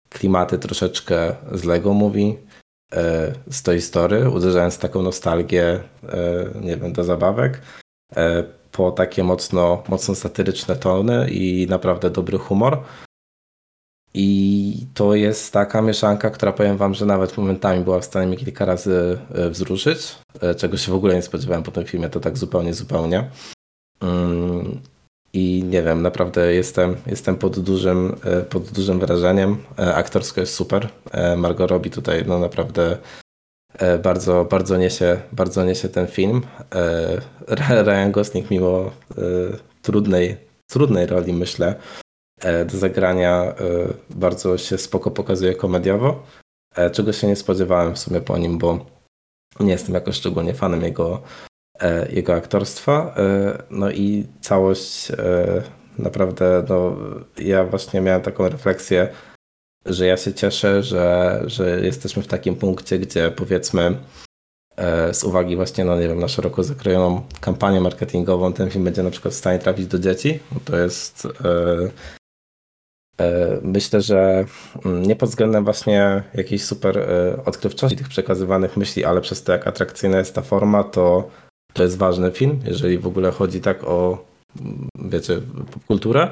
[0.09, 5.79] klimaty troszeczkę z Lego e, z Toy Story, uderzając w taką nostalgię,
[6.61, 7.61] nie wiem, do zabawek,
[8.71, 12.83] po takie mocno, mocno satyryczne tony i naprawdę dobry humor.
[14.13, 18.37] I to jest taka mieszanka, która powiem wam, że nawet momentami była w stanie mnie
[18.37, 22.19] kilka razy e, wzruszyć, e, czego się w ogóle nie spodziewałem po tym filmie, to
[22.19, 23.29] tak zupełnie, zupełnie.
[24.01, 24.79] Mm,
[25.33, 29.57] I nie wiem, naprawdę jestem, jestem pod, dużym, e, pod dużym wrażeniem.
[29.79, 30.89] E, Aktorsko jest super.
[31.11, 32.97] E, Margot robi tutaj no naprawdę e,
[34.03, 36.41] bardzo, bardzo, niesie, bardzo niesie ten film.
[36.75, 39.21] E, Ryan Gosling mimo e,
[39.81, 41.75] trudnej, trudnej roli myślę
[42.41, 43.53] e, do zagrania e,
[44.09, 46.23] bardzo się spoko pokazuje komediowo,
[46.75, 48.85] e, czego się nie spodziewałem w sumie po nim, bo
[49.59, 51.21] nie jestem jakoś szczególnie fanem jego,
[51.79, 53.15] e, jego aktorstwa.
[53.17, 55.63] E, No i całość e,
[55.97, 56.95] naprawdę, no,
[57.37, 59.09] ja właśnie miałem taką refleksję,
[59.85, 63.97] że ja się cieszę, że, że jesteśmy w takim punkcie, gdzie powiedzmy
[64.77, 69.03] e, z uwagi właśnie no nie wiem, na szeroko zakrojoną kampanię marketingową ten film będzie
[69.03, 70.39] na przykład w stanie trafić do dzieci.
[70.65, 71.89] To jest e,
[73.25, 74.45] e, myślę, że
[74.85, 77.09] mm, nie pod względem właśnie jakiejś super
[77.45, 81.29] odkrywczości tych przekazywanych myśli, ale przez to jak atrakcyjna jest ta forma, to
[81.73, 84.25] to jest ważny film, jeżeli w ogóle chodzi tak o
[84.61, 85.41] mm, wiecie,
[85.71, 86.31] popkulturę.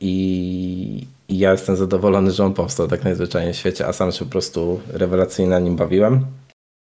[0.00, 4.24] I, I ja jestem zadowolony, że on powstał tak najzwyczajniej w świecie, a sam się
[4.24, 6.26] po prostu rewelacyjnie na nim bawiłem.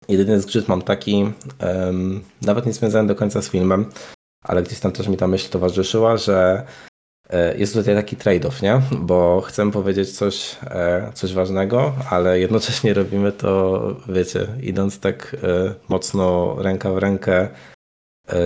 [0.09, 3.91] Jedyny zgrzyt mam taki, em, nawet nie związany do końca z filmem,
[4.45, 6.67] ale gdzieś tam też mi ta myśl towarzyszyła, że
[7.31, 8.81] e, jest tutaj taki trade-off, nie?
[8.99, 15.75] Bo chcę powiedzieć coś, e, coś ważnego, ale jednocześnie robimy to, wiecie, idąc tak e,
[15.89, 17.49] mocno ręka w rękę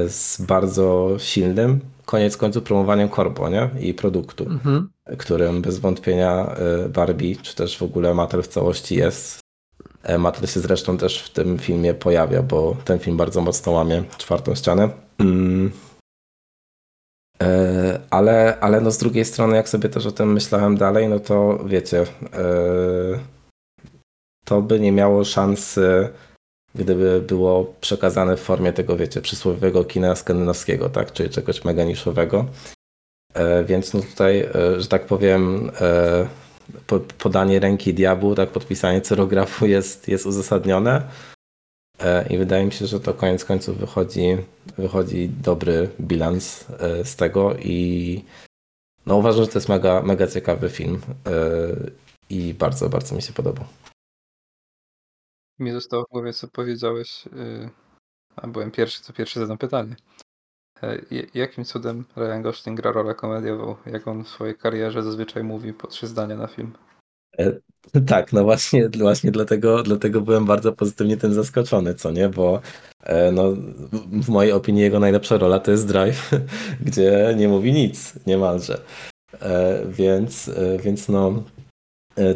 [0.09, 3.71] z bardzo silnym, koniec końców promowaniem korpo, nie?
[3.81, 4.91] I produktu Mhm.
[5.19, 6.57] którym bez wątpienia
[6.87, 9.41] y, Barbie, czy też w ogóle Mattel w całości jest.
[10.03, 14.05] E, Mattel się zresztą też w tym filmie pojawia, bo ten film bardzo mocno łamie
[14.19, 14.89] czwartą ścianę.
[15.19, 15.73] Mm.
[17.43, 21.21] E, Ale, ale no z drugiej strony, jak sobie też o tym myślałem dalej, no
[21.21, 22.45] to wiecie, e,
[24.45, 26.09] to by nie miało szansy,
[26.75, 32.47] gdyby było przekazane w formie tego, wiecie, przysłowiowego kina skandynawskiego, tak, czyli czegoś mega niszowego.
[33.35, 36.27] E, Więc no tutaj, e, że tak powiem, e,
[36.87, 41.03] po- podanie ręki diabłu, tak podpisanie cerografu jest, jest uzasadnione.
[42.31, 44.37] I wydaje mi się, że to koniec końców wychodzi,
[44.79, 46.65] wychodzi dobry bilans
[47.05, 48.25] z tego i
[49.07, 51.01] no uważam, że to jest mega, mega ciekawy film
[52.31, 53.65] i bardzo, bardzo mi się podobał.
[55.59, 57.71] Mi zostało w głowie, co powiedziałeś, yy,
[58.37, 59.97] a byłem pierwszy, co pierwszy zadam pytanie.
[60.83, 60.99] E,
[61.35, 65.87] Jakim cudem Ryan Gosling gra rolę komediową, jak on w swojej karierze zazwyczaj mówi po
[65.87, 66.73] trzy zdania na film?
[68.07, 72.61] Tak, no właśnie, właśnie dlatego, dlatego byłem bardzo pozytywnie tym zaskoczony, co nie, bo
[73.03, 73.53] e, no,
[74.23, 76.31] w mojej opinii jego najlepsza rola to jest Drive,
[76.87, 78.81] gdzie nie mówi nic, niemalże.
[79.41, 81.62] E, Więc, e, więc no e,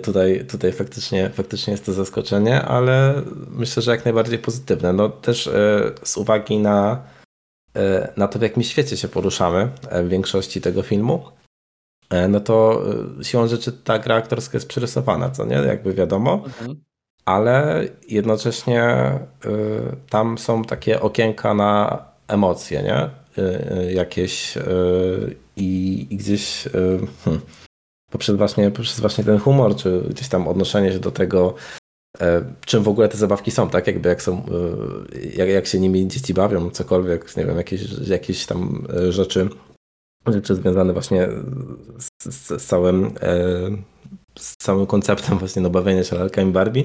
[0.02, 4.92] tutaj, tutaj faktycznie, faktycznie jest to zaskoczenie, ale myślę, że jak najbardziej pozytywne.
[4.92, 7.02] No też e, z uwagi na,
[7.74, 11.24] e, na to, w jakim świecie się poruszamy e, w większości tego filmu,
[12.10, 12.82] e, no to
[13.20, 15.56] e, siłą rzeczy ta gra aktorska jest przerysowana, co nie?
[15.56, 16.44] Jakby wiadomo,
[17.24, 19.12] ale jednocześnie
[20.10, 23.10] tam są takie okienka na emocje, nie?
[23.94, 24.58] Jakieś
[25.56, 26.68] i, i gdzieś
[27.24, 27.42] hmm,
[28.16, 31.54] poprzez, właśnie, poprzez właśnie ten humor, czy gdzieś tam odnoszenie się do tego,
[32.20, 33.86] e, czym w ogóle te zabawki są, tak?
[33.86, 34.42] Jakby jak są,
[35.14, 39.48] y, jak, jak się nimi dzieci bawią, cokolwiek, nie wiem, jakieś, jakieś tam e, rzeczy,
[40.26, 41.28] rzeczy związane właśnie
[41.98, 43.96] z, z, z całym e,
[44.38, 46.84] z całym konceptem właśnie no, bawienia się lalkami Barbie,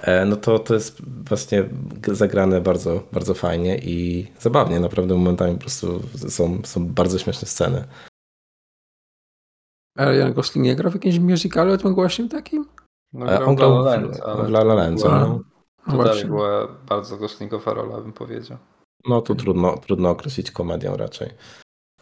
[0.00, 1.64] e, no to to jest właśnie
[2.06, 4.80] zagrane bardzo, bardzo fajnie i zabawnie.
[4.80, 7.84] Naprawdę momentami po prostu są, są bardzo śmieszne sceny.
[9.98, 12.66] Ryan Gosling nie gra w jakimś musicalu tym głośnym takim?
[13.12, 15.20] No, E, grał On w La La grał Land, ale La La to Land, była-
[15.20, 15.26] no.
[15.86, 16.28] No To dalej właśnie.
[16.28, 18.58] była bardzo goslingowa rola, bym powiedział.
[19.08, 21.30] no to trudno, trudno określić komedią raczej.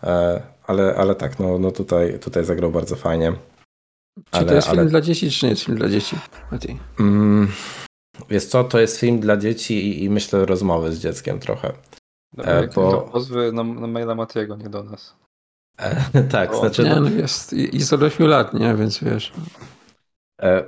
[0.03, 3.33] E, Ale, ale tak, no, no tutaj, tutaj zagrał bardzo fajnie.
[4.31, 6.17] Czy Ale- to jest film ale- dla dzieci, czy nie jest film dla dzieci?
[6.53, 6.79] Mati?
[7.01, 7.49] Mm,
[8.29, 11.73] Wiesz co, to jest film dla dzieci i, i myślę rozmowy z dzieckiem trochę.
[12.35, 15.17] Dobra, E, bo- to pozwy na, na maila Matiego, nie do nas.
[15.79, 16.83] E, tak, O, znaczy...
[16.85, 18.75] Nie, no- no jest, jest od 8 lat, nie?
[18.75, 19.33] Więc wiesz.
[20.43, 20.65] E,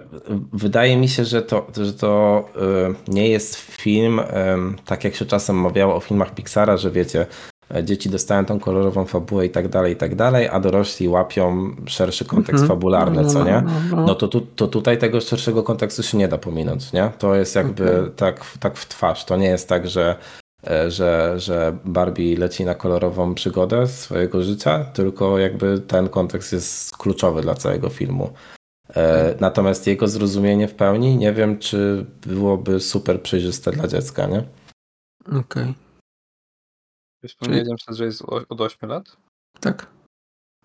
[0.52, 5.24] Wydaje mi się, że to, że to e, nie jest film, em, tak jak się
[5.26, 7.26] czasem mawiało o filmach Pixara, że wiecie,
[7.74, 11.70] e, dzieci dostają tą kolorową fabułę i tak dalej, i tak dalej, a dorośli łapią
[11.86, 12.68] szerszy kontekst Mhm.
[12.68, 13.62] fabularny, co no, nie?
[13.90, 14.14] no, no.
[14.14, 17.10] To, tu, to tutaj tego szerszego kontekstu się nie da pominąć, nie?
[17.18, 18.12] To jest jakby Okej.
[18.16, 19.24] tak, tak w twarz.
[19.24, 20.16] To nie jest tak, że, e,
[20.88, 27.42] że, że Barbie leci na kolorową przygodę swojego życia, tylko jakby ten kontekst jest kluczowy
[27.42, 28.32] dla całego filmu.
[28.96, 34.44] E, Natomiast jego zrozumienie w pełni nie wiem, czy byłoby super przejrzyste dla dziecka, nie?
[35.40, 35.74] Okej.
[37.28, 39.16] Wspomniałem, że jest od 8 lat,
[39.60, 39.86] Tak.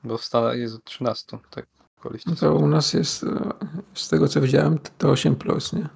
[0.04, 1.38] bo w Stanach jest od 13.
[1.50, 1.66] Tak,
[2.00, 3.54] koliście No to u nas jest, e,
[3.94, 5.88] z tego co widziałem, to- to 8 plus, nie?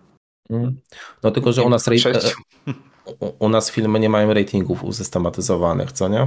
[1.24, 2.10] No tylko, że u nas, Sześciu.
[3.20, 6.20] u- u nas filmy nie mają ratingów usystematyzowanych, co nie?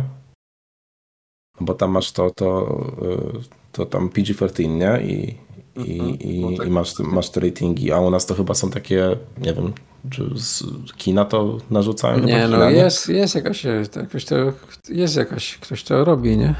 [1.60, 5.00] No Bo tam masz to, to, y, to tam PG-13, nie?
[5.06, 5.34] I,
[5.76, 6.18] i, Mhm.
[6.20, 6.66] i, No tak.
[6.66, 9.72] i masz, masz te ratingi, a u nas to chyba są takie, nie wiem,
[10.10, 10.64] czy z
[10.96, 12.14] kina to narzucają?
[12.14, 13.64] Chyba Nie, no jest, jest jakaś,
[13.96, 14.36] jakoś to,
[14.88, 16.54] jest jakaś, ktoś to robi, nie?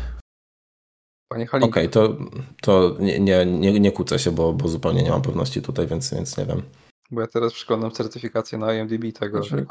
[1.33, 2.17] Panie Okej, to,
[2.63, 6.15] to nie, nie, nie, nie kłócę się, bo, bo zupełnie nie mam pewności tutaj, więc,
[6.15, 6.63] więc nie wiem.
[7.11, 9.67] Bo ja teraz przeglądam certyfikację na IMDb tego Proszę.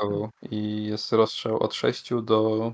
[0.52, 2.74] i jest rozstrzał od 6 do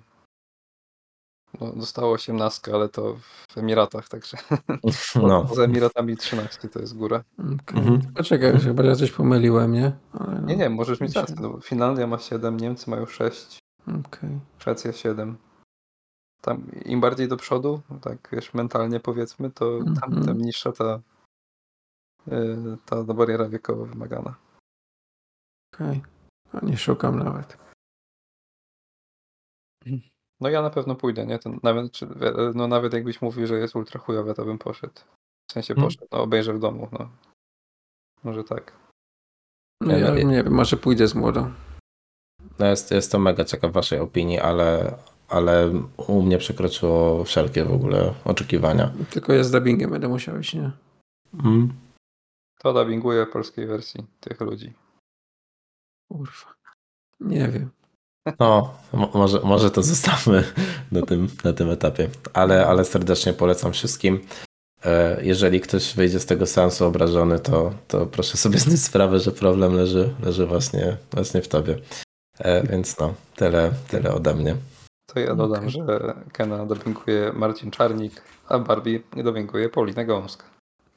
[1.61, 3.15] no, zostało 18, ale to
[3.51, 4.37] w Emiratach, także
[5.27, 5.45] No.
[5.45, 7.23] poza Emiratami 13 to jest góra.
[7.37, 7.79] Okay.
[7.79, 8.01] Mhm.
[8.13, 9.91] Poczekaj, chyba ja coś pomyliłem, nie?
[10.13, 11.35] No, Nie, nie, możesz mieć rację.
[11.41, 14.39] No, Finlandia ma 7, Niemcy mają 6, Okej.
[14.57, 15.37] Szwecja 7.
[16.41, 20.25] Tam im bardziej do przodu, tak wiesz, mentalnie powiedzmy, to tam Mhm.
[20.25, 20.99] tym niższa ta,
[22.27, 24.35] yy, ta bariera wiekowa wymagana.
[25.75, 26.01] Okej.
[26.53, 27.57] A nie szukam nawet.
[30.41, 31.39] No ja na pewno pójdę, nie?
[31.39, 32.07] To nawet, czy,
[32.55, 34.93] no nawet jakbyś mówił, że jest ultra chujowe, to bym poszedł.
[35.49, 35.87] W sensie Hmm.
[35.87, 37.09] poszedł, no obejrzę w domu, no.
[38.23, 38.73] Może tak.
[39.81, 41.53] No, ja Ja- nie wiem, może pójdę z młodą.
[42.59, 44.97] No jest, jest to mega ciekaw waszej opinii, ale,
[45.27, 48.93] ale u mnie przekroczyło wszelkie w ogóle oczekiwania.
[49.09, 50.71] Tylko ja z dubbingiem będę musiał iść, nie?
[51.33, 51.73] Mm.
[52.59, 54.73] To dubbinguje polskiej wersji tych ludzi.
[56.09, 56.53] Kurwa.
[57.19, 57.69] Nie wiem.
[58.39, 60.43] No, mo- może, może to zostawmy
[60.91, 64.19] na tym, na tym etapie, ale, ale serdecznie polecam wszystkim.
[64.85, 69.31] E, Jeżeli ktoś wyjdzie z tego seansu obrażony, to, to proszę sobie zdać sprawę, że
[69.31, 71.77] problem leży, leży właśnie, właśnie w tobie.
[72.39, 74.55] E, Więc no, tyle, tyle ode mnie.
[75.13, 75.69] To ja dodam, Okej.
[75.71, 80.43] że Kena dubbinguje Marcin Czarnik, a Barbie dubbinguje Paulina Gąska.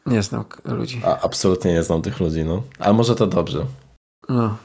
[0.07, 1.03] Nie znam ludzi.
[1.05, 2.63] A, absolutnie nie znam tych ludzi, no.
[2.79, 3.67] A może to dobrze.
[4.29, 4.57] No.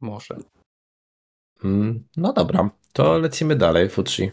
[0.00, 0.36] Może.
[1.64, 4.30] Mm, No dobra, to lecimy dalej, Futsi.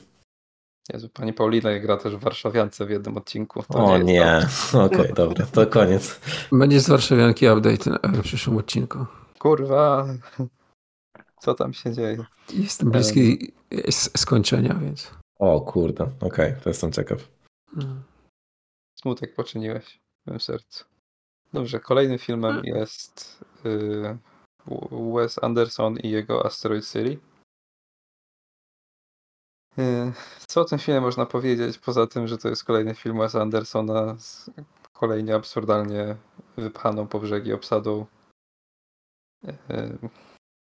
[0.94, 3.64] Jezu, pani Paulina gra też w Warszawiance w jednym odcinku.
[3.64, 4.40] To O jest nie,
[4.86, 6.20] okej, dobra, to koniec.
[6.52, 9.06] Będzie z Warszawianki update na- w przyszłym odcinku.
[9.40, 10.08] Kurwa.
[11.42, 12.26] Co tam się dzieje?
[12.54, 15.12] Jestem bliski s- skończenia, więc.
[15.40, 17.28] O kurde, okej, to jestem ciekaw.
[17.76, 17.84] No.
[18.96, 20.86] Smutek poczyniłeś w moim sercu.
[21.54, 24.18] Dobrze, kolejnym filmem jest y,
[25.16, 27.20] Wes Anderson i jego Asteroid City.
[29.80, 30.14] Y,
[30.48, 34.16] Co o tym filmie można powiedzieć, poza tym, że to jest kolejny film Wes Andersona
[34.20, 34.50] z
[34.94, 36.16] kolejnie absurdalnie
[36.58, 38.06] wypchaną po brzegi obsadą.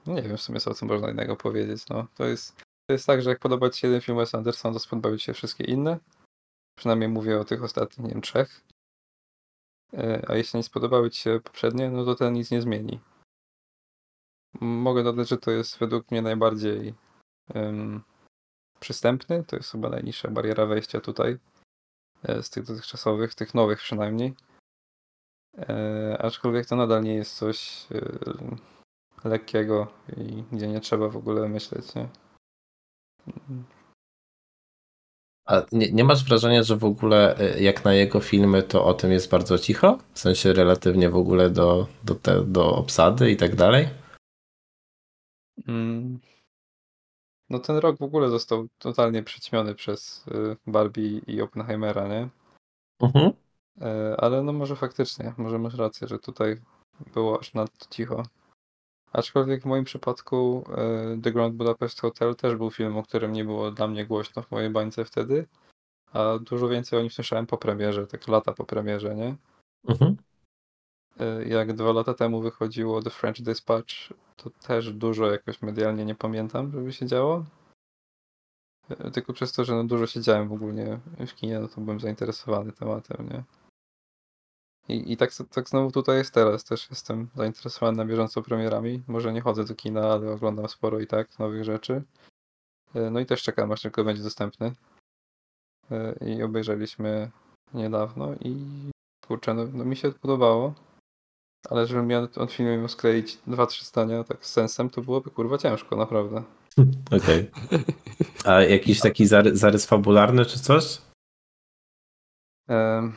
[0.05, 1.89] No nie wiem w sumie, co o tym można innego powiedzieć.
[1.89, 4.73] No, to, jest, to jest tak, że jak podoba Ci się jeden film Wes Andersona,
[4.73, 5.97] to spodobają Ci się wszystkie inne.
[6.77, 8.61] Przynajmniej mówię o tych ostatnich, nie wiem, trzech.
[9.93, 12.99] E, A jeśli nie spodobały Ci się poprzednie, no to ten nic nie zmieni.
[14.61, 16.93] Mogę dodać, że to jest według mnie najbardziej
[17.53, 18.03] em,
[18.79, 19.43] przystępny.
[19.43, 21.37] To jest chyba najniższa bariera wejścia tutaj.
[22.23, 24.33] e, Z tych dotychczasowych, tych nowych przynajmniej.
[25.57, 31.49] E, aczkolwiek to nadal nie jest coś e, lekkiego i gdzie nie trzeba w ogóle
[31.49, 32.07] myśleć, nie?
[35.45, 38.93] A nie, nie masz wrażenia, że w ogóle y, jak na jego filmy, to o
[38.93, 39.97] tym jest bardzo cicho?
[40.13, 43.89] W sensie relatywnie w ogóle do, do, te, do obsady i tak dalej?
[45.67, 46.19] Mm.
[47.49, 52.29] No ten rok w ogóle został totalnie przyćmiony przez y, Barbie i Oppenheimera, nie?
[52.99, 53.31] Mhm.
[53.81, 56.61] E, Ale no może faktycznie, może masz rację, że tutaj
[57.13, 58.23] było aż nadto cicho.
[59.13, 63.45] Aczkolwiek w moim przypadku e, The Grand Budapest Hotel też był film, o którym nie
[63.45, 65.47] było dla mnie głośno w mojej bańce wtedy,
[66.13, 69.35] a dużo więcej o nim słyszałem po premierze, tak lata po premierze, nie?
[69.87, 70.17] Mhm.
[71.19, 73.93] E, Jak dwa lata temu wychodziło The French Dispatch,
[74.35, 77.45] to też dużo jakoś medialnie nie pamiętam, żeby się działo.
[78.89, 82.71] E, Tylko przez to, że no dużo siedziałem ogólnie w kinie, no to byłem zainteresowany
[82.71, 83.43] tematem, nie?
[84.87, 86.63] I, i tak, tak znowu tutaj jest teraz.
[86.63, 89.03] Też jestem zainteresowany na bieżąco premierami.
[89.07, 92.03] Może nie chodzę do kina, ale oglądam sporo i tak nowych rzeczy.
[92.95, 94.71] E, No i też czekam, aż tylko będzie dostępny.
[96.25, 97.31] I obejrzeliśmy
[97.73, 98.55] niedawno i
[99.27, 100.73] kurczę, no, no mi się podobało.
[101.69, 105.29] Ale żebym miał od filmu miał skleić dwa, trzy zdania tak z sensem, to byłoby
[105.29, 106.43] kurwa ciężko, naprawdę.
[107.17, 107.51] Okej.
[108.45, 111.01] A jakiś taki zary, zarys fabularny czy coś?
[112.67, 113.13] Em,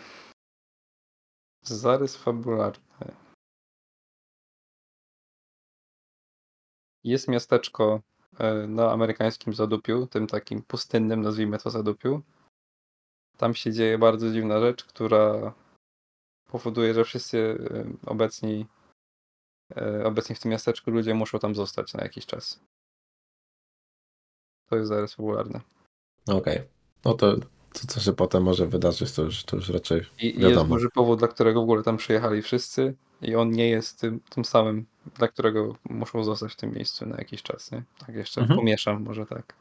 [1.63, 2.85] Zarys fabularny.
[7.05, 8.01] Jest miasteczko
[8.39, 12.23] e, na amerykańskim Zadupiu, tym takim pustynnym, nazwijmy to Zadupiu.
[13.37, 15.55] Tam się dzieje bardzo dziwna rzecz, która
[16.59, 18.67] powoduje, że wszyscy e, obecni,
[19.77, 22.61] e, obecni w tym miasteczku ludzie muszą tam zostać na jakiś czas.
[24.71, 25.61] To jest zarys fabularny.
[26.29, 26.63] Okej.
[27.05, 27.37] No to,
[27.73, 30.75] to co się potem może wydarzyć, to już, to już raczej I, i jest wiadomo.
[30.75, 34.45] duży powód, dla którego w ogóle tam przyjechali wszyscy i on nie jest tym, tym
[34.45, 37.83] samym, dla którego muszą zostać w tym miejscu na jakiś czas, nie?
[38.07, 38.59] Tak jeszcze Mhm.
[38.61, 39.55] pomieszam, może tak.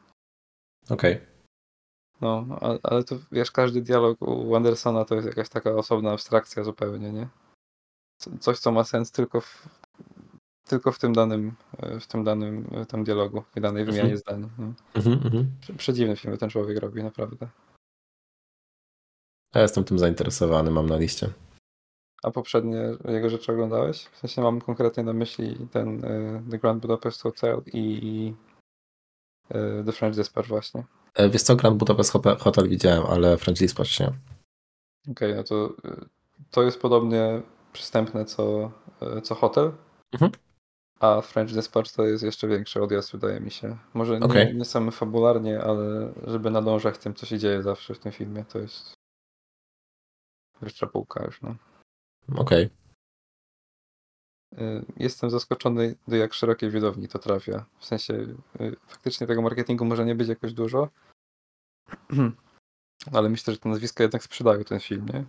[0.90, 1.20] Okej.
[2.24, 7.12] No, ale to wiesz, każdy dialog u Andersona to jest jakaś taka osobna abstrakcja zupełnie,
[7.12, 7.28] nie?
[8.20, 9.68] Co- Coś, co ma sens tylko w,
[10.64, 14.18] tylko w tym danym, e, w tym danym e, tam dialogu, w danej wymianie Mhm.
[14.18, 14.50] zdań.
[14.58, 14.72] Nie?
[14.94, 15.50] Mhm, mhm.
[15.60, 17.48] Prze- Przedziwne filmy ten człowiek robi, naprawdę.
[19.54, 21.32] Ja jestem tym zainteresowany, mam na liście.
[22.22, 24.04] A poprzednie jego rzeczy oglądałeś?
[24.04, 28.34] W sensie mam konkretnie na myśli ten e, The Grand Budapest Hotel i
[29.86, 30.84] The French Dispatch właśnie.
[31.14, 34.12] E, Wiesz co, Grand Budapest Hotel, widziałem, ale French Dispatch nie.
[35.10, 36.04] Okej, no to e,
[36.50, 38.70] to jest podobnie przystępne co,
[39.00, 39.72] e, co Hotel.
[40.12, 40.32] Mhm.
[41.00, 43.76] A French Dispatch to jest jeszcze większy odjazd, wydaje mi się.
[43.94, 44.56] Może nie, Okej.
[44.56, 48.58] nie sam fabularnie, ale żeby nadążać tym, co się dzieje zawsze w tym filmie, to
[48.58, 48.94] jest
[50.60, 51.54] wyższa półka już, no.
[52.36, 52.64] Okej.
[52.64, 52.83] Y,
[54.96, 57.64] Jestem zaskoczony, do jak szerokiej widowni to trafia.
[57.78, 58.14] W sensie
[58.60, 60.88] y, faktycznie tego marketingu może nie być jakoś dużo,
[63.12, 65.24] ale myślę, że te nazwiska jednak sprzedają ten film, nie?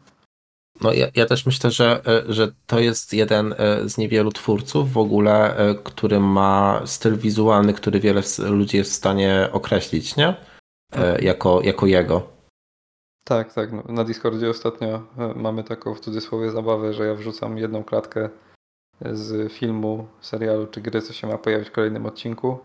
[0.81, 3.55] No ja, ja też myślę, że, e, że to jest jeden
[3.85, 9.49] z niewielu twórców w ogóle, który ma styl wizualny, który wiele ludzi jest w stanie
[9.51, 10.35] określić, nie?
[10.91, 12.35] E, Jako, jako jego.
[13.23, 13.71] Tak, tak.
[13.71, 18.29] No, na Discordzie ostatnio mamy taką w cudzysłowie zabawę, że ja wrzucam jedną klatkę
[19.01, 22.59] z filmu, serialu czy gry, co się ma pojawić w kolejnym odcinku.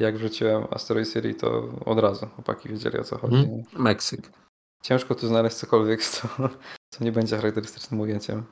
[0.00, 3.48] Jak wrzuciłem Asteroid City, to od razu chłopaki wiedzieli o co chodzi.
[3.48, 3.64] Nie?
[3.78, 4.30] Meksyk.
[4.82, 6.28] Ciężko tu znaleźć cokolwiek, co,
[6.90, 8.44] co nie będzie charakterystycznym ujęciem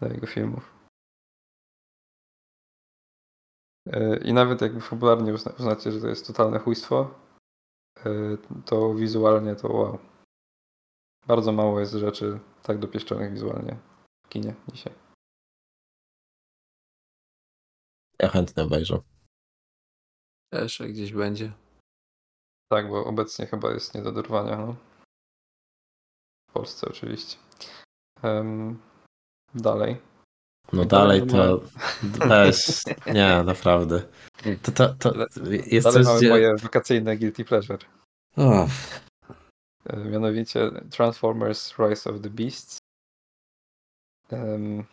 [0.00, 0.74] dla jego filmów.
[3.92, 7.14] E, I nawet jakby fabularnie uzna, uznacie, że to jest totalne chujstwo,
[7.96, 8.10] e,
[8.64, 9.98] to wizualnie to wow.
[11.26, 13.76] Bardzo mało jest rzeczy tak dopieszczonych wizualnie
[14.26, 15.07] w kinie dzisiaj.
[18.22, 19.00] Ja chętnie obejrzę.
[20.52, 21.52] Też jak gdzieś będzie.
[22.72, 24.56] Tak, bo obecnie chyba jest nie do dorwania.
[24.56, 24.76] No.
[26.50, 27.36] W Polsce oczywiście.
[28.22, 28.78] Em,
[29.54, 29.96] dalej.
[30.72, 34.02] No dalej dalej to weź, nie, naprawdę.
[34.62, 35.12] To, to, to
[35.66, 36.28] jest dalej coś, mamy gdzie...
[36.28, 37.78] moje wakacyjne guilty pleasure.
[38.36, 38.66] O,
[39.88, 42.78] E, Mianowicie Transformers Rise of the Beasts.
[44.30, 44.84] Em,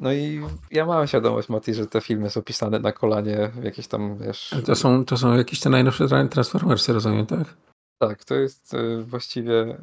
[0.00, 3.86] No i ja mam świadomość, Mati, że te filmy są pisane na kolanie w jakieś
[3.86, 4.54] tam, wiesz...
[4.66, 7.56] To są, to są jakieś te najnowsze tra- Transformersy, rozumiem, tak?
[7.98, 9.76] Tak, to jest y, właściwie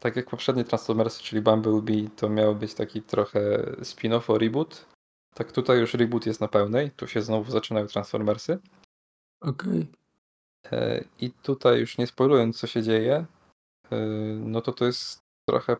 [0.00, 3.40] tak jak poprzednie Transformersy, czyli Bumblebee, to miał być taki trochę
[3.82, 4.86] spin-off o reboot.
[5.34, 8.58] Tak tutaj już reboot jest na pełnej, tu się znowu zaczynają Transformersy.
[9.40, 9.86] Okej.
[10.72, 13.26] E, I tutaj już nie spoilując co się dzieje,
[13.90, 13.96] e,
[14.40, 15.18] no to to jest
[15.48, 15.76] trochę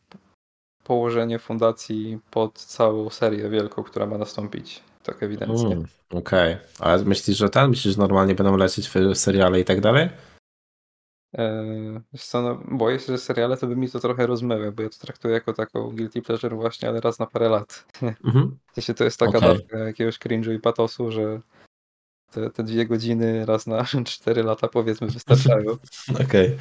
[0.92, 4.82] położenie fundacji pod całą serię wielką, która ma nastąpić.
[5.02, 5.72] Tak ewidentnie.
[5.72, 6.56] mm, okej.
[6.78, 7.70] Ale myślisz, że ten?
[7.70, 10.08] Myślisz, że normalnie będą lecieć w- seriale i tak dalej?
[11.32, 14.82] Eee, wiesz co, no, boję się, że seriale to by mi to trochę rozmyły, bo
[14.82, 17.84] ja to traktuję jako taką guilty pleasure właśnie, ale raz na parę lat.
[18.24, 18.58] Mhm.
[18.74, 19.58] Sensie to jest taka Okej.
[19.58, 21.40] dawka jakiegoś cringe'u i patosu, że
[22.30, 25.76] te, te dwie godziny raz na cztery lata powiedzmy wystarczają.
[26.24, 26.46] Okej.
[26.46, 26.58] Ym,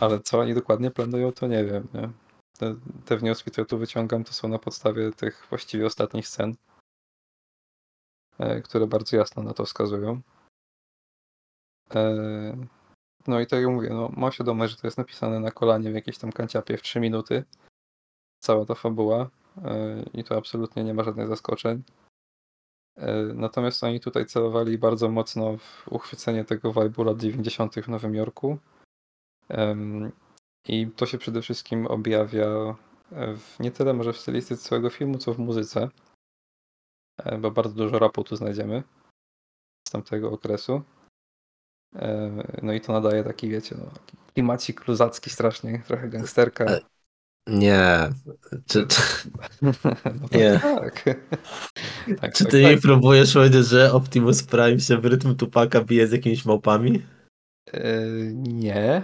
[0.00, 1.88] ale co oni dokładnie planują, to nie wiem.
[1.94, 2.10] Nie?
[2.58, 6.54] Te, te wnioski, które tu wyciągam, to są na podstawie tych właściwie ostatnich scen,
[8.38, 10.20] e, które bardzo jasno na to wskazują.
[11.94, 12.56] E,
[13.26, 15.94] No i tak jak mówię, no, mam świadomość, że to jest napisane na kolanie w
[15.94, 17.44] jakiejś tam kanciapie w 3 minuty.
[18.40, 19.30] Cała ta fabuła.
[19.64, 21.82] e, I to absolutnie nie ma żadnych zaskoczeń.
[23.34, 27.74] Natomiast oni tutaj celowali bardzo mocno w uchwycenie tego vibe'u lat 90.
[27.74, 28.58] w Nowym Jorku.
[30.68, 32.76] I to się przede wszystkim objawia
[33.10, 35.88] w, nie tyle może w stylistyce całego filmu, co w muzyce.
[37.24, 38.82] E, Bo bardzo dużo rapu tu znajdziemy
[39.88, 40.82] z tamtego okresu.
[41.96, 42.30] E,
[42.62, 43.90] No i to nadaje taki, wiecie, no,
[44.34, 46.64] klimacik luzacki strasznie, trochę gangsterka.
[46.64, 46.80] E,
[47.46, 48.10] Nie.
[48.66, 49.00] Czy, czy,
[50.20, 50.60] No nie.
[50.62, 51.04] tak.
[52.20, 52.74] tak, czy tak, ty tak.
[52.74, 57.02] mi próbujesz powiedzieć, że Optimus Prime się w rytm Tupaka bije z jakimiś małpami?
[57.72, 58.00] E,
[58.32, 59.02] Nie.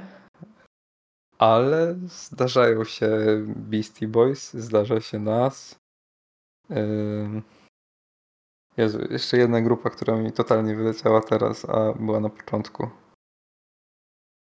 [1.43, 3.09] Ale zdarzają się
[3.47, 5.79] Beastie Boys, zdarza się nas.
[8.77, 12.91] Jezu, jeszcze jedna grupa, która mi totalnie wyleciała teraz, a była na początku.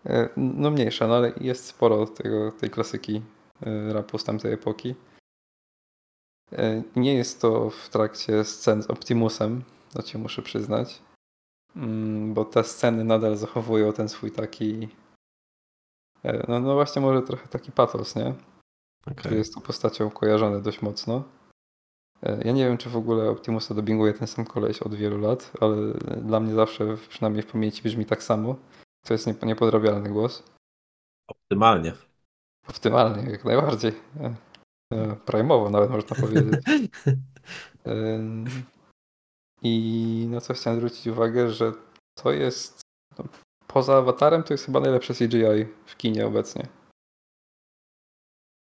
[0.05, 3.21] E, No mniejsza, no ale jest sporo tego, tej klasyki
[3.61, 4.95] e, rapu z tamtej epoki.
[6.51, 9.63] E, Nie jest to w trakcie scen z Optimusem,
[9.93, 11.01] to ci muszę przyznać.
[11.75, 14.89] Mm, Bo te sceny nadal zachowują ten swój taki.
[16.23, 18.25] E, No, no właśnie, może trochę taki patos, nie?
[19.05, 19.15] Okej.
[19.15, 21.23] który jest tu postacią kojarzony dość mocno.
[22.23, 25.51] E, Ja nie wiem, czy w ogóle Optimusa dubbinguje ten sam koleś od wielu lat,
[25.61, 28.55] ale dla mnie zawsze, przynajmniej w pamięci, brzmi tak samo.
[29.05, 30.43] To jest niepo- niepodrabialny głos.
[31.27, 31.93] Optymalnie.
[32.69, 33.91] Optymalnie, jak najbardziej.
[34.93, 36.53] E, Prime'owo nawet można powiedzieć.
[39.63, 41.71] I na co chciałem zwrócić uwagę, że
[42.17, 42.81] to jest
[43.19, 43.25] no,
[43.73, 46.67] poza awatarem to jest chyba najlepsze CGI w kinie obecnie.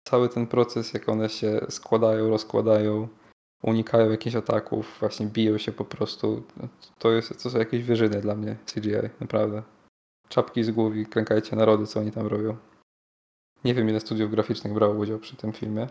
[0.08, 3.08] Cały ten proces, jak one się składają, rozkładają,
[3.62, 6.42] unikają jakichś ataków, właśnie biją się po prostu.
[6.99, 9.62] To, jest, to są jakieś wyżyny dla mnie CGI, naprawdę.
[10.28, 12.57] Czapki z głów i klękajcie narody, co oni tam robią.
[13.65, 15.89] Nie wiem, ile studiów graficznych brało udział przy tym filmie.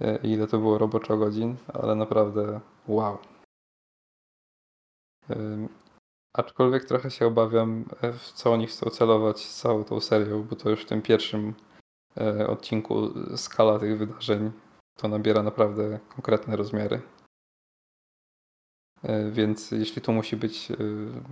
[0.00, 3.18] e, ile to było roboczo godzin, ale naprawdę wow.
[6.32, 10.56] Aczkolwiek trochę się obawiam, e, w co oni chcą celować z całą tą serią, bo
[10.56, 11.54] to już w tym pierwszym
[12.16, 14.52] e, odcinku skala tych wydarzeń
[14.96, 17.00] to nabiera naprawdę konkretne rozmiary.
[19.02, 20.68] E, Więc jeśli tu musi być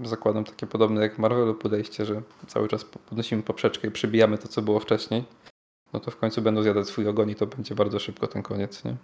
[0.04, 4.62] zakładam takie podobne jak Marvelu podejście, że cały czas podnosimy poprzeczkę i przybijamy to, co
[4.62, 5.24] było wcześniej,
[5.92, 8.84] no to w końcu będą zjadać swój ogon i to będzie bardzo szybko ten koniec,
[8.84, 8.96] nie?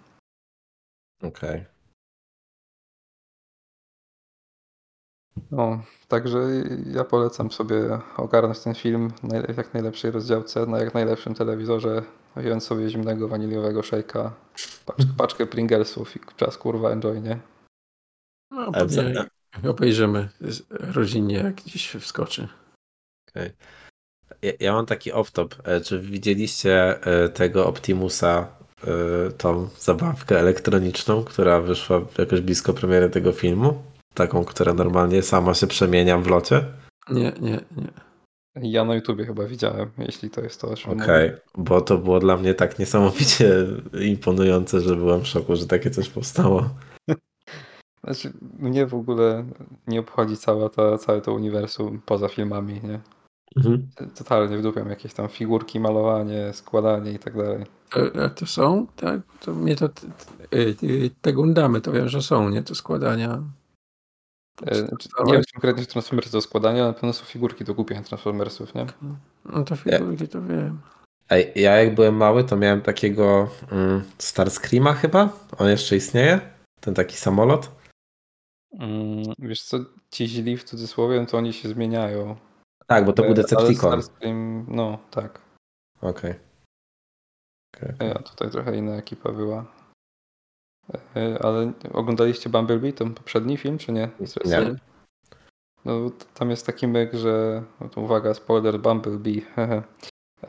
[1.23, 1.65] Okej.
[5.51, 6.39] No, także
[6.85, 12.03] ja polecam sobie ogarnąć ten film w jak najlepszej rozdziałce, na jak najlepszym telewizorze,
[12.35, 14.33] wziąć sobie zimnego waniliowego szejka,
[14.85, 17.39] paczkę, paczkę Pringlesów i czas kurwa enjoy, nie?
[18.51, 19.25] No, pewnie
[19.69, 20.29] obejrzymy
[20.71, 22.47] rodzinnie, jak gdzieś wskoczy.
[24.41, 25.55] Ja, ja mam taki off-top.
[25.63, 28.47] E, Czy widzieliście e, tego Optimusa,
[28.83, 33.92] e, tą zabawkę elektroniczną, która wyszła jakoś blisko premiery tego filmu?
[34.13, 36.65] Taką, która normalnie sama się przemienia w locie?
[37.09, 37.87] Nie, nie, nie.
[38.71, 41.41] Ja na YouTubie chyba widziałem, jeśli to jest to, o czym Okej, mówię.
[41.57, 43.55] bo to było dla mnie tak niesamowicie
[44.13, 46.69] imponujące, że byłem w szoku, że takie coś powstało.
[48.03, 49.45] Znaczy, mnie w ogóle
[49.87, 52.99] nie obchodzi cała ta, całe to uniwersum poza filmami, nie?
[53.57, 53.87] Mhm.
[54.15, 57.65] Totalnie wdupiam jakieś tam figurki, malowanie, składanie i tak dalej.
[58.25, 59.21] A to są, tak?
[59.39, 59.85] To mnie to.
[60.53, 62.63] y, y, Te gundamy to wiem, że są, nie?
[62.63, 63.43] To składania.
[64.61, 64.75] E,
[65.25, 68.75] Nie wiem czy konkretnie Transformersy do składania, ale na pewno są figurki do kupienia Transformersów,
[68.75, 68.85] nie?
[69.45, 70.81] No to figurki to wiem.
[71.29, 75.29] Ej, ja jak byłem mały, to miałem takiego mm, Starscreama chyba.
[75.57, 76.39] On jeszcze istnieje?
[76.79, 77.71] Ten taki samolot?
[78.79, 79.77] Mm, wiesz co,
[80.11, 82.35] ci źli w cudzysłowie, no to oni się zmieniają.
[82.87, 84.01] Tak, bo to był E, Ale Decepticon.
[84.01, 85.41] Starscream, no tak.
[86.01, 86.33] Okej.
[87.75, 88.09] Okej, okej.
[88.09, 89.65] E, A tutaj trochę inna ekipa była.
[91.15, 94.09] E, Ale oglądaliście Bumblebee, ten poprzedni film, czy nie?
[94.45, 94.75] Nie.
[95.85, 97.63] No, tam jest taki myk, że.
[97.79, 99.41] No uwaga, spoiler Bumblebee.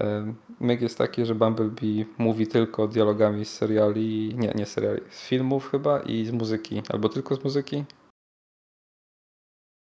[0.00, 4.34] E, myk jest taki, że Bumblebee mówi tylko dialogami z seriali.
[4.38, 6.82] Nie, nie seriali, z filmów chyba i z muzyki.
[6.88, 7.84] Albo tylko z muzyki.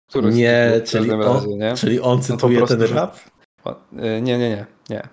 [0.08, 1.74] Któryś z Nie, czyli on, razie, nie?
[1.74, 3.16] czyli on No cytuje prostu, ten rap?
[3.66, 5.08] E, Nie, nie, nie, nie.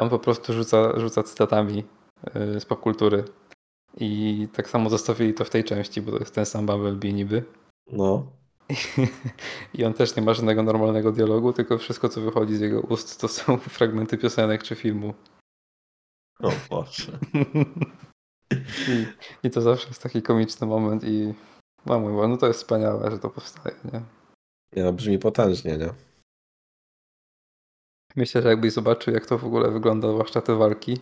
[0.00, 1.84] On po prostu rzuca, rzuca cytatami
[2.34, 3.24] z popkultury.
[3.96, 7.44] I tak samo zostawili to w tej części, bo to jest ten sam Bumblebee niby.
[7.86, 8.26] No.
[9.74, 13.20] I on też nie ma żadnego normalnego dialogu, tylko wszystko co wychodzi z jego ust
[13.20, 15.14] to są fragmenty piosenek czy filmu.
[16.40, 17.18] O Boże.
[18.88, 19.06] I,
[19.42, 21.34] I to zawsze jest taki komiczny moment i
[21.86, 24.02] mam mówię, no to jest wspaniałe, że to powstaje, nie?
[24.76, 25.88] Nie no, brzmi potężnie, nie?
[28.16, 31.00] Myślę, że jakbyś zobaczył jak to w ogóle wygląda, zwłaszcza te walki,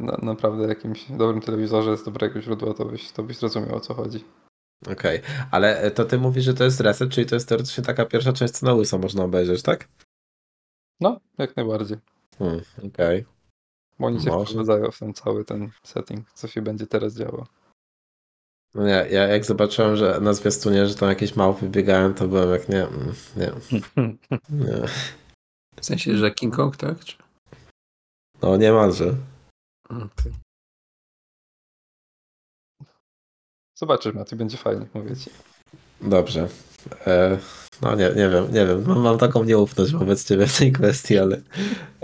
[0.00, 3.94] na, naprawdę jakimś dobrym telewizorze z dobrego źródła, to byś, to byś zrozumiał o co
[3.94, 4.24] chodzi.
[4.92, 8.06] Okej, ale e, to ty mówisz, że to jest reset, czyli to jest teoretycznie taka
[8.06, 9.88] pierwsza część, co na łyso można obejrzeć, tak?
[11.00, 11.98] No, jak najbardziej.
[12.38, 13.24] Hmm, okej.
[13.98, 14.44] Bo oni cię Może.
[14.46, 17.46] wprowadzają w ten cały ten setting, co się będzie teraz działo.
[18.74, 22.50] No nie, ja jak zobaczyłem, że na zwiastunie, że tam jakieś małpy biegają, to byłem
[22.50, 23.52] jak nie, mm, nie,
[24.66, 24.82] nie.
[25.76, 27.04] W sensie, że King Kong, tak?
[27.04, 27.16] Czy...
[28.42, 29.14] No niemalże.
[33.74, 35.30] Zobaczysz, Mati, będzie fajnie, mówię ci.
[36.00, 36.48] Dobrze.
[37.06, 37.38] E,
[37.82, 38.84] no nie, nie wiem, nie wiem.
[38.86, 41.42] Mam, mam taką nieufność wobec ciebie w tej kwestii, ale,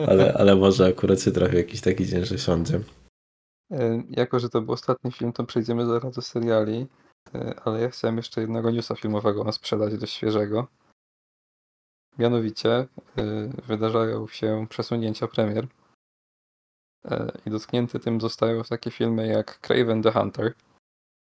[0.08, 2.80] ale, ale może akurat się trafi jakiś taki dzień, że siądzie.
[3.72, 6.86] E, Jako, że to był ostatni film, to przejdziemy zaraz do seriali,
[7.34, 10.66] e, ale ja chciałem jeszcze jednego newsa filmowego wam sprzedać, dość świeżego.
[12.18, 12.86] Mianowicie e,
[13.66, 15.66] wydarzają się przesunięcia premier
[17.46, 20.54] i dotknięte tym zostają takie filmy jak Craven the Hunter.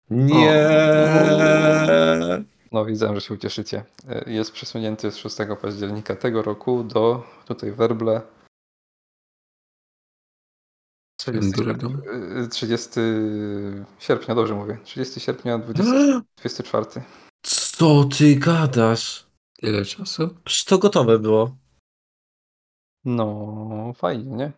[0.09, 0.69] Nie!
[2.71, 3.83] No widzę, że się ucieszycie.
[4.09, 8.21] E, Jest przesunięty z 6 października tego roku do tutaj werble
[11.19, 11.87] 30, Durego.
[12.43, 12.99] e, 30
[13.99, 14.77] sierpnia, dobrze mówię.
[14.83, 16.85] 30 sierpnia 2024.
[17.77, 19.27] Co ty gadasz?
[19.57, 20.29] Tyle czasu?
[20.45, 21.55] Już to gotowe było.
[23.05, 24.51] No, fajnie, nie?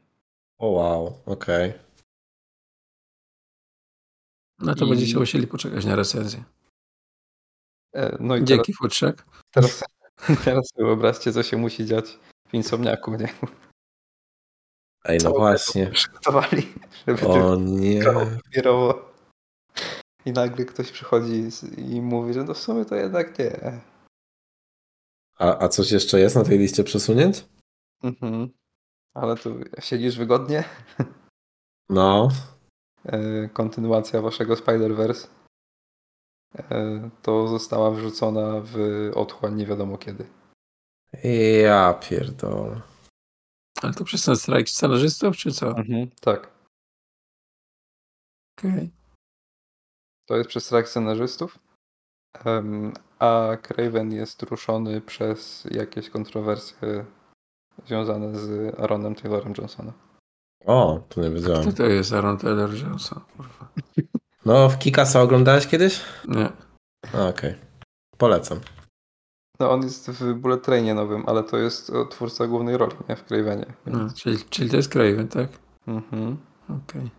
[0.60, 1.74] O wow, okej.
[4.60, 6.44] No to I- będziecie musieli poczekać na recenzję.
[7.95, 9.26] E, No i teraz, Dzięki, Futrzak.
[9.52, 9.84] teraz,
[10.45, 13.34] teraz sobie wyobraźcie, co się musi dziać w Insomniaku, nie?
[15.06, 15.86] Ej, no Całe właśnie.
[15.88, 16.74] to Przygotowali,
[17.08, 18.03] żeby O tylko nie.
[18.44, 19.11] papierowo.
[20.26, 23.82] I nagle ktoś przychodzi z- i mówi, że no w sumie to jednak nie.
[25.40, 27.45] A, a coś jeszcze jest na tej liście przesunięć?
[28.03, 28.50] Mhm.
[29.17, 30.63] Ale tu siedzisz wygodnie?
[31.89, 32.29] No.
[33.05, 35.27] e, kontynuacja waszego Spider-Verse,
[36.55, 38.77] e, to została wrzucona w
[39.15, 40.27] otchłań nie wiadomo kiedy.
[41.63, 42.81] Ja pierdolę.
[43.81, 45.67] Ale to przez ten strajk scenarzystów, czy co?
[45.67, 46.51] Mhm, tak.
[48.57, 48.91] Okej.
[50.25, 51.59] To jest przez strajk scenarzystów,
[53.19, 57.05] a Craven jest ruszony przez jakieś kontrowersje
[57.85, 59.93] związane z Aaronem Taylorem Johnsonem.
[60.65, 61.73] O, to nie Kto wiedziałem.
[61.73, 63.19] to jest Aaron Taylor Johnson?
[63.38, 63.67] Kurwa.
[64.45, 66.01] No, w Kikasa oglądałeś kiedyś?
[66.27, 66.49] Nie.
[67.30, 67.56] Okej.
[68.17, 68.59] Polecam.
[69.59, 73.15] No on jest w Bullet Trainie nowym, ale to jest o, twórca głównej roli, nie?
[73.15, 73.65] W Cravenie.
[73.85, 75.49] No, czyli, czyli to jest Craven, tak?
[75.88, 76.38] Mhm.
[76.83, 77.11] Okej.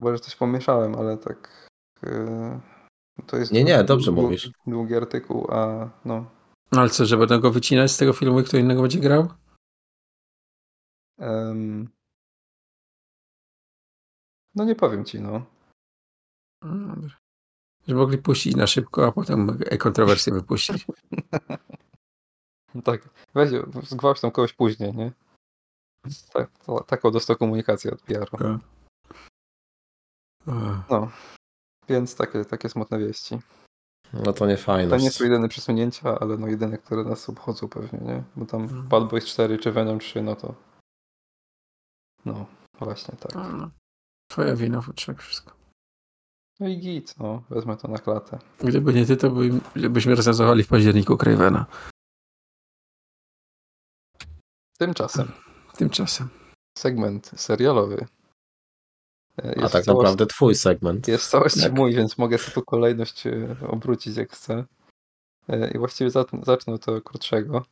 [0.00, 1.68] Bo że coś pomieszałem, ale tak.
[2.02, 2.60] Yy,
[3.26, 3.52] to jest.
[3.52, 4.50] Nie, nie, dobrze dłu- mówisz.
[4.66, 6.24] Długi artykuł, a no.
[6.74, 9.28] No ale co, że będą go wycinać z tego filmu i kto innego będzie grał?
[11.18, 11.88] em,
[14.54, 15.46] no nie powiem ci, no.
[16.62, 17.16] No, dobrze.
[17.88, 20.86] Że mogli puścić na szybko, a potem kontrowersje wypuścić.
[22.84, 23.08] Tak.
[23.34, 23.50] Weź,
[23.82, 25.12] zgwałć tam kogoś później, nie?
[26.32, 28.38] Tak, to, taką dostał komunikację od PR-u.
[28.38, 28.60] Tak.
[30.90, 31.36] Ach.
[31.88, 33.38] Więc takie, takie smutne wieści.
[34.12, 34.90] No to nie fajne.
[34.90, 38.22] To nie są jedyne przesunięcia, ale no jedyne, które nas obchodzą pewnie, nie?
[38.36, 38.88] Bo tam Mhm.
[38.88, 40.54] Bad Boys 4 czy Venom 3, no to.
[42.24, 42.46] No,
[42.78, 43.34] właśnie tak.
[43.34, 43.70] No.
[44.30, 45.52] Twoja wina, futrzak, wszystko.
[46.60, 48.38] No i git, no, wezmę to na klatę.
[48.58, 49.50] Gdyby nie ty, to by,
[49.90, 51.66] byśmy recenzowali w październiku Cravena.
[54.78, 55.32] Tymczasem
[55.76, 56.28] Tymczasem.
[56.78, 58.06] segment serialowy.
[59.38, 61.08] E, A Jest tak w całości- naprawdę twój segment.
[61.08, 61.72] Jest w całości Tak.
[61.72, 64.64] mój, więc mogę sobie tu kolejność e, obrócić jak chcę.
[65.48, 66.10] E, I właściwie
[66.42, 67.64] zacznę, tego krótszego.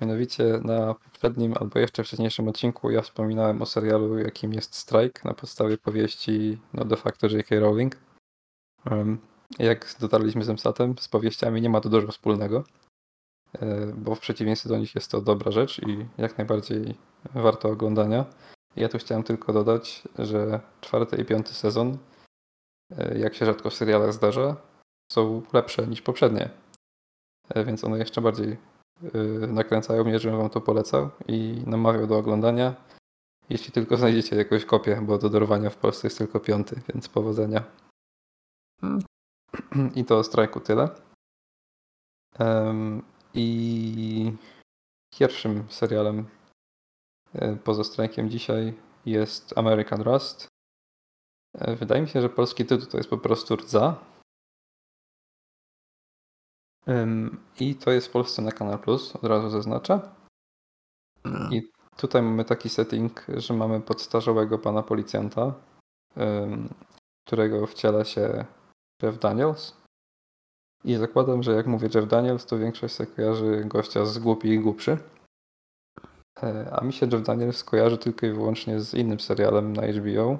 [0.00, 5.34] Mianowicie na poprzednim albo jeszcze wcześniejszym odcinku ja wspominałem o serialu, jakim jest Strike na
[5.34, 7.60] podstawie powieści no de facto J.K.
[7.60, 7.96] Rowling.
[9.58, 12.64] Jak dotarliśmy z Emsatem, z powieściami nie ma to dużo wspólnego,
[13.94, 16.94] bo w przeciwieństwie do nich jest to dobra rzecz i jak najbardziej
[17.34, 18.24] warto oglądania.
[18.76, 21.98] Ja tu chciałem tylko dodać, że czwarty i piąty sezon,
[22.98, 24.56] e, jak się rzadko w serialach zdarza,
[25.12, 26.50] są lepsze niż poprzednie.
[27.48, 28.56] E, Więc one jeszcze bardziej
[29.14, 32.74] e, nakręcają mnie, żebym wam to polecał i namawiał do oglądania.
[33.48, 37.62] Jeśli tylko znajdziecie jakąś kopię, bo do dorwania w Polsce jest tylko piąty, więc powodzenia.
[39.94, 40.88] I to o strajku tyle.
[42.38, 43.02] Em,
[43.34, 44.32] I
[45.18, 46.26] pierwszym serialem
[47.64, 48.74] poza strajkiem dzisiaj
[49.06, 50.48] jest American Rust.
[51.54, 53.96] E, Wydaje mi się, że polski tytuł to jest po prostu Rdza.
[57.60, 60.00] I to jest w Polsce na Kanal Plus, od razu zaznaczę.
[61.50, 61.62] I
[61.96, 65.54] tutaj mamy taki setting, że mamy podstarzałego pana policjanta,
[67.26, 68.44] którego wciela się
[69.02, 69.76] Jeff Daniels.
[70.84, 74.58] I zakładam, że jak mówię Jeff Daniels, to większość sobie kojarzy gościa z głupi i
[74.58, 74.98] głupszy.
[76.42, 80.38] E, A mi się Jeff Daniels kojarzy tylko i wyłącznie z innym serialem na HBO.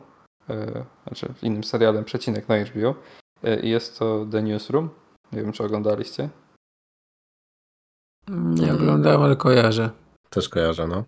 [0.51, 2.95] e, Znaczy innym serialem przecinek na HBO.
[3.43, 4.91] E, I jest to The Newsroom.
[5.33, 6.29] Nie wiem, czy oglądaliście.
[8.29, 9.91] Nie oglądałem, ale kojarzę.
[10.31, 11.05] Też kojarzę, no.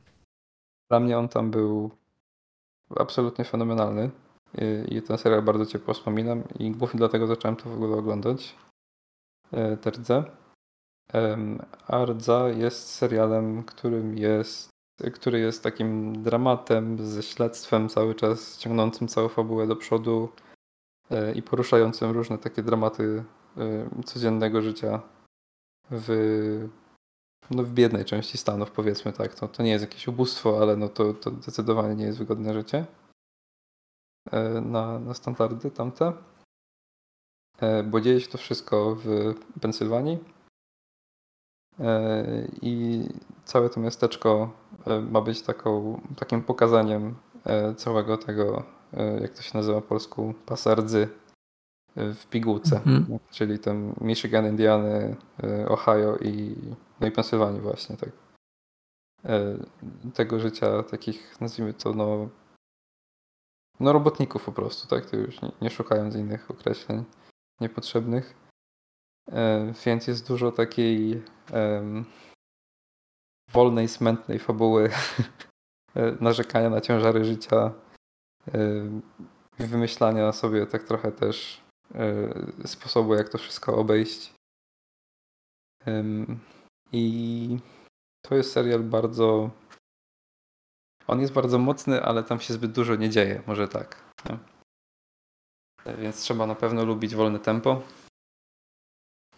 [0.91, 1.91] Dla mnie on tam był
[2.97, 4.11] absolutnie fenomenalny
[4.89, 8.55] i, ten serial bardzo ciepło wspominam i głównie dlatego zacząłem to w ogóle oglądać.
[9.53, 10.25] e, tę Rdzę.
[11.13, 14.69] Em, A Rdza jest serialem, którym jest,
[15.15, 20.29] który jest takim dramatem ze śledztwem cały czas, ciągnącym całą fabułę do przodu
[21.11, 23.25] e, i poruszającym różne takie dramaty
[23.57, 25.01] e, codziennego życia
[25.91, 26.69] w
[27.51, 29.35] no w biednej części Stanów, powiedzmy tak.
[29.35, 32.87] To, to nie jest jakieś ubóstwo, ale no to, to zdecydowanie nie jest wygodne życie
[34.31, 36.13] e, na, na standardy tamte.
[37.85, 40.19] Bo dzieje się to wszystko w Pensylwanii.
[42.63, 43.05] I
[43.49, 44.53] całe to miasteczko
[44.87, 49.89] e, ma być taką, takim pokazaniem e, całego tego, e, jak to się nazywa po
[49.89, 51.09] polsku, pasa rdzy
[51.97, 53.19] e, w pigułce Mhm.
[53.31, 55.17] czyli tam Michigan, Indiany,
[55.69, 56.57] Ohio i,
[57.01, 58.11] no i Pensylwanii właśnie, tak.
[60.15, 62.29] Tego życia takich, nazwijmy to, no,
[63.81, 67.05] no robotników po prostu, tak, to już nie, nie szukając innych określeń
[67.61, 68.35] niepotrzebnych.
[69.87, 71.23] Więc jest dużo takiej
[73.53, 74.91] wolnej, smętnej fabuły,
[75.97, 77.73] e, narzekania na ciężary życia,
[78.53, 79.03] em,
[79.59, 81.61] wymyślania sobie tak trochę też
[81.95, 84.35] e, sposobu, jak to wszystko obejść.
[86.93, 87.59] I
[88.23, 89.51] to jest serial bardzo
[91.09, 94.05] on jest bardzo mocny, ale tam się zbyt dużo nie dzieje, może tak.
[95.99, 97.83] Więc trzeba na pewno lubić wolne tempo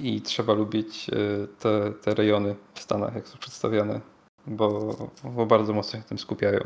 [0.00, 4.00] i trzeba lubić e, te, te rejony w Stanach, jak są przedstawiane,
[4.46, 6.60] bo, bo bardzo mocno się tym skupiają.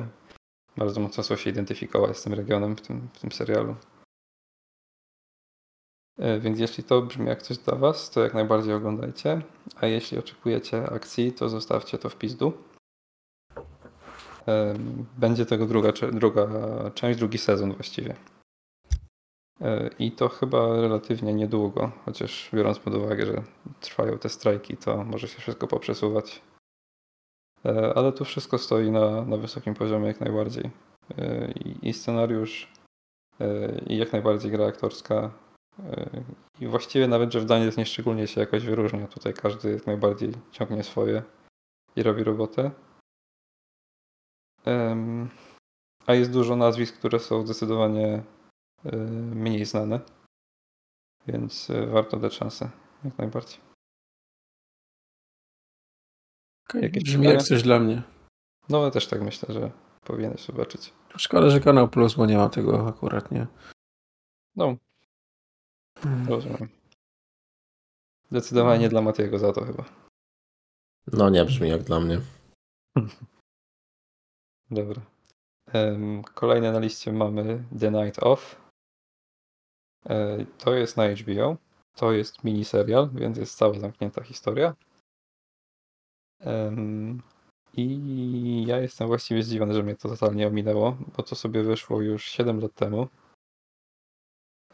[0.76, 3.76] Bardzo mocno chcą się identyfikować z tym regionem w tym, w tym serialu.
[6.18, 9.42] E, Więc jeśli to brzmi jak coś dla Was, to jak najbardziej oglądajcie.
[9.76, 12.52] A jeśli oczekujecie akcji, to zostawcie to w pizdu.
[14.46, 16.46] Em, Będzie tego druga, druga
[16.94, 18.14] część, drugi sezon właściwie.
[19.60, 23.42] E, I to chyba relatywnie niedługo, chociaż biorąc pod uwagę, że
[23.80, 26.42] trwają te strajki, to może się wszystko poprzesuwać.
[27.64, 30.70] E, Ale tu wszystko stoi na, na wysokim poziomie jak najbardziej.
[31.18, 31.52] E,
[31.82, 32.72] I, scenariusz,
[33.86, 35.30] i jak najbardziej gra aktorska.
[36.60, 39.06] I właściwie nawet, że w Daniels nie szczególnie się jakoś wyróżnia.
[39.06, 41.22] Tutaj każdy jak najbardziej ciągnie swoje
[41.96, 42.70] i robi robotę.
[46.06, 48.22] A jest dużo nazwisk, które są zdecydowanie
[49.34, 50.00] mniej znane.
[51.26, 52.70] Więc e, warto dać szansę,
[53.04, 53.60] jak najbardziej.
[56.68, 56.82] Okay.
[56.82, 58.02] Jakieś Brzmi jak coś dla mnie.
[58.68, 59.70] No ale też tak myślę, że
[60.04, 60.92] powinieneś zobaczyć.
[61.16, 63.46] Szkoda, że Kanał Plus, bo nie mam tego akurat, nie?
[64.56, 64.76] No,
[66.28, 66.68] rozumiem.
[68.30, 69.84] Zdecydowanie nie dla Matiego za to chyba.
[71.12, 72.20] No nie brzmi jak dla mnie.
[74.70, 75.02] Dobra.
[76.34, 78.63] Kolejne na liście mamy The Night Of.
[80.08, 81.56] E, To jest na HBO.
[81.94, 84.74] To jest miniserial, więc jest cała zamknięta historia.
[87.76, 92.24] I ja jestem właściwie zdziwiony, że mnie to totalnie ominęło, bo to sobie wyszło już
[92.24, 93.08] 7 lat temu.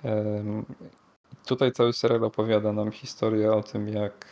[0.05, 0.65] Em,
[1.47, 4.27] Tutaj cały serial opowiada nam historię o tym, jak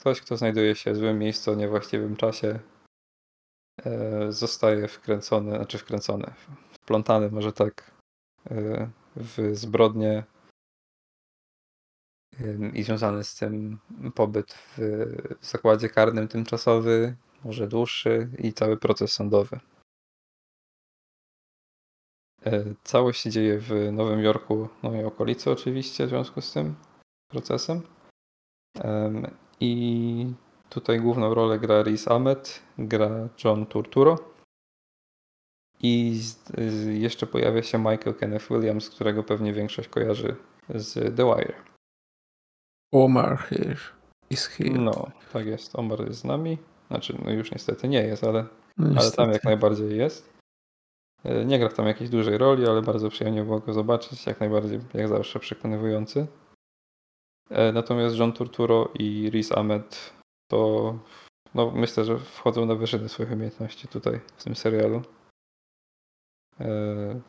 [0.00, 2.58] ktoś, kto znajduje się w złym miejscu o niewłaściwym czasie,
[3.84, 6.32] e, zostaje wkręcony, znaczy wkręcony,
[6.72, 7.95] wplątany może tak
[9.16, 10.24] w zbrodnie
[12.74, 13.78] i związany z tym
[14.14, 14.78] pobyt w
[15.40, 19.60] zakładzie karnym tymczasowy, może dłuższy i cały proces sądowy.
[22.46, 26.74] E, Całość się dzieje w Nowym Jorku, no i okolicy oczywiście w związku z tym
[27.28, 27.82] procesem.
[28.74, 29.26] Em,
[29.60, 30.34] I
[30.68, 34.35] tutaj główną rolę gra Riz Ahmed, gra John Turturro.
[35.82, 36.20] I
[36.88, 40.36] jeszcze pojawia się Michael Kenneth Williams, którego pewnie większość kojarzy
[40.68, 41.54] z The Wire.
[42.92, 43.76] Omar here
[44.30, 44.78] is here.
[44.78, 45.78] No, tak jest.
[45.78, 46.58] Omar jest z nami.
[46.88, 48.46] Znaczy, no już niestety nie jest, ale
[48.98, 50.32] ale tam jak najbardziej jest.
[51.24, 54.40] E, Nie gra w tam jakiejś dużej roli, ale bardzo przyjemnie było go zobaczyć, jak
[54.40, 56.26] najbardziej, jak zawsze przekonywujący.
[57.50, 60.12] E, Natomiast John Turturro i Riz Ahmed
[60.50, 60.94] to
[61.54, 65.02] no, myślę, że wchodzą na wyżyny swoich umiejętności tutaj w tym serialu.
[66.60, 67.20] E,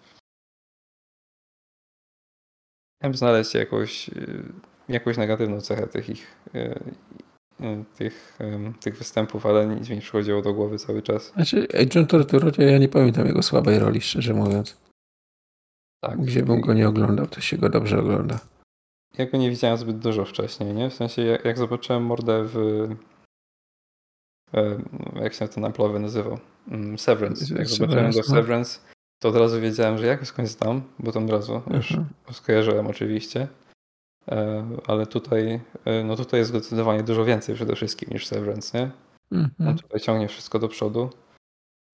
[2.99, 4.13] Chciałem znaleźć jakąś, e,
[4.89, 6.79] jakąś negatywną cechę tych ich e,
[7.95, 8.37] tych,
[8.79, 11.31] tych występów, ale nic mi nie przychodziło do głowy cały czas.
[11.31, 14.77] Znaczy, John Turturro, to ja nie pamiętam jego słabej roli, szczerze mówiąc.
[16.01, 16.21] Tak.
[16.21, 18.39] Gdzie bym go nie oglądał, to się go dobrze ogląda.
[19.17, 20.89] Ja go nie widziałem zbyt dużo wcześniej, nie?
[20.89, 22.87] W sensie jak, jak zobaczyłem mordę w
[25.15, 26.39] jak się ten Apple'owy nazywał?
[26.67, 27.55] Mm, Severance.
[27.55, 28.25] Jak Severance, zobaczyłem go w.
[28.25, 28.79] Severance,
[29.19, 32.09] to od razu wiedziałem, że ja go skądś znam, bo tam od razu już Mhm.
[32.31, 33.47] skojarzyłem oczywiście.
[34.31, 38.91] E, Ale tutaj, e, no tutaj jest zdecydowanie dużo więcej przede wszystkim niż Severance, nie?
[39.31, 39.77] On Mhm.
[39.77, 41.09] tutaj ciągnie wszystko do przodu.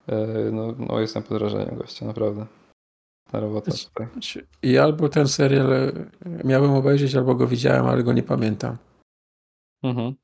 [0.08, 2.46] E, No, no jestem pod wrażeniem gościa, naprawdę.
[3.32, 4.06] Na robota Znaczy- tutaj.
[4.12, 5.92] Znaczy, I albo ten serial
[6.44, 8.76] miałem obejrzeć, albo go widziałem, ale go nie pamiętam.
[9.82, 10.14] Mhm.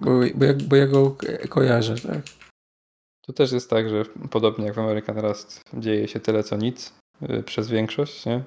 [0.00, 2.22] Bo, bo, ja, bo ja go ko- kojarzę, tak?
[3.30, 6.94] Tu też jest tak, że podobnie jak w American Rust dzieje się tyle co nic
[7.22, 8.44] y, przez większość, nie?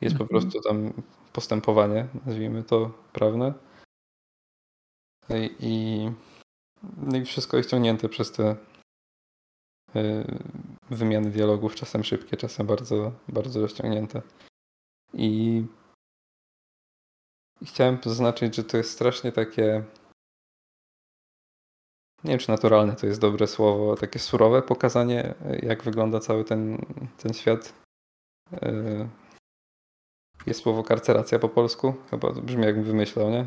[0.00, 0.28] Jest po Mhm.
[0.28, 0.92] prostu tam
[1.32, 3.54] postępowanie, nazwijmy to prawne.
[5.30, 6.10] I, i,
[6.96, 8.56] no i wszystko jest ciągnięte przez te
[9.96, 10.24] y,
[10.90, 14.22] wymiany dialogów, czasem szybkie, czasem bardzo, bardzo rozciągnięte.
[15.14, 15.64] I
[17.60, 19.84] i chciałem zaznaczyć, że to jest strasznie takie
[22.24, 26.78] nie wiem, czy naturalne to jest dobre słowo, takie surowe pokazanie, jak wygląda cały ten,
[27.16, 27.74] ten świat.
[28.52, 29.08] Yy,
[30.46, 31.94] Jest słowo karceracja po polsku?
[32.10, 33.46] Chyba brzmi jakbym wymyślał, nie?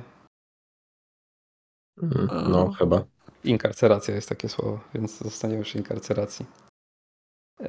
[2.03, 3.03] Mm, No, chyba.
[3.43, 6.45] Inkarceracja jest takie słowo, więc zostaniemy przy inkarceracji.
[7.59, 7.67] Yy,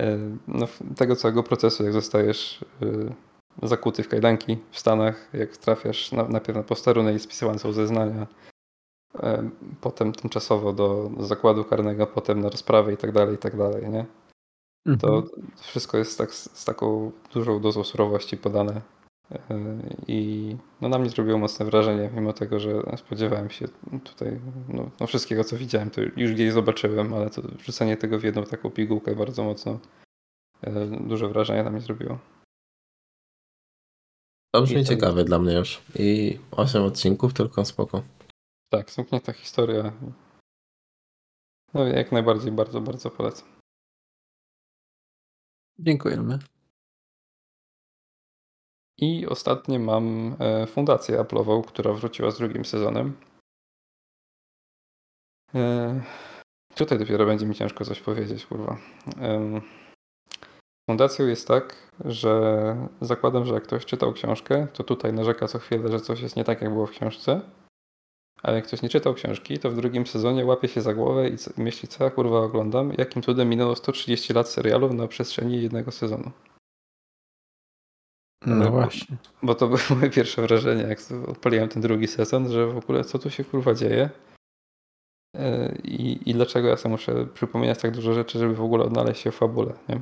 [0.48, 2.64] No, tego całego procesu, jak zostajesz
[3.62, 8.22] zakuty w kajdanki w Stanach, jak trafiasz na, najpierw na posterunek i spisywane są zeznania,
[8.22, 8.26] e,
[9.80, 14.06] potem tymczasowo do zakładu karnego, potem na rozprawę i tak dalej, i tak dalej, nie?
[15.00, 15.24] To Mhm.
[15.60, 18.80] wszystko jest tak, z taką dużą dozą surowości podane.
[19.32, 19.38] E,
[20.08, 23.68] I no, na mnie zrobiło mocne wrażenie, mimo tego, że spodziewałem się
[24.04, 28.24] tutaj no, no wszystkiego, co widziałem, to już gdzieś zobaczyłem, ale to wrzucenie tego w
[28.24, 29.78] jedną taką pigułkę bardzo mocno
[30.62, 32.18] e, duże wrażenie na mnie zrobiło.
[34.54, 35.82] To brzmi I to- ciekawe dla mnie już.
[35.98, 38.02] I 8 odcinków, tylko spoko.
[38.70, 39.92] Tak, zamknięta historia.
[41.74, 43.48] No jak najbardziej, bardzo, bardzo polecam.
[45.78, 46.38] Dziękujemy.
[48.98, 53.20] I ostatnie mam e, fundację Apple'ową, która wróciła z drugim sezonem.
[55.54, 56.02] E,
[56.76, 58.76] Tutaj dopiero będzie mi ciężko coś powiedzieć, kurwa.
[60.90, 65.90] Fundacją jest tak, że zakładam, że jak ktoś czytał książkę, to tutaj narzeka co chwilę,
[65.90, 67.40] że coś jest nie tak, jak było w książce.
[68.46, 71.36] A jak ktoś nie czytał książki, to w drugim sezonie łapie się za głowę i
[71.56, 76.30] myśli, co ja kurwa oglądam, jakim cudem minęło 130 lat serialu na przestrzeni jednego sezonu.
[78.46, 79.16] No Ale- właśnie.
[79.42, 83.18] Bo to było moje pierwsze wrażenie, jak odpaliłem ten drugi sezon, że w ogóle co
[83.18, 84.10] tu się kurwa dzieje
[85.34, 89.22] Yy, i, i dlaczego ja sobie muszę przypominać tak dużo rzeczy, żeby w ogóle odnaleźć
[89.22, 90.00] się w fabule, nie?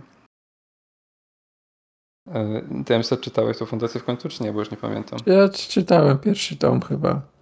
[2.86, 4.52] Ty MC czytałeś tą fundację w końcu, czy nie?
[4.52, 5.18] Bo już nie pamiętam.
[5.26, 7.33] Ja czytałem pierwszy tom chyba.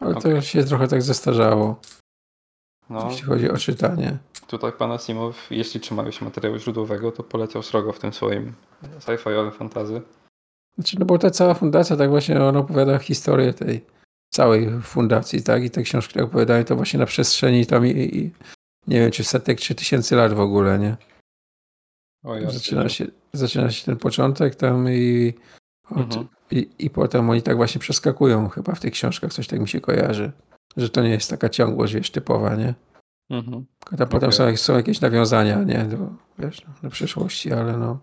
[0.00, 0.32] Ale to Okej.
[0.34, 1.80] już się trochę tak zestarzało,
[2.90, 4.18] No, jeśli chodzi o czytanie.
[4.46, 8.52] tutaj pan Asimow, jeśli trzymałeś się materiału źródłowego, to poleciał srogo w tym swoim
[8.98, 10.02] sci-fiowym fantazy.
[10.74, 13.84] Znaczy, no bo ta cała fundacja, tak właśnie ona opowiada historię tej
[14.32, 15.64] całej fundacji, tak?
[15.64, 18.30] I te książki które opowiadają to właśnie na przestrzeni tam i, i
[18.86, 20.96] nie wiem, czy setek, czy tysięcy lat w ogóle, nie?
[22.24, 25.34] O, ja Zaczyna się, zaczyna się ten początek tam i,
[25.90, 26.28] od, Mhm.
[26.50, 29.80] I, i potem oni tak właśnie przeskakują chyba w tych książkach, coś tak mi się
[29.80, 30.32] kojarzy.
[30.76, 32.74] Że to nie jest taka ciągłość, wiesz, typowa, nie?
[33.30, 33.66] Mhm.
[34.10, 35.84] Potem są, są jakieś nawiązania, nie?
[35.84, 35.96] Do,
[36.38, 37.98] wiesz, no, do przyszłości, ale no.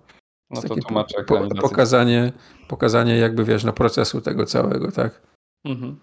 [0.49, 2.31] No to tłumaczę po, pokazanie,
[2.67, 5.21] pokazanie jakby, wiesz, no procesu tego całego, tak?
[5.65, 5.99] Mhm.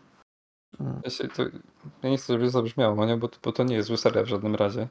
[0.81, 1.01] Mm.
[1.05, 1.43] Ja, się, to,
[2.03, 3.17] ja nie chcę, żeby zabrzmiało, nie?
[3.17, 4.89] Bo, to- bo to nie jest zły w żadnym razie.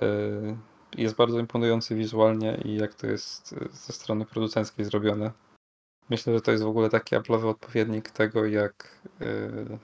[0.00, 0.56] Yy,
[0.96, 5.32] Jest bardzo imponujący wizualnie i jak to jest yy, ze strony producenckiej zrobione.
[6.10, 9.78] Myślę, że to jest w ogóle taki Apple'owy odpowiednik tego, jak, yy,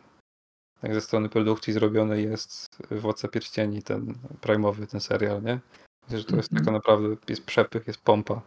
[0.83, 5.61] jak ze strony produkcji zrobiony jest Władca Pierścieni, ten prime'owy, ten serial, nie?
[6.03, 6.65] Myślę, że to jest Mhm.
[6.65, 8.43] taka naprawdę, jest przepych, jest pompa.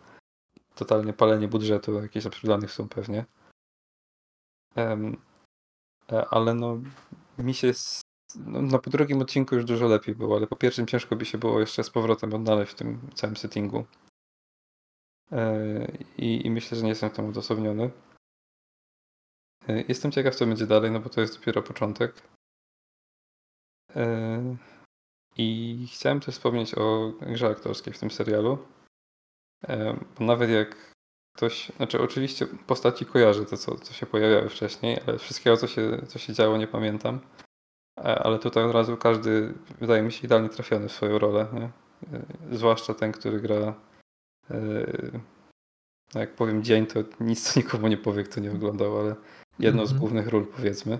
[0.75, 3.25] Totalnie palenie budżetu, jakichś absurdalnych sum pewnie.
[4.77, 4.97] E,
[6.30, 6.77] ale no
[7.38, 8.01] mi się s-
[8.35, 11.38] no, no po drugim odcinku już dużo lepiej było, ale po pierwszym ciężko by się
[11.38, 13.85] było jeszcze z powrotem odnaleźć w tym całym settingu.
[15.31, 17.91] E, I, I myślę, że nie jestem tym odosobniony.
[19.67, 22.22] E, Jestem ciekaw, co będzie dalej, no bo to jest dopiero początek.
[23.95, 24.56] E,
[25.38, 28.57] I chciałem też wspomnieć o grze aktorskiej w tym serialu.
[30.19, 30.93] Bo nawet jak
[31.35, 36.01] ktoś, znaczy oczywiście postaci kojarzę to, co, co się pojawiały wcześniej, ale wszystkiego, co się,
[36.07, 37.19] co się działo, nie pamiętam.
[37.95, 41.47] Ale tutaj od razu każdy wydaje mi się idealnie trafiony w swoją rolę.
[41.53, 41.69] Nie?
[42.57, 43.73] Zwłaszcza ten, który gra.
[44.51, 45.19] E,
[46.14, 49.16] No jak powiem dzień, to nic to nikomu nie powie, kto nie oglądał, ale
[49.59, 50.00] jedną z Mhm.
[50.00, 51.00] głównych ról powiedzmy.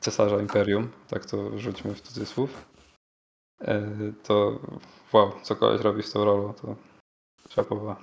[0.00, 2.68] Cesarza Imperium, tak to rzućmy w cudzysłów.
[3.60, 3.82] E,
[4.22, 4.60] To
[5.12, 6.76] wow, co koleś robi z tą rolą, to
[7.50, 8.00] szapowa.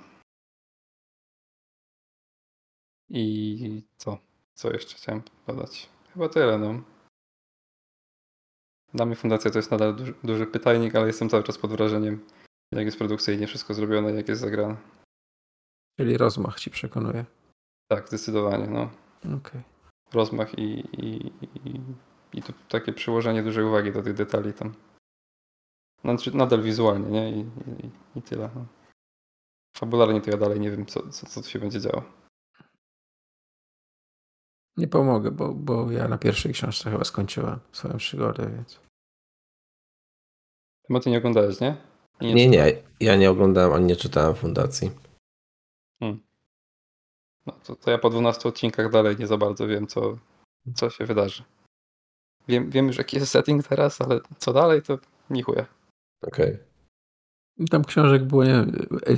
[3.10, 4.18] I co?
[4.54, 5.88] Co jeszcze chciałem dodać?
[6.12, 6.82] Chyba tyle, no.
[8.94, 12.26] Dla mnie fundacja to jest nadal duży, duży pytajnik, ale jestem cały czas pod wrażeniem,
[12.76, 14.76] jak jest produkcyjnie wszystko zrobione, jak jest zagrane.
[16.00, 17.24] Czyli rozmach ci przekonuje.
[17.88, 18.90] Tak, zdecydowanie, no.
[19.36, 19.62] Okej.
[20.12, 21.26] Rozmach i, i,
[21.64, 21.80] i,
[22.32, 24.74] i to takie przyłożenie dużej uwagi do tych detali tam.
[26.00, 27.30] Znaczy, nadal wizualnie, nie?
[27.30, 28.50] I, i, i tyle.
[28.54, 28.66] No.
[29.76, 32.02] Fabularnie to ja dalej nie wiem, co, co, co tu się będzie działo.
[34.76, 38.80] Nie pomogę, bo, bo ja na pierwszej książce chyba skończyłem swoją przygodę, więc.
[41.02, 41.91] Ty nie oglądałeś, nie?
[42.22, 44.90] I Nie, nie, ja nie oglądałem ani nie czytałem Fundacji.
[47.46, 50.18] No, to, to ja po 12 odcinkach dalej nie za bardzo wiem, co,
[50.74, 51.42] co się wydarzy.
[52.48, 54.98] Wiem, wiem już, jaki jest setting teraz, ale co dalej, to
[55.30, 55.66] nie.
[56.22, 56.58] Okej.
[57.70, 58.72] Tam książek było, nie wiem,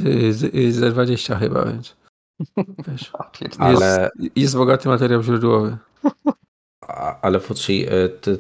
[0.07, 1.97] y, z- y, ze 20 chyba, więc.
[2.89, 3.13] Wiesz.
[3.59, 5.79] Ale- jest, jest bogaty materiał źródłowy.
[6.81, 7.41] A- Ale
[7.93, 8.39] y, ty, y,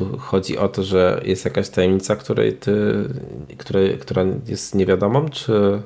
[0.00, 3.04] tu chodzi o to, że jest jakaś tajemnica, której ty,
[3.58, 5.82] której, która jest niewiadomą, czy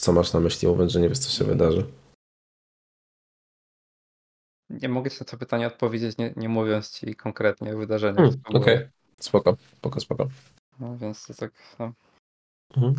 [0.00, 1.86] co masz na myśli, mówiąc, że nie wiesz, co się wydarzy?
[4.70, 8.16] Nie mogę ci na to pytanie odpowiedzieć, nie, nie mówiąc ci konkretnie o wydarzeniach.
[8.16, 8.62] Hmm.
[8.62, 8.88] Okej,
[9.20, 10.28] spoko, spoko, spoko.
[10.80, 11.52] No więc to tak.
[11.78, 11.92] No.
[12.76, 12.94] Mhm.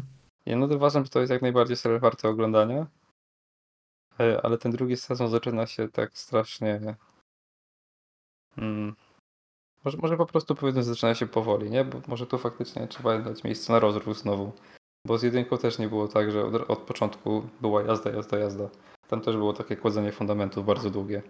[0.45, 2.88] Ja no to uważam, że to jest jak najbardziej serial warty oglądania.
[4.19, 6.95] E, Ale ten drugi sezon zaczyna się tak strasznie.
[8.58, 8.95] Mm,
[9.86, 11.86] może, może po prostu powiedzmy, zaczyna się powoli, nie?
[11.86, 14.52] Bo może tu faktycznie trzeba dać miejsce na rozruch znowu.
[15.08, 18.70] Bo z jedynką też nie było tak, że od, od początku była jazda, jazda, jazda.
[19.08, 21.22] Tam też było takie kładzenie fundamentów bardzo długie,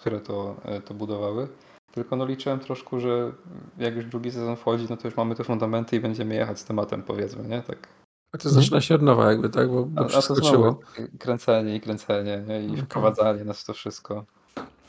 [0.00, 1.48] które to, e, to budowały.
[1.92, 3.32] Tylko no liczyłem troszkę, że
[3.78, 6.64] jak już drugi sezon wchodzi, no to już mamy te fundamenty i będziemy jechać z
[6.64, 7.62] tematem, powiedzmy, nie?
[7.62, 7.88] Tak.
[8.32, 9.68] A to zaczyna się od nowa jakby, tak?
[9.68, 10.80] Bo, A, bo a to znowu
[11.18, 12.62] kręcenie i kręcenie nie?
[12.62, 12.82] i Okej.
[12.82, 14.24] wprowadzanie nas w to wszystko.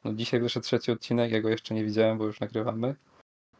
[0.03, 2.95] No dzisiaj wyszedł trzeci odcinek, ja go jeszcze nie widziałem, bo już nagrywamy.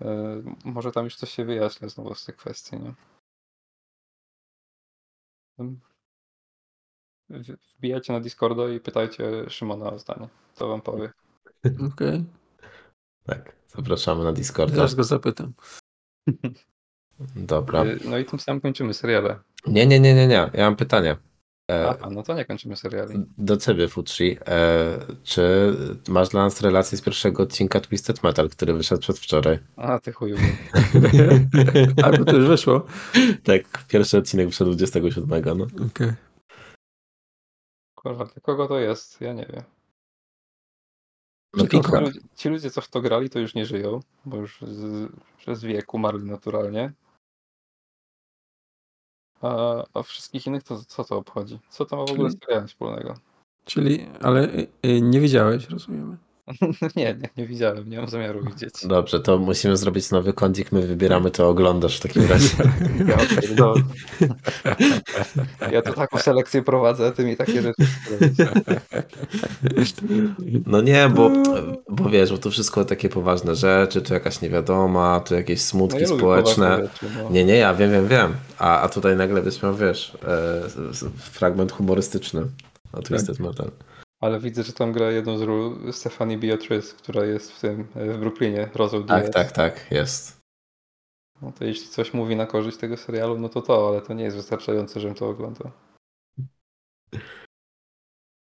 [0.02, 2.94] E, może tam już coś się wyjaśnia znowu z tych kwestii, nie?
[7.78, 10.28] Wbijajcie na Discorda i pytajcie Szymona o zdanie.
[10.54, 11.12] Co wam powie.
[11.94, 12.26] Okej,
[13.26, 14.76] Tak, zapraszamy na Discorda.
[14.76, 15.54] zaraz go zapytam.
[17.36, 17.84] Dobra.
[17.84, 19.40] E, No i tym samym kończymy seriale.
[19.68, 20.50] Nie, nie, nie, nie, nie.
[20.54, 21.18] Ja mam pytanie.
[21.72, 23.14] E, Aha, no to nie kończymy seriali.
[23.38, 24.38] do ciebie, Futsi.
[24.48, 25.74] E, czy
[26.08, 29.60] masz dla nas relację z pierwszego odcinka Twisted Metal, który wyszedł przedwczoraj?
[29.76, 30.38] A ty chuju.
[32.04, 32.86] Albo to już wyszło.
[33.44, 35.68] tak, pierwszy odcinek wyszedł 27, no.
[35.86, 36.14] Okej.
[37.96, 39.22] Kurwa, dla kogo to jest?
[39.22, 39.64] Ja nie wiem.
[41.54, 41.98] No Ci Piko.
[41.98, 45.12] Ci ludzie, ci ludzie, co w to grali, to już nie żyją, bo już z,
[45.38, 46.92] przez wiek umarli naturalnie.
[49.42, 51.60] A, a wszystkich innych to co to obchodzi?
[51.70, 53.14] Co to ma w ogóle z wspólnego?
[53.66, 56.18] Czyli, ale y, y, nie widziałeś, rozumiemy.
[56.96, 58.74] nie, nie, nie widziałem, nie mam zamiaru widzieć.
[58.84, 62.50] Dobrze, to musimy zrobić nowy kącik, my wybieramy, to oglądasz w takim razie.
[63.08, 63.74] Ja, okej, no.
[65.74, 67.84] ja tu taką selekcję prowadzę, a ty mi takie rzeczy.
[70.66, 71.32] No nie, bo,
[71.90, 76.02] bo wiesz, bo to wszystko takie poważne rzeczy, tu jakaś niewiadoma, tu jakieś No smutki
[76.02, 76.78] ja lubię społeczne.
[76.78, 77.30] rzeczy, no.
[77.30, 78.34] Nie, nie, ja wiem, wiem, wiem.
[78.58, 80.62] A, a tutaj nagle byś miał, wiesz, e,
[81.18, 82.42] fragment humorystyczny
[82.94, 83.72] o Twisted Metal.
[84.20, 88.14] Ale widzę, że tam gra jedną z ról Stephanie Beatrice, która jest w tym, e,
[88.14, 89.36] w Brooklynie, Rosal Tak, Diaz.
[89.36, 90.38] tak, tak, jest.
[91.42, 94.24] No to jeśli coś mówi na korzyść tego serialu, no to to, ale to nie
[94.24, 95.72] jest wystarczające, żebym to oglądał.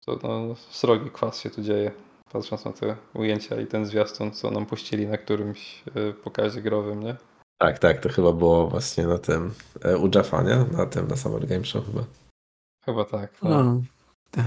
[0.06, 1.92] To no, srogi kwas się tu dzieje,
[2.32, 7.02] patrząc na te ujęcia i ten zwiastun, co nam puścili na którymś e, pokazie growym,
[7.02, 7.16] nie?
[7.58, 10.56] Tak, tak, to chyba było właśnie na tym, e, u Jaffa, nie?
[10.76, 12.04] Na tym, na Summer Game Show chyba.
[12.84, 13.42] Chyba tak.
[13.42, 13.50] No.
[13.64, 13.82] No.
[14.36, 14.42] No,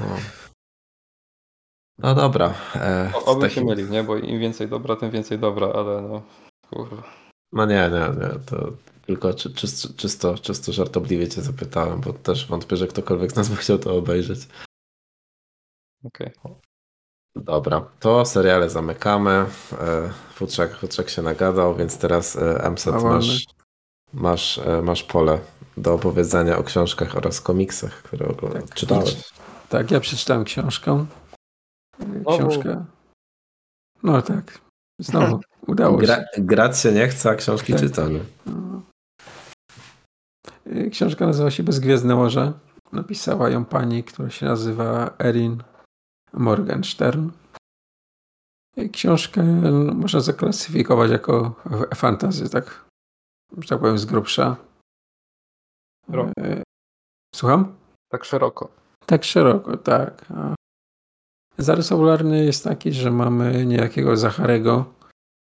[2.00, 2.53] no dobra.
[2.76, 4.03] E, O, oby takim- się mylił, nie?
[4.03, 6.22] Bo im więcej dobra, tym więcej dobra, ale no,
[6.69, 7.03] kurwa.
[7.52, 8.72] No nie, nie, nie, to
[9.06, 13.50] tylko czy, czysto, czysto, czysto żartobliwie cię zapytałem, bo też wątpię, że ktokolwiek z nas
[13.52, 14.40] by chciał to obejrzeć.
[16.03, 16.32] Okej.
[17.36, 19.32] Dobra, to seriale zamykamy.
[19.32, 23.45] E, Futrzak, Futrzak się nagadał, więc teraz e, MSET masz,
[24.14, 25.40] masz, e, masz pole
[25.78, 28.34] do opowiedzenia o książkach oraz komiksach, które.
[28.53, 28.74] Tak.
[28.74, 29.18] czytałeś.
[29.69, 31.06] Tak, ja przeczytałem książkę.
[32.00, 32.38] Znowu?
[32.38, 32.86] Książkę.
[34.03, 34.61] No tak.
[35.00, 36.26] Znowu udało Gra, się.
[36.38, 37.82] grać się nie chce, a książki Tak.
[37.82, 38.26] czytamy.
[38.45, 38.82] No.
[40.68, 42.53] Y, Książka nazywa się Bezgwiezdne Morze.
[42.92, 45.64] Napisała ją pani, która się nazywa Erin
[46.34, 47.30] Morgenstern.
[48.78, 51.56] Y, Książkę no, można zaklasyfikować jako
[51.95, 52.86] fantasy, tak,
[53.58, 54.56] że tak powiem, z grubsza.
[56.40, 56.64] Y,
[57.36, 57.76] Słucham?
[58.11, 58.69] Tak szeroko.
[59.06, 60.26] Tak szeroko, tak.
[60.32, 60.56] A
[61.60, 64.94] zarys fabularny jest taki, że mamy niejakiego Zacharego,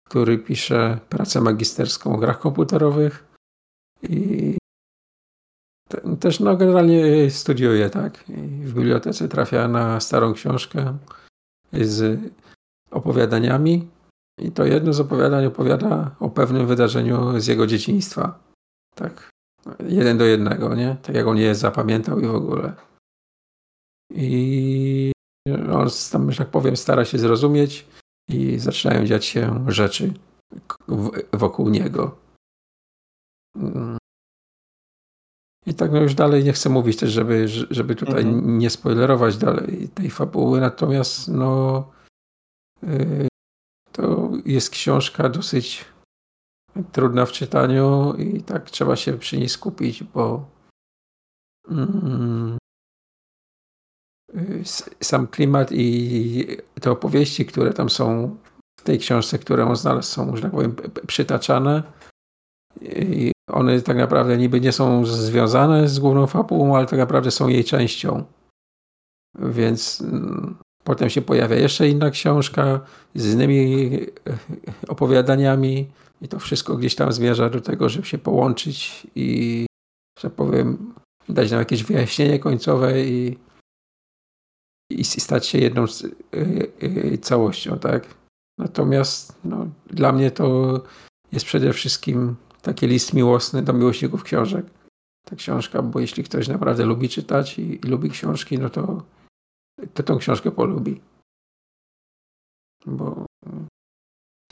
[0.08, 3.24] który pisze pracę magisterską o grach komputerowych
[4.02, 4.56] i
[5.88, 8.28] te- też no, generalnie studiuje, tak.
[8.28, 8.32] I
[8.64, 10.98] w bibliotece trafia na starą książkę
[11.72, 12.20] z
[12.90, 13.88] opowiadaniami
[14.40, 18.38] i to jedno z opowiadań opowiada o pewnym wydarzeniu z jego dzieciństwa.
[18.94, 19.30] Tak.
[19.88, 20.96] Jeden do jednego, nie?
[21.02, 22.72] Tak jak on je zapamiętał i w ogóle.
[24.10, 25.12] I
[25.54, 27.86] on tam, że tak powiem, stara się zrozumieć
[28.28, 30.12] i zaczynają dziać się rzeczy
[31.32, 32.18] wokół niego.
[33.56, 33.98] Mm.
[35.66, 38.58] I tak no już dalej nie chcę mówić też, żeby, żeby tutaj Mhm.
[38.58, 41.84] nie spoilerować dalej tej fabuły, natomiast no
[42.82, 43.28] y,
[43.92, 45.84] to jest książka dosyć
[46.92, 50.50] trudna w czytaniu i tak trzeba się przy niej skupić, bo
[51.68, 52.58] mm,
[55.00, 56.46] sam klimat i
[56.80, 58.36] te opowieści, które tam są
[58.80, 60.76] w tej książce, które on znalazł, są, że tak powiem,
[61.06, 61.82] przytaczane.
[62.82, 67.48] I one tak naprawdę niby nie są związane z główną fabułą, ale tak naprawdę są
[67.48, 68.24] jej częścią.
[69.38, 72.80] Więc mm, potem się pojawia jeszcze inna książka
[73.14, 74.38] z innymi e,
[74.88, 75.88] opowiadaniami
[76.22, 79.66] i to wszystko gdzieś tam zmierza do tego, żeby się połączyć i,
[80.20, 80.94] że powiem,
[81.28, 83.38] dać nam jakieś wyjaśnienie końcowe i,
[84.90, 86.12] i stać się jedną z, y,
[86.82, 88.14] y, całością, tak?
[88.58, 90.80] Natomiast no, dla mnie to
[91.32, 94.66] jest przede wszystkim taki list miłosny do miłośników książek.
[95.24, 99.02] Ta książka, bo jeśli ktoś naprawdę lubi czytać i, i lubi książki, no to,
[99.94, 101.00] to tą książkę polubi.
[102.86, 103.26] Bo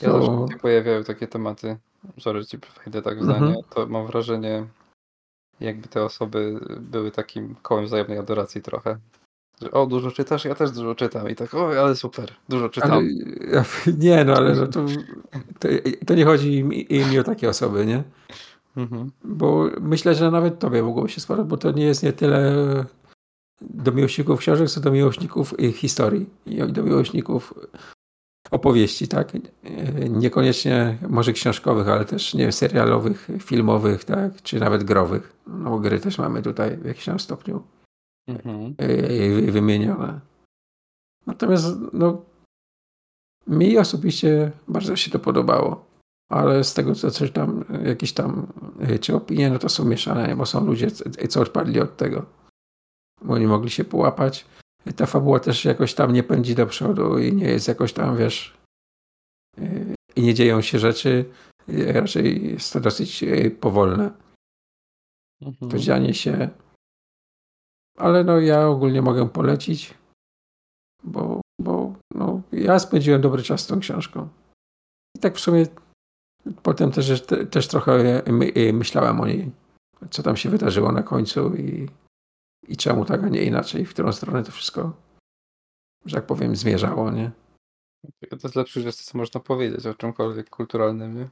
[0.01, 1.77] Ja to- zawsze się pojawiają takie tematy,
[2.19, 4.67] sorry, ci wejdę tak w zdanie, to mam wrażenie,
[5.59, 8.99] jakby te osoby były takim kołem wzajemnej adoracji trochę.
[9.61, 12.91] Że o, dużo czytasz, ja też dużo czytam i tak, o, ale super, dużo czytam.
[12.91, 13.03] Ale,
[13.97, 14.85] nie, no ale no to,
[15.59, 15.67] to,
[16.05, 18.03] to nie chodzi mi, mi o takie osoby, nie?
[18.77, 19.11] Mhm.
[19.23, 22.55] Bo myślę, że nawet tobie mogło się spodobać, bo to nie jest nie tyle
[23.61, 27.53] do miłośników książek, co do miłośników ich historii i do miłośników
[28.51, 29.31] opowieści, tak?
[30.09, 34.41] Niekoniecznie może książkowych, ale też nie wiem, serialowych, filmowych, tak?
[34.41, 35.35] Czy nawet growych.
[35.47, 37.63] No bo gry też mamy tutaj w jakimś tam stopniu
[38.27, 38.75] Mhm.
[38.79, 40.19] yy, wymienione.
[41.25, 42.25] Natomiast no,
[43.47, 45.85] mi osobiście bardzo się to podobało.
[46.31, 50.45] Ale z tego, co czytam, jakieś tam yy, czy opinie, no to są mieszane, bo
[50.45, 52.25] są ludzie, co- odpadli od tego.
[53.21, 54.45] Bo nie mogli się połapać.
[54.95, 58.57] Ta fabuła też jakoś tam nie pędzi do przodu i nie jest jakoś tam, wiesz,
[60.15, 61.25] i nie dzieją się rzeczy.
[61.67, 63.23] Raczej jest to dosyć
[63.59, 64.11] powolne
[65.41, 65.71] Mhm.
[65.71, 66.49] to dzianie się.
[67.97, 69.93] Ale no ja ogólnie mogę polecić,
[71.03, 74.29] bo, bo no, ja spędziłem dobry czas z tą książką.
[75.17, 75.65] I tak w sumie
[76.63, 79.51] potem też, te- też trochę my, myślałem o niej,
[80.09, 81.89] co tam się wydarzyło na końcu i,
[82.67, 84.93] i czemu tak, a nie inaczej, w którą stronę to wszystko,
[86.05, 87.31] że tak powiem, zmierzało, nie?
[88.29, 91.29] To jest lepszy gest, co można powiedzieć o czymkolwiek kulturalnym, nie?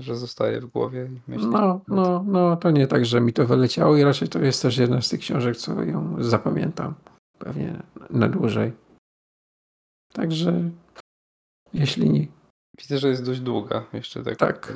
[0.00, 1.46] Że zostaje w głowie i myśli.
[1.46, 4.78] No, no, no, to nie tak, że mi to wyleciało i raczej to jest też
[4.78, 6.94] jedna z tych książek, co ją zapamiętam
[7.38, 8.72] pewnie na dłużej.
[10.12, 10.70] Także
[11.74, 12.26] jeśli nie,
[12.78, 14.74] Widzę, że jest dość długa, jeszcze tak, Tak.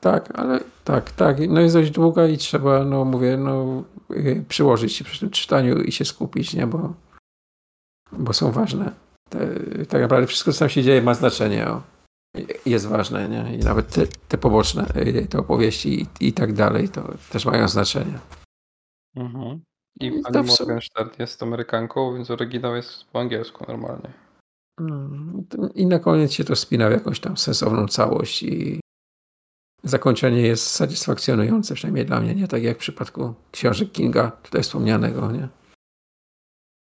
[0.00, 4.92] tak, ale tak, tak, no jest dość długa i trzeba, no mówię, no y, przyłożyć
[4.92, 6.94] się przy tym czytaniu i się skupić, nie, bo,
[8.12, 8.92] bo są ważne.
[9.30, 9.48] Te,
[9.88, 11.82] tak naprawdę wszystko, co tam się dzieje ma znaczenie, o.
[12.66, 16.88] jest ważne, nie, i nawet te, te poboczne, y, te opowieści i, i tak dalej,
[16.88, 18.18] to też mają znaczenie.
[19.16, 19.62] Mhm.
[20.00, 24.12] I I pani to w sumie- Morgenstern jest Amerykanką, więc oryginał jest po angielsku normalnie.
[25.48, 28.80] To- I na koniec się to spina w jakąś tam sensowną całość i
[29.84, 35.32] zakończenie jest satysfakcjonujące, przynajmniej dla mnie, nie tak jak w przypadku książek Kinga, tutaj wspomnianego,
[35.32, 35.48] nie?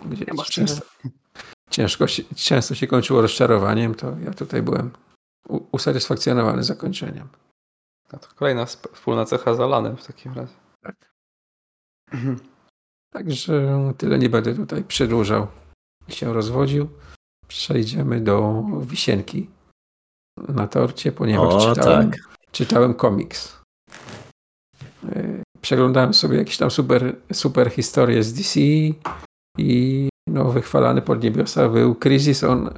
[0.05, 0.85] Gdzie Nie ma często,
[1.69, 4.91] ciężko się, często się kończyło rozczarowaniem, to ja tutaj byłem
[5.49, 7.27] usatysfakcjonowany zakończeniem.
[8.13, 10.53] A to kolejna sp- wspólna cecha z Alanem w takim razie.
[10.81, 11.11] Tak.
[13.13, 15.47] Także tyle nie będę tutaj przedłużał
[16.07, 16.89] i się rozwodził.
[17.47, 19.49] Przejdziemy do wisienki
[20.49, 22.19] na torcie, ponieważ O, czytałem, tak.
[22.51, 23.61] czytałem komiks.
[25.03, 28.59] Yy, Przeglądałem sobie jakieś tam super, super historie z DC
[29.57, 32.69] i no, wychwalany pod niebiosa był Crisis on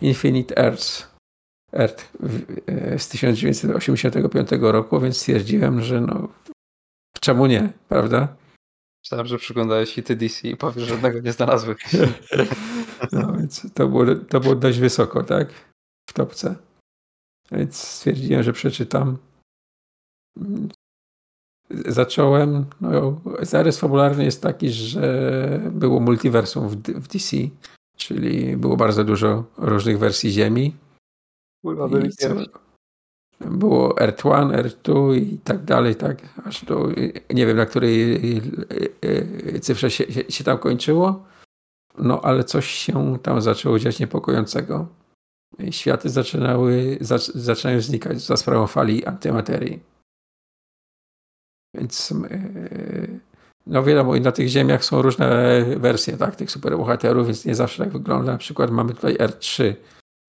[0.00, 1.11] Infinite Earths.
[1.72, 2.12] Earth
[2.66, 6.28] e, z 1985 roku, więc stwierdziłem, że no
[7.20, 8.36] czemu nie, prawda?
[9.04, 11.78] Myślałem, że przyglądałeś hity DC i powiesz, że żadnego nie znalazłeś.
[13.12, 15.48] No więc to było, to było dość wysoko, tak?
[16.08, 16.56] W topce.
[17.52, 19.18] Więc stwierdziłem, że przeczytam.
[21.70, 22.66] Zacząłem.
[22.80, 27.36] No, zarys fabularny jest taki, że było multiversum w, w DC,
[27.96, 30.76] czyli było bardzo dużo różnych wersji Ziemi.
[31.62, 32.10] Kurwa, byli
[33.50, 36.88] było R1, R2 i tak dalej, tak, aż do,
[37.30, 38.88] nie wiem na której y,
[39.54, 41.24] y, cyfrze się, się, tam kończyło,
[41.98, 44.86] no ale coś się tam zaczęło dziać niepokojącego.
[45.70, 49.82] Światy zaczynały, zac, zaczynają znikać za sprawą fali antymaterii.
[51.74, 53.20] Więc y,
[53.66, 57.84] no wiadomo, i na tych ziemiach są różne wersje, tak, tych superbohaterów, więc nie zawsze
[57.84, 58.32] tak wygląda.
[58.32, 59.74] Na przykład mamy tutaj R3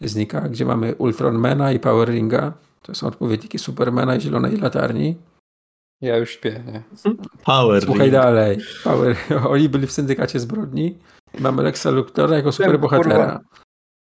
[0.01, 2.53] znika, gdzie mamy Ultronmana i Power Ringa.
[2.81, 5.17] To są odpowiedniki Supermana i Zielonej Latarni.
[6.01, 6.83] Ja już śpię, nie?
[7.45, 8.13] Power Słuchaj Ring.
[8.13, 8.57] dalej.
[8.83, 9.15] Power,
[9.53, 10.97] oni byli w syndykacie zbrodni.
[11.39, 13.39] Mamy Lexa Luthora jako superbohatera.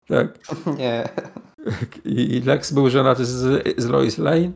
[0.08, 0.38] Tak.
[0.78, 1.08] Nie.
[2.04, 4.52] I Lex był żonaty z, z Lois Lane.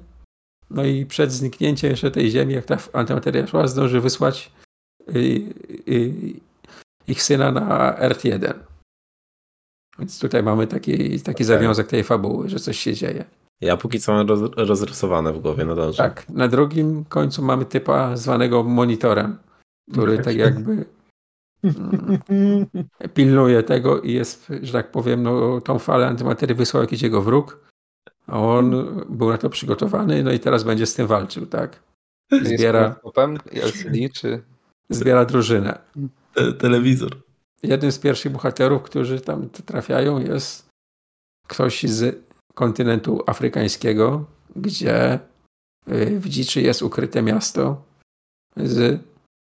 [0.70, 4.52] No i przed zniknięciem jeszcze tej ziemi, jak ta antymateria szła, zdąży wysłać
[5.08, 5.18] y,
[5.88, 6.12] y,
[7.08, 8.54] ich syna na Earth 1.
[10.00, 13.24] Więc tutaj mamy taki, taki zawiązek tej fabuły, że coś się dzieje.
[13.60, 15.96] Ja póki co mam roz, rozrysowane w głowie, no dobrze.
[15.96, 19.38] Tak, na drugim końcu mamy typa zwanego monitorem,
[19.92, 20.84] który tak jakby
[21.64, 22.66] mm,
[23.14, 27.60] pilnuje tego i jest, że tak powiem, no, tą falę antymaterii wysłał jakiś jego wróg,
[28.26, 31.82] a on był na to przygotowany, no i teraz będzie z tym walczył, tak?
[32.42, 34.42] Zbiera, Jest popem LCD, czy...
[34.90, 35.78] zbiera drużynę.
[36.34, 37.16] Te, telewizor.
[37.62, 40.68] Jednym z pierwszych bohaterów, którzy tam trafiają, jest
[41.48, 42.24] ktoś z
[42.54, 44.24] kontynentu afrykańskiego,
[44.56, 45.14] gdzie
[45.88, 47.82] y, w dziczy jest ukryte miasto
[48.56, 49.00] z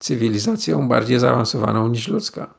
[0.02, 2.54] cywilizacją bardziej zaawansowaną niż ludzka.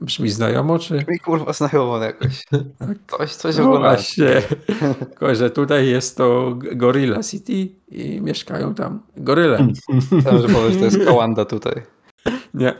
[0.00, 1.04] Brzmi znajomo, czy?
[1.08, 2.44] Mi kurwa znajomo jakoś.
[2.78, 2.98] Tak.
[3.18, 3.96] Coś, coś No oglądałem.
[3.96, 4.42] właśnie.
[5.08, 9.68] Tylko, że tutaj jest to Gorilla City i mieszkają tam goryle.
[10.12, 11.82] Myślałem, że powiesz, to jest Kałanda tutaj.
[12.54, 12.74] Nie.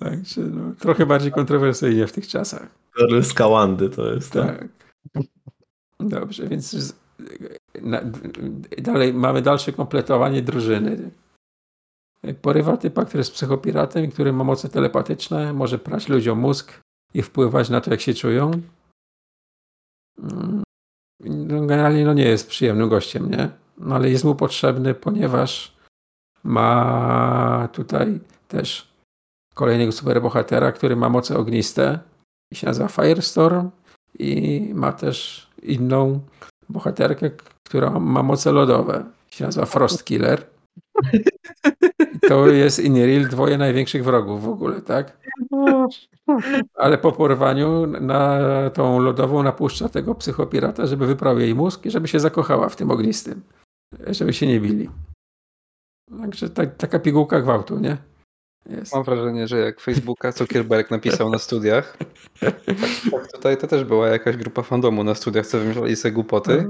[0.00, 2.68] Także no, trochę bardziej kontrowersyjnie w tych czasach.
[3.22, 4.32] Z Kawandy to jest.
[4.32, 4.58] Tak.
[4.58, 4.68] Tak.
[6.00, 6.94] Dobrze, więc z,
[7.82, 8.00] na,
[8.78, 11.10] dalej mamy dalsze kompletowanie drużyny.
[12.42, 16.80] Porywa typa, który jest psychopiratem który ma moce telepatyczne, może prać ludziom mózg
[17.14, 18.50] i wpływać na to, jak się czują.
[20.18, 20.62] Mm,
[21.24, 23.50] No, generalnie no nie jest przyjemnym gościem, nie?
[23.78, 25.76] No ale jest mu potrzebny, ponieważ
[26.44, 28.90] ma tutaj też
[29.54, 31.98] kolejnego superbohatera, który ma moce ogniste
[32.52, 33.70] i się nazywa Firestorm
[34.18, 36.20] i ma też inną
[36.68, 37.30] bohaterkę,
[37.66, 39.04] która ma moce lodowe.
[39.30, 40.46] Się nazywa Frost Killer.
[42.14, 45.18] I to jest Iniril, dwoje największych wrogów w ogóle, tak?
[46.74, 48.40] Ale po porwaniu na
[48.74, 52.90] tą lodową napuszcza tego psychopirata, żeby wyprał jej mózg i żeby się zakochała w tym
[52.90, 53.42] ognistym.
[54.06, 54.90] Żeby się nie bili.
[56.18, 57.96] Także ta, taka pigułka gwałtu, nie?
[58.66, 58.94] Jest.
[58.94, 61.96] Mam wrażenie, że jak Facebooka Zuckerberg napisał na studiach,
[62.40, 62.60] tak,
[63.10, 66.66] tak tutaj to też była jakaś grupa fandomu na studiach, co wymyślali sobie głupoty.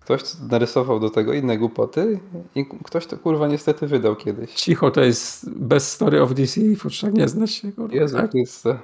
[0.00, 2.20] Ktoś narysował do tego inne głupoty
[2.54, 4.54] i ktoś to kurwa niestety wydał kiedyś.
[4.54, 7.72] Cicho to jest bez story of DC, wszak nie zna się.
[7.72, 8.30] Kurwa, Jezu tak?
[8.30, 8.78] Chryste.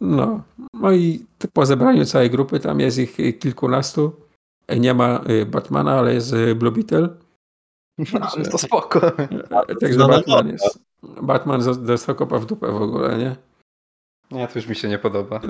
[0.00, 0.42] No.
[0.74, 4.12] no i po zebraniu całej grupy, tam jest ich kilkunastu.
[4.80, 7.08] Nie ma y, Batmana, ale jest y, Blue Beetle.
[7.98, 8.04] No,
[8.36, 9.00] ale to spoko.
[9.80, 10.78] Także Batman jest.
[11.02, 13.36] Batman z- dostał kopa w dupę w ogóle, nie?
[14.30, 15.40] Nie, to już mi się nie podoba.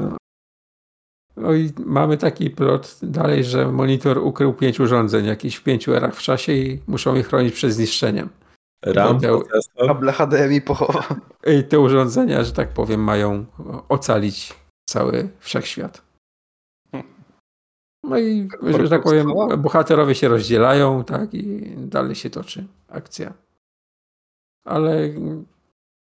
[1.37, 6.15] No i mamy taki plot dalej, że monitor ukrył pięć urządzeń, jakichś w pięciu erach
[6.15, 8.29] w czasie i muszą je chronić przed zniszczeniem.
[8.85, 9.87] RAM, procesor.
[9.87, 11.03] Kable HDMI pochował.
[11.47, 13.47] I te urządzenia, że tak powiem, mają
[13.89, 14.55] ocalić
[14.89, 16.03] cały wszechświat.
[18.09, 18.49] No i,
[18.83, 23.33] że tak powiem, bohaterowie się rozdzielają, tak, i dalej się toczy akcja.
[24.65, 25.11] Ale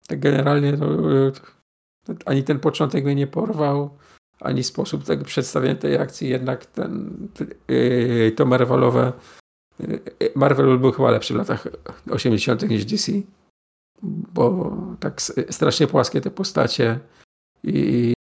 [0.09, 0.87] tak generalnie no,
[2.27, 3.91] ani ten początek mnie nie porwał,
[4.41, 7.19] ani sposób tego przedstawienia tej akcji, jednak ten,
[7.69, 9.12] yy, to Marvelowe
[9.79, 10.03] yy,
[10.37, 11.69] Marvel był chyba lepszy w latach
[12.11, 12.69] 80.
[12.69, 13.12] niż DC,
[14.03, 15.20] bo tak
[15.51, 17.01] strasznie płaskie te postacie
[17.62, 18.15] i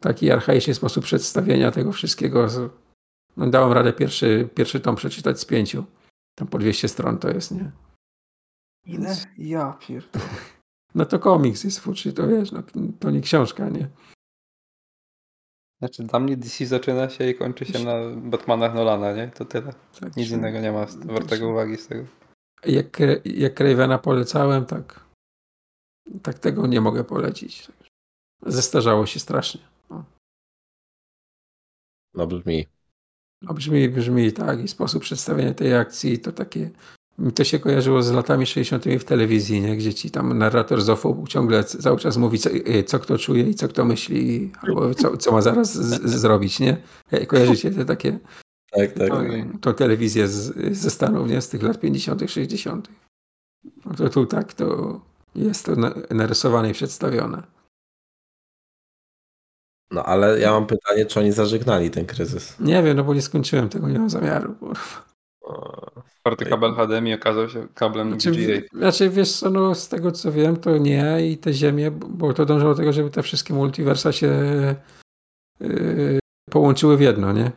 [0.00, 2.46] taki archaiczny sposób przedstawienia tego wszystkiego.
[3.36, 5.84] No, dałem radę pierwszy, pierwszy tom przeczytać z pięciu.
[6.34, 7.70] Tam po 200 stron to jest, nie?
[8.86, 9.16] Ile?
[9.38, 10.24] Ja pierdolę.
[10.94, 12.62] No to komiks jest fuczy, to wiesz, no,
[12.98, 13.88] to nie książka, nie?
[15.78, 19.28] Znaczy dla mnie DC zaczyna się i kończy się na Batmanach Nolana, nie?
[19.28, 19.72] To tyle.
[20.00, 22.04] Tak, Nic innego nie ma wartego uwagi z tego.
[22.66, 25.00] Jak, jak Cravena polecałem, tak,
[26.22, 27.68] tak tego nie mogę polecić.
[28.46, 29.60] Zestarzało się strasznie.
[32.18, 32.66] No brzmi.
[33.42, 36.70] No brzmi, brzmi tak i sposób przedstawienia tej akcji to takie
[37.18, 38.84] mi to się kojarzyło z latami 60.
[38.84, 39.76] w telewizji, nie?
[39.76, 43.42] gdzie ci tam narrator z OFU ciągle cały czas mówi, co, y, co kto czuje
[43.44, 46.76] i co kto myśli, albo co, co ma zaraz z, z, zrobić, nie?
[47.26, 48.18] Kojarzycie te takie
[48.70, 49.08] Tak, tak.
[49.08, 49.18] to,
[49.60, 51.40] to telewizję z, ze Stanów, nie?
[51.40, 52.88] Z tych lat 50., 60.
[53.84, 55.00] No to tu tak to
[55.34, 57.57] jest to na- narysowane i przedstawione.
[59.90, 62.60] No ale ja mam pytanie, czy oni zażegnali ten kryzys?
[62.60, 64.54] Nie wiem, no bo nie skończyłem tego, nie mam zamiaru.
[66.20, 70.32] Czwarty kabel HDMI okazał się kablem Znaczy, w- znaczy wiesz co, no z tego co
[70.32, 74.12] wiem, to nie i te ziemie, bo to dążyło do tego, żeby te wszystkie multiversa
[74.12, 74.28] się
[75.60, 76.18] yy,
[76.50, 77.52] połączyły w jedno, nie?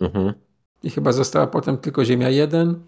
[0.00, 0.32] Mhm.
[0.82, 2.82] I chyba została potem tylko Ziemia 1.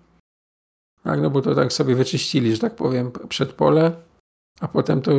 [1.04, 3.92] Tak, no bo to tak sobie wyczyścili, że tak powiem, przed pole,
[4.60, 5.12] a potem to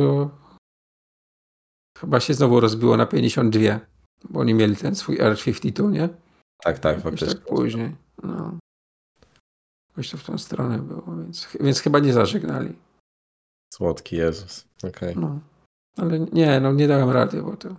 [1.98, 3.80] chyba się znowu rozbiło na 52,
[4.30, 6.08] bo oni mieli ten swój R52, nie?
[6.62, 7.34] Tak, tak, Jakoś faktycznie.
[7.34, 7.96] tak później.
[8.22, 8.58] No.
[9.90, 12.78] Jakoś to w tą stronę było, więc, więc chyba nie zażegnali.
[13.74, 14.64] Słodki Jezus.
[14.88, 15.16] Okej.
[15.16, 15.40] No.
[15.96, 17.74] Ale nie, no nie dałem rady, bo to Ja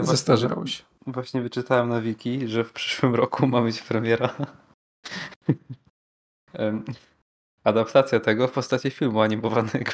[0.00, 0.84] właśnie, Zestarzało się.
[1.06, 4.36] właśnie wyczytałem na wiki, że w przyszłym roku ma być premiera.
[6.52, 6.84] Em,
[7.64, 9.92] Adaptacja tego w postaci filmu animowanego.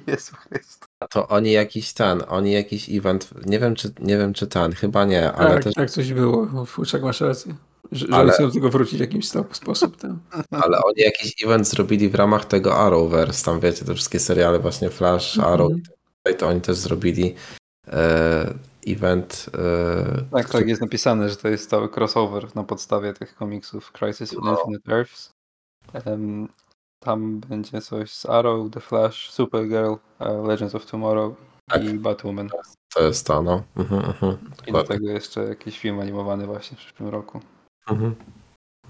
[0.06, 0.84] Jezu Chryst.
[1.00, 4.72] A to oni jakiś ten, oni jakiś event, nie wiem czy, nie wiem czy ten,
[4.72, 6.66] chyba nie, ale tak, też, tak coś było.
[6.66, 7.54] Futrzak masz rację.
[7.92, 9.96] Że, Ale- chcą do tego wrócić w jakimś stop, sposób.
[9.96, 10.18] Ten.
[10.50, 14.90] ale oni jakiś event zrobili w ramach tego Arrowverse, tam wiecie, te wszystkie seriale właśnie
[14.90, 15.82] Flash, Arrow Mhm.
[16.34, 17.34] i to oni też zrobili
[17.88, 18.54] e,
[18.86, 19.46] event.
[19.58, 24.34] E, Tak, tak, jest napisane, że to jest cały crossover na podstawie tych komiksów Crisis
[24.36, 24.50] on No.
[24.58, 25.30] Infinite Earths.
[25.92, 26.48] Em,
[27.04, 31.36] tam będzie coś z Arrow, The Flash, Supergirl, e, Legends of Tomorrow
[31.68, 31.84] Tak.
[31.84, 32.48] i Batwoman.
[32.94, 33.64] To jest to, no.
[33.76, 37.40] Mhm, mhm, I do tego jeszcze jakiś film animowany właśnie w przyszłym roku.
[37.88, 38.14] Mhm.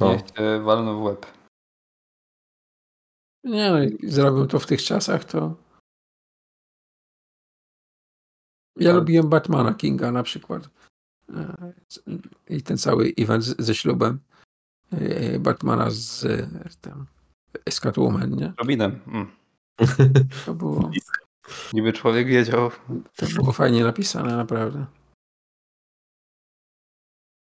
[0.01, 0.13] No.
[0.13, 1.27] Niech cię walną w łeb.
[3.45, 3.79] Nie no,
[4.11, 5.55] zrobił to w tych czasach, to...
[8.77, 10.69] Ja Ale- lubiłem Batmana Kinga na przykład.
[11.29, 11.73] E,
[12.49, 14.21] I ten cały event ze ślubem
[14.93, 16.21] e, Batmana z
[16.73, 16.77] z
[17.81, 18.53] Catwoman, nie?
[18.59, 19.01] Robinem.
[19.07, 19.27] Mm.
[20.47, 20.91] To było,
[21.73, 22.71] Niby człowiek wiedział.
[23.17, 24.87] to było fajnie napisane, naprawdę.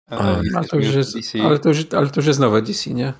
[0.09, 2.39] Ale- jak Ale to już jest, w DC, ale to już, ale to już jest
[2.39, 3.13] nowe DC, nie?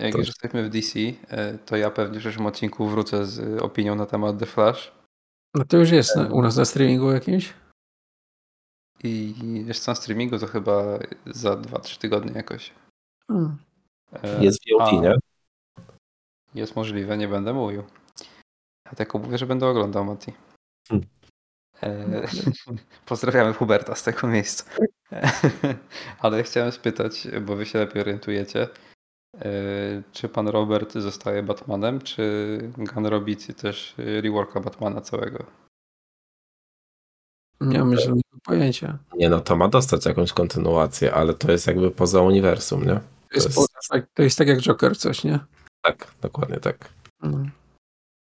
[0.00, 3.62] Jak to- już jesteśmy w DC, e, to ja pewnie w przyszłym odcinku wrócę z
[3.62, 4.92] opinią na temat The Flash.
[5.54, 7.54] No to już jest na, u nas na streamingu jakimś?
[9.04, 9.34] I
[9.66, 12.72] wiesz co, na streamingu to chyba za 2-3 tygodnie jakoś.
[13.28, 13.56] Hmm.
[14.22, 15.14] E, Jest VOD, a, nie?
[16.54, 17.82] Jest możliwe, nie będę mówił.
[18.86, 20.32] Ja tylko mówię, że będę oglądał, Mati.
[20.88, 21.06] Hmm.
[21.82, 22.26] E,
[23.06, 24.64] pozdrawiamy Huberta z tego miejsca.
[26.20, 28.68] Ale chciałem spytać, bo wy się lepiej orientujecie,
[29.34, 29.48] e,
[30.12, 35.44] czy pan Robert zostaje Batmanem, czy Gunn robi też reworka Batmana całego?
[37.60, 38.98] Nie mam żadnego pojęcia.
[39.16, 42.94] Nie no, to ma dostać jakąś kontynuację, ale to jest jakby poza uniwersum, nie?
[42.94, 45.38] To jest, jest- tak, to jest tak jak Joker coś, nie?
[45.84, 46.88] Tak, dokładnie tak.
[47.20, 47.50] Hmm.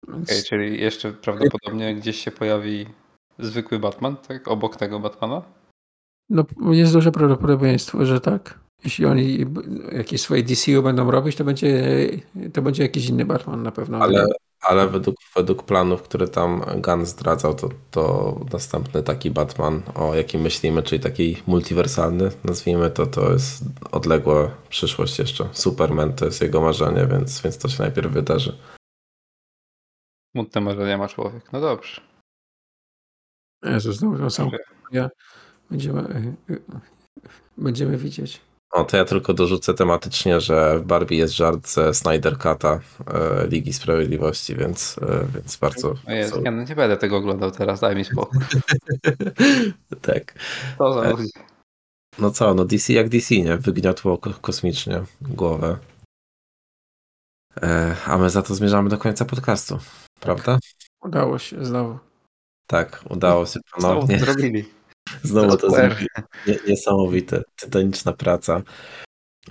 [0.07, 2.85] Więc Okej, czyli jeszcze prawdopodobnie gdzieś się pojawi
[3.39, 4.47] zwykły Batman, tak?
[4.47, 5.41] Obok tego Batmana?
[6.29, 8.59] no, jest duże prawdopodobieństwo, że tak.
[8.83, 9.45] Jeśli oni
[9.91, 11.83] jakieś swoje DCU będą robić, to będzie,
[12.53, 13.97] to będzie jakiś inny Batman na pewno.
[13.97, 14.25] Ale,
[14.65, 20.41] ale według, według planów, które tam Gunn zdradzał, to, to następny taki Batman, o jakim
[20.41, 25.49] myślimy, czyli taki multiwersalny, nazwijmy to, to jest odległa przyszłość jeszcze.
[25.51, 28.57] Superman to jest jego marzenie, więc, więc to się najpierw wydarzy.
[30.35, 31.51] Smutne marzenia ma człowiek.
[31.51, 32.01] No dobrze.
[33.63, 34.51] Jezu, znowu to samo.
[34.51, 34.65] Dziękuję.
[34.91, 35.09] Ja,
[35.69, 36.35] będziemy,
[37.57, 38.41] będziemy widzieć.
[38.71, 43.47] O, to ja tylko dorzucę tematycznie, że w Barbie jest żart ze Snyder Cut'a e,
[43.47, 45.95] Ligi Sprawiedliwości, więc, e, więc bardzo...
[46.07, 48.39] O Jezu, ja nie będę tego oglądał teraz, daj mi spokój.
[50.01, 50.33] tak.
[50.77, 51.15] To za E.
[52.19, 53.57] No co, no DC jak DC, nie?
[53.57, 55.77] Wygniotło ko- kosmicznie głowę.
[57.63, 59.79] E, a my za to zmierzamy do końca podcastu,
[60.19, 60.59] prawda?
[61.03, 61.99] Udało się znowu.
[62.67, 64.19] Tak, udało się Znowu ponownie.
[64.19, 64.65] to zrobili.
[65.23, 65.67] Znowu to.
[66.47, 68.61] Nie, niesamowite, tytaniczna praca.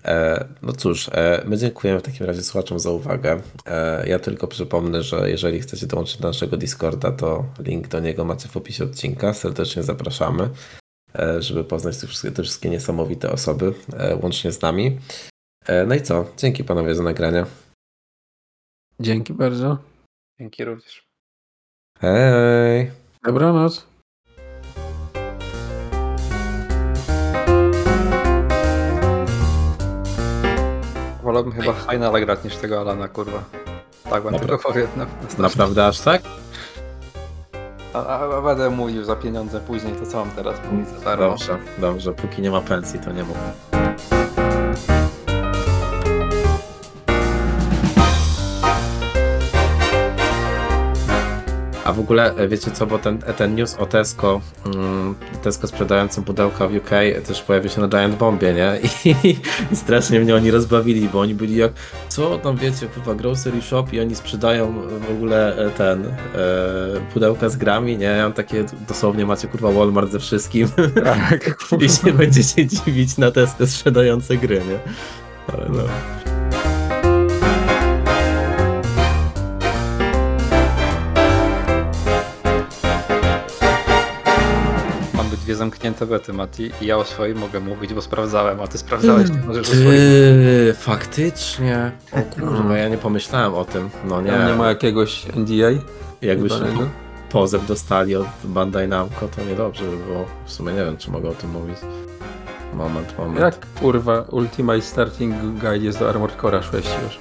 [0.05, 3.43] E, no cóż, e, my dziękujemy w takim razie słuchaczom za uwagę.
[3.67, 8.25] E, ja tylko przypomnę, że jeżeli chcecie dołączyć do naszego Discorda, to link do niego
[8.25, 9.35] macie w opisie odcinka.
[9.35, 10.51] Serdecznie zapraszamy,
[11.39, 13.75] żeby poznać te wszystkie, te wszystkie niesamowite osoby,
[14.23, 14.99] łącznie z nami.
[15.87, 16.27] No i co?
[16.37, 17.47] Dzięki panowie za nagranie.
[19.01, 19.79] Dzięki bardzo.
[20.41, 21.07] Dzięki również.
[22.01, 22.91] Hej!
[23.25, 23.94] Dobranoc.
[31.35, 33.43] Wolałbym chyba Finala grać niż tego Alana, kurwa.
[34.11, 34.39] Tak wam Dobra.
[34.39, 34.87] tylko powiem.
[34.97, 36.23] Na, na Naprawdę aż tak?
[37.95, 41.29] a, a, a będę mówił za pieniądze później, to co mam teraz mówić za darmo?
[41.29, 42.13] Dobrze, dobrze.
[42.13, 43.37] Póki nie ma pensji, to nie mów.
[51.95, 56.69] W ogóle e, wiecie co, bo ten, ten news o Tesco, mm, Tesco sprzedającym pudełka
[56.69, 56.91] w UK
[57.27, 58.79] też pojawił się na Giant Bombie, nie?
[59.05, 59.15] I,
[59.73, 61.73] i strasznie mnie oni rozbawili, bo oni byli jak,
[62.09, 66.11] co tam wiecie, kurwa, grocery shop i oni sprzedają w ogóle e, ten, e,
[67.13, 68.07] pudełka z grami, nie?
[68.07, 70.69] Ja mam takie, dosłownie macie kurwa Walmart ze wszystkim
[71.05, 71.57] Tak.
[71.81, 74.79] i się będziecie dziwić na Tesco sprzedające gry, nie?
[75.55, 75.83] Ale no.
[85.45, 89.31] Dwie zamknięte bety, Mati, i ja o swoim mogę mówić, bo sprawdzałem, a ty sprawdzałeś,
[89.31, 89.85] Mm, to możesz o swoim.
[89.91, 91.93] Ty, faktycznie.
[92.13, 93.91] O kurwa, ja nie pomyślałem o tym.
[94.05, 94.31] No nie.
[94.31, 95.71] Tam nie ma jakiegoś NDA?
[96.23, 96.89] Jakbyś wydanego?
[97.31, 100.25] pozew dostali od Bandai Namco, to niedobrze by było.
[100.47, 101.77] W sumie nie wiem, czy mogę o tym mówić.
[102.75, 103.41] Moment, moment.
[103.41, 107.19] Jak kurwa Ultimate Starting Guide jest do Armored Core'a 6 już.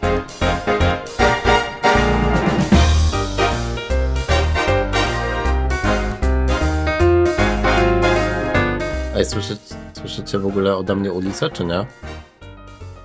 [9.24, 9.58] Ej, słyszy,
[9.94, 11.86] słyszycie w ogóle ode mnie ulicę, czy nie?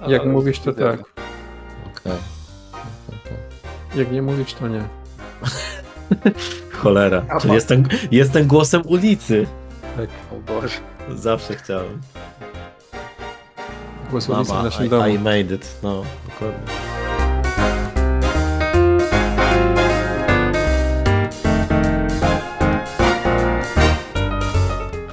[0.08, 1.00] Jak Ale mówisz to tak.
[1.86, 2.12] Okej.
[3.94, 4.82] Jak nie mówisz to nie.
[6.78, 9.46] Cholera, czyli jestem, jestem głosem ulicy.
[9.96, 10.08] Tak.
[10.32, 10.78] O Boże.
[11.14, 12.00] Zawsze chciałem.
[14.10, 15.06] Głos ulicy w naszym I, domu.
[15.08, 16.87] I made it, no, dokładnie.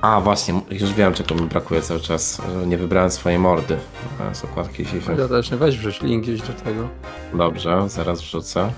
[0.06, 2.42] A, właśnie, już wiem, czego mi brakuje cały czas.
[2.59, 3.77] że Nie wybrałem swojej mordy
[4.32, 5.17] e, z okładki dzisiejszej.
[5.19, 6.90] Ja też weź wrzuć link gdzieś do tego.
[7.34, 8.72] Dobrze, zaraz wrzucę.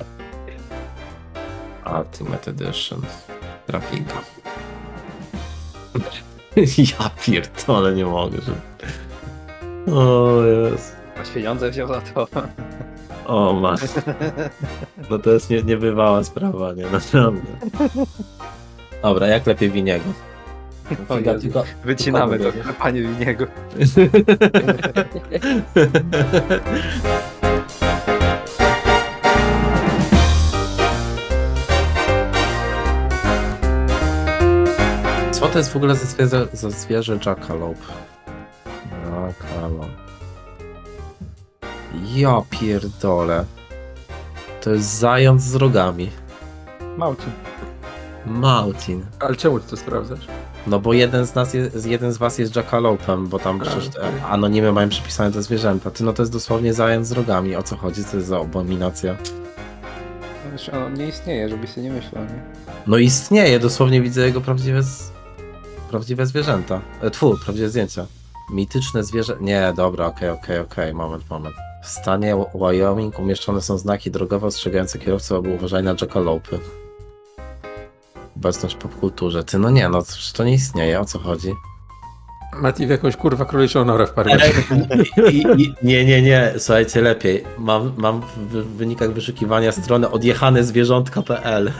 [2.00, 3.02] Ultimate Edition.
[3.68, 4.14] Grafika.
[6.78, 8.54] Ja pierdolę, nie mogę, że...
[9.94, 10.96] O jest.
[11.18, 12.28] Masz pieniądze wziął za to.
[13.26, 13.82] O masz.
[15.10, 16.84] No to jest nie, niebywała sprawa, nie?
[16.84, 17.42] Naprawdę.
[19.02, 20.06] Dobra, jak lepiej winiego?
[21.10, 21.42] O Jezu.
[21.42, 21.64] tylko...
[21.86, 23.48] Wycinamy to, panie Winiego.
[35.32, 37.86] Co to jest w ogóle za zwierzę, za zwierzę Jackalope?
[39.06, 39.88] Jackalope.
[42.16, 43.46] Ja pierdolę.
[44.62, 46.12] To jest zając z rogami.
[46.98, 47.26] Małci.
[48.26, 49.06] Mautin.
[49.20, 50.28] Ale czemu ty to sprawdzasz?
[50.68, 53.88] No bo jeden z nas jest, jeden z was jest Jackalopem, bo tam A, przecież
[53.88, 54.10] okej.
[54.30, 55.92] anonimy mają przypisane te zwierzęta.
[55.92, 57.56] Ty no to jest dosłownie zając z rogami.
[57.56, 58.04] O co chodzi?
[58.04, 59.18] Co jest za abominacja?
[60.50, 62.42] Znaczy, on nie istnieje, żebyś sobie nie myślał, nie?
[62.88, 65.12] No istnieje, dosłownie widzę jego prawdziwe, z...
[65.90, 66.82] prawdziwe zwierzęta.
[67.02, 68.06] E, tfu, prawdziwe zdjęcia.
[68.54, 69.38] Mityczne zwierzę...
[69.42, 71.56] Nie, dobra, okej, okej, okej, moment, moment.
[71.84, 76.60] W stanie Wyoming umieszczone są znaki drogowe ostrzegające kierowców, aby uważali na jackalopy.
[78.38, 79.44] Obecność w popkulturze.
[79.44, 81.54] Ty, no nie, no to nie istnieje, o co chodzi?
[82.54, 84.08] Mati w jakąś kurwa króliczą norę
[85.32, 87.44] i, i, nie, nie, nie, słuchajcie, lepiej.
[87.58, 91.72] Mam, mam w w wynikach wyszukiwania stronę odjechanezwierzątka.pl.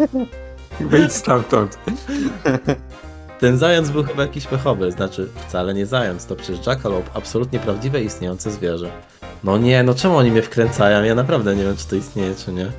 [0.90, 1.78] Wyjdź stamtąd.
[3.40, 8.02] Ten zając był chyba jakiś pechowy, znaczy wcale nie zając, to przecież jackalope, absolutnie prawdziwe
[8.02, 8.90] istniejące zwierzę.
[9.44, 11.04] No nie, no czemu oni mnie wkręcają?
[11.04, 12.72] Ja naprawdę nie wiem, czy to istnieje, czy nie.